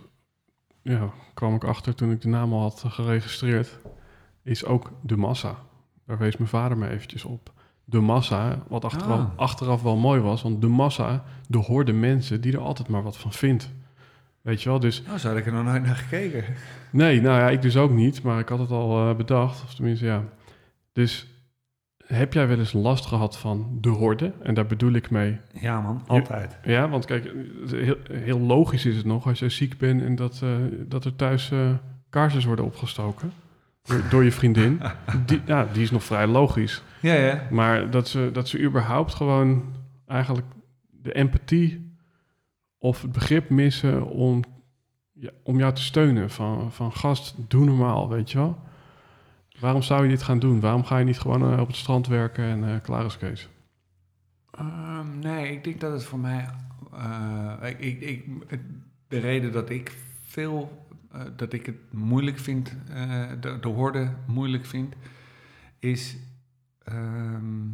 ja, 0.86 1.10
kwam 1.34 1.54
ik 1.54 1.64
achter 1.64 1.94
toen 1.94 2.10
ik 2.10 2.20
de 2.20 2.28
naam 2.28 2.52
al 2.52 2.60
had 2.60 2.84
geregistreerd, 2.86 3.78
is 4.42 4.64
ook 4.64 4.90
de 5.02 5.16
massa. 5.16 5.56
Daar 6.06 6.18
wees 6.18 6.36
mijn 6.36 6.48
vader 6.50 6.78
me 6.78 6.88
eventjes 6.88 7.24
op. 7.24 7.52
De 7.84 8.00
massa, 8.00 8.62
wat 8.68 8.84
achteraf, 8.84 9.18
Ah. 9.18 9.36
achteraf 9.36 9.82
wel 9.82 9.96
mooi 9.96 10.20
was, 10.20 10.42
want 10.42 10.60
de 10.60 10.66
massa, 10.68 11.24
de 11.48 11.58
horde 11.58 11.92
mensen 11.92 12.40
die 12.40 12.52
er 12.52 12.58
altijd 12.60 12.88
maar 12.88 13.02
wat 13.02 13.16
van 13.16 13.32
vindt. 13.32 13.70
Weet 14.42 14.62
je 14.62 14.68
wel, 14.68 14.80
dus 14.80 15.02
Nou, 15.06 15.18
zo 15.18 15.28
had 15.28 15.36
ik 15.36 15.46
er 15.46 15.52
nog 15.52 15.64
nooit 15.64 15.82
naar 15.82 15.96
gekeken. 15.96 16.44
nee, 16.90 17.20
nou 17.20 17.40
ja, 17.40 17.48
ik 17.50 17.62
dus 17.62 17.76
ook 17.76 17.90
niet, 17.90 18.22
maar 18.22 18.38
ik 18.38 18.48
had 18.48 18.58
het 18.58 18.70
al 18.70 19.08
eh, 19.10 19.16
bedacht, 19.16 19.62
of 19.64 19.74
tenminste 19.74 20.04
ja. 20.06 20.22
Dus 20.92 21.26
heb 22.06 22.32
jij 22.32 22.48
wel 22.48 22.58
eens 22.58 22.72
last 22.72 23.06
gehad 23.06 23.38
van 23.38 23.78
de 23.80 23.88
horde? 23.88 24.32
En 24.42 24.54
daar 24.54 24.66
bedoel 24.66 24.92
ik 24.92 25.10
mee 25.10 25.38
Ja 25.60 25.80
man, 25.80 26.02
altijd. 26.06 26.58
ja, 26.64 26.88
want 26.88 27.04
kijk, 27.04 27.32
heel, 27.70 27.96
heel 28.12 28.40
logisch 28.40 28.86
is 28.86 28.96
het 28.96 29.06
nog 29.06 29.26
als 29.26 29.38
je 29.38 29.48
ziek 29.48 29.78
bent 29.78 30.02
en 30.02 30.14
dat, 30.14 30.40
eh, 30.42 30.50
dat 30.88 31.04
er 31.04 31.16
thuis 31.16 31.50
eh 31.50 31.70
kaarsjes 32.10 32.44
worden 32.44 32.64
opgestoken 32.64 33.32
door, 33.86 34.02
door 34.10 34.24
je 34.24 34.32
vriendin. 34.32 34.80
Die, 35.26 35.40
ja, 35.46 35.68
die 35.72 35.82
is 35.82 35.90
nog 35.90 36.04
vrij 36.04 36.26
logisch. 36.26 36.82
Ja, 37.00 37.14
ja. 37.14 37.46
Maar 37.50 37.90
dat 37.90 38.08
ze, 38.08 38.30
dat 38.32 38.48
ze 38.48 38.60
überhaupt 38.60 39.14
gewoon 39.14 39.64
eigenlijk 40.06 40.46
de 40.90 41.12
empathie 41.12 41.96
of 42.78 43.02
het 43.02 43.12
begrip 43.12 43.48
missen 43.48 44.06
om, 44.06 44.42
ja, 45.12 45.30
om 45.42 45.58
jou 45.58 45.74
te 45.74 45.82
steunen. 45.82 46.30
Van, 46.30 46.72
van 46.72 46.92
gast, 46.92 47.34
doe 47.48 47.64
normaal, 47.64 48.08
weet 48.08 48.30
je 48.30 48.38
wel. 48.38 48.58
Waarom 49.60 49.82
zou 49.82 50.02
je 50.02 50.08
dit 50.08 50.22
gaan 50.22 50.38
doen? 50.38 50.60
Waarom 50.60 50.84
ga 50.84 50.98
je 50.98 51.04
niet 51.04 51.18
gewoon 51.18 51.52
eh, 51.52 51.60
op 51.60 51.66
het 51.66 51.76
strand 51.76 52.06
werken 52.06 52.44
en 52.44 52.64
eh 52.64 52.82
klaar 52.82 53.04
is 53.04 53.18
Kees? 53.18 53.48
Ehm, 54.50 55.18
nee, 55.18 55.52
ik 55.52 55.64
denk 55.64 55.80
dat 55.80 55.92
het 55.92 56.04
voor 56.04 56.18
mij 56.18 56.48
eh, 56.92 57.70
ik, 57.78 58.00
ik, 58.00 58.24
de 59.08 59.18
reden 59.18 59.52
dat 59.52 59.70
ik 59.70 59.96
veel, 60.22 60.86
dat 61.36 61.52
ik 61.52 61.66
het 61.66 61.92
moeilijk 61.92 62.38
vind, 62.38 62.76
de, 63.40 63.58
de 63.60 63.68
horde 63.68 64.12
moeilijk 64.26 64.66
vind, 64.66 64.94
is 65.78 66.16
ehm, 66.84 67.68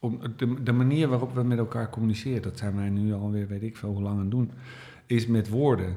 om 0.00 0.20
de, 0.36 0.62
de 0.62 0.72
manier 0.72 1.08
waarop 1.08 1.34
we 1.34 1.42
met 1.42 1.58
elkaar 1.58 1.90
communiceren. 1.90 2.42
Dat 2.42 2.58
zijn 2.58 2.76
wij 2.76 2.88
nu 2.88 3.12
alweer, 3.12 3.46
weet 3.46 3.62
ik 3.62 3.76
veel 3.76 3.92
hoe 3.92 4.02
lang 4.02 4.18
aan 4.18 4.30
doen, 4.30 4.50
is 5.06 5.26
met 5.26 5.48
woorden. 5.48 5.96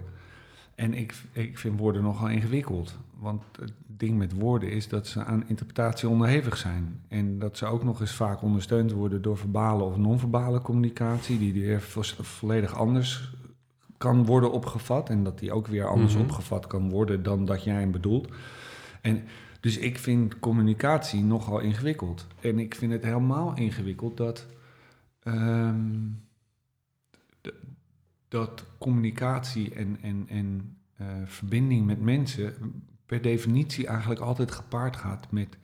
En 0.75 0.93
ik, 0.93 1.13
ik 1.31 1.57
vind 1.57 1.79
woorden 1.79 2.01
nogal 2.03 2.29
ingewikkeld. 2.29 2.97
Want 3.19 3.43
het 3.59 3.73
ding 3.87 4.17
met 4.17 4.33
woorden 4.33 4.71
is 4.71 4.87
dat 4.87 5.07
ze 5.07 5.23
aan 5.23 5.47
interpretatie 5.47 6.09
onderhevig 6.09 6.57
zijn. 6.57 7.01
En 7.07 7.39
dat 7.39 7.57
ze 7.57 7.65
ook 7.65 7.83
nog 7.83 8.01
eens 8.01 8.11
vaak 8.15 8.41
ondersteund 8.41 8.91
worden 8.91 9.21
door 9.21 9.37
verbale 9.37 9.83
of 9.83 9.97
non-verbale 9.97 10.61
communicatie, 10.61 11.37
die 11.39 11.53
weer 11.53 11.81
vo- 11.81 12.23
volledig 12.23 12.75
anders 12.75 13.33
kan 13.97 14.25
worden 14.25 14.51
opgevat. 14.51 15.09
En 15.09 15.23
dat 15.23 15.39
die 15.39 15.51
ook 15.51 15.67
weer 15.67 15.87
anders 15.87 16.13
Mhm. 16.13 16.23
opgevat 16.23 16.67
kan 16.67 16.89
worden 16.89 17.23
dan 17.23 17.45
dat 17.45 17.63
jij 17.63 17.79
hem 17.79 17.91
bedoelt. 17.91 18.27
En 19.01 19.23
dus 19.59 19.77
ik 19.77 19.97
vind 19.97 20.39
communicatie 20.39 21.23
nogal 21.23 21.59
ingewikkeld. 21.59 22.27
En 22.41 22.59
ik 22.59 22.75
vind 22.75 22.91
het 22.91 23.03
helemaal 23.03 23.55
ingewikkeld 23.55 24.17
dat. 24.17 24.45
ehm, 25.23 25.85
dat 28.33 28.65
communicatie 28.77 29.73
en, 29.73 29.97
en, 30.01 30.25
en 30.27 30.77
eh, 30.97 31.07
verbinding 31.25 31.85
met 31.85 32.01
mensen 32.01 32.53
per 33.05 33.21
definitie 33.21 33.87
eigenlijk 33.87 34.21
altijd 34.21 34.51
gepaard 34.51 34.95
gaat 34.95 35.31
met, 35.31 35.57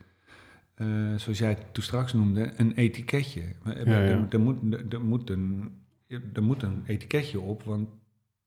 eh, 0.75 0.87
zoals 1.15 1.37
jij 1.37 1.49
het 1.49 1.73
toen 1.73 1.83
straks 1.83 2.13
noemde, 2.13 2.51
een 2.57 2.73
etiketje. 2.73 3.41
Er- 3.63 3.89
Ja, 3.89 3.99
ja. 3.99 4.09
Er, 4.09 4.25
er 4.29 4.39
moet, 4.39 4.73
er, 4.73 4.85
er 4.89 5.01
moet 5.01 5.29
een, 5.29 5.71
er 6.33 6.43
moet 6.43 6.63
een 6.63 6.83
etiketje 6.85 7.39
op, 7.39 7.63
want 7.63 7.89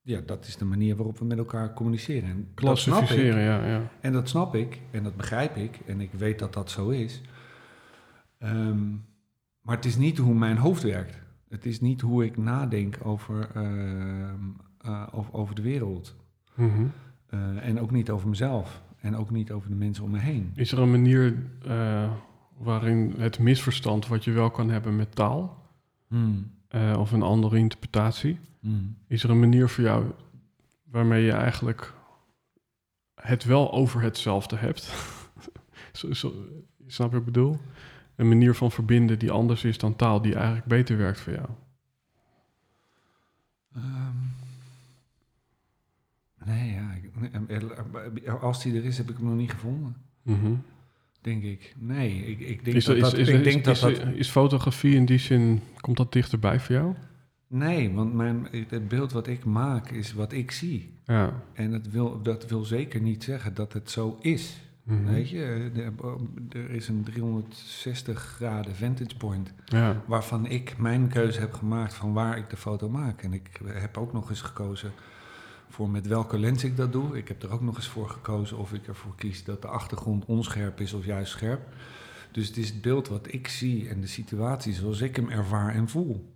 ja, 0.03 0.21
dat 0.27 0.47
is 0.47 0.57
de 0.57 0.65
manier 0.65 0.97
waarop 0.97 1.19
we 1.19 1.25
met 1.25 1.39
elkaar 1.39 1.73
communiceren. 1.75 2.29
En 2.29 2.49
dat 2.55 2.79
snap 2.79 3.01
ik. 3.01 3.07
Klassificeren, 3.07 3.43
ja, 3.43 3.67
ja. 3.67 3.91
En 4.01 4.13
dat 4.13 4.29
snap 4.29 4.55
ik 4.55 4.81
en 4.91 5.03
dat 5.03 5.17
begrijp 5.17 5.57
ik 5.57 5.79
en 5.87 6.01
ik 6.01 6.13
weet 6.13 6.39
dat 6.39 6.53
dat 6.53 6.71
zo 6.71 6.89
is. 6.89 7.21
Ehm, 8.39 8.91
maar 9.61 9.77
het 9.77 9.85
is 9.85 9.97
niet 9.97 10.19
hoe 10.19 10.35
mijn 10.35 10.57
hoofd 10.57 10.83
werkt. 10.83 11.21
Het 11.53 11.67
is 11.67 11.81
niet 11.81 12.01
hoe 12.01 12.25
ik 12.25 12.37
nadenk 12.37 12.99
over, 13.03 13.51
ehm, 13.55 14.39
eh, 14.79 15.07
over, 15.13 15.33
over 15.33 15.55
de 15.55 15.63
wereld. 15.63 16.17
Mhm. 16.55 16.87
Eh, 17.27 17.67
en 17.67 17.81
ook 17.81 17.91
niet 17.91 18.11
over 18.11 18.29
mezelf. 18.29 18.83
En 19.01 19.17
ook 19.17 19.31
niet 19.31 19.53
over 19.53 19.69
de 19.69 19.75
mensen 19.75 20.05
om 20.05 20.11
me 20.11 20.19
heen. 20.19 20.53
Is 20.55 20.73
er 20.73 20.79
een 20.79 20.91
manier 20.91 21.47
eh, 21.67 22.13
waarin 22.59 23.15
het 23.19 23.39
misverstand 23.39 24.07
wat 24.07 24.25
je 24.25 24.31
wel 24.31 24.51
kan 24.51 24.71
hebben 24.71 24.97
met 24.97 25.15
taal 25.15 25.61
Hmm, 26.09 26.51
of 26.99 27.13
een 27.13 27.23
andere 27.23 27.59
interpretatie, 27.59 28.39
hmm. 28.61 28.97
is 29.07 29.25
er 29.25 29.31
een 29.31 29.41
manier 29.41 29.69
voor 29.69 29.85
jou 29.85 30.05
waarmee 30.85 31.25
je 31.25 31.33
eigenlijk 31.33 31.93
het 33.15 33.45
wel 33.45 33.73
over 33.73 34.03
hetzelfde 34.03 34.57
hebt? 34.57 34.95
zo, 35.93 36.13
zo, 36.13 36.33
snap 36.87 37.07
je 37.07 37.13
wat 37.13 37.27
ik 37.27 37.33
bedoel? 37.33 37.59
Een 38.17 38.29
manier 38.29 38.55
van 38.55 38.71
verbinden 38.71 39.19
die 39.19 39.31
anders 39.31 39.65
is 39.65 39.79
dan 39.79 39.97
taal, 39.97 40.23
die 40.23 40.35
eigenlijk 40.35 40.67
beter 40.67 40.97
werkt 40.97 41.21
voor 41.21 41.33
jou. 41.33 41.49
Ehm, 43.75 44.17
nee, 46.45 46.79
ja. 48.25 48.33
als 48.33 48.63
die 48.63 48.77
er 48.77 48.85
is, 48.85 48.97
heb 48.97 49.11
ik 49.11 49.17
hem 49.17 49.27
nog 49.27 49.37
niet 49.37 49.51
gevonden. 49.51 49.97
Mhm. 50.23 50.55
Denk 51.21 51.43
ik. 51.43 51.75
Nee, 51.79 52.27
ik, 52.27 52.41
ik 52.41 52.65
denk 52.65 52.77
Is, 52.77 52.85
dat 52.85 52.97
is, 52.97 53.03
dat... 53.03 53.13
is, 53.13 53.29
ik 53.29 53.35
is, 53.35 53.53
denk 53.53 53.65
dat 53.65 53.81
dat 53.81 54.07
is 54.15 54.29
fotografie 54.29 54.95
in 54.95 55.05
die 55.05 55.19
zin, 55.19 55.61
komt 55.81 55.97
dat 55.97 56.13
dichterbij 56.13 56.61
voor 56.61 56.75
jou? 56.75 56.95
nee, 57.53 57.93
want 57.93 58.15
mijn, 58.15 58.49
het 58.69 58.89
beeld 58.89 59.13
wat 59.13 59.27
ik 59.27 59.45
maak 59.45 59.91
is 59.91 60.13
wat 60.13 60.33
ik 60.33 60.51
zie. 60.51 60.95
Ja. 61.05 61.43
En 61.53 61.71
dat 61.71 61.87
wil, 61.87 62.23
dat 62.23 62.49
wil 62.49 62.65
zeker 62.65 63.01
niet 63.01 63.25
zeggen 63.25 63.55
dat 63.55 63.73
het 63.73 63.91
zo 63.91 64.19
is. 64.21 64.61
Mhm. 64.83 65.05
Weet 65.05 65.31
je, 65.31 65.71
er, 65.75 65.93
er 66.61 66.71
is 66.71 66.89
een 66.89 67.03
360 67.05 68.19
graden 68.21 68.77
vantage 68.77 69.17
point 69.17 69.53
Ja. 69.65 70.03
waarvan 70.07 70.47
ik 70.47 70.79
mijn 70.79 71.09
keuze 71.09 71.41
heb 71.41 71.53
gemaakt 71.53 71.95
van 71.95 72.13
waar 72.13 72.37
ik 72.39 72.51
de 72.51 72.57
foto 72.57 72.89
maak. 72.89 73.23
En 73.23 73.33
ik 73.33 73.61
heb 73.67 73.97
ook 73.97 74.13
nog 74.13 74.31
eens 74.31 74.41
gekozen 74.43 74.93
voor 75.69 75.91
met 75.91 76.07
welke 76.07 76.39
lens 76.39 76.65
ik 76.65 76.77
dat 76.77 76.93
doe. 76.93 77.17
Ik 77.19 77.29
heb 77.29 77.43
er 77.43 77.53
ook 77.53 77.61
nog 77.63 77.77
eens 77.77 77.89
voor 77.89 78.09
gekozen 78.09 78.59
of 78.59 78.73
ik 78.73 78.87
ervoor 78.87 79.15
kies 79.17 79.45
dat 79.45 79.63
de 79.63 79.69
achtergrond 79.69 80.25
onscherp 80.25 80.81
is 80.81 80.93
of 80.93 81.05
juist 81.05 81.33
scherp. 81.33 81.61
Dus 82.33 82.47
het 82.49 82.57
is 82.57 82.69
het 82.69 82.81
beeld 82.83 83.09
wat 83.09 83.33
ik 83.33 83.49
zie 83.49 83.89
en 83.89 84.01
de 84.01 84.07
situatie 84.07 84.73
zoals 84.73 85.01
ik 85.01 85.17
hem 85.17 85.29
ervaar 85.31 85.75
en 85.75 85.89
voel. 85.89 86.33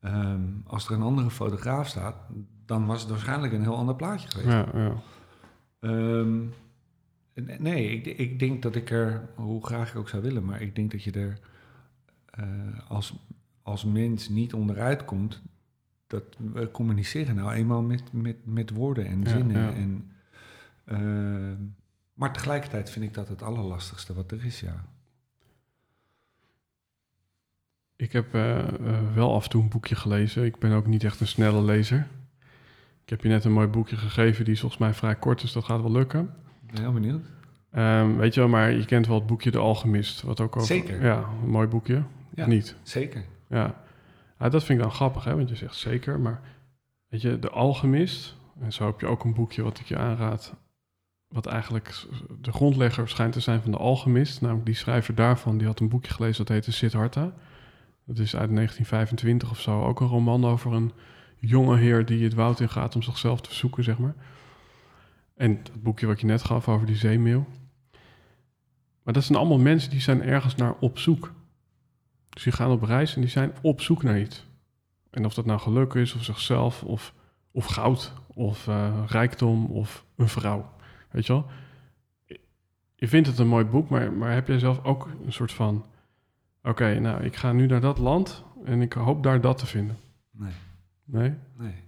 Ehm, 0.00 0.40
als 0.66 0.86
er 0.88 0.92
een 0.94 1.02
andere 1.02 1.30
fotograaf 1.30 1.88
staat, 1.88 2.16
dan 2.66 2.86
was 2.86 3.00
het 3.00 3.10
waarschijnlijk 3.10 3.52
een 3.52 3.62
heel 3.62 3.76
ander 3.76 3.94
plaatje 3.94 4.28
geweest. 4.28 4.48
Ja, 4.50 4.68
ja. 4.74 4.92
Ehm, 5.80 6.38
nee, 7.58 7.88
ik, 7.90 8.18
ik 8.18 8.38
denk 8.38 8.62
dat 8.62 8.74
ik 8.74 8.90
er, 8.90 9.28
hoe 9.34 9.66
graag 9.66 9.90
ik 9.90 9.96
ook 9.96 10.08
zou 10.08 10.22
willen, 10.22 10.44
maar 10.44 10.60
ik 10.62 10.74
denk 10.74 10.90
dat 10.90 11.02
je 11.02 11.10
er 11.12 11.38
eh, 12.30 12.44
als, 12.88 13.14
als 13.62 13.84
mens 13.84 14.28
niet 14.28 14.54
onderuit 14.54 15.04
komt. 15.04 15.42
Dat 16.06 16.24
we 16.52 16.70
communiceren 16.70 17.34
nou 17.34 17.52
eenmaal 17.52 17.82
met, 17.82 18.12
met, 18.12 18.36
met 18.44 18.70
woorden 18.70 19.06
en 19.06 19.22
Ja, 19.22 19.28
zinnen. 19.28 19.62
ja. 19.62 19.72
En, 19.72 20.12
ehm, 20.84 21.56
maar 22.14 22.32
tegelijkertijd 22.32 22.90
vind 22.90 23.04
ik 23.04 23.14
dat 23.14 23.28
het 23.28 23.42
allerlastigste 23.42 24.14
wat 24.14 24.30
er 24.30 24.44
is, 24.44 24.60
ja. 24.60 24.84
Ik 27.96 28.12
heb 28.12 28.34
eh, 28.34 28.58
eh, 28.68 29.14
wel 29.14 29.34
af 29.34 29.44
en 29.44 29.50
toe 29.50 29.62
een 29.62 29.68
boekje 29.68 29.94
gelezen. 29.94 30.44
Ik 30.44 30.58
ben 30.58 30.72
ook 30.72 30.86
niet 30.86 31.04
echt 31.04 31.20
een 31.20 31.26
snelle 31.26 31.62
lezer. 31.62 32.06
Ik 33.02 33.08
heb 33.08 33.22
je 33.22 33.28
net 33.28 33.44
een 33.44 33.52
mooi 33.52 33.66
boekje 33.66 33.96
gegeven, 33.96 34.44
die 34.44 34.54
is 34.54 34.60
volgens 34.60 34.80
mij 34.80 34.94
vrij 34.94 35.16
kort, 35.16 35.40
dus 35.40 35.52
dat 35.52 35.64
gaat 35.64 35.80
wel 35.80 35.92
lukken. 35.92 36.34
Heel 36.72 36.92
benieuwd. 36.92 37.26
Ehm, 37.70 38.16
weet 38.16 38.34
je 38.34 38.40
wel, 38.40 38.48
maar 38.48 38.72
je 38.72 38.84
kent 38.84 39.06
wel 39.06 39.16
het 39.16 39.26
boekje 39.26 39.50
De 39.50 39.58
Alchemist. 39.58 40.22
Wat 40.22 40.40
ook 40.40 40.56
over, 40.56 40.68
Zeker. 40.68 41.04
Ja, 41.04 41.24
een 41.42 41.50
mooi 41.50 41.66
boekje. 41.66 42.02
Ja. 42.34 42.46
Niet? 42.46 42.76
Zeker. 42.82 43.24
Ja. 43.48 43.74
ja, 44.38 44.48
dat 44.48 44.64
vind 44.64 44.78
ik 44.78 44.84
dan 44.84 44.94
grappig, 44.94 45.24
hè, 45.24 45.36
want 45.36 45.48
je 45.48 45.56
zegt 45.56 45.76
zeker. 45.76 46.20
Maar 46.20 46.40
weet 47.08 47.22
je, 47.22 47.38
De 47.38 47.50
Alchemist, 47.50 48.36
en 48.60 48.72
zo 48.72 48.86
heb 48.86 49.00
je 49.00 49.06
ook 49.06 49.24
een 49.24 49.34
boekje 49.34 49.62
wat 49.62 49.78
ik 49.78 49.86
je 49.86 49.96
aanraad, 49.96 50.54
wat 51.28 51.46
eigenlijk 51.46 52.06
de 52.40 52.52
grondlegger 52.52 53.08
schijnt 53.08 53.32
te 53.32 53.40
zijn 53.40 53.62
van 53.62 53.70
De 53.70 53.78
Alchemist. 53.78 54.40
Namelijk 54.40 54.66
die 54.66 54.74
schrijver 54.74 55.14
daarvan, 55.14 55.58
die 55.58 55.66
had 55.66 55.80
een 55.80 55.88
boekje 55.88 56.12
gelezen 56.12 56.44
dat 56.44 56.54
heette 56.54 56.72
Siddhartha. 56.72 57.32
Dat 58.04 58.18
is 58.18 58.36
uit 58.36 58.54
1925 58.54 59.50
of 59.50 59.60
zo. 59.60 59.84
Ook 59.84 60.00
een 60.00 60.06
roman 60.06 60.44
over 60.44 60.72
een 60.72 60.92
jonge 61.36 61.76
heer 61.76 62.04
die 62.06 62.24
het 62.24 62.34
woud 62.34 62.60
in 62.60 62.68
gaat 62.68 62.94
om 62.94 63.02
zichzelf 63.02 63.40
te 63.40 63.54
zoeken, 63.54 63.84
zeg 63.84 63.98
maar. 63.98 64.14
En 65.38 65.50
het 65.50 65.82
boekje 65.82 66.06
wat 66.06 66.20
je 66.20 66.26
net 66.26 66.42
gaf 66.42 66.68
over 66.68 66.86
die 66.86 66.96
zeemeeuw. 66.96 67.46
Maar 69.02 69.14
dat 69.14 69.24
zijn 69.24 69.38
allemaal 69.38 69.58
mensen 69.58 69.90
die 69.90 70.00
zijn 70.00 70.22
ergens 70.22 70.54
naar 70.54 70.74
op 70.80 70.98
zoek. 70.98 71.32
Dus 72.28 72.42
die 72.42 72.52
gaan 72.52 72.70
op 72.70 72.82
reis 72.82 73.14
en 73.14 73.20
die 73.20 73.30
zijn 73.30 73.52
op 73.62 73.80
zoek 73.80 74.02
naar 74.02 74.20
iets. 74.20 74.46
En 75.10 75.24
of 75.24 75.34
dat 75.34 75.46
nou 75.46 75.60
geluk 75.60 75.94
is, 75.94 76.14
of 76.14 76.24
zichzelf, 76.24 76.82
of, 76.82 77.14
of 77.50 77.66
goud, 77.66 78.12
of 78.26 78.68
eh, 78.68 79.02
rijkdom, 79.06 79.66
of 79.66 80.04
een 80.16 80.28
vrouw. 80.28 80.70
Weet 81.10 81.26
je 81.26 81.32
wel? 81.32 81.46
Je 82.94 83.08
vindt 83.08 83.28
het 83.28 83.38
een 83.38 83.48
mooi 83.48 83.64
boek, 83.64 83.88
maar, 83.88 84.12
maar 84.12 84.32
heb 84.32 84.46
jij 84.46 84.58
zelf 84.58 84.84
ook 84.84 85.08
een 85.24 85.32
soort 85.32 85.52
van... 85.52 85.86
Oké, 86.62 86.98
nou, 86.98 87.22
ik 87.24 87.36
ga 87.36 87.52
nu 87.52 87.66
naar 87.66 87.80
dat 87.80 87.98
land 87.98 88.44
en 88.64 88.82
ik 88.82 88.92
hoop 88.92 89.22
daar 89.22 89.40
dat 89.40 89.58
te 89.58 89.66
vinden. 89.66 89.96
Nee, 90.30 90.52
Nee? 91.04 91.34
nee. 91.56 91.87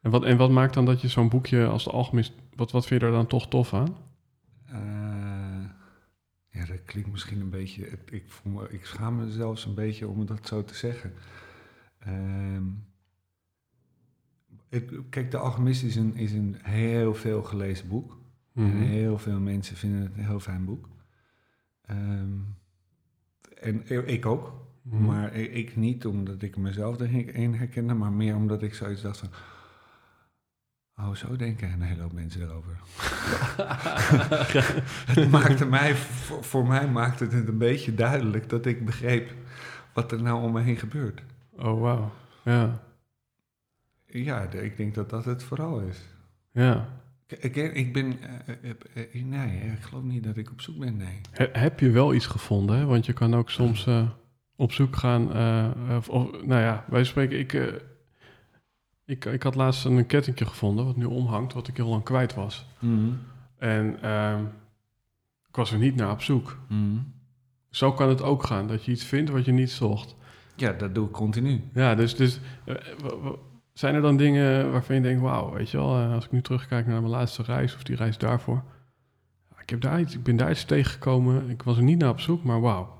En 0.00 0.10
wat, 0.10 0.24
en 0.24 0.36
wat 0.36 0.50
maakt 0.50 0.74
dan 0.74 0.84
dat 0.84 1.00
je 1.00 1.08
zo'n 1.08 1.28
boekje 1.28 1.66
als 1.66 1.84
de 1.84 1.90
alchemist... 1.90 2.32
Wat, 2.54 2.70
wat 2.70 2.86
vind 2.86 3.00
je 3.00 3.06
daar 3.06 3.16
dan 3.16 3.26
toch 3.26 3.48
tof 3.48 3.74
aan? 3.74 3.96
Eh, 4.66 5.64
ja, 6.50 6.66
dat 6.66 6.82
klinkt 6.84 7.10
misschien 7.10 7.40
een 7.40 7.50
beetje. 7.50 7.98
Ik, 8.10 8.24
voel 8.30 8.52
me, 8.52 8.68
ik 8.70 8.84
schaam 8.86 9.16
me 9.16 9.30
zelfs 9.30 9.64
een 9.64 9.74
beetje 9.74 10.08
om 10.08 10.26
dat 10.26 10.46
zo 10.46 10.64
te 10.64 10.74
zeggen. 10.74 11.12
Ehm, 11.98 12.62
het- 14.68 14.90
kijk, 15.10 15.30
De 15.30 15.36
Alchemist 15.38 15.82
is 15.82 15.96
een, 15.96 16.14
is 16.16 16.32
een 16.32 16.56
heel 16.62 17.14
veel 17.14 17.42
gelezen 17.42 17.88
boek. 17.88 18.18
En 18.54 18.62
Mhm. 18.66 18.76
heel 18.82 19.18
veel 19.18 19.40
mensen 19.40 19.76
vinden 19.76 20.00
het 20.02 20.16
een 20.16 20.24
heel 20.24 20.40
fijn 20.40 20.64
boek. 20.64 20.88
Ehm, 21.86 22.38
en 23.60 24.08
ik 24.08 24.26
ook. 24.26 24.54
Mhm. 24.82 25.04
Maar 25.04 25.38
i- 25.40 25.42
ik 25.54 25.76
niet 25.76 26.06
omdat 26.06 26.42
ik 26.42 26.56
mezelf 26.56 27.00
erin 27.00 27.54
herkende, 27.54 27.94
maar 27.94 28.12
meer 28.12 28.36
omdat 28.36 28.62
ik 28.62 28.74
zoiets 28.74 29.02
dacht 29.02 29.18
van... 29.18 29.28
Oh, 31.08 31.14
zo 31.14 31.36
denken 31.36 31.72
een 31.72 31.82
hele 31.82 32.02
hoop 32.02 32.12
mensen 32.12 32.42
erover. 32.42 32.76
het 35.16 35.30
maakte 35.30 35.66
mij, 35.66 35.94
voor, 35.94 36.44
voor 36.44 36.66
mij 36.66 36.88
maakte 36.88 37.24
het 37.24 37.48
een 37.48 37.58
beetje 37.58 37.94
duidelijk 37.94 38.48
dat 38.48 38.66
ik 38.66 38.84
begreep 38.84 39.32
wat 39.92 40.12
er 40.12 40.22
nou 40.22 40.42
om 40.42 40.52
me 40.52 40.60
heen 40.60 40.76
gebeurt. 40.76 41.22
Oh, 41.56 41.80
wauw. 41.80 42.12
Ja, 42.44 42.80
Ja, 44.06 44.40
ik 44.42 44.76
denk 44.76 44.94
dat 44.94 45.10
dat 45.10 45.24
het 45.24 45.42
vooral 45.42 45.80
is. 45.80 45.98
ja. 46.52 46.86
Ik, 47.40 47.56
ik, 47.56 47.92
ben... 47.92 48.18
eh, 48.46 48.54
eh, 48.94 49.04
eh, 49.14 49.24
nee, 49.24 49.60
ik 49.72 49.80
geloof 49.82 50.02
niet 50.04 50.24
dat 50.24 50.36
ik 50.36 50.50
op 50.50 50.60
zoek 50.60 50.78
ben, 50.78 50.96
nee. 50.96 51.20
He- 51.30 51.48
heb 51.52 51.80
je 51.80 51.90
wel 51.90 52.14
iets 52.14 52.26
gevonden, 52.26 52.76
hè? 52.76 52.84
Want 52.84 53.06
je 53.06 53.12
kan 53.12 53.34
ook 53.34 53.50
soms 53.50 53.88
op 54.56 54.72
zoek 54.72 54.96
gaan. 54.96 55.26
of, 55.96 56.08
nou 56.46 56.60
ja, 56.60 56.84
wij 56.88 57.04
spreken. 57.04 57.38
Ik, 57.38 57.52
ik, 59.10 59.24
ik 59.24 59.42
had 59.42 59.54
laatst 59.54 59.84
een 59.84 60.06
kettingje 60.06 60.46
gevonden 60.46 60.84
wat 60.84 60.96
nu 60.96 61.04
omhangt, 61.04 61.52
wat 61.52 61.68
ik 61.68 61.76
heel 61.76 61.88
lang 61.88 62.02
kwijt 62.02 62.34
was. 62.34 62.66
En 63.58 64.02
ehm, 64.02 64.44
ik 65.48 65.56
was 65.56 65.72
er 65.72 65.78
niet 65.78 65.96
naar 65.96 66.10
op 66.10 66.22
zoek. 66.22 66.58
Zo 67.70 67.92
kan 67.92 68.08
het 68.08 68.22
ook 68.22 68.44
gaan, 68.44 68.66
dat 68.66 68.84
je 68.84 68.92
iets 68.92 69.04
vindt 69.04 69.30
wat 69.30 69.44
je 69.44 69.52
niet 69.52 69.70
zocht. 69.70 70.16
Ja, 70.56 70.72
dat 70.72 70.94
doe 70.94 71.06
ik 71.06 71.12
continu. 71.12 71.64
Ja, 71.74 71.94
dus, 71.94 72.16
dus 72.16 72.40
eh, 72.64 72.74
zijn 73.72 73.94
er 73.94 74.02
dan 74.02 74.16
dingen 74.16 74.72
waarvan 74.72 74.94
je 74.94 75.02
denkt, 75.02 75.20
wauw, 75.20 75.52
weet 75.52 75.70
je 75.70 75.76
wel, 75.76 75.98
eh, 75.98 76.12
als 76.12 76.24
ik 76.24 76.30
nu 76.30 76.42
terugkijk 76.42 76.86
naar 76.86 77.00
mijn 77.00 77.12
laatste 77.12 77.42
reis 77.42 77.74
of 77.74 77.82
die 77.82 77.96
reis 77.96 78.18
daarvoor. 78.18 78.62
Ik, 79.60 79.70
heb 79.70 79.80
daar 79.80 80.00
iets, 80.00 80.14
ik 80.14 80.22
ben 80.22 80.36
daar 80.36 80.50
iets 80.50 80.64
tegengekomen, 80.64 81.50
ik 81.50 81.62
was 81.62 81.76
er 81.76 81.82
niet 81.82 81.98
naar 81.98 82.10
op 82.10 82.20
zoek, 82.20 82.44
maar 82.44 82.60
wauw. 82.60 82.98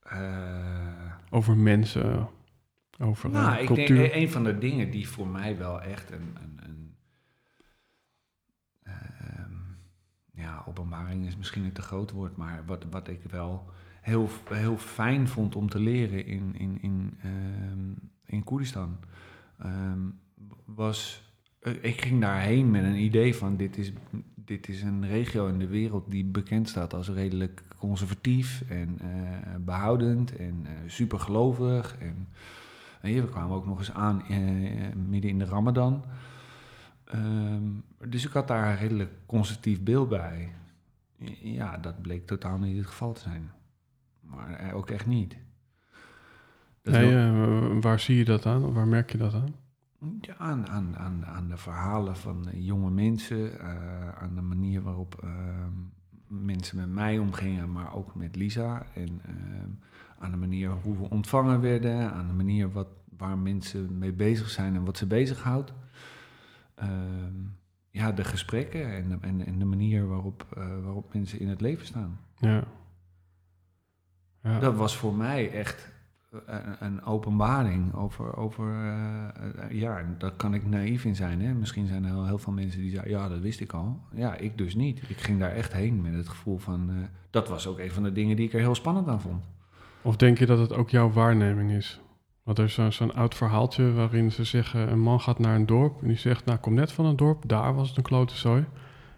Eh, 0.00 0.99
Over 1.30 1.56
mensen, 1.56 2.28
over 2.98 3.34
eh, 3.34 3.42
nou, 3.42 3.60
ik 3.60 3.66
cultuur. 3.66 3.96
denk 3.96 4.14
een 4.14 4.30
van 4.30 4.44
de 4.44 4.58
dingen 4.58 4.90
die 4.90 5.08
voor 5.08 5.26
mij 5.28 5.58
wel 5.58 5.82
echt 5.82 6.10
een, 6.10 6.36
een, 6.42 6.58
een 6.62 6.96
ehm, 8.82 9.54
ja, 10.32 10.64
openbaring 10.66 11.26
is 11.26 11.36
misschien 11.36 11.64
een 11.64 11.72
te 11.72 11.82
groot 11.82 12.10
woord, 12.10 12.36
maar 12.36 12.62
wat, 12.66 12.84
wat 12.90 13.08
ik 13.08 13.22
wel 13.22 13.70
heel, 14.00 14.28
heel 14.48 14.76
fijn 14.76 15.28
vond 15.28 15.56
om 15.56 15.68
te 15.68 15.78
leren 15.78 16.26
in, 16.26 16.54
in, 16.58 16.82
in, 16.82 17.18
ehm, 17.22 17.92
in 18.26 18.44
Koerdistan, 18.44 18.98
ehm, 19.58 20.08
was, 20.64 21.28
eh, 21.60 21.84
ik 21.84 22.00
ging 22.00 22.20
daarheen 22.20 22.70
met 22.70 22.84
een 22.84 23.02
idee 23.02 23.34
van 23.34 23.56
dit 23.56 23.78
is, 23.78 23.92
dit 24.50 24.68
is 24.68 24.82
een 24.82 25.06
regio 25.06 25.46
in 25.46 25.58
de 25.58 25.66
wereld 25.66 26.10
die 26.10 26.24
bekend 26.24 26.68
staat 26.68 26.94
als 26.94 27.08
redelijk 27.08 27.62
conservatief 27.78 28.62
en 28.68 28.98
eh, 29.00 29.54
behoudend 29.60 30.36
en 30.36 30.60
eh, 30.64 30.72
supergelovig 30.86 31.96
en 31.98 32.26
en 33.00 33.08
hier, 33.08 33.22
we 33.22 33.28
kwamen 33.28 33.56
ook 33.56 33.66
nog 33.66 33.78
eens 33.78 33.92
aan 33.92 34.22
eh, 34.28 34.38
midden 34.94 35.30
in 35.30 35.38
de 35.38 35.44
Ramadan. 35.44 36.04
Ehm, 37.04 37.62
dus 38.08 38.26
ik 38.26 38.32
had 38.32 38.48
daar 38.48 38.70
een 38.70 38.76
redelijk 38.76 39.12
conservatief 39.26 39.82
beeld 39.82 40.08
bij. 40.08 40.54
Ja, 41.42 41.76
dat 41.76 42.02
bleek 42.02 42.26
totaal 42.26 42.58
niet 42.58 42.76
het 42.76 42.86
geval 42.86 43.12
te 43.12 43.20
zijn. 43.20 43.50
Maar 44.20 44.54
eh, 44.54 44.76
ook 44.76 44.90
echt 44.90 45.06
niet. 45.06 45.36
Nee, 46.82 47.16
eh, 47.16 47.80
waar 47.80 48.00
zie 48.00 48.16
je 48.16 48.24
dat 48.24 48.46
aan? 48.46 48.72
Waar 48.72 48.88
merk 48.88 49.12
je 49.12 49.18
dat 49.18 49.34
aan? 49.34 49.54
Ja, 50.20 50.34
aan, 50.38 50.68
aan, 50.68 50.96
aan, 50.96 51.26
aan 51.26 51.48
de 51.48 51.56
verhalen 51.56 52.16
van 52.16 52.48
eh, 52.48 52.66
jonge 52.66 52.90
mensen, 52.90 53.60
eh, 53.60 54.08
aan 54.08 54.34
de 54.34 54.40
manier 54.40 54.82
waarop 54.82 55.14
ehm, 55.22 55.72
mensen 56.26 56.76
met 56.76 56.88
mij 56.88 57.18
omgingen, 57.18 57.72
maar 57.72 57.94
ook 57.94 58.14
met 58.14 58.36
Lisa. 58.36 58.86
En 58.94 59.20
ehm, 59.26 59.68
aan 60.18 60.30
de 60.30 60.36
manier 60.36 60.70
hoe 60.70 60.98
we 60.98 61.10
ontvangen 61.10 61.60
werden, 61.60 62.12
aan 62.12 62.26
de 62.26 62.34
manier 62.34 62.72
wat, 62.72 62.88
waar 63.16 63.38
mensen 63.38 63.98
mee 63.98 64.12
bezig 64.12 64.50
zijn 64.50 64.74
en 64.74 64.84
wat 64.84 64.96
ze 64.96 65.06
bezighoudt. 65.06 65.72
Ehm, 66.74 67.34
ja, 67.90 68.12
de 68.12 68.24
gesprekken 68.24 68.94
en 68.94 69.08
de, 69.08 69.18
en, 69.20 69.46
en 69.46 69.58
de 69.58 69.64
manier 69.64 70.06
waarop, 70.06 70.46
eh, 70.56 70.82
waarop 70.82 71.14
mensen 71.14 71.40
in 71.40 71.48
het 71.48 71.60
leven 71.60 71.86
staan. 71.86 72.20
Ja. 72.38 72.64
ja. 74.42 74.58
Dat 74.58 74.74
was 74.74 74.96
voor 74.96 75.14
mij 75.14 75.52
echt 75.52 75.89
een, 76.78 77.04
openbaring 77.04 77.94
over, 77.94 78.36
over 78.36 78.74
eh, 78.74 79.24
eh, 79.64 79.70
ja, 79.70 80.04
daar 80.18 80.32
kan 80.32 80.54
ik 80.54 80.66
naïef 80.66 81.04
in 81.04 81.16
zijn. 81.16 81.40
Hè? 81.40 81.54
Misschien 81.54 81.86
zijn 81.86 82.04
er 82.04 82.26
heel, 82.26 82.38
veel 82.38 82.52
mensen 82.52 82.80
die 82.80 82.90
zeggen, 82.90 83.10
ja, 83.10 83.28
dat 83.28 83.38
wist 83.40 83.60
ik 83.60 83.72
al. 83.72 84.00
Ja, 84.14 84.36
ik 84.36 84.58
dus 84.58 84.74
niet. 84.74 85.02
Ik 85.08 85.20
ging 85.20 85.38
daar 85.38 85.52
echt 85.52 85.72
heen 85.72 86.00
met 86.00 86.14
het 86.14 86.28
gevoel 86.28 86.58
van, 86.58 86.90
eh, 86.90 86.96
dat 87.30 87.48
was 87.48 87.66
ook 87.66 87.78
een 87.78 87.90
van 87.90 88.02
de 88.02 88.12
dingen 88.12 88.36
die 88.36 88.46
ik 88.46 88.52
er 88.52 88.60
heel 88.60 88.74
spannend 88.74 89.08
aan 89.08 89.20
vond. 89.20 89.44
Of 90.02 90.16
denk 90.16 90.38
je 90.38 90.46
dat 90.46 90.58
het 90.58 90.72
ook 90.72 90.90
jouw 90.90 91.10
waarneming 91.10 91.70
is? 91.70 92.00
Want 92.42 92.58
er 92.58 92.64
is 92.64 92.74
zo- 92.74 92.90
zo'n 92.90 93.14
oud 93.14 93.34
verhaaltje 93.34 93.92
waarin 93.92 94.32
ze 94.32 94.44
zeggen... 94.44 94.92
een 94.92 95.00
man 95.00 95.20
gaat 95.20 95.38
naar 95.38 95.54
een 95.54 95.66
dorp 95.66 96.02
en 96.02 96.08
die 96.08 96.16
zegt... 96.16 96.44
nou, 96.44 96.56
ik 96.56 96.62
kom 96.62 96.74
net 96.74 96.92
van 96.92 97.04
een 97.04 97.16
dorp, 97.16 97.48
daar 97.48 97.74
was 97.74 97.88
het 97.88 97.96
een 97.96 98.02
klote 98.02 98.64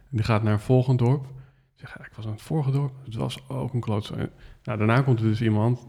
die 0.08 0.24
gaat 0.24 0.42
naar 0.42 0.52
een 0.52 0.60
volgend 0.60 0.98
dorp. 0.98 1.26
Zegt, 1.74 1.94
ik 1.94 2.12
was 2.16 2.26
aan 2.26 2.32
het 2.32 2.42
vorige 2.42 2.70
dorp, 2.70 2.92
het 3.04 3.14
was 3.14 3.48
ook 3.48 3.74
een 3.74 3.80
klote. 3.80 4.14
Nou, 4.62 4.78
daarna 4.78 5.02
komt 5.02 5.20
er 5.20 5.26
dus 5.26 5.42
iemand 5.42 5.88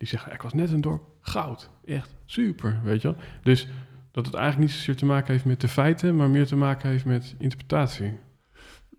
die 0.00 0.08
zegt... 0.08 0.24
ja, 0.24 0.32
ik 0.32 0.42
was 0.42 0.52
net 0.52 0.70
een 0.70 0.80
dorp, 0.80 1.02
goud, 1.20 1.70
echt 1.84 2.14
super, 2.24 2.80
weet 2.82 3.02
je 3.02 3.08
wel. 3.08 3.22
Dus 3.42 3.68
dat 4.10 4.26
het 4.26 4.34
eigenlijk 4.34 4.66
niet 4.66 4.76
zozeer 4.78 4.96
te 4.96 5.06
maken 5.06 5.32
heeft 5.32 5.44
met 5.44 5.60
de 5.60 5.68
feiten... 5.68 6.16
maar 6.16 6.30
meer 6.30 6.46
te 6.46 6.56
maken 6.56 6.88
heeft 6.88 7.04
met 7.04 7.34
interpretatie. 7.38 8.18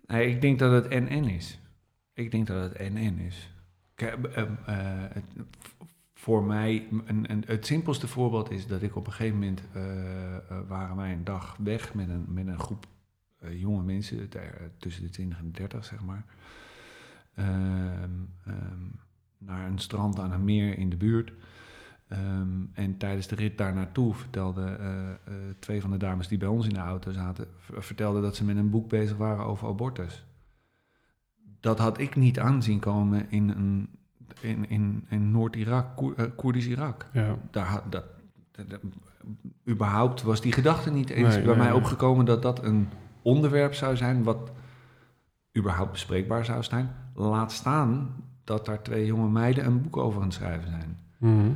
Nee, 0.06 0.30
ik 0.30 0.40
denk 0.40 0.58
dat 0.58 0.72
het 0.72 0.90
NN 0.90 1.24
is. 1.24 1.58
Ik 2.14 2.30
denk 2.30 2.46
dat 2.46 2.62
het 2.62 2.92
NN 2.92 3.18
is. 3.18 3.50
Kijk, 3.94 4.24
eh, 4.24 4.42
eh, 4.42 4.48
het, 5.12 5.24
voor 6.14 6.44
mij, 6.44 6.88
een, 7.04 7.30
een, 7.30 7.44
het 7.46 7.66
simpelste 7.66 8.08
voorbeeld 8.08 8.50
is 8.50 8.66
dat 8.66 8.82
ik 8.82 8.96
op 8.96 9.06
een 9.06 9.12
gegeven 9.12 9.38
moment 9.38 9.62
eh, 9.72 10.36
eh, 10.36 10.40
waren 10.68 10.96
wij 10.96 11.12
een 11.12 11.24
dag 11.24 11.56
weg 11.56 11.94
met 11.94 12.08
een, 12.08 12.24
met 12.28 12.46
een 12.46 12.60
groep 12.60 12.86
jonge 13.50 13.82
mensen, 13.82 14.28
tussen 14.78 15.02
de 15.02 15.10
20 15.10 15.38
en 15.38 15.44
de 15.44 15.50
30 15.50 15.84
zeg 15.84 16.02
maar. 16.02 16.24
Ehm, 17.34 18.10
ehm, 18.44 18.86
naar 19.46 19.66
een 19.66 19.78
strand 19.78 20.18
aan 20.20 20.32
een 20.32 20.44
meer 20.44 20.78
in 20.78 20.90
de 20.90 20.96
buurt. 20.96 21.32
Ehm, 22.08 22.48
en 22.72 22.96
tijdens 22.98 23.26
de 23.26 23.34
rit 23.34 23.58
daar 23.58 23.74
naartoe 23.74 24.14
vertelden 24.14 24.80
eh, 24.80 25.10
eh, 25.10 25.16
twee 25.58 25.80
van 25.80 25.90
de 25.90 25.96
dames 25.96 26.28
die 26.28 26.38
bij 26.38 26.48
ons 26.48 26.66
in 26.66 26.74
de 26.74 26.80
auto 26.80 27.12
zaten, 27.12 27.46
vertelden 27.78 28.22
dat 28.22 28.36
ze 28.36 28.44
met 28.44 28.56
een 28.56 28.70
boek 28.70 28.88
bezig 28.88 29.16
waren 29.16 29.44
over 29.44 29.68
abortus. 29.68 30.24
Dat 31.60 31.78
had 31.78 31.98
ik 31.98 32.16
niet 32.16 32.38
aanzien 32.38 32.78
komen 32.78 33.30
in, 33.30 33.48
een, 33.48 33.88
in, 34.40 34.68
in, 34.70 35.04
in 35.08 35.30
Noord-Irak, 35.30 35.96
Koer- 35.96 36.14
eh, 36.16 36.26
Koerdisch 36.36 36.66
Irak. 36.66 37.06
Ja, 37.12 37.36
Daar, 37.50 37.66
had- 37.66 37.92
dat, 37.92 38.04
dat- 38.50 38.70
dat- 38.70 38.80
überhaupt 39.68 40.22
was 40.22 40.40
die 40.40 40.52
gedachte 40.52 40.90
niet 40.90 41.10
eens 41.10 41.28
Nee, 41.34 41.44
bij 41.44 41.46
nee, 41.54 41.62
mij 41.62 41.66
nee. 41.72 41.76
opgekomen 41.76 42.24
dat 42.24 42.42
dat 42.42 42.62
een 42.64 42.88
onderwerp 43.22 43.74
zou 43.74 43.96
zijn 43.96 44.22
wat 44.22 44.52
überhaupt 45.58 45.92
bespreekbaar 45.92 46.44
zou 46.44 46.62
zijn. 46.62 46.90
Laat 47.14 47.52
staan 47.52 48.14
dat 48.44 48.66
daar 48.66 48.82
twee 48.82 49.06
jonge 49.06 49.28
meiden 49.28 49.66
een 49.66 49.82
boek 49.82 49.96
over 49.96 50.20
aan 50.20 50.26
het 50.26 50.34
schrijven 50.34 50.68
zijn. 50.68 50.98
Mhm. 51.18 51.50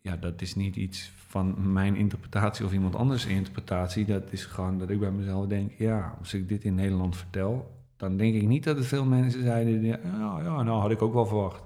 Ja, 0.00 0.16
dat 0.16 0.42
is 0.42 0.54
niet 0.54 0.76
iets 0.76 1.12
van 1.28 1.72
mijn 1.72 1.96
interpretatie 1.96 2.64
of 2.64 2.72
iemand 2.72 2.96
anders 2.96 3.26
interpretatie. 3.26 4.04
Dat 4.04 4.32
is 4.32 4.44
gewoon 4.44 4.78
dat 4.78 4.90
ik 4.90 5.00
bij 5.00 5.10
mezelf 5.10 5.46
denk, 5.46 5.72
ja, 5.78 6.16
als 6.18 6.34
ik 6.34 6.48
dit 6.48 6.64
in 6.64 6.74
Nederland 6.74 7.16
vertel, 7.16 7.76
dan 7.96 8.16
denk 8.16 8.34
ik 8.34 8.46
niet 8.46 8.64
dat 8.64 8.76
er 8.76 8.84
veel 8.84 9.04
mensen 9.04 9.42
zeiden, 9.42 9.84
ja, 9.84 9.98
ja 10.42 10.62
nou 10.62 10.80
had 10.80 10.90
ik 10.90 11.02
ook 11.02 11.12
wel 11.12 11.26
verwacht. 11.26 11.62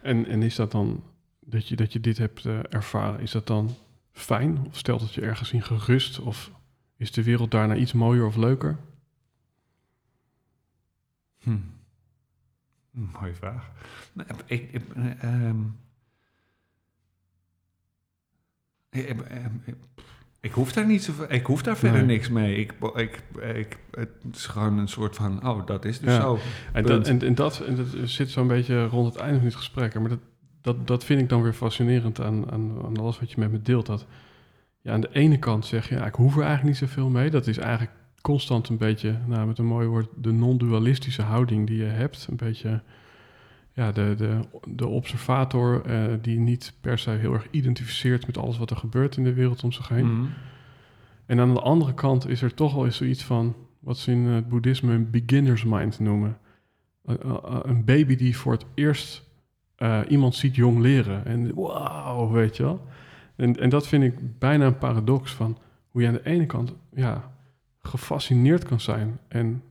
En, 0.00 0.26
en 0.26 0.42
is 0.42 0.54
dat 0.54 0.72
dan, 0.72 1.02
dat 1.40 1.68
je, 1.68 1.76
dat 1.76 1.92
je 1.92 2.00
dit 2.00 2.18
hebt 2.18 2.46
eh, 2.46 2.58
ervaren, 2.68 3.20
is 3.20 3.30
dat 3.30 3.46
dan 3.46 3.70
fijn? 4.12 4.66
Of 4.66 4.76
stelt 4.76 5.00
het 5.00 5.14
je 5.14 5.20
ergens 5.20 5.52
in 5.52 5.62
gerust? 5.62 6.20
Of 6.20 6.50
is 6.96 7.12
de 7.12 7.22
wereld 7.22 7.50
daarna 7.50 7.76
iets 7.76 7.92
mooier 7.92 8.26
of 8.26 8.36
leuker? 8.36 8.78
Hm. 11.38 11.56
Mooie 13.20 13.34
vraag. 13.34 13.70
Nou, 14.12 14.28
Ik, 14.46 14.72
ik, 14.72 14.82
eh, 14.96 15.22
ehm, 15.22 15.60
ik, 18.90 19.08
ik, 19.08 19.74
ik- 20.40 20.52
hoef 20.52 20.72
daar 20.72 20.86
niet 20.86 21.10
ik 21.28 21.46
hoef 21.46 21.62
daar 21.62 21.76
verder 21.76 21.98
Nee. 22.04 22.16
niks 22.16 22.28
mee. 22.28 22.56
Ik, 22.56 22.72
ik, 22.94 23.22
ik, 23.54 23.78
het 23.90 24.10
is 24.32 24.46
gewoon 24.46 24.78
een 24.78 24.88
soort 24.88 25.16
van, 25.16 25.48
oh, 25.48 25.66
dat 25.66 25.84
is 25.84 26.00
dus 26.00 26.14
Ja. 26.14 26.20
zo. 26.20 26.38
En 26.72 26.82
dat, 26.84 27.08
en, 27.08 27.20
en, 27.22 27.34
dat, 27.34 27.60
en 27.60 27.74
dat 27.76 27.86
zit 28.04 28.30
zo'n 28.30 28.48
beetje 28.48 28.86
rond 28.86 29.06
het 29.14 29.22
einde 29.22 29.36
van 29.36 29.44
dit 29.48 29.54
gesprek. 29.56 29.94
Maar 30.00 30.08
dat, 30.08 30.18
dat, 30.60 30.86
dat 30.86 31.04
vind 31.04 31.20
ik 31.20 31.28
dan 31.28 31.42
weer 31.42 31.52
fascinerend 31.52 32.20
aan, 32.20 32.50
aan, 32.50 32.82
aan 32.84 32.96
alles 32.98 33.18
wat 33.20 33.30
je 33.30 33.40
met 33.40 33.50
me 33.50 33.62
deelt. 33.62 33.86
Dat 33.86 34.06
ja, 34.80 34.92
aan 34.92 35.00
de 35.00 35.12
ene 35.12 35.38
kant 35.38 35.66
zeg 35.66 35.88
je, 35.88 35.94
ja, 35.94 36.06
ik 36.06 36.14
hoef 36.14 36.36
er 36.36 36.42
eigenlijk 36.42 36.68
niet 36.80 36.88
zoveel 36.88 37.08
mee. 37.08 37.30
Dat 37.30 37.46
is 37.46 37.58
eigenlijk 37.58 37.92
constant 38.20 38.68
een 38.68 38.76
beetje, 38.76 39.18
nou, 39.26 39.46
met 39.46 39.58
een 39.58 39.66
mooi 39.66 39.86
woord, 39.86 40.08
de 40.16 40.32
non-dualistische 40.32 41.22
houding 41.22 41.66
die 41.66 41.76
je 41.76 41.84
hebt. 41.84 42.26
Een 42.30 42.36
beetje 42.36 42.82
ja, 43.72 43.92
de, 43.92 44.14
de, 44.16 44.40
de 44.66 44.86
observator 44.86 45.84
eh, 45.84 46.04
die 46.20 46.38
niet 46.38 46.72
per 46.80 46.98
se 46.98 47.10
heel 47.10 47.32
erg 47.32 47.46
identificeert 47.50 48.26
met 48.26 48.38
alles 48.38 48.58
wat 48.58 48.70
er 48.70 48.76
gebeurt 48.76 49.16
in 49.16 49.24
de 49.24 49.32
wereld 49.32 49.64
om 49.64 49.72
zich 49.72 49.88
heen. 49.88 50.12
Mhm. 50.12 50.26
En 51.26 51.40
aan 51.40 51.54
de 51.54 51.60
andere 51.60 51.94
kant 51.94 52.28
is 52.28 52.42
er 52.42 52.54
toch 52.54 52.74
wel 52.74 52.84
eens 52.84 52.96
zoiets 52.96 53.24
van 53.24 53.56
wat 53.78 53.98
ze 53.98 54.10
in 54.10 54.24
het 54.24 54.48
boeddhisme 54.48 54.94
een 54.94 55.10
beginner's 55.10 55.64
mind 55.64 55.98
noemen. 55.98 56.38
Eh, 57.04 57.14
eh, 57.24 57.60
Een 57.62 57.84
baby 57.84 58.16
die 58.16 58.36
voor 58.36 58.52
het 58.52 58.64
eerst 58.74 59.26
iemand 60.08 60.34
ziet 60.34 60.54
jong 60.54 60.78
leren. 60.78 61.24
En 61.24 61.54
wauw, 61.54 62.30
weet 62.30 62.56
je 62.56 62.62
wel. 62.62 62.86
En, 63.36 63.60
en 63.60 63.68
dat 63.68 63.86
vind 63.88 64.02
ik 64.02 64.38
bijna 64.38 64.66
een 64.66 64.78
paradox 64.78 65.34
van 65.34 65.58
hoe 65.88 66.02
je 66.02 66.08
aan 66.08 66.14
de 66.14 66.24
ene 66.24 66.46
kant 66.46 66.74
ja, 66.94 67.37
gefascineerd 67.82 68.64
kan 68.64 68.80
zijn. 68.80 69.18
En 69.28 69.62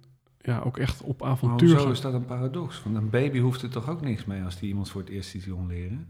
ja, 0.42 0.60
ook 0.60 0.78
echt 0.78 1.02
op 1.02 1.20
Maar 1.20 1.30
avontuur 1.30 1.70
hoezo 1.70 1.84
gaan. 1.84 1.92
is 1.92 2.02
dat 2.02 2.14
een 2.14 2.26
paradox? 2.26 2.84
Want 2.84 2.96
een 2.96 3.10
baby 3.10 3.40
hoeft 3.40 3.62
er 3.62 3.70
toch 3.70 3.90
ook 3.90 4.02
niks 4.02 4.26
mee 4.26 4.44
als 4.44 4.60
die 4.60 4.70
iemand 4.70 4.90
voor 4.90 5.02
het 5.02 5.10
eerst 5.10 5.34
iets 5.34 5.46
jong 5.46 5.68
leren? 5.68 6.08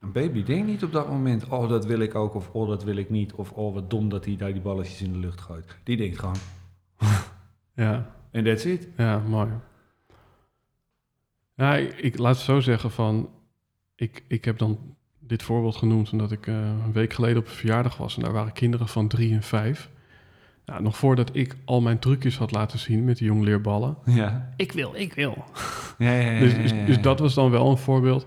Een 0.00 0.12
baby 0.12 0.42
denkt 0.42 0.66
niet 0.66 0.84
op 0.84 0.92
dat 0.92 1.08
moment, 1.08 1.48
oh 1.48 1.68
dat 1.68 1.84
wil 1.86 2.00
ik 2.00 2.14
ook, 2.14 2.34
of 2.34 2.50
oh 2.52 2.68
dat 2.68 2.84
wil 2.84 2.96
ik 2.96 3.10
niet, 3.10 3.32
of 3.32 3.52
oh 3.52 3.74
wat 3.74 3.90
dom 3.90 4.08
dat 4.08 4.24
hij 4.24 4.36
daar 4.36 4.52
die 4.52 4.62
balletjes 4.62 5.02
in 5.02 5.12
de 5.12 5.18
lucht 5.18 5.40
gooit. 5.40 5.76
Die 5.84 5.96
denkt 5.96 6.18
gewoon, 6.18 6.36
Ja, 7.74 8.14
en 8.30 8.44
that's 8.44 8.64
it. 8.64 8.88
ja, 8.96 9.18
mooi. 9.18 9.48
Ik, 11.56 11.98
ik 11.98 12.18
laat 12.18 12.34
het 12.34 12.44
zo 12.44 12.60
zeggen 12.60 12.90
van... 12.90 13.28
Ik, 13.94 14.24
ik 14.28 14.44
heb 14.44 14.58
dan 14.58 14.78
dit 15.18 15.42
voorbeeld 15.42 15.76
genoemd 15.76 16.12
omdat 16.12 16.32
ik 16.32 16.46
eh, 16.46 16.54
een 16.54 16.92
week 16.92 17.12
geleden 17.12 17.38
op 17.38 17.46
een 17.46 17.52
verjaardag 17.52 17.96
was... 17.96 18.16
en 18.16 18.22
daar 18.22 18.32
waren 18.32 18.52
kinderen 18.52 18.88
van 18.88 19.08
drie 19.08 19.34
en 19.34 19.42
vijf. 19.42 19.90
Nou, 20.70 20.82
nog 20.82 20.96
voordat 20.96 21.30
ik 21.32 21.56
al 21.64 21.80
mijn 21.80 21.98
trucjes 21.98 22.38
had 22.38 22.50
laten 22.50 22.78
zien 22.78 23.04
met 23.04 23.18
die 23.18 23.26
jongleerballen... 23.26 23.96
Ja. 24.04 24.52
Ik 24.56 24.72
wil, 24.72 24.94
ik 24.94 25.12
wil. 25.12 25.44
Ja, 25.98 26.12
ja, 26.12 26.30
ja, 26.30 26.38
Dus, 26.38 26.52
ja, 26.52 26.58
dus, 26.58 26.72
dus 26.86 27.00
dat 27.00 27.18
was 27.18 27.34
dan 27.34 27.50
wel 27.50 27.70
een 27.70 27.78
voorbeeld... 27.78 28.26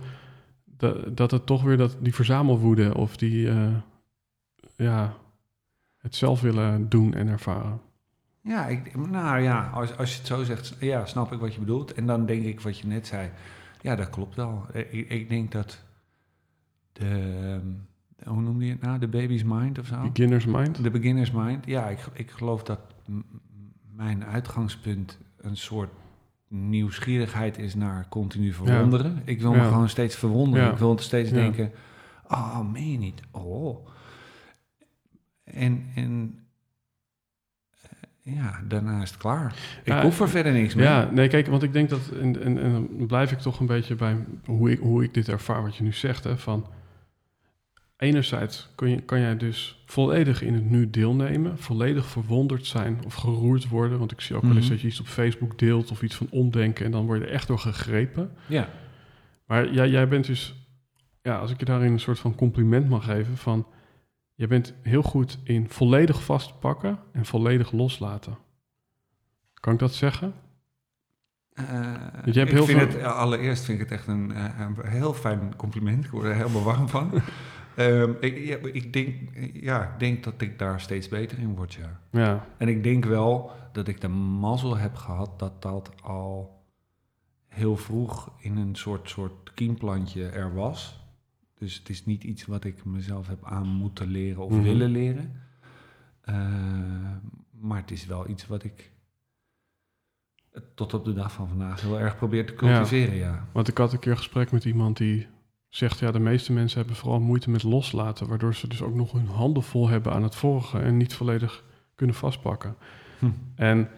Dat, 0.65 1.17
dat 1.17 1.31
het 1.31 1.45
toch 1.45 1.63
weer 1.63 1.77
dat, 1.77 1.97
die 1.99 2.15
verzamelwoede 2.15 2.97
of 2.97 3.17
die... 3.17 3.49
eh, 3.49 3.67
ja, 4.75 5.13
het 5.97 6.15
zelf 6.15 6.41
willen 6.41 6.89
doen 6.89 7.13
en 7.13 7.27
ervaren. 7.27 7.81
Ja, 8.41 8.67
ik, 8.67 8.95
nou 9.09 9.41
ja, 9.41 9.69
als, 9.73 9.97
als 9.97 10.11
je 10.11 10.17
het 10.17 10.27
zo 10.27 10.43
zegt, 10.43 10.75
ja, 10.79 11.05
snap 11.05 11.31
ik 11.31 11.39
wat 11.39 11.53
je 11.53 11.59
bedoelt. 11.59 11.93
En 11.93 12.05
dan 12.05 12.25
denk 12.25 12.45
ik 12.45 12.59
wat 12.59 12.79
je 12.79 12.87
net 12.87 13.07
zei. 13.07 13.29
Ja, 13.81 13.95
dat 13.95 14.09
klopt 14.09 14.35
wel. 14.35 14.65
Ik, 14.73 15.09
ik 15.09 15.29
denk 15.29 15.51
dat 15.51 15.83
de, 16.93 17.39
ehm, 17.43 17.67
hoe 18.25 18.41
noemde 18.41 18.65
je 18.65 18.71
het 18.71 18.81
nou? 18.81 18.99
De 18.99 19.07
baby's 19.07 19.43
mind 19.43 19.79
of 19.79 19.85
zo? 19.85 20.09
Beginner's 20.11 20.45
mind. 20.45 20.83
De 20.83 20.91
beginner's 20.91 21.31
mind. 21.31 21.65
Ja, 21.65 21.89
ik, 21.89 21.99
ik 22.13 22.31
geloof 22.31 22.63
dat 22.63 22.79
mijn 23.95 24.25
uitgangspunt 24.25 25.19
een 25.37 25.57
soort 25.57 25.89
nieuwsgierigheid 26.47 27.57
is 27.57 27.75
naar 27.75 28.05
continu 28.09 28.53
verwonderen. 28.53 29.21
Ik 29.25 29.41
wil 29.41 29.53
me 29.53 29.63
gewoon 29.63 29.89
steeds 29.89 30.15
verwonderen. 30.15 30.65
Ja. 30.65 30.71
Ik 30.71 30.77
wil 30.77 30.97
steeds 30.97 31.29
denken, 31.29 31.71
oh, 32.27 32.71
meen 32.71 32.91
je 32.91 32.97
niet? 32.97 33.21
Oh. 33.31 33.87
En, 35.43 35.85
en 35.95 36.39
eh, 37.81 38.35
ja, 38.35 38.61
daarna 38.67 39.01
is 39.01 39.09
het 39.09 39.19
klaar. 39.19 39.55
Ik 39.83 39.93
hoef 39.93 40.19
er 40.19 40.29
verder 40.29 40.51
niks 40.51 40.75
mee. 40.75 40.85
Ja, 40.85 41.09
nee, 41.11 41.27
kijk, 41.27 41.47
want 41.47 41.63
ik 41.63 41.73
denk 41.73 41.89
dat, 41.89 42.09
en, 42.21 42.43
en, 42.43 42.57
en 42.57 42.71
dan 42.71 43.05
blijf 43.07 43.31
ik 43.31 43.39
toch 43.39 43.59
een 43.59 43.65
beetje 43.65 43.95
bij 43.95 44.17
hoe 44.45 44.71
ik, 44.71 44.79
hoe 44.79 45.03
ik 45.03 45.13
dit 45.13 45.29
ervaar, 45.29 45.61
wat 45.63 45.75
je 45.75 45.83
nu 45.83 45.93
zegt, 45.93 46.23
hè, 46.23 46.37
van 46.37 46.67
enerzijds 48.03 48.69
kun 48.75 48.89
je, 48.89 49.01
kan 49.01 49.19
jij 49.19 49.37
dus 49.37 49.83
volledig 49.85 50.41
in 50.41 50.53
het 50.53 50.69
nu 50.69 50.89
deelnemen, 50.89 51.57
volledig 51.57 52.05
verwonderd 52.05 52.65
zijn 52.65 52.99
of 53.05 53.13
geroerd 53.13 53.67
worden, 53.67 53.99
want 53.99 54.11
ik 54.11 54.21
zie 54.21 54.35
ook 54.35 54.41
wel 54.41 54.51
eens 54.55 54.61
Mhm. 54.61 54.71
dat 54.71 54.81
je 54.81 54.87
iets 54.87 54.99
op 54.99 55.05
Facebook 55.07 55.57
deelt 55.59 55.91
of 55.91 56.01
iets 56.03 56.15
van 56.15 56.27
omdenken 56.29 56.85
en 56.85 56.91
dan 56.91 57.05
word 57.05 57.19
je 57.19 57.25
er 57.25 57.31
echt 57.31 57.47
door 57.47 57.59
gegrepen. 57.59 58.31
Ja. 58.47 58.69
Maar 59.45 59.73
jij, 59.73 59.89
jij 59.89 60.07
bent 60.07 60.25
dus, 60.25 60.67
ja, 61.21 61.37
als 61.37 61.51
ik 61.51 61.59
je 61.59 61.65
daarin 61.65 61.91
een 61.91 61.99
soort 61.99 62.19
van 62.19 62.35
compliment 62.35 62.89
mag 62.89 63.03
geven, 63.05 63.37
van 63.37 63.67
je 64.35 64.47
bent 64.47 64.73
heel 64.81 65.03
goed 65.03 65.37
in 65.43 65.69
volledig 65.69 66.23
vastpakken 66.23 66.99
en 67.11 67.25
volledig 67.25 67.71
loslaten. 67.71 68.37
Kan 69.53 69.73
ik 69.73 69.79
dat 69.79 69.93
zeggen? 69.93 70.33
Eh, 71.53 71.65
Want 72.23 72.33
je 72.33 72.39
hebt 72.39 72.51
ik 72.51 72.57
heel 72.57 72.65
vind 72.65 72.79
veel- 72.79 72.87
het, 73.01 73.03
allereerst 73.03 73.63
vind 73.65 73.79
ik 73.81 73.89
het 73.89 73.99
echt 73.99 74.07
een, 74.07 74.31
eh, 74.31 74.59
een 74.59 74.87
heel 74.89 75.13
fijn 75.13 75.55
compliment. 75.55 76.05
Ik 76.05 76.11
word 76.11 76.25
er 76.25 76.35
helemaal 76.35 76.63
warm 76.73 76.89
van. 76.89 77.11
Ehm, 77.75 78.11
ik, 78.19 78.37
ja, 78.37 78.57
ik, 78.57 78.93
denk, 78.93 79.15
ja, 79.53 79.83
ik 79.93 79.99
denk 79.99 80.23
dat 80.23 80.41
ik 80.41 80.59
daar 80.59 80.81
steeds 80.81 81.07
beter 81.07 81.39
in 81.39 81.55
word, 81.55 81.73
ja. 81.73 81.99
Ja, 82.11 82.45
En 82.57 82.67
ik 82.67 82.83
denk 82.83 83.05
wel 83.05 83.51
dat 83.71 83.87
ik 83.87 84.01
de 84.01 84.07
mazzel 84.07 84.77
heb 84.77 84.95
gehad 84.95 85.39
dat 85.39 85.61
dat 85.61 85.91
al 86.01 86.61
heel 87.47 87.77
vroeg 87.77 88.31
in 88.37 88.57
een 88.57 88.75
soort, 88.75 89.09
soort 89.09 89.53
kiemplantje 89.53 90.25
er 90.27 90.53
was. 90.53 91.01
Dus 91.57 91.75
het 91.77 91.89
is 91.89 92.05
niet 92.05 92.23
iets 92.23 92.45
wat 92.45 92.63
ik 92.63 92.85
mezelf 92.85 93.27
heb 93.27 93.45
aan 93.45 93.67
moeten 93.67 94.07
leren 94.07 94.43
of 94.43 94.51
Mhm. 94.51 94.61
willen 94.61 94.89
leren. 94.89 95.41
Eh, 96.21 96.35
maar 97.59 97.77
het 97.81 97.91
is 97.91 98.05
wel 98.05 98.29
iets 98.29 98.47
wat 98.47 98.63
ik 98.63 98.91
tot 100.75 100.93
op 100.93 101.05
de 101.05 101.13
dag 101.13 101.31
van 101.31 101.47
vandaag 101.47 101.81
heel 101.81 101.99
erg 101.99 102.15
probeer 102.17 102.45
te 102.45 102.53
cultiveren, 102.53 103.15
ja. 103.15 103.47
want 103.51 103.67
ik 103.67 103.77
had 103.77 103.93
een 103.93 103.99
keer 103.99 104.11
een 104.11 104.17
gesprek 104.17 104.51
met 104.51 104.65
iemand 104.65 104.97
die 104.97 105.27
zegt, 105.75 105.99
ja, 105.99 106.11
de 106.11 106.19
meeste 106.19 106.53
mensen 106.53 106.77
hebben 106.77 106.95
vooral 106.95 107.19
moeite 107.19 107.49
met 107.49 107.63
loslaten, 107.63 108.27
waardoor 108.27 108.55
ze 108.55 108.67
dus 108.67 108.81
ook 108.81 108.95
nog 108.95 109.11
hun 109.11 109.27
handen 109.27 109.63
vol 109.63 109.87
hebben 109.87 110.13
aan 110.13 110.23
het 110.23 110.35
vorige 110.35 110.79
en 110.79 110.97
niet 110.97 111.13
volledig 111.13 111.63
kunnen 111.95 112.15
vastpakken. 112.15 112.75
Hm. 113.19 113.25
En, 113.55 113.89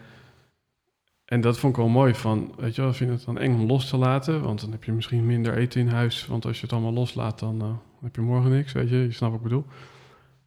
en 1.24 1.40
dat 1.40 1.58
vond 1.58 1.72
ik 1.72 1.78
wel 1.78 1.88
mooi 1.88 2.14
van, 2.14 2.54
weet 2.56 2.74
je 2.74 2.82
wel, 2.82 2.92
vind 2.92 3.10
je 3.10 3.16
het 3.16 3.24
dan 3.24 3.38
eng 3.38 3.54
om 3.54 3.66
los 3.66 3.88
te 3.88 3.96
laten, 3.96 4.42
want 4.42 4.60
dan 4.60 4.70
heb 4.70 4.84
je 4.84 4.92
misschien 4.92 5.26
minder 5.26 5.56
eten 5.56 5.80
in 5.80 5.88
huis, 5.88 6.26
want 6.26 6.44
als 6.44 6.56
je 6.56 6.62
het 6.62 6.72
allemaal 6.72 6.92
loslaat, 6.92 7.38
dan 7.38 7.60
eh, 7.60 7.70
heb 8.02 8.14
je 8.14 8.20
morgen 8.20 8.50
niks, 8.50 8.72
weet 8.72 8.88
je, 8.88 8.96
je 8.96 9.12
snapt 9.12 9.32
wat 9.32 9.40
ik 9.40 9.48
bedoel. 9.48 9.64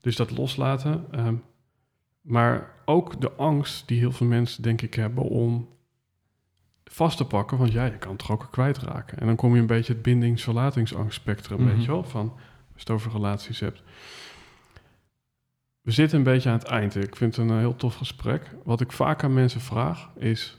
Dus 0.01 0.15
dat 0.15 0.31
loslaten, 0.31 1.05
ehm, 1.11 1.35
maar 2.21 2.71
ook 2.85 3.21
de 3.21 3.31
angst 3.31 3.87
die 3.87 3.99
heel 3.99 4.11
veel 4.11 4.27
mensen 4.27 4.63
denk 4.63 4.81
ik 4.81 4.93
hebben 4.93 5.23
om 5.23 5.67
vast 6.91 7.17
te 7.17 7.25
pakken, 7.25 7.57
want 7.57 7.71
ja, 7.71 7.85
je 7.85 7.97
kan 7.97 8.09
het 8.09 8.19
toch 8.19 8.31
ook 8.31 8.47
kwijtraken. 8.51 9.17
En 9.19 9.25
dan 9.25 9.35
kom 9.35 9.53
je 9.53 9.59
een 9.61 9.67
beetje 9.67 9.93
het 9.93 10.01
bindings-verlatingsangstspectrum, 10.01 11.61
Mhm. 11.61 11.69
weet 11.75 11.83
je 11.83 11.91
wel, 11.91 12.03
van 12.03 12.29
als 12.31 12.39
je 12.73 12.79
het 12.79 12.89
over 12.89 13.11
relaties 13.11 13.59
hebt. 13.59 13.83
We 15.81 15.91
zitten 15.91 16.17
een 16.17 16.23
beetje 16.23 16.49
aan 16.49 16.57
het 16.57 16.67
eind. 16.67 16.95
Ik 16.95 17.15
vind 17.15 17.35
het 17.35 17.49
een 17.49 17.57
heel 17.59 17.75
tof 17.75 17.95
gesprek. 17.95 18.55
Wat 18.63 18.81
ik 18.81 18.91
vaak 18.91 19.23
aan 19.23 19.33
mensen 19.33 19.61
vraag 19.61 20.09
is, 20.17 20.57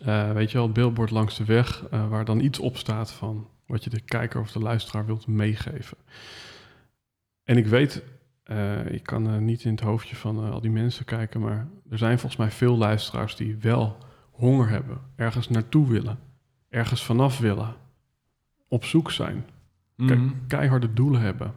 eh, 0.00 0.32
weet 0.32 0.50
je 0.50 0.56
wel, 0.56 0.66
het 0.66 0.74
billboard 0.74 1.10
langs 1.10 1.36
de 1.36 1.44
weg, 1.44 1.84
eh, 1.90 2.08
waar 2.08 2.24
dan 2.24 2.40
iets 2.40 2.58
op 2.58 2.76
staat 2.76 3.12
van 3.12 3.48
wat 3.66 3.84
je 3.84 3.90
de 3.90 4.00
kijker 4.00 4.40
of 4.40 4.52
de 4.52 4.58
luisteraar 4.58 5.06
wilt 5.06 5.26
meegeven. 5.26 5.96
En 7.44 7.56
ik 7.56 7.66
weet, 7.66 8.02
eh, 8.42 8.86
ik 8.86 9.02
kan 9.02 9.44
niet 9.44 9.64
in 9.64 9.70
het 9.70 9.80
hoofdje 9.80 10.16
van 10.16 10.50
al 10.52 10.60
die 10.60 10.70
mensen 10.70 11.04
kijken, 11.04 11.40
maar 11.40 11.68
er 11.90 11.98
zijn 11.98 12.18
volgens 12.18 12.40
mij 12.40 12.50
veel 12.50 12.76
luisteraars 12.76 13.36
die 13.36 13.56
wel 13.56 13.96
honger 14.34 14.68
hebben, 14.68 14.98
ergens 15.16 15.48
naartoe 15.48 15.88
willen, 15.88 16.18
ergens 16.68 17.04
vanaf 17.04 17.38
willen, 17.38 17.74
op 18.68 18.84
zoek 18.84 19.10
zijn, 19.10 19.44
ke- 19.96 20.14
Mhm. 20.14 20.28
keiharde 20.46 20.92
doelen 20.92 21.20
hebben, 21.20 21.54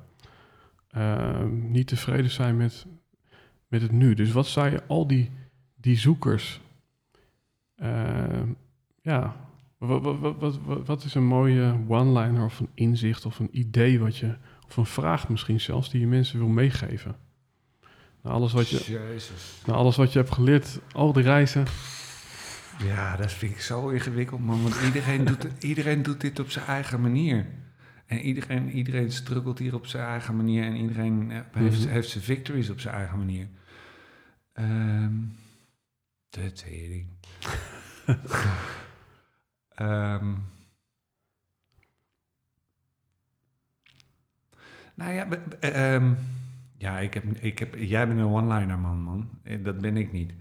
Ehm, 0.87 1.71
niet 1.71 1.87
tevreden 1.87 2.31
zijn 2.31 2.57
met, 2.57 2.85
met 3.67 3.81
het 3.81 3.91
nu. 3.91 4.13
Dus 4.13 4.31
wat 4.31 4.47
zou 4.47 4.69
je 4.69 4.83
al 4.87 5.07
die, 5.07 5.31
die 5.75 5.97
zoekers, 5.97 6.61
ehm, 7.75 8.47
ja, 9.01 9.35
wat, 9.77 10.01
wat, 10.01 10.19
wat, 10.39 10.59
wat, 10.65 10.85
wat 10.87 11.03
is 11.03 11.15
een 11.15 11.25
mooie 11.25 11.75
one-liner 11.87 12.43
of 12.45 12.59
een 12.59 12.69
inzicht 12.73 13.25
of 13.25 13.39
een 13.39 13.49
idee 13.51 13.99
wat 13.99 14.17
je, 14.17 14.35
of 14.67 14.77
een 14.77 14.85
vraag 14.85 15.29
misschien 15.29 15.59
zelfs, 15.61 15.89
die 15.89 15.99
je 15.99 16.07
mensen 16.07 16.39
wil 16.39 16.47
meegeven? 16.47 17.15
Nou, 18.21 18.35
alles 18.35 18.53
wat 18.53 18.69
je, 18.69 18.77
nou, 19.65 19.77
alles 19.79 19.95
wat 19.95 20.13
je 20.13 20.19
hebt 20.19 20.33
geleerd, 20.33 20.79
al 20.91 21.13
die 21.13 21.23
reizen. 21.23 21.65
Ja, 22.83 23.15
dat 23.15 23.31
vind 23.31 23.51
ik 23.51 23.61
zo 23.61 23.89
ingewikkeld, 23.89 24.39
man. 24.45 24.61
Want 24.63 24.81
iedereen 24.85 25.25
doet, 25.25 25.47
iedereen 25.63 26.03
doet 26.03 26.21
dit 26.21 26.39
op 26.39 26.49
zijn 26.49 26.65
eigen 26.65 27.01
manier. 27.01 27.45
En 28.05 28.19
iedereen, 28.19 28.69
iedereen 28.71 29.11
struggelt 29.11 29.59
hier 29.59 29.75
op 29.75 29.85
zijn 29.85 30.07
eigen 30.07 30.35
manier. 30.35 30.63
En 30.63 30.75
iedereen 30.75 31.31
eh, 31.31 31.39
heeft, 31.51 31.79
Mhm. 31.83 31.89
heeft 31.89 32.09
zijn 32.09 32.23
victories 32.23 32.69
op 32.69 32.79
zijn 32.79 32.95
eigen 32.95 33.17
manier. 33.17 33.47
Ehm 34.53 35.13
de 36.29 36.51
tering. 36.51 37.07
Ehm 39.75 40.33
nou 44.95 45.13
ja, 45.13 45.27
ehm, 45.59 46.13
ja 46.77 46.99
ik 46.99 47.13
heb, 47.13 47.23
ik 47.23 47.59
heb, 47.59 47.75
jij 47.75 48.07
bent 48.07 48.19
een 48.19 48.25
one-liner 48.25 48.79
man, 48.79 48.97
man. 49.01 49.29
Eh, 49.43 49.63
Dat 49.63 49.77
ben 49.81 49.97
ik 49.97 50.11
niet. 50.11 50.33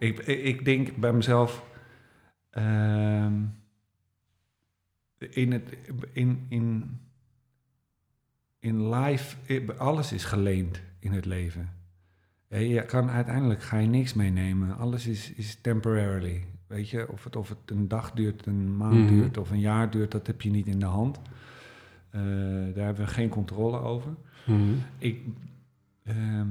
Ik, 0.00 0.18
ik 0.26 0.64
denk 0.64 0.96
bij 0.96 1.12
mezelf... 1.12 1.64
ehm, 2.50 3.34
in, 5.18 5.52
het, 5.52 5.76
in, 6.12 6.46
in, 6.48 6.98
in 8.58 8.88
life, 8.94 9.36
alles 9.78 10.12
is 10.12 10.24
geleend 10.24 10.80
in 10.98 11.12
het 11.12 11.24
leven. 11.24 11.68
Eh, 12.48 12.70
Je 12.74 12.84
kan, 12.84 13.10
uiteindelijk 13.10 13.62
ga 13.62 13.78
je 13.78 13.86
niks 13.86 14.14
meenemen. 14.14 14.76
Alles 14.76 15.06
is, 15.06 15.32
is 15.32 15.60
temporarily. 15.60 16.44
Weet 16.66 16.88
je, 16.90 17.08
of 17.12 17.24
het, 17.24 17.36
of 17.36 17.48
het 17.48 17.58
een 17.70 17.88
dag 17.88 18.12
duurt, 18.12 18.46
een 18.46 18.76
maand 18.76 18.94
Mhm. 18.94 19.08
duurt 19.08 19.36
of 19.38 19.50
een 19.50 19.60
jaar 19.60 19.90
duurt, 19.90 20.10
dat 20.10 20.26
heb 20.26 20.42
je 20.42 20.50
niet 20.50 20.66
in 20.66 20.78
de 20.78 20.86
hand. 20.86 21.20
Eh, 22.10 22.20
daar 22.74 22.84
hebben 22.84 23.04
we 23.04 23.06
geen 23.06 23.28
controle 23.28 23.78
over. 23.78 24.14
Mhm. 24.46 24.72
Ik, 24.98 25.22
ehm, 26.02 26.48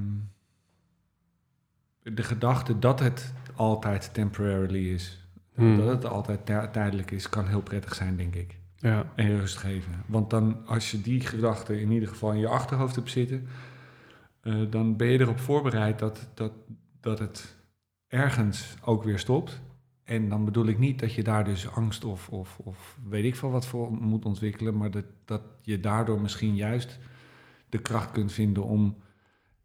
de 2.13 2.23
gedachte 2.23 2.79
dat 2.79 2.99
het 2.99 3.33
altijd 3.55 4.13
temporarily 4.13 4.87
is, 4.93 5.23
Hmm. 5.55 5.77
dat 5.77 5.87
het 5.87 6.05
altijd 6.05 6.45
tij- 6.45 6.67
tijdelijk 6.67 7.11
is, 7.11 7.29
kan 7.29 7.47
heel 7.47 7.61
prettig 7.61 7.95
zijn, 7.95 8.15
denk 8.15 8.35
ik. 8.35 8.57
Ja, 8.75 9.05
En 9.15 9.37
rust 9.39 9.57
geven. 9.57 10.03
Want 10.05 10.29
dan, 10.29 10.65
als 10.65 10.91
je 10.91 11.01
die 11.01 11.19
gedachte 11.21 11.81
in 11.81 11.91
ieder 11.91 12.09
geval 12.09 12.31
in 12.33 12.39
je 12.39 12.47
achterhoofd 12.47 12.95
hebt 12.95 13.09
zitten, 13.09 13.47
eh, 14.41 14.55
dan 14.69 14.95
ben 14.97 15.07
je 15.07 15.19
erop 15.19 15.39
voorbereid 15.39 15.99
dat, 15.99 16.27
dat, 16.33 16.51
dat 17.01 17.19
het 17.19 17.55
ergens 18.07 18.75
ook 18.83 19.03
weer 19.03 19.19
stopt. 19.19 19.61
En 20.03 20.29
dan 20.29 20.45
bedoel 20.45 20.65
ik 20.67 20.79
niet 20.79 20.99
dat 20.99 21.13
je 21.13 21.23
daar 21.23 21.43
dus 21.45 21.69
angst 21.71 22.05
of, 22.05 22.29
of, 22.29 22.57
of 22.63 22.97
weet 23.09 23.23
ik 23.25 23.35
veel 23.35 23.51
wat 23.51 23.65
voor 23.65 23.91
moet 23.93 24.25
ontwikkelen, 24.25 24.77
maar 24.77 24.91
dat, 24.91 25.05
dat 25.25 25.41
je 25.61 25.79
daardoor 25.79 26.21
misschien 26.21 26.55
juist 26.55 26.99
de 27.69 27.77
kracht 27.79 28.11
kunt 28.11 28.31
vinden 28.31 28.63
om 28.63 28.97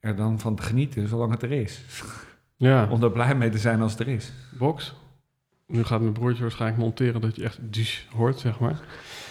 er 0.01 0.17
dan 0.17 0.41
van 0.41 0.55
te 0.55 0.63
genieten, 0.63 1.09
zolang 1.09 1.31
het 1.33 1.43
er 1.43 1.53
is. 1.53 1.83
ja. 2.57 2.89
Om 2.91 3.03
er 3.03 3.11
blij 3.11 3.35
mee 3.35 3.51
te 3.51 3.59
zijn 3.59 3.81
als 3.83 3.93
het 3.93 4.01
er 4.01 4.09
is. 4.09 4.33
Box, 4.59 4.95
Nu 5.67 5.85
gaat 5.85 6.01
mijn 6.01 6.13
broertje 6.13 6.43
waarschijnlijk 6.43 6.81
monteren 6.83 7.21
dat 7.21 7.37
je 7.37 7.45
echt 7.45 7.59
dus 7.73 8.09
hoort, 8.13 8.39
zeg 8.39 8.59
maar. 8.59 8.81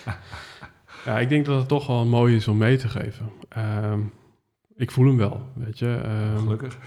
ja, 1.05 1.19
ik 1.19 1.29
denk 1.29 1.45
dat 1.45 1.59
het 1.59 1.67
toch 1.67 1.87
wel 1.87 2.05
mooi 2.05 2.35
is 2.35 2.47
om 2.47 2.57
mee 2.57 2.77
te 2.77 2.89
geven. 2.89 3.31
Ehm, 3.49 3.99
ik 4.75 4.91
voel 4.91 5.05
hem 5.07 5.17
wel, 5.17 5.49
weet 5.53 5.79
je. 5.79 6.01
Ehm, 6.03 6.37
Gelukkig. 6.37 6.77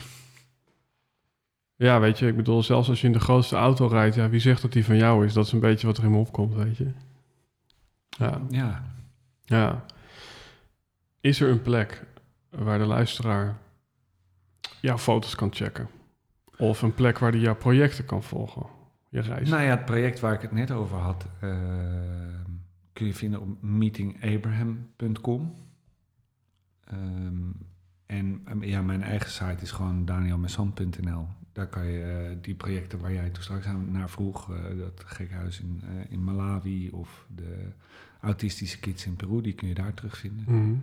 Ja, 1.77 2.01
weet 2.01 2.19
je, 2.19 2.27
ik 2.27 2.37
bedoel, 2.37 2.63
zelfs 2.63 2.89
als 2.89 3.01
je 3.01 3.07
in 3.07 3.13
de 3.13 3.21
grootste 3.21 3.57
auto 3.57 3.87
rijdt, 3.87 4.15
ja, 4.15 4.29
wie 4.29 4.41
zegt 4.41 4.63
dat 4.63 4.73
die 4.73 4.85
van 4.85 4.97
jou 4.97 5.25
is? 5.25 5.33
Dat 5.33 5.47
is 5.47 5.53
een 5.53 5.61
beetje 5.61 5.87
wat 5.87 5.99
er 5.99 6.05
in 6.05 6.11
me 6.11 6.17
opkomt, 6.17 6.55
weet 6.55 6.77
je. 6.77 6.91
Ja, 8.09 8.41
Ja. 8.49 8.83
ja. 9.45 9.85
Is 11.21 11.41
er 11.41 11.49
een 11.49 11.63
plek 11.63 12.05
waar 12.51 12.79
de 12.79 12.87
luisteraar 12.87 13.59
jouw 14.81 14.99
foto's 14.99 15.35
kan 15.35 15.55
checken? 15.55 15.89
Of 16.59 16.83
een 16.83 16.95
plek 16.95 17.19
waar 17.19 17.31
hij 17.31 17.41
jouw 17.41 17.57
projecten 17.57 18.05
kan 18.05 18.23
volgen? 18.23 18.67
Je 19.09 19.21
reis? 19.21 19.49
Nou 19.49 19.63
ja, 19.63 19.71
het 19.71 19.85
project 19.85 20.21
waar 20.21 20.35
ik 20.35 20.41
het 20.41 20.53
net 20.53 20.71
over 20.71 20.97
had, 20.97 21.27
eh, 21.41 21.57
kun 22.93 23.07
je 23.07 23.15
vinden 23.15 23.41
op 23.41 23.63
meetingabraham.com. 23.63 25.55
Ehm, 26.85 27.51
en 28.07 28.43
um, 28.49 28.63
ja, 28.63 28.83
mijn 28.83 29.03
eigen 29.03 29.31
site 29.31 29.63
is 29.63 29.71
gewoon 29.71 30.05
danielmessan.nl. 30.05 31.27
Daar 31.53 31.67
kan 31.67 31.87
je 31.87 32.03
eh, 32.03 32.37
die 32.41 32.55
projecten 32.55 32.99
waar 32.99 33.13
jij 33.13 33.31
toen 33.31 33.43
straks 33.43 33.67
aan 33.67 33.91
naar 33.91 34.11
vroeg, 34.11 34.51
eh, 34.51 34.79
dat 34.79 35.03
gekhuis 35.07 35.61
in, 35.61 35.83
in 36.09 36.25
Malawi 36.25 36.91
of 36.91 37.27
de 37.35 37.73
autistische 38.21 38.79
kids 38.79 39.07
in 39.07 39.17
Peru, 39.17 39.41
die 39.41 39.55
kun 39.55 39.69
je 39.69 39.75
daar 39.75 39.95
terugvinden. 39.95 40.45
Mhm. 40.47 40.75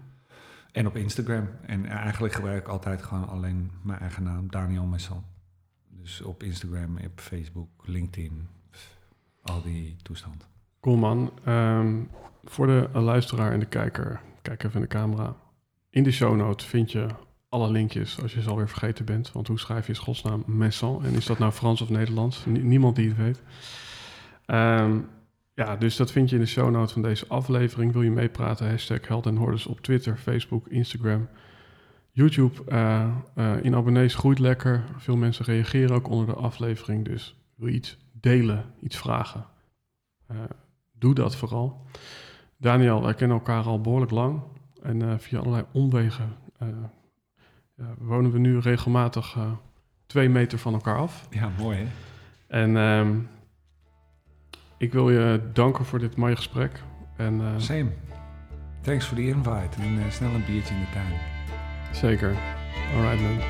En 0.71 0.87
op 0.87 0.95
Instagram. 0.95 1.49
En 1.65 1.85
eigenlijk 1.85 2.33
gebruik 2.33 2.61
ik 2.61 2.67
altijd 2.67 3.03
gewoon 3.03 3.27
alleen 3.27 3.71
mijn 3.81 3.99
eigen 3.99 4.23
naam, 4.23 4.49
Daniel 4.49 4.85
Messan. 4.85 5.23
Dus 6.03 6.21
op 6.21 6.43
Instagram, 6.43 6.97
op 6.97 7.19
Facebook, 7.19 7.69
LinkedIn, 7.83 8.47
al 9.41 9.61
die 9.61 9.95
toestand. 10.01 10.47
Cool 10.79 10.97
man. 10.97 11.31
Ehm, 11.43 12.01
voor 12.43 12.67
de 12.67 12.89
luisteraar 12.93 13.51
en 13.51 13.59
de 13.59 13.65
kijker, 13.65 14.21
kijk 14.41 14.63
even 14.63 14.75
in 14.75 14.81
de 14.81 14.87
camera. 14.87 15.35
In 15.89 16.03
de 16.03 16.11
show 16.11 16.35
notes 16.35 16.65
vind 16.65 16.91
je 16.91 17.07
alle 17.49 17.71
linkjes 17.71 18.21
als 18.21 18.33
je 18.33 18.41
ze 18.41 18.49
alweer 18.49 18.69
vergeten 18.69 19.05
bent. 19.05 19.31
Want 19.31 19.47
hoe 19.47 19.59
schrijf 19.59 19.87
je 19.87 19.95
godsnaam 19.95 20.43
Messan? 20.45 21.03
En 21.05 21.13
is 21.13 21.25
dat 21.25 21.39
nou 21.39 21.51
Frans 21.51 21.81
of 21.81 21.89
Nederlands? 21.89 22.45
Ni- 22.45 22.59
niemand 22.63 22.95
die 22.95 23.07
het 23.07 23.17
weet. 23.17 23.41
Ehm, 24.45 24.99
ja, 25.53 25.75
dus 25.75 25.95
dat 25.95 26.11
vind 26.11 26.29
je 26.29 26.35
in 26.35 26.41
de 26.41 26.47
show 26.47 26.71
notes 26.71 26.91
van 26.93 27.01
deze 27.01 27.27
aflevering. 27.27 27.91
Wil 27.91 28.01
je 28.01 28.11
meepraten? 28.11 28.69
Hashtag 28.69 29.07
Held 29.07 29.25
en 29.25 29.35
Hordes 29.35 29.65
op 29.65 29.81
Twitter, 29.81 30.17
Facebook, 30.17 30.67
Instagram, 30.67 31.27
YouTube. 32.13 32.63
eh, 32.67 33.07
eh, 33.35 33.63
in 33.63 33.75
abonnees 33.75 34.15
groeit 34.15 34.39
lekker. 34.39 34.83
Veel 34.97 35.17
mensen 35.17 35.45
reageren 35.45 35.95
ook 35.95 36.09
onder 36.09 36.25
de 36.25 36.33
aflevering. 36.33 37.05
Dus 37.05 37.35
wil 37.55 37.67
je 37.67 37.73
iets 37.73 37.97
delen, 38.11 38.65
iets 38.81 38.97
vragen? 38.97 39.45
Eh, 40.27 40.37
doe 40.91 41.13
dat 41.13 41.35
vooral. 41.35 41.85
Daniel, 42.57 43.01
wij 43.01 43.13
kennen 43.13 43.37
elkaar 43.37 43.63
al 43.63 43.81
behoorlijk 43.81 44.11
lang. 44.11 44.41
En 44.81 45.19
via 45.19 45.39
allerlei 45.39 45.65
omwegen 45.71 46.35
wonen 47.97 48.31
we 48.31 48.39
nu 48.39 48.59
regelmatig 48.59 49.37
twee 50.05 50.29
meter 50.29 50.57
van 50.57 50.73
elkaar 50.73 50.97
af. 50.97 51.27
Ja, 51.29 51.51
mooi 51.57 51.77
hè? 51.77 51.87
En 52.47 52.77
ehm, 52.77 53.19
ik 54.77 54.93
wil 54.93 55.09
je 55.09 55.49
danken 55.53 55.85
voor 55.85 55.99
dit 55.99 56.15
mooie 56.15 56.35
gesprek. 56.35 56.83
En 57.17 57.61
Same. 57.61 57.91
Thanks 58.81 59.05
voor 59.05 59.17
de 59.17 59.27
invite 59.27 59.81
en 59.81 60.11
snel 60.11 60.33
een 60.33 60.45
biertje 60.45 60.73
in 60.73 60.79
de 60.79 60.87
tuin. 60.93 61.32
Zeker. 61.93 62.35
Alright 62.95 63.19
man. 63.19 63.41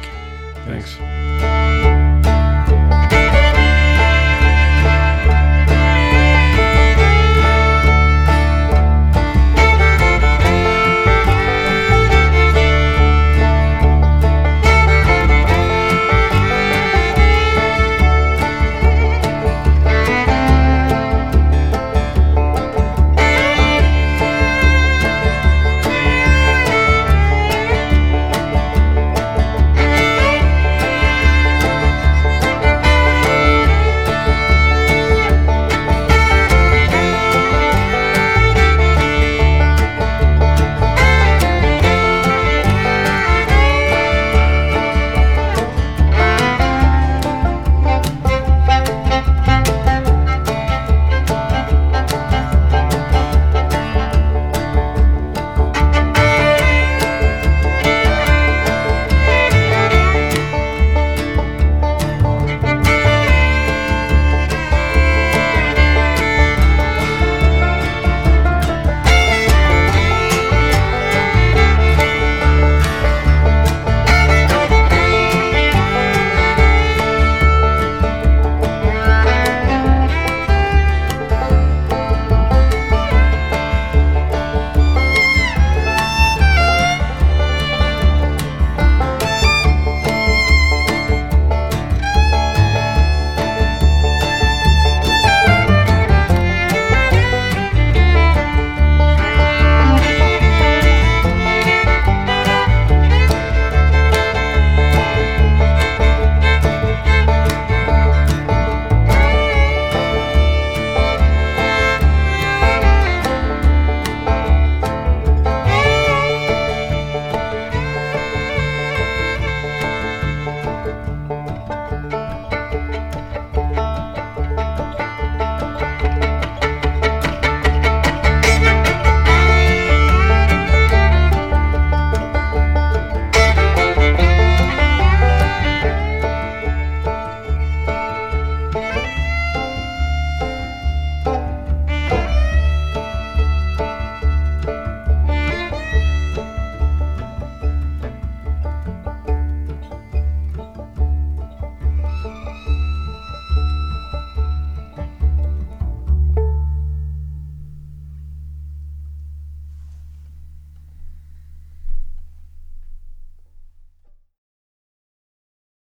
Thanks. 0.65 2.12